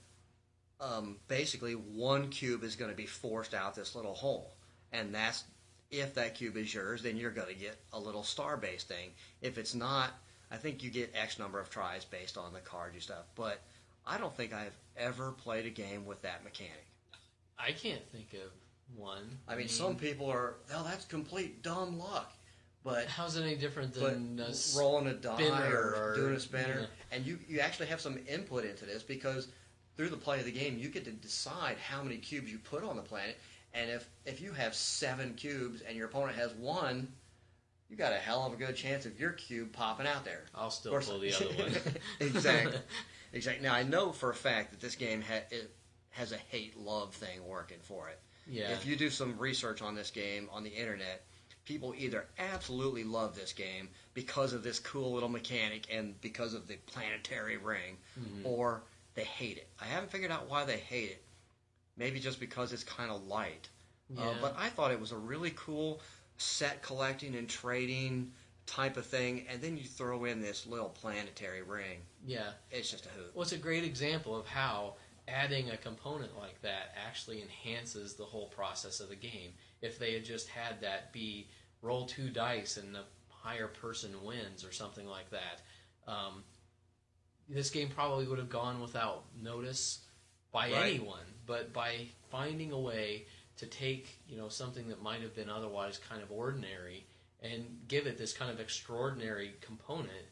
um, 0.80 1.18
basically 1.28 1.74
one 1.74 2.28
cube 2.30 2.64
is 2.64 2.76
going 2.76 2.90
to 2.90 2.96
be 2.96 3.06
forced 3.06 3.54
out 3.54 3.74
this 3.74 3.94
little 3.94 4.14
hole, 4.14 4.54
and 4.92 5.14
that's 5.14 5.44
if 5.90 6.14
that 6.14 6.34
cube 6.34 6.56
is 6.56 6.72
yours, 6.72 7.02
then 7.02 7.16
you're 7.18 7.30
going 7.30 7.48
to 7.48 7.60
get 7.60 7.76
a 7.92 7.98
little 8.00 8.22
star 8.24 8.56
base 8.56 8.82
thing. 8.82 9.10
If 9.42 9.58
it's 9.58 9.74
not, 9.74 10.10
I 10.50 10.56
think 10.56 10.82
you 10.82 10.90
get 10.90 11.12
X 11.14 11.38
number 11.38 11.60
of 11.60 11.68
tries 11.68 12.04
based 12.06 12.38
on 12.38 12.52
the 12.54 12.60
card 12.60 12.94
you 12.94 13.00
stuff. 13.00 13.24
But 13.34 13.60
I 14.06 14.16
don't 14.16 14.34
think 14.34 14.54
I've 14.54 14.72
ever 14.96 15.32
played 15.32 15.66
a 15.66 15.70
game 15.70 16.06
with 16.06 16.22
that 16.22 16.44
mechanic. 16.44 16.86
I 17.58 17.72
can't 17.72 18.00
think 18.10 18.32
of 18.32 18.50
one. 18.98 19.38
I 19.46 19.54
mean, 19.54 19.68
some 19.68 19.96
people 19.96 20.30
are, 20.30 20.54
oh, 20.74 20.82
that's 20.88 21.04
complete 21.04 21.62
dumb 21.62 21.98
luck. 21.98 22.32
But 22.84 23.06
How's 23.06 23.36
it 23.36 23.42
any 23.44 23.54
different 23.54 23.94
than 23.94 24.40
a 24.40 24.52
rolling 24.76 25.06
a 25.06 25.14
die 25.14 25.68
or, 25.68 25.94
or- 25.94 26.14
doing 26.16 26.34
a 26.34 26.40
spinner, 26.40 26.80
yeah. 26.80 27.16
and 27.16 27.24
you 27.24 27.38
you 27.48 27.60
actually 27.60 27.86
have 27.86 28.00
some 28.00 28.18
input 28.28 28.64
into 28.64 28.84
this 28.84 29.02
because 29.02 29.48
through 29.96 30.08
the 30.08 30.16
play 30.16 30.40
of 30.40 30.46
the 30.46 30.52
game, 30.52 30.78
you 30.78 30.88
get 30.88 31.04
to 31.04 31.12
decide 31.12 31.76
how 31.78 32.02
many 32.02 32.16
cubes 32.16 32.50
you 32.50 32.58
put 32.58 32.82
on 32.82 32.96
the 32.96 33.02
planet, 33.02 33.38
and 33.72 33.90
if 33.90 34.08
if 34.26 34.40
you 34.40 34.52
have 34.52 34.74
seven 34.74 35.34
cubes 35.34 35.80
and 35.82 35.96
your 35.96 36.06
opponent 36.06 36.36
has 36.36 36.52
one, 36.54 37.12
you 37.88 37.96
got 37.96 38.12
a 38.12 38.16
hell 38.16 38.46
of 38.46 38.52
a 38.52 38.56
good 38.56 38.74
chance 38.74 39.06
of 39.06 39.20
your 39.20 39.32
cube 39.32 39.72
popping 39.72 40.06
out 40.06 40.24
there. 40.24 40.44
I'll 40.54 40.70
still 40.70 40.98
pull 40.98 41.20
the 41.20 41.34
other 41.34 41.46
one. 41.46 41.72
exactly, 42.20 42.80
exactly. 43.32 43.62
Now 43.68 43.74
I 43.74 43.82
know 43.82 44.12
for 44.12 44.30
a 44.30 44.34
fact 44.34 44.70
that 44.72 44.80
this 44.80 44.96
game 44.96 45.22
ha- 45.22 45.46
it 45.50 45.70
has 46.10 46.32
a 46.32 46.36
hate 46.36 46.76
love 46.76 47.14
thing 47.14 47.46
working 47.46 47.78
for 47.80 48.08
it. 48.08 48.18
Yeah. 48.48 48.70
If 48.72 48.86
you 48.86 48.96
do 48.96 49.08
some 49.08 49.38
research 49.38 49.82
on 49.82 49.94
this 49.94 50.10
game 50.10 50.48
on 50.52 50.64
the 50.64 50.70
internet, 50.70 51.24
people 51.64 51.94
either 51.96 52.26
absolutely 52.38 53.04
love 53.04 53.34
this 53.34 53.52
game 53.52 53.88
because 54.14 54.52
of 54.52 54.62
this 54.62 54.78
cool 54.78 55.12
little 55.12 55.28
mechanic 55.28 55.86
and 55.92 56.20
because 56.20 56.54
of 56.54 56.66
the 56.68 56.76
planetary 56.86 57.56
ring, 57.56 57.96
Mm-hmm. 58.20 58.46
or 58.46 58.82
they 59.14 59.24
hate 59.24 59.56
it. 59.58 59.68
I 59.80 59.84
haven't 59.84 60.10
figured 60.10 60.30
out 60.30 60.48
why 60.50 60.64
they 60.64 60.78
hate 60.78 61.10
it. 61.10 61.22
Maybe 61.96 62.18
just 62.20 62.40
because 62.40 62.72
it's 62.72 62.84
kind 62.84 63.10
of 63.10 63.26
light. 63.26 63.68
Uh, 64.18 64.34
but 64.42 64.54
I 64.58 64.68
thought 64.68 64.90
it 64.90 65.00
was 65.00 65.12
a 65.12 65.16
really 65.16 65.52
cool 65.56 66.00
set 66.36 66.82
collecting 66.82 67.34
and 67.34 67.48
trading 67.48 68.32
type 68.66 68.96
of 68.96 69.06
thing, 69.06 69.44
and 69.50 69.60
then 69.62 69.76
you 69.76 69.84
throw 69.84 70.24
in 70.24 70.40
this 70.40 70.66
little 70.66 70.88
planetary 70.90 71.62
ring. 71.62 71.98
yeah. 72.26 72.50
It's 72.70 72.90
just 72.90 73.06
a 73.06 73.08
hoot. 73.10 73.30
Well, 73.34 73.42
it's 73.42 73.52
a 73.52 73.58
great 73.58 73.84
example 73.84 74.36
of 74.36 74.46
how 74.46 74.94
adding 75.28 75.70
a 75.70 75.76
component 75.76 76.36
like 76.38 76.60
that 76.62 76.94
actually 77.06 77.40
enhances 77.42 78.14
the 78.14 78.24
whole 78.24 78.46
process 78.48 79.00
of 79.00 79.08
the 79.08 79.16
game. 79.16 79.52
If 79.82 79.98
they 79.98 80.14
had 80.14 80.24
just 80.24 80.48
had 80.48 80.80
that 80.80 81.12
be 81.12 81.48
roll 81.82 82.06
two 82.06 82.30
dice 82.30 82.76
and 82.76 82.94
the 82.94 83.02
higher 83.28 83.66
person 83.66 84.22
wins 84.24 84.64
or 84.64 84.72
something 84.72 85.06
like 85.06 85.28
that, 85.30 85.60
um, 86.10 86.44
this 87.48 87.68
game 87.70 87.88
probably 87.90 88.26
would 88.26 88.38
have 88.38 88.48
gone 88.48 88.80
without 88.80 89.24
notice 89.42 90.00
by 90.52 90.70
Right. 90.70 90.94
anyone. 90.94 91.26
But 91.44 91.72
by 91.72 92.06
finding 92.30 92.70
a 92.72 92.78
way 92.78 93.26
to 93.56 93.66
take 93.66 94.18
you 94.28 94.36
know 94.36 94.48
something 94.48 94.88
that 94.88 95.02
might 95.02 95.20
have 95.22 95.34
been 95.34 95.50
otherwise 95.50 95.98
kind 95.98 96.22
of 96.22 96.30
ordinary 96.30 97.04
and 97.40 97.80
give 97.88 98.06
it 98.06 98.16
this 98.16 98.32
kind 98.32 98.50
of 98.52 98.60
extraordinary 98.60 99.54
component, 99.60 100.26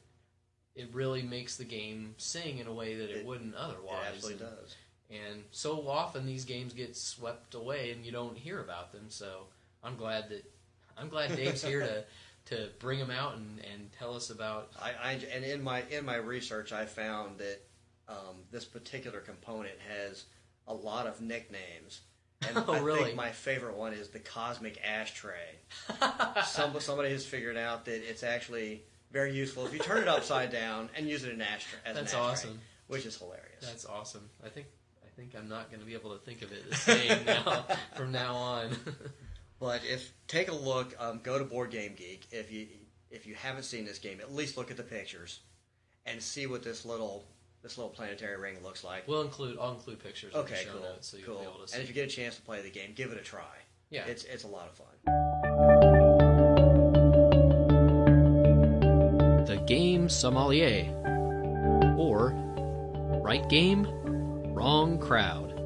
it 0.76 0.88
really 0.94 1.22
makes 1.22 1.56
the 1.56 1.64
game 1.64 2.14
sing 2.18 2.58
in 2.58 2.68
a 2.68 2.72
way 2.72 2.94
that 2.94 3.10
it, 3.10 3.16
It- 3.18 3.26
wouldn't 3.26 3.56
otherwise. 3.56 4.06
It 4.06 4.14
absolutely 4.14 4.46
and, 4.46 4.56
does. 4.56 4.76
And 5.10 5.42
so 5.50 5.88
often 5.88 6.26
these 6.26 6.44
games 6.44 6.72
get 6.72 6.96
swept 6.96 7.54
away 7.54 7.90
and 7.90 8.04
you 8.04 8.12
don't 8.12 8.36
hear 8.38 8.60
about 8.60 8.92
them. 8.92 9.06
So 9.08 9.42
I'm 9.82 9.96
glad 9.96 10.28
that 10.28 10.44
I'm 10.96 11.08
glad 11.08 11.34
Dave's 11.36 11.64
here 11.64 11.80
to 11.80 12.04
to 12.56 12.68
bring 12.78 12.98
them 12.98 13.10
out 13.10 13.36
and, 13.36 13.60
and 13.72 13.90
tell 13.98 14.14
us 14.14 14.30
about. 14.30 14.70
I, 14.80 14.90
I 15.02 15.12
and 15.34 15.44
in 15.44 15.62
my 15.62 15.82
in 15.90 16.04
my 16.04 16.16
research, 16.16 16.72
I 16.72 16.84
found 16.86 17.38
that 17.38 17.60
um, 18.08 18.36
this 18.50 18.64
particular 18.64 19.20
component 19.20 19.74
has 19.88 20.24
a 20.66 20.74
lot 20.74 21.06
of 21.06 21.20
nicknames. 21.20 22.00
And 22.46 22.56
Oh, 22.68 22.74
I 22.74 22.78
really? 22.78 23.04
think 23.04 23.16
my 23.16 23.30
favorite 23.30 23.76
one 23.76 23.92
is 23.92 24.08
the 24.08 24.18
cosmic 24.18 24.80
ashtray. 24.82 25.58
Some, 26.46 26.78
somebody 26.80 27.10
has 27.10 27.26
figured 27.26 27.56
out 27.56 27.84
that 27.84 28.08
it's 28.08 28.22
actually 28.22 28.82
very 29.12 29.34
useful 29.34 29.66
if 29.66 29.72
you 29.74 29.78
turn 29.78 30.02
it 30.02 30.08
upside 30.08 30.50
down 30.50 30.88
and 30.96 31.06
use 31.06 31.24
it 31.24 31.32
in 31.32 31.40
ashtray, 31.42 31.78
as 31.84 31.96
That's 31.96 32.12
an 32.12 32.18
ashtray, 32.18 32.32
awesome. 32.32 32.60
which 32.86 33.04
is 33.04 33.16
hilarious. 33.18 33.60
That's 33.60 33.84
awesome. 33.84 34.30
I 34.44 34.48
think 34.48 34.68
think 35.20 35.34
I'm 35.36 35.48
not 35.50 35.68
going 35.70 35.80
to 35.80 35.86
be 35.86 35.92
able 35.94 36.16
to 36.16 36.24
think 36.24 36.40
of 36.40 36.50
it 36.50 36.68
the 36.70 36.74
same 36.76 37.18
now 37.26 37.64
from 37.96 38.10
now 38.12 38.34
on. 38.34 38.70
But 39.60 39.82
if 39.84 40.10
take 40.26 40.48
a 40.48 40.54
look, 40.54 40.94
um, 40.98 41.20
go 41.22 41.38
to 41.38 41.44
Board 41.44 41.70
Game 41.70 41.92
Geek. 41.94 42.26
If 42.30 42.50
you 42.50 42.66
if 43.10 43.26
you 43.26 43.34
haven't 43.34 43.64
seen 43.64 43.84
this 43.84 43.98
game, 43.98 44.18
at 44.18 44.32
least 44.34 44.56
look 44.56 44.70
at 44.70 44.78
the 44.78 44.82
pictures 44.82 45.40
and 46.06 46.22
see 46.22 46.46
what 46.46 46.62
this 46.62 46.86
little 46.86 47.26
this 47.62 47.76
little 47.76 47.90
planetary 47.90 48.40
ring 48.40 48.56
looks 48.62 48.82
like. 48.84 49.06
we'll 49.06 49.20
include 49.20 49.58
I'll 49.60 49.72
include 49.72 50.02
pictures 50.02 50.32
in 50.32 50.38
the 50.40 50.44
Okay, 50.46 50.62
show 50.64 50.72
cool, 50.72 50.80
notes 50.80 51.08
so 51.08 51.18
you'll 51.18 51.26
cool. 51.26 51.40
be 51.40 51.42
able 51.42 51.58
to 51.60 51.68
see. 51.68 51.74
And 51.74 51.82
if 51.82 51.90
you 51.90 51.94
get 51.94 52.06
a 52.06 52.10
chance 52.10 52.36
to 52.36 52.40
play 52.42 52.62
the 52.62 52.70
game, 52.70 52.92
give 52.94 53.12
it 53.12 53.18
a 53.18 53.22
try. 53.22 53.42
yeah, 53.90 54.06
It's 54.06 54.24
it's 54.24 54.44
a 54.44 54.48
lot 54.48 54.66
of 54.66 54.72
fun. 54.72 54.96
the 59.46 59.62
game 59.66 60.08
sommelier, 60.08 60.86
or 61.98 62.30
right 63.22 63.46
game, 63.50 63.84
wrong 64.52 64.98
crowd. 64.98 65.56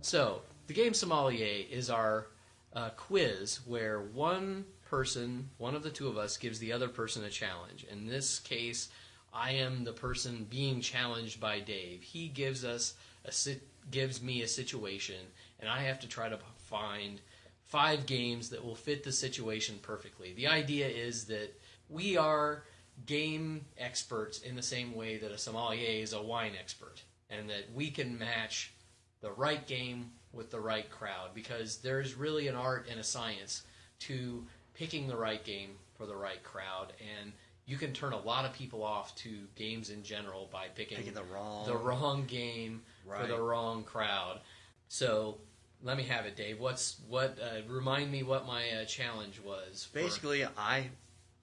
So, 0.00 0.42
the 0.66 0.74
game 0.74 0.94
sommelier 0.94 1.64
is 1.70 1.90
our 1.90 2.28
uh, 2.74 2.90
quiz 2.90 3.60
where 3.66 4.00
one 4.00 4.64
person, 4.84 5.48
one 5.58 5.74
of 5.74 5.82
the 5.82 5.90
two 5.90 6.08
of 6.08 6.16
us, 6.16 6.36
gives 6.36 6.58
the 6.58 6.72
other 6.72 6.88
person 6.88 7.24
a 7.24 7.30
challenge. 7.30 7.84
In 7.90 8.06
this 8.06 8.38
case, 8.38 8.88
I 9.32 9.52
am 9.52 9.84
the 9.84 9.92
person 9.92 10.46
being 10.48 10.80
challenged 10.80 11.40
by 11.40 11.60
Dave. 11.60 12.02
He 12.02 12.28
gives 12.28 12.64
us 12.64 12.94
a 13.24 13.56
gives 13.90 14.22
me 14.22 14.42
a 14.42 14.48
situation, 14.48 15.20
and 15.60 15.68
I 15.68 15.80
have 15.80 16.00
to 16.00 16.08
try 16.08 16.28
to 16.28 16.38
find 16.56 17.20
five 17.64 18.06
games 18.06 18.50
that 18.50 18.64
will 18.64 18.76
fit 18.76 19.04
the 19.04 19.12
situation 19.12 19.78
perfectly. 19.82 20.32
The 20.34 20.46
idea 20.46 20.86
is 20.86 21.24
that 21.24 21.52
we 21.88 22.16
are 22.16 22.64
game 23.06 23.64
experts 23.78 24.40
in 24.40 24.56
the 24.56 24.62
same 24.62 24.94
way 24.94 25.18
that 25.18 25.30
a 25.30 25.38
sommelier 25.38 26.02
is 26.02 26.12
a 26.12 26.22
wine 26.22 26.52
expert, 26.58 27.02
and 27.30 27.48
that 27.50 27.72
we 27.74 27.90
can 27.90 28.18
match 28.18 28.72
the 29.20 29.32
right 29.32 29.66
game 29.66 30.10
with 30.32 30.50
the 30.50 30.60
right 30.60 30.90
crowd 30.90 31.30
because 31.34 31.78
there's 31.78 32.14
really 32.14 32.48
an 32.48 32.54
art 32.56 32.86
and 32.90 32.98
a 33.00 33.04
science 33.04 33.62
to 34.00 34.44
picking 34.74 35.06
the 35.06 35.16
right 35.16 35.44
game 35.44 35.70
for 35.96 36.06
the 36.06 36.14
right 36.16 36.42
crowd 36.42 36.92
and 37.20 37.32
you 37.66 37.76
can 37.78 37.92
turn 37.92 38.12
a 38.12 38.20
lot 38.20 38.44
of 38.44 38.52
people 38.52 38.82
off 38.82 39.14
to 39.14 39.46
games 39.54 39.88
in 39.88 40.02
general 40.02 40.48
by 40.52 40.66
picking, 40.74 40.98
Picking 40.98 41.14
the 41.14 41.22
wrong- 41.22 41.64
the 41.64 41.76
wrong 41.76 42.26
game 42.26 42.82
for 43.06 43.26
the 43.26 43.40
wrong 43.40 43.84
crowd. 43.84 44.40
So 44.88 45.38
let 45.82 45.96
me 45.96 46.02
have 46.02 46.26
it, 46.26 46.36
Dave. 46.36 46.60
What's 46.60 46.96
what? 47.08 47.38
Uh, 47.40 47.62
remind 47.66 48.10
me 48.12 48.22
what 48.22 48.46
my 48.46 48.68
uh, 48.70 48.84
challenge 48.84 49.40
was. 49.40 49.84
for- 49.84 49.98
Basically, 50.00 50.44
I 50.44 50.90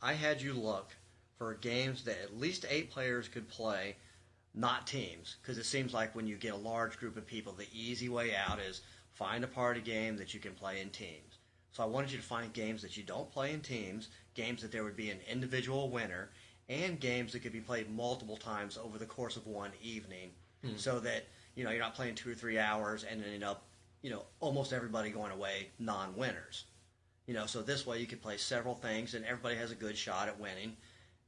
I 0.02 0.14
had 0.14 0.41
you 0.41 0.54
look 0.54 0.89
for 1.41 1.55
games 1.55 2.03
that 2.03 2.21
at 2.21 2.39
least 2.39 2.67
eight 2.69 2.91
players 2.91 3.27
could 3.27 3.49
play, 3.49 3.95
not 4.53 4.85
teams, 4.85 5.37
because 5.41 5.57
it 5.57 5.65
seems 5.65 5.91
like 5.91 6.13
when 6.13 6.27
you 6.27 6.35
get 6.35 6.53
a 6.53 6.55
large 6.55 6.99
group 6.99 7.17
of 7.17 7.25
people, 7.25 7.51
the 7.51 7.65
easy 7.73 8.09
way 8.09 8.35
out 8.35 8.59
is 8.59 8.81
find 9.13 9.43
a 9.43 9.47
party 9.47 9.81
game 9.81 10.17
that 10.17 10.35
you 10.35 10.39
can 10.39 10.53
play 10.53 10.81
in 10.81 10.91
teams. 10.91 11.39
So 11.71 11.81
I 11.81 11.87
wanted 11.87 12.11
you 12.11 12.19
to 12.19 12.23
find 12.23 12.53
games 12.53 12.83
that 12.83 12.95
you 12.95 13.01
don't 13.01 13.31
play 13.31 13.53
in 13.53 13.61
teams, 13.61 14.09
games 14.35 14.61
that 14.61 14.71
there 14.71 14.83
would 14.83 14.95
be 14.95 15.09
an 15.09 15.17
individual 15.27 15.89
winner, 15.89 16.30
and 16.69 16.99
games 16.99 17.31
that 17.31 17.39
could 17.39 17.53
be 17.53 17.59
played 17.59 17.89
multiple 17.89 18.38
times 18.38 18.77
over 18.77 18.99
the 18.99 19.07
course 19.07 19.35
of 19.35 19.47
one 19.47 19.72
evening, 19.81 20.30
hmm. 20.63 20.76
so 20.76 20.99
that 20.99 21.26
you 21.55 21.63
know 21.63 21.72
you're 21.72 21.80
not 21.80 21.95
playing 21.95 22.13
two 22.13 22.30
or 22.30 22.35
three 22.35 22.59
hours 22.59 23.03
and 23.03 23.23
end 23.26 23.43
up, 23.43 23.63
you 24.03 24.11
know, 24.11 24.26
almost 24.41 24.73
everybody 24.73 25.09
going 25.09 25.31
away 25.31 25.69
non-winners. 25.80 26.65
You 27.26 27.34
know, 27.34 27.47
so 27.47 27.63
this 27.63 27.88
way 27.88 27.99
you 27.99 28.05
could 28.05 28.22
play 28.22 28.38
several 28.38 28.76
things 28.76 29.15
and 29.15 29.26
everybody 29.26 29.55
has 29.55 29.72
a 29.72 29.76
good 29.76 29.97
shot 29.97 30.27
at 30.27 30.39
winning. 30.39 30.77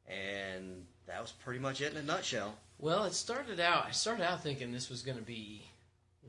And 0.08 0.86
that 1.08 1.22
was 1.22 1.32
pretty 1.32 1.60
much 1.60 1.82
it 1.82 1.92
in 1.94 1.98
a 1.98 2.04
nutshell. 2.04 2.56
Well, 2.80 3.06
it 3.06 3.14
started 3.14 3.60
out. 3.60 3.86
I 3.88 3.92
started 3.92 4.24
out 4.30 4.44
thinking 4.44 4.72
this 4.72 4.90
was 4.90 5.02
going 5.02 5.18
to 5.18 5.24
be 5.24 5.64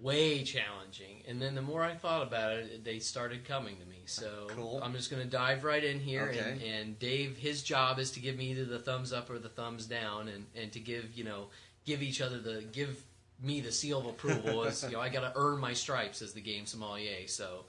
way 0.01 0.43
challenging, 0.43 1.23
and 1.29 1.41
then 1.41 1.55
the 1.55 1.63
more 1.63 1.83
I 1.83 1.95
thought 1.95 2.23
about 2.27 2.53
it, 2.59 2.85
they 2.85 2.99
started 2.99 3.45
coming 3.45 3.77
to 3.77 3.87
me. 3.87 4.03
So 4.07 4.47
Cool. 4.51 4.81
I'm 4.83 4.93
just 4.93 5.11
going 5.11 5.23
to 5.23 5.29
dive 5.29 5.65
right 5.65 5.83
in 5.83 6.01
here, 6.01 6.27
and, 6.27 6.39
Okay. 6.39 6.69
and 6.79 6.99
Dave, 6.99 7.37
his 7.37 7.63
job 7.63 7.99
is 7.99 8.11
to 8.13 8.21
give 8.21 8.37
me 8.37 8.51
either 8.51 8.65
the 8.65 8.79
thumbs 8.79 9.13
up 9.13 9.31
or 9.31 9.39
the 9.39 9.49
thumbs 9.49 9.87
down, 9.87 10.29
and, 10.29 10.47
and 10.57 10.73
to 10.73 10.81
give 10.81 11.17
you 11.17 11.25
know 11.25 11.47
give 11.85 12.03
each 12.03 12.21
other 12.21 12.39
the 12.39 12.63
give 12.73 13.03
me 13.43 13.61
the 13.61 13.73
seal 13.73 13.99
of 14.01 14.07
approval. 14.07 14.65
as, 14.65 14.83
you 14.89 14.91
know, 14.93 15.01
I 15.01 15.09
got 15.09 15.21
to 15.21 15.33
earn 15.37 15.59
my 15.59 15.73
stripes 15.73 16.23
as 16.23 16.33
the 16.33 16.41
game 16.41 16.67
sommelier. 16.67 17.27
So 17.27 17.65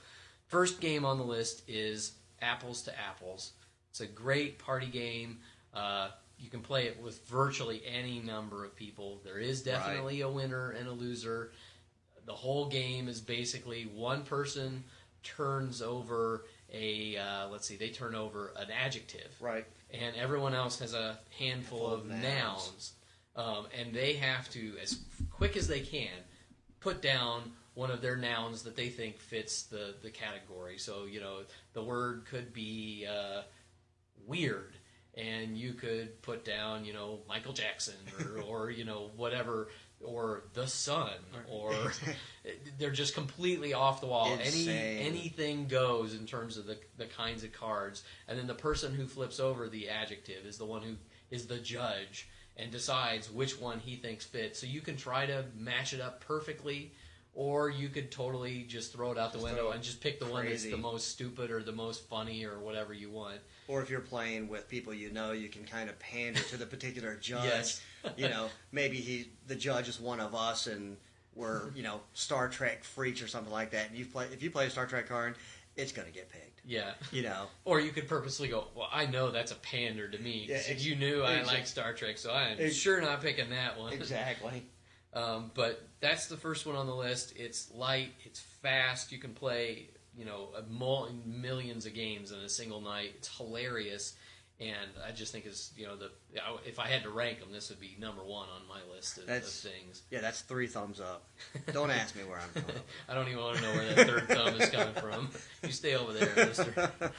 first 0.48 0.80
game 0.80 1.06
on 1.06 1.18
the 1.18 1.24
list 1.24 1.64
is 1.68 2.14
Apples 2.42 2.82
to 2.84 3.00
Apples. 3.00 3.52
It's 3.92 4.02
a 4.02 4.08
great 4.08 4.60
party 4.60 4.88
game. 4.88 5.40
Uh, 5.76 6.10
you 6.38 6.50
can 6.50 6.62
play 6.62 6.86
it 6.88 7.02
with 7.02 7.26
virtually 7.28 7.82
any 7.86 8.20
number 8.20 8.66
of 8.66 8.76
people. 8.76 9.22
There 9.24 9.38
is 9.40 9.62
definitely 9.62 10.22
a 10.22 10.30
winner 10.30 10.72
and 10.72 10.88
a 10.88 10.92
loser. 10.92 11.52
The 12.26 12.34
whole 12.34 12.68
game 12.68 13.08
is 13.08 13.22
basically 13.22 13.84
one 13.84 14.24
person 14.24 14.84
turns 15.24 15.82
over 15.82 16.46
a 16.74 17.18
uh, 17.18 17.48
let's 17.50 17.68
see, 17.68 17.76
they 17.78 17.90
turn 17.90 18.16
over 18.16 18.52
an 18.58 18.68
adjective, 18.72 19.32
Right. 19.40 19.66
and 19.92 20.16
everyone 20.16 20.54
else 20.54 20.80
has 20.80 20.94
a 20.94 21.20
handful 21.40 21.80
Handful 21.80 21.88
of 21.88 22.00
of 22.02 22.08
nouns, 22.08 22.24
nouns. 22.24 22.94
Um, 23.36 23.68
and 23.80 23.94
they 23.94 24.14
have 24.14 24.50
to, 24.52 24.74
as 24.82 25.00
quick 25.32 25.56
as 25.58 25.68
they 25.68 25.82
can, 25.82 26.10
put 26.80 27.02
down 27.02 27.52
one 27.76 27.92
of 27.92 28.02
their 28.02 28.16
nouns 28.16 28.64
that 28.64 28.76
they 28.76 28.90
think 28.90 29.20
fits 29.20 29.64
the 29.64 29.96
the 30.02 30.10
category. 30.10 30.78
So 30.78 31.06
you 31.06 31.20
know, 31.20 31.40
the 31.74 31.84
word 31.84 32.26
could 32.30 32.54
be 32.54 33.06
uh, 33.10 33.42
weird, 34.28 34.74
and 35.18 35.58
you 35.58 35.74
could 35.74 36.22
put 36.22 36.44
down, 36.44 36.86
you 36.86 36.94
know, 36.94 37.20
Michael 37.28 37.54
Jackson 37.54 37.96
or, 38.20 38.42
or 38.48 38.70
you 38.70 38.86
know, 38.86 39.12
whatever, 39.16 39.70
or 40.04 40.44
the 40.54 40.68
sun, 40.68 41.14
or 41.50 41.74
they're 42.78 42.92
just 42.92 43.16
completely 43.16 43.74
off 43.74 44.02
the 44.02 44.08
wall. 44.08 44.34
Insane. 44.34 44.70
Any 44.70 45.08
anything 45.08 45.68
goes 45.68 46.14
in 46.14 46.26
terms 46.26 46.58
of 46.58 46.66
the 46.66 46.78
the 46.98 47.06
kinds 47.06 47.44
of 47.44 47.54
cards, 47.54 48.04
and 48.28 48.38
then 48.38 48.48
the 48.48 48.54
person 48.54 48.94
who 48.94 49.08
flips 49.08 49.40
over 49.40 49.68
the 49.70 49.90
adjective 49.90 50.46
is 50.46 50.58
the 50.58 50.66
one 50.66 50.82
who 50.82 50.96
is 51.32 51.48
the 51.48 51.58
judge 51.58 52.30
and 52.58 52.72
decides 52.72 53.32
which 53.32 53.60
one 53.60 53.80
he 53.80 53.96
thinks 53.96 54.26
fits. 54.26 54.60
So 54.60 54.68
you 54.68 54.82
can 54.82 54.96
try 54.96 55.26
to 55.26 55.46
match 55.58 55.94
it 55.94 56.02
up 56.02 56.24
perfectly. 56.26 56.94
Or 57.38 57.70
you 57.70 57.90
could 57.90 58.12
totally 58.12 58.64
just 58.64 58.94
throw 58.94 59.12
it 59.12 59.18
out 59.18 59.34
the 59.34 59.40
window 59.40 59.72
and 59.72 59.84
just 59.84 60.00
pick 60.00 60.22
the 60.22 60.26
one 60.26 60.46
that's 60.46 60.64
the 60.64 60.78
most 60.78 61.10
stupid 61.10 61.52
or 61.52 61.62
the 61.62 61.74
most 61.74 62.08
funny 62.08 62.46
or 62.46 62.60
whatever 62.60 62.94
you 62.94 63.10
want. 63.10 63.40
Or 63.68 63.82
if 63.82 63.90
you're 63.90 64.00
playing 64.00 64.48
with 64.48 64.70
people 64.70 64.94
you 64.94 65.12
know, 65.12 65.34
you 65.34 65.50
can 65.50 65.66
kind 65.66 65.90
of 65.90 66.00
pander 66.00 66.40
to 66.40 66.58
the 66.58 66.66
particular 66.66 67.16
judge. 67.22 67.44
Yes. 67.44 67.82
you 68.16 68.30
know, 68.30 68.48
maybe 68.72 68.98
he 68.98 69.30
the 69.48 69.56
judge 69.56 69.90
is 69.90 70.00
one 70.00 70.22
of 70.22 70.34
us, 70.34 70.68
and 70.68 70.96
we're 71.36 71.72
you 71.76 71.84
know 71.84 72.00
Star 72.14 72.48
Trek 72.48 72.86
freaks 72.86 73.22
or 73.22 73.28
something 73.28 73.52
like 73.52 73.72
that. 73.72 73.90
And 73.90 73.98
you 74.00 74.06
play 74.06 74.28
if 74.32 74.42
you 74.42 74.50
play 74.50 74.68
a 74.68 74.70
Star 74.70 74.86
Trek 74.86 75.10
card, 75.10 75.36
it's 75.76 75.92
gonna 75.92 76.12
get 76.12 76.30
picked. 76.30 76.62
Yeah. 76.66 76.92
You 77.12 77.24
know, 77.24 77.48
Or 77.66 77.80
you 77.82 77.92
could 77.92 78.08
purposely 78.08 78.48
go, 78.48 78.68
well, 78.76 78.88
I 78.92 79.06
know 79.06 79.30
that's 79.30 79.52
a 79.52 79.56
pander 79.56 80.08
to 80.08 80.18
me. 80.18 80.46
Yeah, 80.50 80.62
you 80.78 80.96
knew 80.96 81.22
I 81.22 81.42
like 81.44 81.68
Star 81.68 81.94
Trek, 81.94 82.18
so 82.18 82.32
I 82.32 82.50
am 82.50 82.58
Ex- 82.60 82.76
sure 82.76 83.02
not 83.02 83.22
picking 83.22 83.50
that 83.52 83.78
one. 83.78 83.94
exactly. 83.94 84.64
Um, 85.16 85.52
but 85.54 85.82
that's 86.02 86.28
the 86.28 86.38
first 86.38 86.66
one 86.66 86.76
on 86.76 86.88
the 86.88 86.96
list. 86.96 87.34
It's 87.38 87.72
light, 87.72 88.12
it's 88.26 88.40
fast. 88.40 89.12
You 89.12 89.18
can 89.18 89.34
play, 89.34 89.88
you 90.18 90.26
know, 90.26 90.50
a 90.58 90.62
mul- 90.70 91.10
millions 91.26 91.86
of 91.86 91.94
games 91.94 92.32
in 92.32 92.40
a 92.40 92.50
single 92.50 92.82
night. 92.82 93.14
It's 93.16 93.38
hilarious, 93.38 94.16
and 94.60 94.90
I 95.08 95.12
just 95.12 95.32
think 95.32 95.46
it's, 95.46 95.72
you 95.78 95.88
know, 95.88 95.96
the 95.96 96.12
if 96.66 96.80
I 96.80 96.88
had 96.88 97.04
to 97.04 97.10
rank 97.10 97.40
them, 97.40 97.52
this 97.54 97.70
would 97.70 97.80
be 97.80 97.96
number 97.98 98.24
one 98.24 98.48
on 98.50 98.68
my 98.68 98.82
list 98.94 99.18
of, 99.18 99.30
of 99.30 99.44
things. 99.46 100.02
Yeah, 100.12 100.20
that's 100.20 100.42
three 100.42 100.68
thumbs 100.68 101.00
up. 101.00 101.26
Don't 101.72 101.92
ask 101.92 102.14
me 102.16 102.24
where 102.24 102.40
I'm 102.40 102.62
from. 102.62 102.76
I 103.10 103.14
don't 103.14 103.28
even 103.30 103.40
want 103.40 103.58
to 103.58 103.64
know 103.64 103.74
where 103.74 103.94
that 103.94 104.08
third 104.08 104.28
thumb 104.28 104.60
is 104.60 104.70
coming 104.70 104.94
from. 104.96 105.30
You 105.64 105.72
stay 105.72 105.96
over 105.96 106.12
there, 106.12 106.48
Mister. 106.48 106.92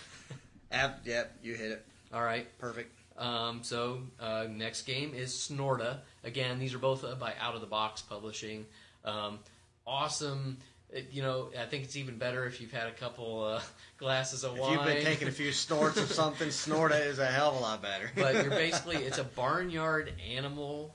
Ab, 0.71 0.97
yep, 1.05 1.35
you 1.43 1.55
hit 1.55 1.71
it. 1.71 1.87
All 2.13 2.23
right. 2.23 2.47
Perfect. 2.59 2.93
Um, 3.19 3.61
so 3.63 4.01
uh, 4.21 4.47
next 4.51 4.83
game 4.83 5.13
is 5.15 5.33
Snorta. 5.33 5.99
Again, 6.25 6.59
these 6.59 6.75
are 6.75 6.79
both 6.79 7.05
uh, 7.05 7.15
by 7.15 7.33
Out 7.41 7.55
of 7.55 7.61
the 7.61 7.67
Box 7.67 8.03
Publishing. 8.03 8.67
Um, 9.05 9.39
awesome. 9.87 10.59
It- 10.91 11.09
you 11.11 11.23
know, 11.23 11.51
I 11.59 11.65
think 11.65 11.85
it's 11.85 11.97
even 11.97 12.17
better 12.19 12.45
if 12.47 12.61
you've 12.61 12.73
had 12.73 12.87
a 12.89 12.93
couple 12.93 13.43
uh, 13.45 13.61
glasses 13.99 14.45
of 14.45 14.55
If 14.55 14.61
wine. 14.61 14.73
you've 14.73 14.85
been 14.85 15.05
taking 15.05 15.29
a 15.29 15.33
few 15.33 15.53
snorts 15.53 15.97
of 15.99 16.11
something, 16.13 16.49
Snorta 16.51 17.01
is 17.07 17.19
a 17.19 17.27
hell 17.27 17.51
of 17.51 17.57
a 17.57 17.59
lot 17.61 17.83
better. 17.83 18.11
but 18.15 18.35
you're 18.35 18.51
basically 18.51 18.97
it's 18.97 19.19
a 19.19 19.25
barnyard 19.25 20.13
animal 20.31 20.95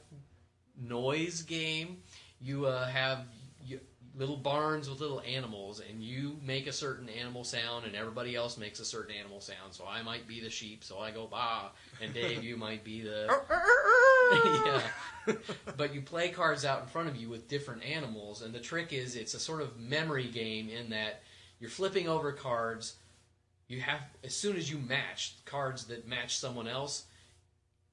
noise 0.81 1.41
game. 1.43 1.98
You 2.39 2.65
uh, 2.65 2.88
have 2.88 3.19
little 4.18 4.38
barns 4.38 4.90
with 4.90 5.00
little 5.00 5.22
animals, 5.22 5.82
and 5.90 6.04
you 6.04 6.38
make 6.44 6.68
a 6.68 6.74
certain 6.74 7.08
animal 7.10 7.44
sound, 7.44 7.86
and 7.86 7.96
everybody 7.96 8.36
else 8.36 8.58
makes 8.58 8.80
a 8.80 8.86
certain 8.86 9.16
animal 9.16 9.40
sound. 9.40 9.72
So 9.72 9.86
I 9.88 10.02
might 10.02 10.28
be 10.28 10.42
the 10.42 10.50
sheep, 10.50 10.84
so 10.84 11.00
I 11.00 11.12
go 11.12 11.28
bah, 11.30 11.70
and 12.02 12.14
Dave, 12.14 12.44
you 12.44 12.58
might 12.58 12.84
be 12.84 13.02
the 13.02 13.28
yeah. 15.28 15.34
But 15.78 15.94
you 15.94 16.02
play 16.02 16.30
cards 16.30 16.66
out 16.66 16.82
in 16.82 16.88
front 16.88 17.10
of 17.10 17.16
you 17.16 17.30
with 17.30 17.48
different 17.48 17.84
animals, 17.84 18.42
and 18.42 18.54
the 18.54 18.60
trick 18.60 18.94
is 18.94 19.16
it's 19.16 19.34
a 19.34 19.40
sort 19.40 19.62
of 19.62 19.80
memory 19.80 20.28
game 20.28 20.70
in 20.70 20.90
that 20.90 21.22
you're 21.60 21.70
flipping 21.70 22.08
over 22.08 22.32
cards. 22.32 22.96
You 23.68 23.80
have 23.82 24.02
as 24.24 24.36
soon 24.36 24.58
as 24.58 24.70
you 24.70 24.78
match 24.78 25.36
cards 25.46 25.86
that 25.86 26.08
match 26.08 26.38
someone 26.38 26.68
else, 26.68 27.06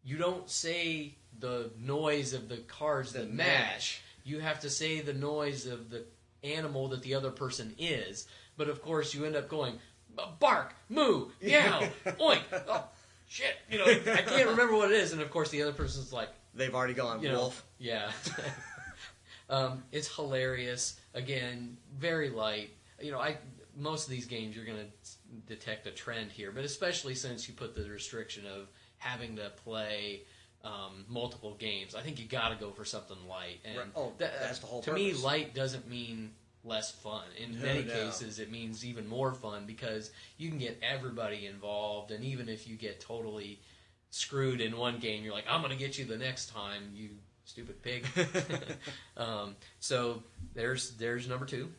you 0.03 0.17
don't 0.17 0.49
say 0.51 1.15
the 1.39 1.71
noise 1.79 2.33
of 2.33 2.49
the 2.49 2.57
cards 2.57 3.13
that 3.13 3.33
match. 3.33 4.03
You 4.29 4.41
have 4.41 4.61
to 4.61 4.71
say 4.71 5.01
the 5.01 5.15
noise 5.15 5.67
of 5.67 5.91
the 5.91 6.05
animal 6.45 6.89
that 6.89 7.03
the 7.03 7.15
other 7.15 7.31
person 7.31 7.75
is. 7.79 8.27
But 8.57 8.69
of 8.69 8.83
course, 8.83 9.15
you 9.15 9.25
end 9.25 9.37
up 9.37 9.49
going 9.49 9.79
bark, 10.39 10.75
moo, 10.89 11.29
meow, 11.41 11.89
oink. 12.07 12.43
Oh, 12.69 12.85
shit! 13.29 13.57
You 13.71 13.79
know, 13.79 13.85
I 13.87 14.23
can't 14.23 14.51
remember 14.51 14.77
what 14.77 14.91
it 14.91 14.97
is, 14.97 15.13
and 15.13 15.21
of 15.21 15.31
course, 15.31 15.51
the 15.51 15.63
other 15.63 15.73
person's 15.73 16.13
like, 16.13 16.29
They've 16.55 16.75
already 16.75 16.95
gone 16.95 17.23
you 17.23 17.29
know, 17.29 17.39
wolf. 17.39 17.65
yeah. 17.79 18.11
um, 19.51 19.85
it's 19.93 20.15
hilarious. 20.15 20.99
Again, 21.15 21.77
very 21.97 22.31
light. 22.31 22.71
You 23.01 23.13
know, 23.13 23.21
I 23.21 23.39
most 23.77 24.05
of 24.05 24.11
these 24.11 24.27
games 24.27 24.57
you're 24.57 24.65
going 24.65 24.79
to 24.79 25.47
detect 25.47 25.87
a 25.87 25.91
trend 25.93 26.33
here, 26.33 26.51
but 26.51 26.65
especially 26.65 27.15
since 27.15 27.49
you 27.49 27.55
put 27.55 27.75
the 27.77 27.89
restriction 27.89 28.45
of 28.45 28.69
having 28.97 29.37
to 29.37 29.51
play 29.65 30.23
um, 30.65 31.05
multiple 31.09 31.55
games, 31.55 31.95
I 31.95 32.01
think 32.03 32.19
you 32.19 32.27
got 32.27 32.49
to 32.51 32.57
go 32.57 32.71
for 32.73 32.85
something 32.85 33.17
light. 33.29 33.61
And 33.65 33.79
Right. 33.79 33.87
Oh, 33.95 34.13
that- 34.19 34.41
that's 34.41 34.59
the 34.59 34.67
whole 34.67 34.83
To 34.83 34.93
me, 34.93 35.13
light 35.13 35.55
doesn't 35.55 35.89
mean 35.89 36.35
less 36.65 36.91
fun. 36.91 37.25
In 37.39 37.57
No, 37.59 37.65
many 37.65 37.85
no. 37.85 37.93
cases, 37.95 38.39
it 38.39 38.51
means 38.51 38.85
even 38.85 39.07
more 39.07 39.33
fun 39.33 39.65
because 39.67 40.11
you 40.37 40.49
can 40.51 40.59
get 40.59 40.79
everybody 40.83 41.47
involved, 41.47 42.11
and 42.11 42.25
even 42.25 42.49
if 42.49 42.67
you 42.67 42.77
get 42.77 43.01
totally 43.01 43.61
screwed 44.11 44.61
in 44.61 44.77
one 44.77 44.99
game, 44.99 45.23
you're 45.25 45.33
like, 45.35 45.47
I'm 45.49 45.61
going 45.63 45.73
to 45.73 45.79
get 45.79 45.97
you 45.99 46.05
the 46.05 46.19
next 46.19 46.47
time, 46.51 46.91
you 46.95 47.11
stupid 47.45 47.81
pig. 47.83 48.05
um, 49.17 49.57
so 49.81 50.23
there's 50.55 50.91
there's 50.97 51.29
number 51.29 51.47
two. 51.47 51.71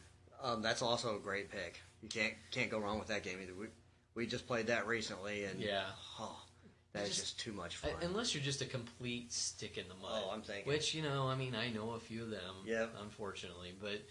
Um, 0.41 0.61
that's 0.61 0.81
also 0.81 1.17
a 1.17 1.19
great 1.19 1.51
pick. 1.51 1.81
You 2.01 2.07
can't 2.09 2.33
can't 2.51 2.71
go 2.71 2.79
wrong 2.79 2.97
with 2.99 3.09
that 3.09 3.23
game 3.23 3.39
either. 3.43 3.53
We 3.53 3.67
we 4.15 4.25
just 4.25 4.47
played 4.47 4.67
that 4.67 4.87
recently, 4.87 5.43
and 5.43 5.59
Yeah. 5.59 5.85
oh, 6.19 6.41
that's 6.93 7.09
Just- 7.09 7.19
just, 7.21 7.39
too 7.39 7.53
much 7.53 7.75
fun. 7.77 7.91
Unless 8.01 8.33
you're 8.33 8.43
just 8.43 8.61
a 8.61 8.65
complete 8.65 9.31
stick 9.31 9.77
in 9.77 9.87
the 9.87 9.93
mud. 9.95 10.23
Oh, 10.25 10.31
I'm 10.31 10.41
thinking. 10.41 10.65
Which, 10.67 10.93
you 10.95 11.01
know, 11.03 11.27
I 11.27 11.35
mean, 11.35 11.55
I 11.55 11.69
know 11.69 11.91
a 11.91 11.99
few 11.99 12.23
of 12.23 12.29
them, 12.31 12.55
Yep. 12.65 12.95
unfortunately. 13.01 13.73
But, 13.79 14.01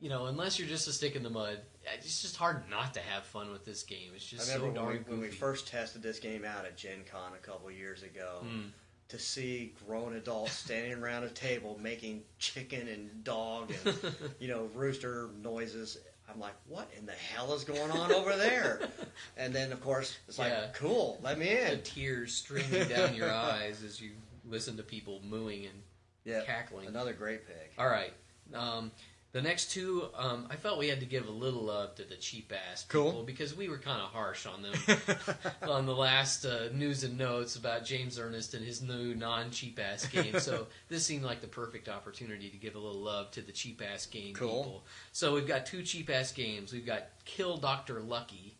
you 0.00 0.08
know, 0.08 0.26
unless 0.26 0.58
you're 0.58 0.68
just 0.68 0.88
a 0.88 0.92
stick 0.92 1.16
in 1.16 1.22
the 1.22 1.30
mud, 1.30 1.60
it's 1.94 2.22
just 2.22 2.36
hard 2.36 2.68
not 2.70 2.94
to 2.94 3.00
have 3.00 3.24
fun 3.24 3.50
with 3.52 3.64
this 3.64 3.82
game. 3.82 4.12
It's 4.14 4.24
I 4.32 4.36
just 4.36 4.48
remember 4.54 4.78
so 4.78 4.84
when, 4.84 4.88
we, 4.92 4.98
darn 4.98 5.04
when 5.08 5.20
we 5.20 5.28
first 5.28 5.68
tested 5.68 6.02
this 6.02 6.18
game 6.18 6.44
out 6.44 6.64
at 6.64 6.76
Gen 6.76 7.04
Con 7.10 7.32
a 7.34 7.46
couple 7.46 7.70
years 7.70 8.02
ago. 8.02 8.40
Mm. 8.44 8.70
To 9.08 9.18
see 9.18 9.74
grown 9.86 10.14
adults 10.16 10.52
standing 10.64 10.94
around 10.94 11.24
a 11.24 11.28
table 11.28 11.78
making 11.80 12.22
chicken 12.38 12.88
and 12.88 13.22
dog 13.22 13.70
and 13.84 13.96
you 14.40 14.48
know 14.48 14.70
rooster 14.74 15.28
noises, 15.42 15.98
I'm 16.32 16.40
like, 16.40 16.54
what 16.68 16.90
in 16.98 17.06
the 17.06 17.12
hell 17.12 17.52
is 17.54 17.64
going 17.64 17.90
on 17.90 18.12
over 18.12 18.36
there? 18.36 18.80
And 19.36 19.54
then 19.54 19.72
of 19.72 19.80
course 19.82 20.16
it's 20.28 20.38
like, 20.38 20.52
Yeah. 20.52 20.68
cool, 20.74 21.18
let 21.22 21.38
me 21.38 21.46
the 21.46 21.72
in. 21.74 21.82
tears 21.82 22.34
streaming 22.34 22.88
down 22.88 23.14
your 23.14 23.30
eyes 23.32 23.82
as 23.84 24.00
you 24.00 24.10
listen 24.48 24.76
to 24.76 24.82
people 24.82 25.20
mooing 25.24 25.66
and 25.66 25.82
Yeah, 26.24 26.42
cackling. 26.44 26.86
another 26.88 27.12
great 27.12 27.46
pick. 27.46 27.72
All 27.78 27.86
right. 27.88 28.12
Um, 28.54 28.90
the 29.34 29.42
next 29.42 29.72
two, 29.72 30.04
um, 30.16 30.46
I 30.48 30.54
felt 30.56 30.78
we 30.78 30.88
had 30.88 31.00
to 31.00 31.06
give 31.06 31.26
a 31.28 31.30
little 31.32 31.64
love 31.64 31.94
to 31.96 32.04
the 32.04 32.14
cheap 32.14 32.52
ass 32.70 32.84
people 32.84 33.10
Cool. 33.12 33.22
because 33.24 33.54
we 33.54 33.68
were 33.68 33.78
kind 33.78 34.00
of 34.00 34.08
harsh 34.08 34.46
on 34.46 34.62
them 34.62 34.72
on 35.68 35.86
the 35.86 35.94
last 35.94 36.46
uh, 36.46 36.68
news 36.72 37.02
and 37.04 37.18
notes 37.18 37.56
about 37.56 37.84
James 37.84 38.16
Ernest 38.18 38.54
and 38.54 38.64
his 38.64 38.80
new 38.80 39.14
non 39.16 39.50
cheap 39.50 39.78
ass 39.80 40.06
game. 40.06 40.38
so 40.38 40.68
this 40.88 41.04
seemed 41.04 41.24
like 41.24 41.40
the 41.40 41.48
perfect 41.48 41.88
opportunity 41.88 42.48
to 42.48 42.56
give 42.56 42.76
a 42.76 42.78
little 42.78 43.02
love 43.02 43.30
to 43.32 43.42
the 43.42 43.50
cheap 43.52 43.82
ass 43.84 44.06
game 44.06 44.34
Cool. 44.34 44.62
people. 44.62 44.84
So 45.12 45.34
we've 45.34 45.48
got 45.48 45.66
two 45.66 45.82
cheap 45.82 46.08
ass 46.10 46.30
games. 46.32 46.72
We've 46.72 46.86
got 46.86 47.02
Kill 47.24 47.56
Doctor 47.56 48.00
Lucky 48.00 48.56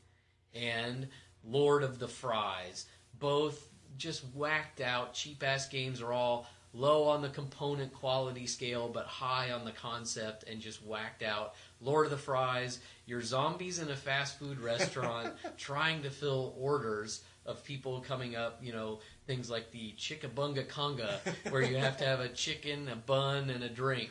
and 0.55 1.07
Lord 1.45 1.85
of 1.85 1.99
the 2.01 2.09
Fries. 2.09 2.87
Both 3.21 3.69
just 3.97 4.25
whacked 4.35 4.81
out. 4.81 5.15
Cheap 5.15 5.45
ass 5.45 5.69
games 5.69 6.03
are 6.03 6.13
all 6.13 6.49
low 6.75 7.05
on 7.05 7.23
the 7.23 7.29
component 7.29 7.93
quality 7.95 8.47
scale, 8.47 8.89
but 8.93 9.07
high 9.07 9.53
on 9.53 9.65
the 9.65 9.71
concept 9.73 10.45
and 10.45 10.61
just 10.61 10.85
whacked 10.85 11.23
out. 11.23 11.55
Lord 11.81 12.07
of 12.07 12.11
the 12.11 12.19
Fries, 12.19 12.81
you're 13.07 13.23
zombies 13.23 13.79
in 13.79 13.91
a 13.91 13.97
fast 13.97 14.39
food 14.39 14.59
restaurant 14.59 15.33
trying 15.57 16.03
to 16.03 16.11
fill 16.11 16.55
orders 16.59 17.23
of 17.47 17.63
people 17.65 18.01
coming 18.01 18.37
up, 18.37 18.59
you 18.63 18.73
know, 18.73 18.99
things 19.27 19.49
like 19.51 19.71
the 19.71 19.93
Chickabunga 19.99 20.67
Conga, 20.67 21.19
where 21.51 21.63
you 21.63 21.77
have 21.77 21.97
to 21.99 22.05
have 22.05 22.21
a 22.21 22.29
chicken, 22.35 22.89
a 22.89 22.97
bun, 22.97 23.51
and 23.51 23.63
a 23.63 23.69
drink. 23.69 24.11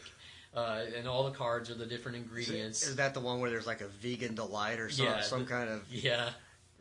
Uh, 0.56 0.81
and 0.95 1.07
all 1.07 1.23
the 1.23 1.31
cards 1.35 1.72
are 1.72 1.76
the 1.76 1.85
different 1.85 2.15
ingredients. 2.15 2.85
Is 2.88 2.98
that 2.98 3.15
the 3.15 3.19
one 3.19 3.40
where 3.40 3.49
there's 3.49 3.65
like 3.65 3.81
a 3.81 3.88
vegan 3.88 4.35
delight 4.35 4.80
or 4.80 4.88
some, 4.90 5.06
Yeah, 5.07 5.22
some 5.22 5.45
kind 5.48 5.69
of? 5.69 5.84
yeah. 5.90 6.30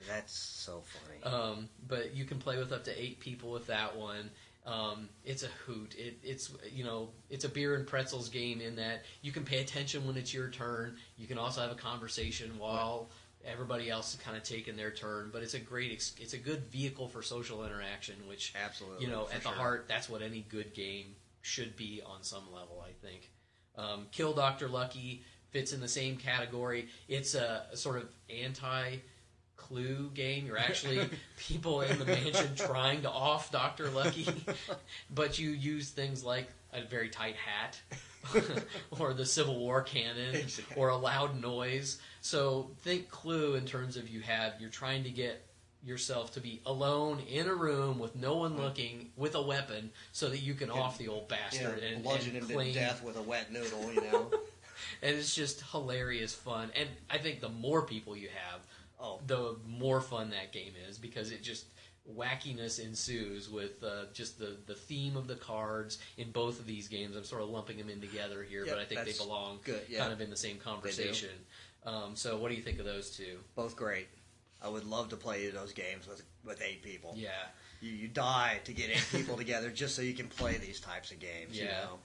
That's 0.08 0.36
so 0.36 0.82
funny. 1.22 1.34
Um, 1.34 1.68
but 1.88 2.14
you 2.14 2.24
can 2.24 2.38
play 2.38 2.58
with 2.58 2.72
up 2.72 2.84
to 2.84 3.02
eight 3.02 3.20
people 3.20 3.50
with 3.50 3.68
that 3.68 3.96
one. 3.96 4.30
Um, 4.64 5.08
it's 5.24 5.42
a 5.42 5.48
hoot. 5.66 5.94
It, 5.98 6.18
it's 6.22 6.52
you 6.70 6.84
know 6.84 7.10
it's 7.30 7.44
a 7.44 7.48
beer 7.48 7.74
and 7.74 7.86
pretzels 7.86 8.28
game 8.28 8.60
in 8.60 8.76
that 8.76 9.04
you 9.20 9.32
can 9.32 9.44
pay 9.44 9.60
attention 9.60 10.06
when 10.06 10.16
it's 10.16 10.32
your 10.32 10.48
turn. 10.48 10.96
You 11.16 11.26
can 11.26 11.38
also 11.38 11.60
have 11.62 11.72
a 11.72 11.76
conversation 11.76 12.52
while 12.58 13.10
everybody 13.44 13.90
else 13.90 14.14
is 14.14 14.20
kind 14.20 14.36
of 14.36 14.44
taking 14.44 14.76
their 14.76 14.92
turn. 14.92 15.30
But 15.32 15.42
it's 15.42 15.54
a 15.54 15.58
great. 15.58 15.92
Ex- 15.92 16.14
it's 16.20 16.34
a 16.34 16.38
good 16.38 16.70
vehicle 16.70 17.08
for 17.08 17.22
social 17.22 17.64
interaction, 17.64 18.14
which 18.28 18.54
Absolutely, 18.62 19.04
you 19.04 19.10
know 19.10 19.28
at 19.34 19.42
the 19.42 19.48
sure. 19.48 19.58
heart 19.58 19.86
that's 19.88 20.08
what 20.08 20.22
any 20.22 20.46
good 20.48 20.74
game 20.74 21.16
should 21.40 21.76
be 21.76 22.00
on 22.06 22.22
some 22.22 22.44
level. 22.52 22.84
I 22.86 22.92
think. 23.04 23.30
Um, 23.76 24.06
Kill 24.12 24.32
Doctor 24.32 24.68
Lucky 24.68 25.24
fits 25.50 25.72
in 25.72 25.80
the 25.80 25.88
same 25.88 26.16
category. 26.16 26.88
It's 27.08 27.34
a, 27.34 27.66
a 27.72 27.76
sort 27.76 27.96
of 27.96 28.08
anti 28.30 28.96
Clue 29.72 30.10
game. 30.14 30.46
You're 30.46 30.58
actually 30.58 31.08
people 31.38 31.80
in 31.80 31.98
the 31.98 32.04
mansion 32.04 32.54
trying 32.54 33.02
to 33.02 33.10
off 33.10 33.50
Doctor 33.50 33.88
Lucky, 33.90 34.28
but 35.14 35.38
you 35.38 35.50
use 35.50 35.90
things 35.90 36.22
like 36.22 36.48
a 36.72 36.82
very 36.82 37.08
tight 37.08 37.36
hat. 37.36 37.80
or 39.00 39.14
the 39.14 39.26
Civil 39.26 39.58
War 39.58 39.82
cannon, 39.82 40.36
Exactly. 40.36 40.76
or 40.76 40.90
a 40.90 40.96
loud 40.96 41.40
noise. 41.40 41.98
So 42.20 42.70
think 42.82 43.08
Clue 43.10 43.54
in 43.56 43.64
terms 43.64 43.96
of 43.96 44.08
you 44.08 44.20
have 44.20 44.54
you're 44.60 44.70
trying 44.70 45.02
to 45.04 45.10
get 45.10 45.44
yourself 45.84 46.32
to 46.34 46.40
be 46.40 46.60
alone 46.64 47.18
in 47.28 47.48
a 47.48 47.54
room 47.54 47.98
with 47.98 48.14
no 48.14 48.36
one 48.36 48.56
looking 48.56 49.10
with 49.16 49.34
a 49.34 49.42
weapon, 49.42 49.90
so 50.12 50.28
that 50.28 50.38
you 50.38 50.54
can 50.54 50.70
off 50.70 50.98
the 50.98 51.08
old 51.08 51.26
Yeah, 51.30 51.36
bastard 51.36 51.82
and, 51.82 52.04
bludgeon 52.04 52.36
him 52.36 52.46
to 52.46 52.72
death 52.72 53.02
with 53.02 53.16
a 53.16 53.22
wet 53.22 53.50
noodle. 53.52 53.92
You 53.92 54.02
know. 54.02 54.30
and 55.02 55.16
it's 55.16 55.34
just 55.34 55.62
hilarious 55.72 56.32
fun. 56.32 56.70
And 56.78 56.88
I 57.10 57.18
think 57.18 57.40
the 57.40 57.48
more 57.48 57.82
people 57.82 58.16
you 58.16 58.28
have, 58.28 58.60
oh, 59.02 59.20
the 59.26 59.56
more 59.66 60.00
fun 60.00 60.30
that 60.30 60.52
game 60.52 60.72
is 60.88 60.96
because 60.96 61.30
it 61.30 61.42
just 61.42 61.66
wackiness 62.10 62.80
ensues 62.80 63.48
with 63.50 63.82
uh, 63.84 64.04
just 64.12 64.38
the, 64.38 64.56
the 64.66 64.74
theme 64.74 65.16
of 65.16 65.26
the 65.26 65.36
cards 65.36 65.98
in 66.16 66.30
both 66.30 66.58
of 66.58 66.66
these 66.66 66.88
games. 66.88 67.16
I'm 67.16 67.24
sort 67.24 67.42
of 67.42 67.48
lumping 67.48 67.78
them 67.78 67.88
in 67.88 68.00
together 68.00 68.42
here, 68.42 68.64
Yep, 68.64 68.74
but 68.74 68.80
I 68.80 68.84
think 68.84 69.04
they 69.04 69.24
belong 69.24 69.60
good, 69.64 69.82
yeah. 69.88 70.00
kind 70.00 70.12
of 70.12 70.20
in 70.20 70.30
the 70.30 70.36
same 70.36 70.58
conversation. 70.58 71.30
Um, 71.84 72.14
so, 72.14 72.38
what 72.38 72.48
do 72.50 72.54
you 72.54 72.62
think 72.62 72.78
of 72.78 72.84
those 72.84 73.10
two? 73.10 73.38
both 73.54 73.76
great. 73.76 74.08
I 74.64 74.68
would 74.68 74.84
love 74.84 75.08
to 75.08 75.16
play 75.16 75.50
those 75.50 75.72
games 75.72 76.06
with 76.06 76.22
with 76.44 76.62
eight 76.62 76.82
people. 76.82 77.14
Yeah, 77.16 77.30
You, 77.80 77.90
you 77.90 78.08
die 78.08 78.60
to 78.64 78.72
get 78.72 78.90
eight 78.90 79.06
people 79.10 79.36
together 79.36 79.70
just 79.74 79.96
so 79.96 80.02
you 80.02 80.14
can 80.14 80.28
play 80.28 80.56
these 80.56 80.80
types 80.80 81.10
of 81.10 81.18
games. 81.18 81.58
You 81.58 81.64
Yeah. 81.64 81.80
know? 81.84 81.98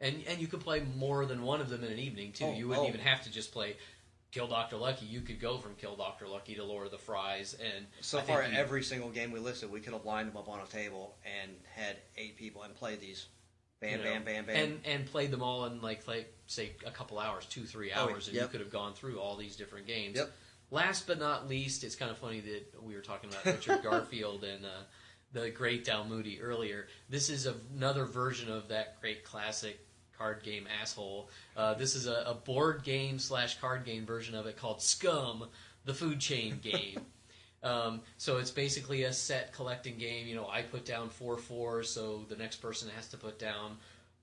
and 0.00 0.22
and 0.28 0.40
you 0.40 0.46
could 0.46 0.60
play 0.60 0.82
more 0.96 1.24
than 1.26 1.42
one 1.42 1.60
of 1.60 1.68
them 1.68 1.84
in 1.84 1.92
an 1.92 1.98
evening 1.98 2.32
too. 2.32 2.46
Oh, 2.46 2.52
you 2.52 2.68
wouldn't 2.68 2.86
oh. 2.86 2.88
even 2.88 3.00
have 3.00 3.22
to 3.24 3.30
just 3.30 3.52
play 3.52 3.76
Kill 4.34 4.48
Doctor 4.48 4.76
Lucky. 4.76 5.06
You 5.06 5.20
could 5.20 5.40
go 5.40 5.58
from 5.58 5.76
Kill 5.76 5.94
Doctor 5.94 6.26
Lucky 6.26 6.56
to 6.56 6.64
Lord 6.64 6.86
of 6.86 6.90
the 6.90 6.98
Fries, 6.98 7.54
and 7.54 7.86
So 8.00 8.18
I 8.18 8.22
far, 8.22 8.42
you- 8.42 8.56
every 8.56 8.82
single 8.82 9.10
game 9.10 9.30
we 9.30 9.38
listed, 9.38 9.70
we 9.70 9.80
could 9.80 9.92
have 9.92 10.04
lined 10.04 10.28
them 10.28 10.36
up 10.36 10.48
on 10.48 10.58
a 10.60 10.66
table 10.66 11.16
and 11.24 11.52
had 11.72 11.98
eight 12.16 12.36
people 12.36 12.64
and 12.64 12.74
played 12.74 13.00
these. 13.00 13.26
Bam, 13.78 13.90
you 13.90 13.96
know, 13.98 14.02
bam, 14.02 14.24
bam, 14.24 14.44
bam. 14.46 14.56
and 14.56 14.80
and 14.86 15.06
played 15.06 15.30
them 15.30 15.42
all 15.42 15.66
in 15.66 15.80
like 15.80 16.08
like 16.08 16.34
say 16.46 16.72
a 16.84 16.90
couple 16.90 17.18
hours, 17.18 17.46
two 17.46 17.64
three 17.64 17.92
hours, 17.92 18.26
and 18.26 18.34
yep. 18.34 18.44
you 18.44 18.48
could 18.48 18.60
have 18.60 18.70
gone 18.70 18.94
through 18.94 19.20
all 19.20 19.36
these 19.36 19.56
different 19.56 19.86
games. 19.86 20.16
Yep. 20.16 20.32
Last 20.70 21.06
but 21.06 21.18
not 21.20 21.48
least, 21.48 21.84
it's 21.84 21.94
kind 21.94 22.10
of 22.10 22.18
funny 22.18 22.40
that 22.40 22.82
we 22.82 22.94
were 22.94 23.02
talking 23.02 23.30
about 23.30 23.44
Richard 23.44 23.82
Garfield 23.84 24.42
and 24.42 24.64
uh, 24.64 24.82
the 25.32 25.50
Great 25.50 25.84
Dal 25.84 26.04
Dalmuti 26.04 26.38
earlier. 26.40 26.88
This 27.08 27.28
is 27.28 27.46
another 27.46 28.04
version 28.04 28.50
of 28.50 28.68
that 28.68 29.00
great 29.00 29.22
classic 29.22 29.78
card 30.18 30.42
game 30.42 30.66
asshole. 30.80 31.28
Uh, 31.56 31.74
this 31.74 31.94
is 31.94 32.06
a, 32.06 32.24
a 32.26 32.34
board 32.34 32.82
game 32.82 33.18
slash 33.18 33.58
card 33.60 33.84
game 33.84 34.06
version 34.06 34.34
of 34.34 34.46
it 34.46 34.56
called 34.56 34.82
Scum, 34.82 35.46
the 35.84 35.94
food 35.94 36.20
chain 36.20 36.58
game. 36.62 37.00
Um, 37.62 38.02
so 38.18 38.36
it's 38.36 38.50
basically 38.50 39.04
a 39.04 39.12
set 39.12 39.52
collecting 39.52 39.96
game. 39.96 40.26
You 40.26 40.36
know, 40.36 40.48
I 40.48 40.62
put 40.62 40.84
down 40.84 41.08
four 41.08 41.38
fours, 41.38 41.88
so 41.88 42.24
the 42.28 42.36
next 42.36 42.56
person 42.56 42.90
has 42.94 43.08
to 43.08 43.16
put 43.16 43.38
down 43.38 43.78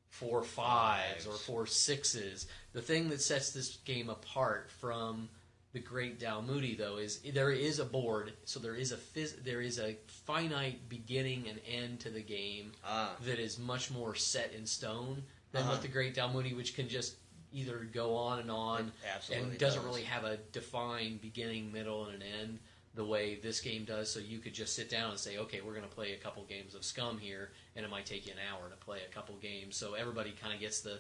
four 0.10 0.44
fives 0.44 1.26
or 1.26 1.34
four 1.34 1.66
sixes. 1.66 2.48
The 2.74 2.82
thing 2.82 3.10
that 3.10 3.22
sets 3.22 3.52
this 3.52 3.78
game 3.78 4.10
apart 4.10 4.70
from 4.70 5.30
the 5.74 5.80
Great 5.80 6.20
Dalmuti, 6.20 6.78
though, 6.78 6.98
is 6.98 7.20
there 7.34 7.52
is 7.52 7.80
a 7.80 7.86
board, 7.86 8.34
so 8.44 8.60
there 8.60 8.76
is 8.76 8.92
a 8.92 8.98
phys- 8.98 9.42
there 9.44 9.62
is 9.62 9.80
a 9.80 9.96
finite 10.26 10.90
beginning 10.90 11.46
and 11.50 11.60
end 11.66 12.02
to 12.02 12.10
the 12.10 12.22
game 12.22 12.74
ah, 12.86 13.16
that 13.26 13.40
is 13.40 13.58
much 13.58 13.90
more 13.90 14.14
set 14.14 14.54
in 14.54 14.66
stone 14.66 15.24
than 15.52 15.64
Uh-huh. 15.64 15.72
with 15.74 15.82
the 15.82 15.88
Great 15.88 16.16
Dalmuti, 16.16 16.56
which 16.56 16.76
can 16.76 16.88
just 16.88 17.16
either 17.54 17.80
go 17.92 18.16
on 18.16 18.40
and 18.40 18.50
on 18.50 18.92
and 19.32 19.58
doesn't 19.58 19.80
does. 19.82 19.86
really 19.86 20.04
have 20.04 20.24
a 20.24 20.38
defined 20.54 21.22
beginning, 21.22 21.72
middle, 21.72 22.06
and 22.06 22.22
an 22.22 22.28
end 22.42 22.60
the 22.94 23.04
way 23.06 23.36
this 23.36 23.60
game 23.62 23.84
does. 23.86 24.10
So 24.12 24.20
you 24.20 24.40
could 24.40 24.54
just 24.54 24.76
sit 24.76 24.90
down 24.90 25.12
and 25.12 25.20
say, 25.20 25.38
okay, 25.38 25.62
we're 25.62 25.74
going 25.74 25.88
to 25.88 25.94
play 25.94 26.14
a 26.14 26.18
couple 26.18 26.44
games 26.46 26.76
of 26.76 26.84
Scum 26.86 27.18
here, 27.18 27.52
and 27.76 27.86
it 27.86 27.92
might 27.92 28.06
take 28.06 28.26
you 28.26 28.34
an 28.34 28.40
hour 28.52 28.70
to 28.70 28.76
play 28.78 29.00
a 29.10 29.14
couple 29.14 29.36
games. 29.36 29.76
So 29.78 29.94
everybody 29.94 30.32
kind 30.42 30.54
of 30.54 30.60
gets 30.60 30.82
the 30.82 31.00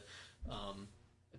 um, 0.49 0.88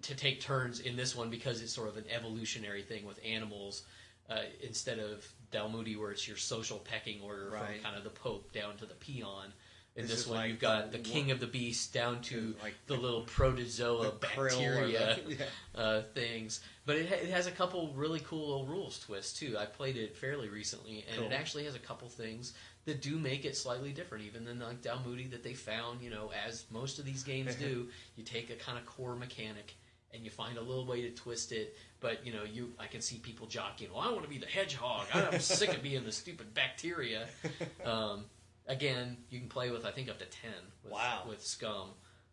to 0.02 0.14
take 0.14 0.40
turns 0.40 0.80
in 0.80 0.96
this 0.96 1.14
one 1.14 1.28
because 1.30 1.60
it's 1.60 1.72
sort 1.72 1.88
of 1.88 1.96
an 1.96 2.04
evolutionary 2.10 2.82
thing 2.82 3.04
with 3.06 3.18
animals. 3.24 3.82
Uh, 4.30 4.42
instead 4.62 4.98
of 4.98 5.26
Dalmuti, 5.50 5.98
where 5.98 6.10
it's 6.12 6.26
your 6.26 6.36
social 6.38 6.78
pecking 6.78 7.20
order 7.20 7.50
from 7.50 7.60
kind 7.82 7.96
of 7.96 8.04
the 8.04 8.10
Pope 8.10 8.50
down 8.52 8.76
to 8.78 8.86
the 8.86 8.94
peon. 8.94 9.52
In 9.94 10.06
This 10.06 10.16
this, 10.20 10.26
one, 10.26 10.38
like 10.38 10.50
you've 10.50 10.58
got 10.58 10.90
the 10.90 10.96
the 10.98 11.04
king 11.04 11.30
of 11.32 11.38
the 11.40 11.46
beast 11.46 11.92
down 11.92 12.22
to 12.22 12.54
Like 12.62 12.74
the 12.86 12.96
little 12.96 13.22
protozoa 13.22 14.06
the 14.06 14.10
bacteria 14.12 15.18
the- 15.26 15.34
yeah. 15.74 15.80
uh, 15.80 16.02
things. 16.14 16.60
But 16.86 16.96
it, 16.96 17.08
ha- 17.10 17.16
it 17.22 17.28
has 17.28 17.46
a 17.46 17.50
couple 17.50 17.92
really 17.94 18.20
cool 18.20 18.48
little 18.48 18.66
rules 18.66 18.98
twists 19.00 19.38
too. 19.38 19.56
I 19.58 19.66
played 19.66 19.96
it 19.98 20.16
fairly 20.16 20.48
recently, 20.48 21.04
and 21.10 21.18
Cool. 21.18 21.26
it 21.26 21.32
actually 21.34 21.64
has 21.64 21.74
a 21.74 21.78
couple 21.78 22.08
things 22.08 22.54
that 22.86 23.02
do 23.02 23.18
make 23.18 23.44
it 23.44 23.54
slightly 23.56 23.92
different, 23.92 24.24
even 24.24 24.44
than 24.46 24.58
like 24.60 24.80
Dalmuti 24.80 25.30
that 25.30 25.42
they 25.44 25.52
found. 25.54 26.00
You 26.02 26.08
know, 26.10 26.30
as 26.46 26.64
most 26.70 26.98
of 26.98 27.04
these 27.04 27.22
games 27.22 27.54
do, 27.68 27.88
you 28.16 28.24
take 28.24 28.48
a 28.50 28.54
kind 28.56 28.78
of 28.78 28.86
core 28.86 29.14
mechanic 29.14 29.74
and 30.14 30.24
you 30.24 30.30
find 30.30 30.56
a 30.56 30.62
little 30.62 30.86
way 30.86 31.02
to 31.02 31.10
twist 31.10 31.52
it. 31.52 31.76
But 32.00 32.26
you 32.26 32.32
know, 32.32 32.44
you 32.44 32.72
I 32.78 32.86
can 32.86 33.02
see 33.02 33.18
people 33.18 33.46
jockeying. 33.46 33.92
Well, 33.92 34.00
I 34.00 34.10
want 34.10 34.22
to 34.24 34.30
be 34.30 34.38
the 34.38 34.46
hedgehog. 34.46 35.06
I'm 35.12 35.38
sick 35.38 35.68
of 35.74 35.82
being 35.82 36.04
the 36.04 36.12
stupid 36.12 36.54
bacteria. 36.54 37.26
Um, 37.84 38.24
again, 38.66 39.16
you 39.30 39.38
can 39.40 39.48
play 39.48 39.70
with 39.70 39.84
I 39.84 39.90
think 39.90 40.08
up 40.08 40.18
to 40.18 40.24
ten. 40.26 40.52
With, 40.84 40.92
Wow. 40.92 41.24
With 41.28 41.44
Scum. 41.44 41.90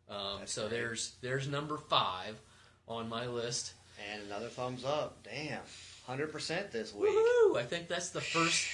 Um, 0.10 0.40
so 0.46 0.62
great. 0.68 0.72
there's 0.72 1.16
there's 1.22 1.48
number 1.48 1.78
five 1.78 2.40
on 2.88 3.08
my 3.10 3.28
list. 3.28 3.74
and 4.12 4.24
another 4.24 4.48
thumbs 4.48 4.84
up. 4.84 5.22
Damn, 5.24 5.62
hundred 6.08 6.32
percent 6.32 6.72
this 6.72 6.94
week. 6.94 7.12
Woohoo! 7.12 7.58
I 7.58 7.64
think 7.64 7.88
that's 7.88 8.10
the 8.10 8.22
first 8.22 8.66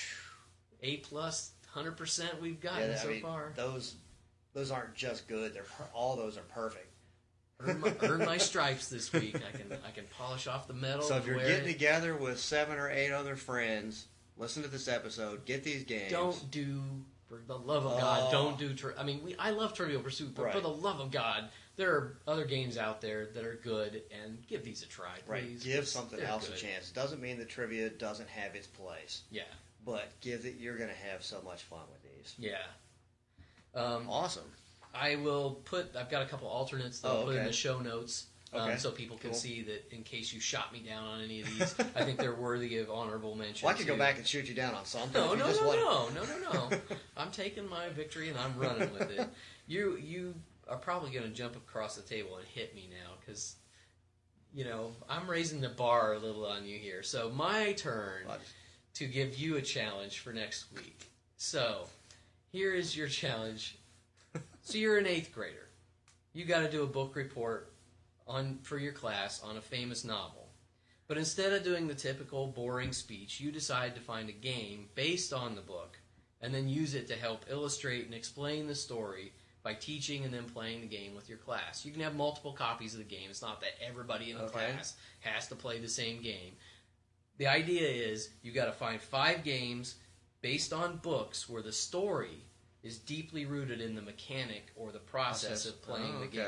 A 0.82 0.98
plus 0.98 1.52
hundred 1.68 1.98
percent 1.98 2.41
we've 2.41 2.61
gotten 2.61 2.90
Yeah, 2.91 2.98
so 2.98 3.07
mean, 3.10 3.22
far. 3.22 3.52
those 3.56 3.95
those 4.53 4.72
aren't 4.72 4.95
just 4.95 5.27
good. 5.27 5.53
They're 5.53 5.65
all 5.94 6.15
those 6.15 6.38
are 6.38 6.41
perfect. 6.44 6.88
Earn 7.60 7.80
my, 7.82 7.94
earned 8.02 8.26
my 8.26 8.38
stripes 8.49 8.88
this 8.88 9.11
week. 9.11 9.36
I 9.36 9.57
can 9.57 9.77
I 9.86 9.91
can 9.91 10.06
polish 10.18 10.48
off 10.48 10.68
the 10.68 10.73
metal. 10.73 11.02
So 11.03 11.18
if 11.18 11.26
you're 11.27 11.38
getting 11.40 11.68
it. 11.68 11.73
together 11.73 12.15
with 12.15 12.40
seven 12.40 12.77
or 12.77 12.90
eight 12.90 13.11
other 13.11 13.36
friends, 13.36 14.07
listen 14.38 14.64
to 14.64 14.69
this 14.69 14.88
episode. 14.88 15.45
Get 15.45 15.64
these 15.65 15.84
games. 15.84 16.11
don't 16.11 16.52
do 16.52 16.82
for 17.30 17.41
the 17.47 17.57
love 17.57 17.85
of 17.85 17.99
God, 17.99 18.27
Oh. 18.27 18.31
don't 18.31 18.57
do. 18.60 18.73
Tri- 18.73 18.93
I 18.97 19.03
mean, 19.03 19.23
we, 19.23 19.35
I 19.38 19.49
love 19.52 19.73
Trivial 19.73 20.02
Pursuit, 20.02 20.34
but 20.35 20.52
for 20.52 20.60
the 20.61 20.69
love 20.69 20.99
of 20.99 21.11
God, 21.11 21.49
there 21.76 21.91
are 21.91 22.18
other 22.27 22.45
games 22.45 22.77
out 22.77 23.02
there 23.02 23.26
that 23.34 23.43
are 23.43 23.56
good, 23.64 24.03
and 24.23 24.45
give 24.47 24.64
these 24.64 24.84
a 24.84 24.88
try, 24.88 25.18
right. 25.27 25.60
Give 25.61 25.88
something 25.88 26.19
else 26.19 26.47
good. 26.47 26.56
a 26.56 26.60
chance. 26.60 26.91
Doesn't 26.91 27.22
mean 27.22 27.38
the 27.38 27.45
trivia 27.45 27.89
doesn't 27.89 28.30
have 28.30 28.56
its 28.56 28.68
place, 28.68 29.23
Yeah, 29.31 29.43
but 29.85 30.10
give 30.22 30.45
it. 30.45 30.56
You're 30.60 30.77
going 30.77 30.89
to 30.89 30.95
have 31.11 31.23
so 31.23 31.41
much 31.43 31.64
fun 31.64 31.81
with 31.91 32.03
these. 32.03 32.35
yeah. 32.38 32.60
Um, 33.73 34.10
Awesome. 34.10 34.45
I 34.93 35.18
will 35.18 35.56
put. 35.65 35.93
I've 35.97 36.10
got 36.10 36.22
a 36.22 36.26
couple 36.26 36.47
alternates 36.47 36.99
that 37.02 37.10
Oh, 37.10 37.18
I'll 37.19 37.23
put 37.26 37.35
in 37.35 37.43
the 37.45 37.52
show 37.52 37.80
notes, 37.80 38.27
um, 38.56 38.69
Okay, 38.69 38.77
so 38.77 38.91
people 38.91 39.18
can 39.18 39.32
cool. 39.32 39.40
see 39.40 39.61
that. 39.64 39.94
In 39.94 40.03
case 40.03 40.32
you 40.34 40.40
shot 40.40 40.72
me 40.73 40.80
down 40.80 41.03
on 41.06 41.22
any 41.22 41.41
of 41.41 41.48
these, 41.48 41.76
I 41.95 42.03
think 42.03 42.18
they're 42.19 42.36
worthy 42.36 42.77
of 42.77 42.90
honorable 42.90 43.36
mention. 43.36 43.65
Well, 43.65 43.76
I 43.76 43.77
could 43.77 43.88
go 43.88 43.98
back 43.98 44.18
and 44.18 44.26
shoot 44.26 44.48
you 44.48 44.56
down 44.56 44.73
on 44.76 44.86
something. 44.86 45.14
No, 45.22 45.34
no, 45.36 45.52
no, 45.52 45.68
want- 45.68 46.14
no, 46.15 46.23
no, 46.23 46.40
no, 46.52 46.69
no. 46.69 46.77
I'm 47.18 47.32
taking 47.32 47.68
my 47.69 47.90
victory 47.90 48.30
and 48.30 48.38
I'm 48.38 48.57
running 48.57 48.91
with 48.94 49.10
it. 49.11 49.27
You, 49.68 49.98
you 49.98 50.34
are 50.68 50.77
probably 50.77 51.11
going 51.11 51.26
to 51.26 51.34
jump 51.34 51.56
across 51.56 51.95
the 51.95 52.02
table 52.02 52.38
and 52.38 52.45
hit 52.48 52.76
me 52.76 52.90
now 52.90 53.11
because, 53.19 53.56
you 54.53 54.64
know, 54.65 54.91
I'm 55.10 55.30
raising 55.30 55.61
the 55.61 55.69
bar 55.69 56.14
a 56.14 56.19
little 56.19 56.45
on 56.45 56.65
you 56.65 56.77
here. 56.77 57.03
So 57.03 57.30
my 57.30 57.73
turn 57.73 58.23
to 58.95 59.06
give 59.06 59.38
you 59.38 59.57
a 59.57 59.61
challenge 59.61 60.19
for 60.19 60.32
next 60.34 60.65
week. 60.73 61.07
So, 61.38 61.88
here 62.52 62.73
is 62.73 62.95
your 62.95 63.07
challenge. 63.07 63.77
So 64.68 64.80
you're 64.80 64.98
an 64.98 65.06
eighth 65.06 65.32
grader. 65.32 65.69
You 66.34 66.44
got 66.44 66.61
to 66.61 66.72
do 66.72 66.82
a 66.82 66.88
book 66.88 67.15
report 67.15 67.72
on 68.27 68.60
for 68.64 68.77
your 68.77 68.93
class 68.93 69.41
on 69.43 69.57
a 69.57 69.61
famous 69.61 70.03
novel. 70.03 70.49
But 71.07 71.18
instead 71.18 71.53
of 71.53 71.64
doing 71.64 71.88
the 71.88 71.93
typical 71.93 72.47
boring 72.47 72.91
speech, 72.91 73.39
you 73.39 73.52
decide 73.52 73.93
to 73.95 74.02
find 74.02 74.27
a 74.30 74.34
game 74.34 74.88
based 74.95 75.34
on 75.34 75.56
the 75.56 75.61
book 75.61 75.99
and 76.41 76.53
then 76.53 76.68
use 76.68 76.95
it 76.95 77.07
to 77.07 77.15
help 77.15 77.45
illustrate 77.49 78.06
and 78.06 78.14
explain 78.14 78.68
the 78.68 78.73
story 78.76 79.31
by 79.61 79.73
teaching 79.73 80.23
and 80.26 80.34
then 80.34 80.45
playing 80.45 80.81
the 80.81 80.88
game 80.88 81.15
with 81.15 81.30
your 81.30 81.38
class. 81.38 81.85
You 81.85 81.91
can 81.91 82.02
have 82.02 82.15
multiple 82.15 82.53
copies 82.53 82.93
of 82.93 82.99
the 82.99 83.06
game. 83.06 83.27
It's 83.30 83.41
not 83.41 83.61
that 83.61 83.72
everybody 83.88 84.31
in 84.31 84.38
the 84.38 84.43
Okay. 84.45 84.72
class 84.72 84.95
has 85.22 85.47
to 85.49 85.56
play 85.56 85.80
the 85.80 85.88
same 85.88 86.22
game. 86.22 86.53
The 87.38 87.47
idea 87.47 87.88
is 87.88 88.30
you've 88.41 88.56
got 88.56 88.65
to 88.65 88.72
find 88.72 88.99
five 89.02 89.43
games 89.43 89.95
based 90.41 90.73
on 90.73 90.97
books 90.97 91.49
where 91.49 91.61
the 91.61 91.72
story 91.72 92.43
is 92.84 92.97
deeply 92.99 93.45
rooted 93.45 93.81
in 93.81 93.95
the 93.95 94.02
mechanic 94.02 94.72
or 94.76 94.91
the 94.91 94.99
process 94.99 95.49
Process. 95.49 95.65
of 95.65 95.81
playing 95.81 96.15
Oh, 96.18 96.22
the 96.22 96.27
game. 96.27 96.45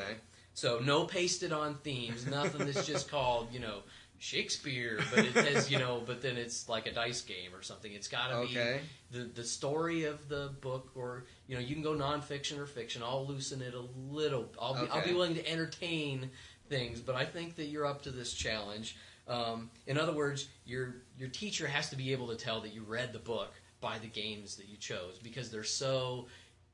So 0.58 0.80
no 0.80 1.06
pasted 1.06 1.52
on 1.54 1.76
themes, 1.76 2.26
nothing 2.26 2.66
that's 2.66 2.88
just 2.88 3.12
called, 3.12 3.50
you 3.54 3.60
know, 3.60 3.82
Shakespeare, 4.18 5.00
but 5.12 5.20
it 5.24 5.36
says, 5.36 5.70
you 5.70 5.78
know, 5.78 6.02
but 6.04 6.24
then 6.24 6.36
it's 6.36 6.68
like 6.68 6.88
a 6.88 6.92
dice 6.92 7.22
game 7.22 7.54
or 7.54 7.62
something. 7.62 7.94
It's 7.94 8.08
got 8.08 8.30
to 8.30 8.38
Okay. 8.38 8.82
be 9.12 9.20
the 9.20 9.26
the 9.26 9.44
story 9.44 10.06
of 10.06 10.28
the 10.30 10.50
book, 10.62 10.90
or 10.96 11.26
you 11.46 11.54
know, 11.54 11.62
you 11.62 11.76
can 11.76 11.84
go 11.84 11.94
nonfiction 11.94 12.58
or 12.58 12.66
fiction. 12.66 13.04
I'll 13.04 13.28
loosen 13.28 13.62
it 13.62 13.76
a 13.76 13.84
little. 14.12 14.50
I'll 14.60 14.74
be, 14.74 14.90
I'll 14.90 15.06
be 15.06 15.14
willing 15.14 15.36
to 15.36 15.48
entertain 15.48 16.32
things, 16.70 17.02
but 17.02 17.14
I 17.14 17.24
think 17.24 17.56
that 17.58 17.66
you're 17.66 17.86
up 17.86 18.02
to 18.04 18.10
this 18.10 18.34
challenge. 18.34 18.98
Um, 19.28 19.70
in 19.86 20.00
other 20.00 20.14
words, 20.14 20.50
your 20.66 20.96
your 21.20 21.30
teacher 21.30 21.68
has 21.68 21.92
to 21.92 21.96
be 21.96 22.14
able 22.14 22.30
to 22.30 22.36
tell 22.36 22.62
that 22.62 22.74
you 22.74 22.82
read 22.82 23.14
the 23.14 23.20
book 23.20 23.54
by 23.80 24.00
the 24.00 24.08
games 24.08 24.56
that 24.56 24.68
you 24.68 24.78
chose 24.78 25.20
because 25.22 25.52
they're 25.52 25.64
so 25.64 26.26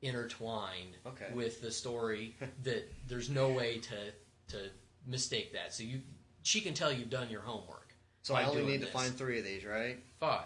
intertwined 0.04 0.98
Okay. 1.06 1.28
with 1.34 1.62
the 1.62 1.72
story 1.72 2.36
that 2.64 2.92
there's 3.08 3.30
no 3.30 3.50
way 3.50 3.80
to 3.80 3.96
to 4.50 4.70
mistake 5.08 5.54
that. 5.54 5.74
So 5.74 5.84
you 5.84 6.02
she 6.44 6.62
can 6.62 6.74
tell 6.74 6.92
you've 6.92 7.10
done 7.10 7.30
your 7.30 7.42
homework. 7.42 7.96
So 8.22 8.36
I 8.36 8.44
only 8.46 8.66
need 8.66 8.82
to 8.82 8.88
find 8.88 9.14
three 9.14 9.40
of 9.40 9.46
these, 9.46 9.66
right? 9.66 9.98
five. 10.20 10.46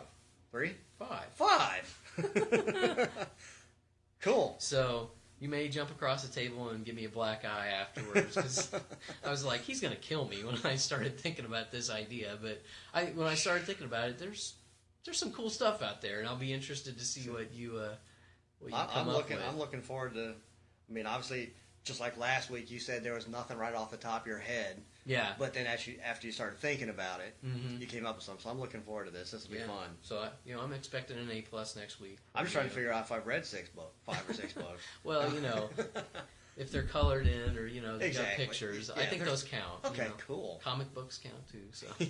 Three? 0.51 0.73
Five. 0.97 1.27
Five. 1.35 1.99
cool. 4.21 4.55
So 4.59 5.11
you 5.39 5.49
may 5.49 5.67
jump 5.67 5.91
across 5.91 6.25
the 6.25 6.33
table 6.33 6.69
and 6.69 6.83
give 6.83 6.95
me 6.95 7.05
a 7.05 7.09
black 7.09 7.45
eye 7.45 7.67
afterwards 7.67 8.35
because 8.35 8.71
I 9.23 9.29
was 9.29 9.45
like, 9.45 9.61
he's 9.61 9.79
going 9.81 9.93
to 9.93 9.99
kill 9.99 10.27
me 10.27 10.43
when 10.43 10.57
I 10.63 10.75
started 10.75 11.19
thinking 11.19 11.45
about 11.45 11.71
this 11.71 11.91
idea. 11.91 12.37
But 12.41 12.63
I, 12.93 13.05
when 13.05 13.27
I 13.27 13.35
started 13.35 13.65
thinking 13.65 13.85
about 13.85 14.09
it, 14.09 14.17
there's 14.17 14.55
there's 15.05 15.17
some 15.19 15.31
cool 15.31 15.49
stuff 15.49 15.81
out 15.81 16.01
there, 16.01 16.19
and 16.19 16.27
I'll 16.27 16.35
be 16.35 16.51
interested 16.51 16.97
to 16.97 17.05
see 17.05 17.29
what 17.29 17.53
you 17.53 17.77
uh, 17.77 17.95
what 18.59 18.71
you 18.71 18.77
I, 18.77 18.81
up 18.83 19.07
looking. 19.07 19.37
I'm 19.47 19.57
looking 19.57 19.81
forward 19.81 20.13
to. 20.15 20.33
I 20.89 20.93
mean, 20.93 21.05
obviously, 21.05 21.51
just 21.83 21.99
like 21.99 22.17
last 22.17 22.49
week, 22.49 22.69
you 22.71 22.79
said 22.79 23.03
there 23.03 23.13
was 23.13 23.27
nothing 23.27 23.57
right 23.57 23.73
off 23.75 23.91
the 23.91 23.97
top 23.97 24.21
of 24.21 24.27
your 24.27 24.39
head, 24.39 24.81
yeah, 25.05 25.33
but 25.39 25.53
then 25.53 25.65
as 25.67 25.85
you, 25.87 25.95
after 26.03 26.27
you 26.27 26.33
started 26.33 26.59
thinking 26.59 26.89
about 26.89 27.19
it, 27.21 27.35
Mhm. 27.45 27.79
you 27.79 27.87
came 27.87 28.05
up 28.05 28.15
with 28.15 28.23
something. 28.25 28.43
So 28.43 28.49
I'm 28.49 28.59
looking 28.59 28.81
forward 28.81 29.05
to 29.05 29.11
this. 29.11 29.31
This 29.31 29.45
will 29.47 29.53
be 29.55 29.59
yeah. 29.59 29.67
fun. 29.67 29.95
So 30.01 30.19
I, 30.19 30.29
you 30.45 30.55
know, 30.55 30.61
I'm 30.61 30.73
expecting 30.73 31.17
an 31.17 31.29
A 31.31 31.41
plus 31.41 31.75
next 31.75 31.99
week. 31.99 32.17
I'm 32.35 32.43
just 32.45 32.53
trying 32.53 32.65
to 32.65 32.69
You 32.71 32.75
figure 32.75 32.91
out 32.93 33.05
if 33.05 33.11
I've 33.11 33.25
read 33.27 33.45
six 33.45 33.69
books, 33.69 33.95
five 34.05 34.23
or 34.29 34.33
six 34.33 34.53
books. 34.53 34.81
Well, 35.03 35.33
you 35.33 35.41
know, 35.41 35.69
if 36.57 36.71
they're 36.71 36.83
colored 36.83 37.27
in 37.27 37.57
or 37.57 37.67
you 37.67 37.81
know 37.81 37.97
they've 37.97 38.07
Exactly. 38.09 38.45
got 38.45 38.49
pictures, 38.51 38.89
I 38.89 39.05
think 39.05 39.23
those 39.23 39.43
count. 39.43 39.79
you 39.83 39.89
Okay, 39.91 40.05
know. 40.05 40.13
cool. 40.27 40.61
Comic 40.63 40.93
books 40.93 41.17
count 41.21 41.47
too. 41.51 41.67
So 41.73 41.87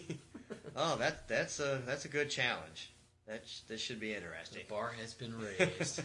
Oh, 0.75 0.95
that 0.97 1.27
that's 1.27 1.59
a 1.59 1.81
that's 1.85 2.05
a 2.05 2.09
good 2.09 2.29
challenge. 2.29 2.91
That's 3.27 3.61
this 3.67 3.81
should 3.81 3.99
be 3.99 4.13
interesting. 4.13 4.63
the 4.67 4.73
bar 4.73 4.93
has 4.99 5.13
been 5.13 5.33
raised. 5.37 6.01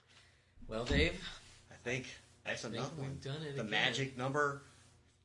well, 0.68 0.84
Dave, 0.84 1.20
I 1.70 1.74
think 1.84 2.06
that's 2.44 2.64
I 2.64 2.68
think 2.70 2.84
we've 2.98 3.20
done 3.22 3.42
it 3.42 3.56
The 3.56 3.60
again. 3.62 3.70
magic 3.70 4.16
number 4.16 4.62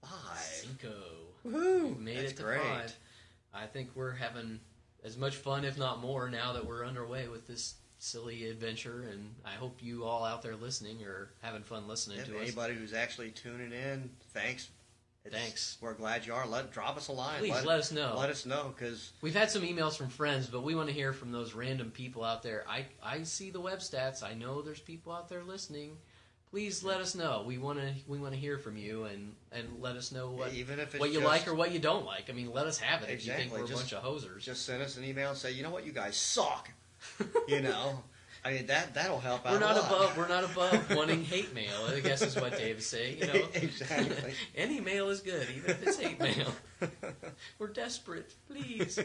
five. 0.02 0.38
Cinco. 0.40 0.94
Woohoo! 1.48 1.84
We've 1.90 2.00
made 2.00 2.18
That's 2.18 2.32
it 2.34 2.38
to 2.38 2.44
great. 2.44 2.62
five. 2.62 2.96
I 3.54 3.66
think 3.66 3.90
we're 3.96 4.12
having 4.14 4.60
as 5.04 5.18
much 5.18 5.36
fun, 5.38 5.66
if 5.66 5.78
not 5.78 6.00
more, 6.02 6.30
now 6.30 6.54
that 6.54 6.66
we're 6.66 6.86
underway 6.86 7.28
with 7.28 7.48
this 7.48 7.76
silly 7.98 8.48
adventure. 8.48 9.06
And 9.12 9.34
I 9.46 9.52
hope 9.54 9.78
you 9.82 10.04
all 10.06 10.24
out 10.24 10.42
there 10.42 10.56
listening 10.56 11.04
are 11.04 11.32
having 11.42 11.64
fun 11.64 11.88
listening 11.88 12.18
to 12.26 12.36
us. 12.38 12.42
anybody 12.44 12.76
who's 12.76 12.94
actually 12.94 13.32
tuning 13.32 13.72
in, 13.72 14.10
thanks. 14.34 14.70
It's- 15.24 15.40
Thanks. 15.42 15.78
We're 15.82 15.94
glad 15.94 16.26
you 16.26 16.34
are. 16.34 16.48
Let 16.48 16.72
drop 16.72 16.98
us 16.98 17.08
a 17.08 17.12
line. 17.12 17.40
Please 17.40 17.64
let 17.64 17.80
us 17.80 17.92
know. 17.92 18.16
Let 18.18 18.30
us 18.30 18.46
know 18.46 18.74
because 18.76 19.12
We've 19.22 19.36
had 19.36 19.52
some 19.52 19.62
emails 19.62 19.96
from 19.96 20.10
friends, 20.10 20.48
but 20.48 20.64
we 20.64 20.74
want 20.74 20.88
to 20.90 20.94
hear 20.94 21.14
from 21.14 21.32
those 21.32 21.54
random 21.54 21.92
people 21.92 22.24
out 22.24 22.42
there. 22.42 22.66
I, 22.68 22.86
I 23.04 23.24
see 23.24 23.52
the 23.52 23.60
web 23.62 23.80
stats. 23.80 24.24
I 24.24 24.34
know 24.34 24.62
there's 24.62 24.80
people 24.80 25.14
out 25.14 25.30
there 25.30 25.44
listening. 25.44 25.98
Please 26.50 26.84
let 26.84 27.00
us 27.00 27.16
know. 27.16 27.44
We 27.46 27.58
want 27.60 27.80
to 27.80 27.94
we 28.08 28.18
want 28.20 28.34
to 28.34 28.40
hear 28.40 28.58
from 28.58 28.76
you 28.76 29.06
and, 29.06 29.34
and 29.54 29.68
let 29.80 29.96
us 29.96 30.12
know 30.12 30.32
what 30.32 30.54
even 30.54 30.80
if 30.80 31.00
what 31.00 31.10
you 31.12 31.20
just, 31.22 31.26
like 31.26 31.48
or 31.48 31.54
what 31.56 31.72
you 31.72 31.80
don't 31.80 32.06
like. 32.06 32.30
I 32.30 32.34
mean, 32.34 32.52
let 32.52 32.66
us 32.66 32.78
have 32.80 33.04
it 33.04 33.10
if 33.10 33.26
you 33.26 33.32
think 33.32 33.54
Exactly. 33.54 33.62
we're 33.62 33.74
a 33.74 33.78
bunch 33.78 33.94
of 33.94 34.04
hosers. 34.04 34.40
just 34.42 34.66
send 34.66 34.82
us 34.82 34.98
an 34.98 35.06
email 35.06 35.30
and 35.30 35.38
say, 35.38 35.52
you 35.54 35.64
know 35.64 35.70
what, 35.70 35.86
you 35.86 35.94
guys 35.94 36.18
suck. 36.18 36.70
you 37.48 37.62
know, 37.62 38.04
I 38.44 38.54
mean 38.54 38.66
that 38.68 38.96
that'll 38.96 39.20
help 39.20 39.46
out. 39.46 39.54
we're 39.54 39.60
not 39.60 39.78
a 39.78 39.82
lot. 39.82 39.92
above 39.92 40.18
we're 40.18 40.28
not 40.28 40.44
above 40.52 40.96
wanting 40.96 41.24
hate 41.24 41.54
mail. 41.54 41.86
I 41.88 42.00
guess 42.00 42.22
is 42.22 42.36
what 42.36 42.58
Dave 42.58 42.80
is 42.80 42.88
saying. 42.88 43.20
You 43.20 43.28
know, 43.28 43.48
Exactly. 43.54 44.34
Any 44.56 44.80
mail 44.82 45.10
is 45.10 45.22
good, 45.22 45.48
even 45.56 45.70
if 45.72 45.88
it's 45.88 46.00
hate 46.00 46.20
mail. 46.20 46.52
We're 47.60 47.68
desperate. 47.68 48.34
Please 48.48 49.00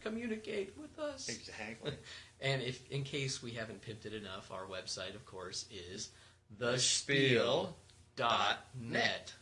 communicate 0.00 0.76
with 0.76 0.98
us. 0.98 1.28
exactly. 1.28 1.92
And 2.40 2.62
if, 2.62 2.90
in 2.90 3.04
case 3.04 3.42
we 3.42 3.52
haven't 3.52 3.82
pimped 3.82 4.06
it 4.06 4.14
enough, 4.14 4.50
our 4.50 4.64
website, 4.64 5.14
of 5.14 5.24
course, 5.26 5.66
is 5.70 6.10
Thespiel 6.58 7.76
thespiel.net. 8.18 9.34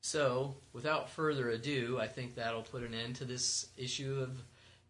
So, 0.00 0.56
without 0.72 1.10
further 1.10 1.48
ado, 1.50 1.98
I 2.00 2.06
think 2.06 2.34
that'll 2.34 2.62
put 2.62 2.82
an 2.82 2.94
end 2.94 3.16
to 3.16 3.24
this 3.24 3.68
issue 3.76 4.20
of 4.22 4.42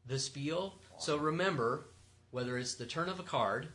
the 0.06 0.18
spiel. 0.18 0.74
So 0.98 1.16
remember, 1.16 1.86
whether 2.30 2.58
it's 2.58 2.74
the 2.74 2.86
turn 2.86 3.08
of 3.08 3.18
a 3.20 3.24
card 3.24 3.68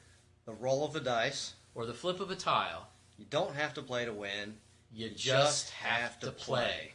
The 0.46 0.54
roll 0.54 0.84
of 0.86 0.94
the 0.94 1.00
dice. 1.00 1.54
or 1.76 1.86
the 1.86 1.94
flip 1.94 2.20
of 2.20 2.30
a 2.32 2.36
tile, 2.36 2.88
You 3.18 3.26
don't 3.30 3.56
have 3.56 3.74
to 3.76 3.82
play 3.82 4.06
to 4.06 4.14
win. 4.14 4.58
you 4.94 5.10
just 5.10 5.70
have 5.72 6.20
to 6.20 6.32
play. 6.32 6.94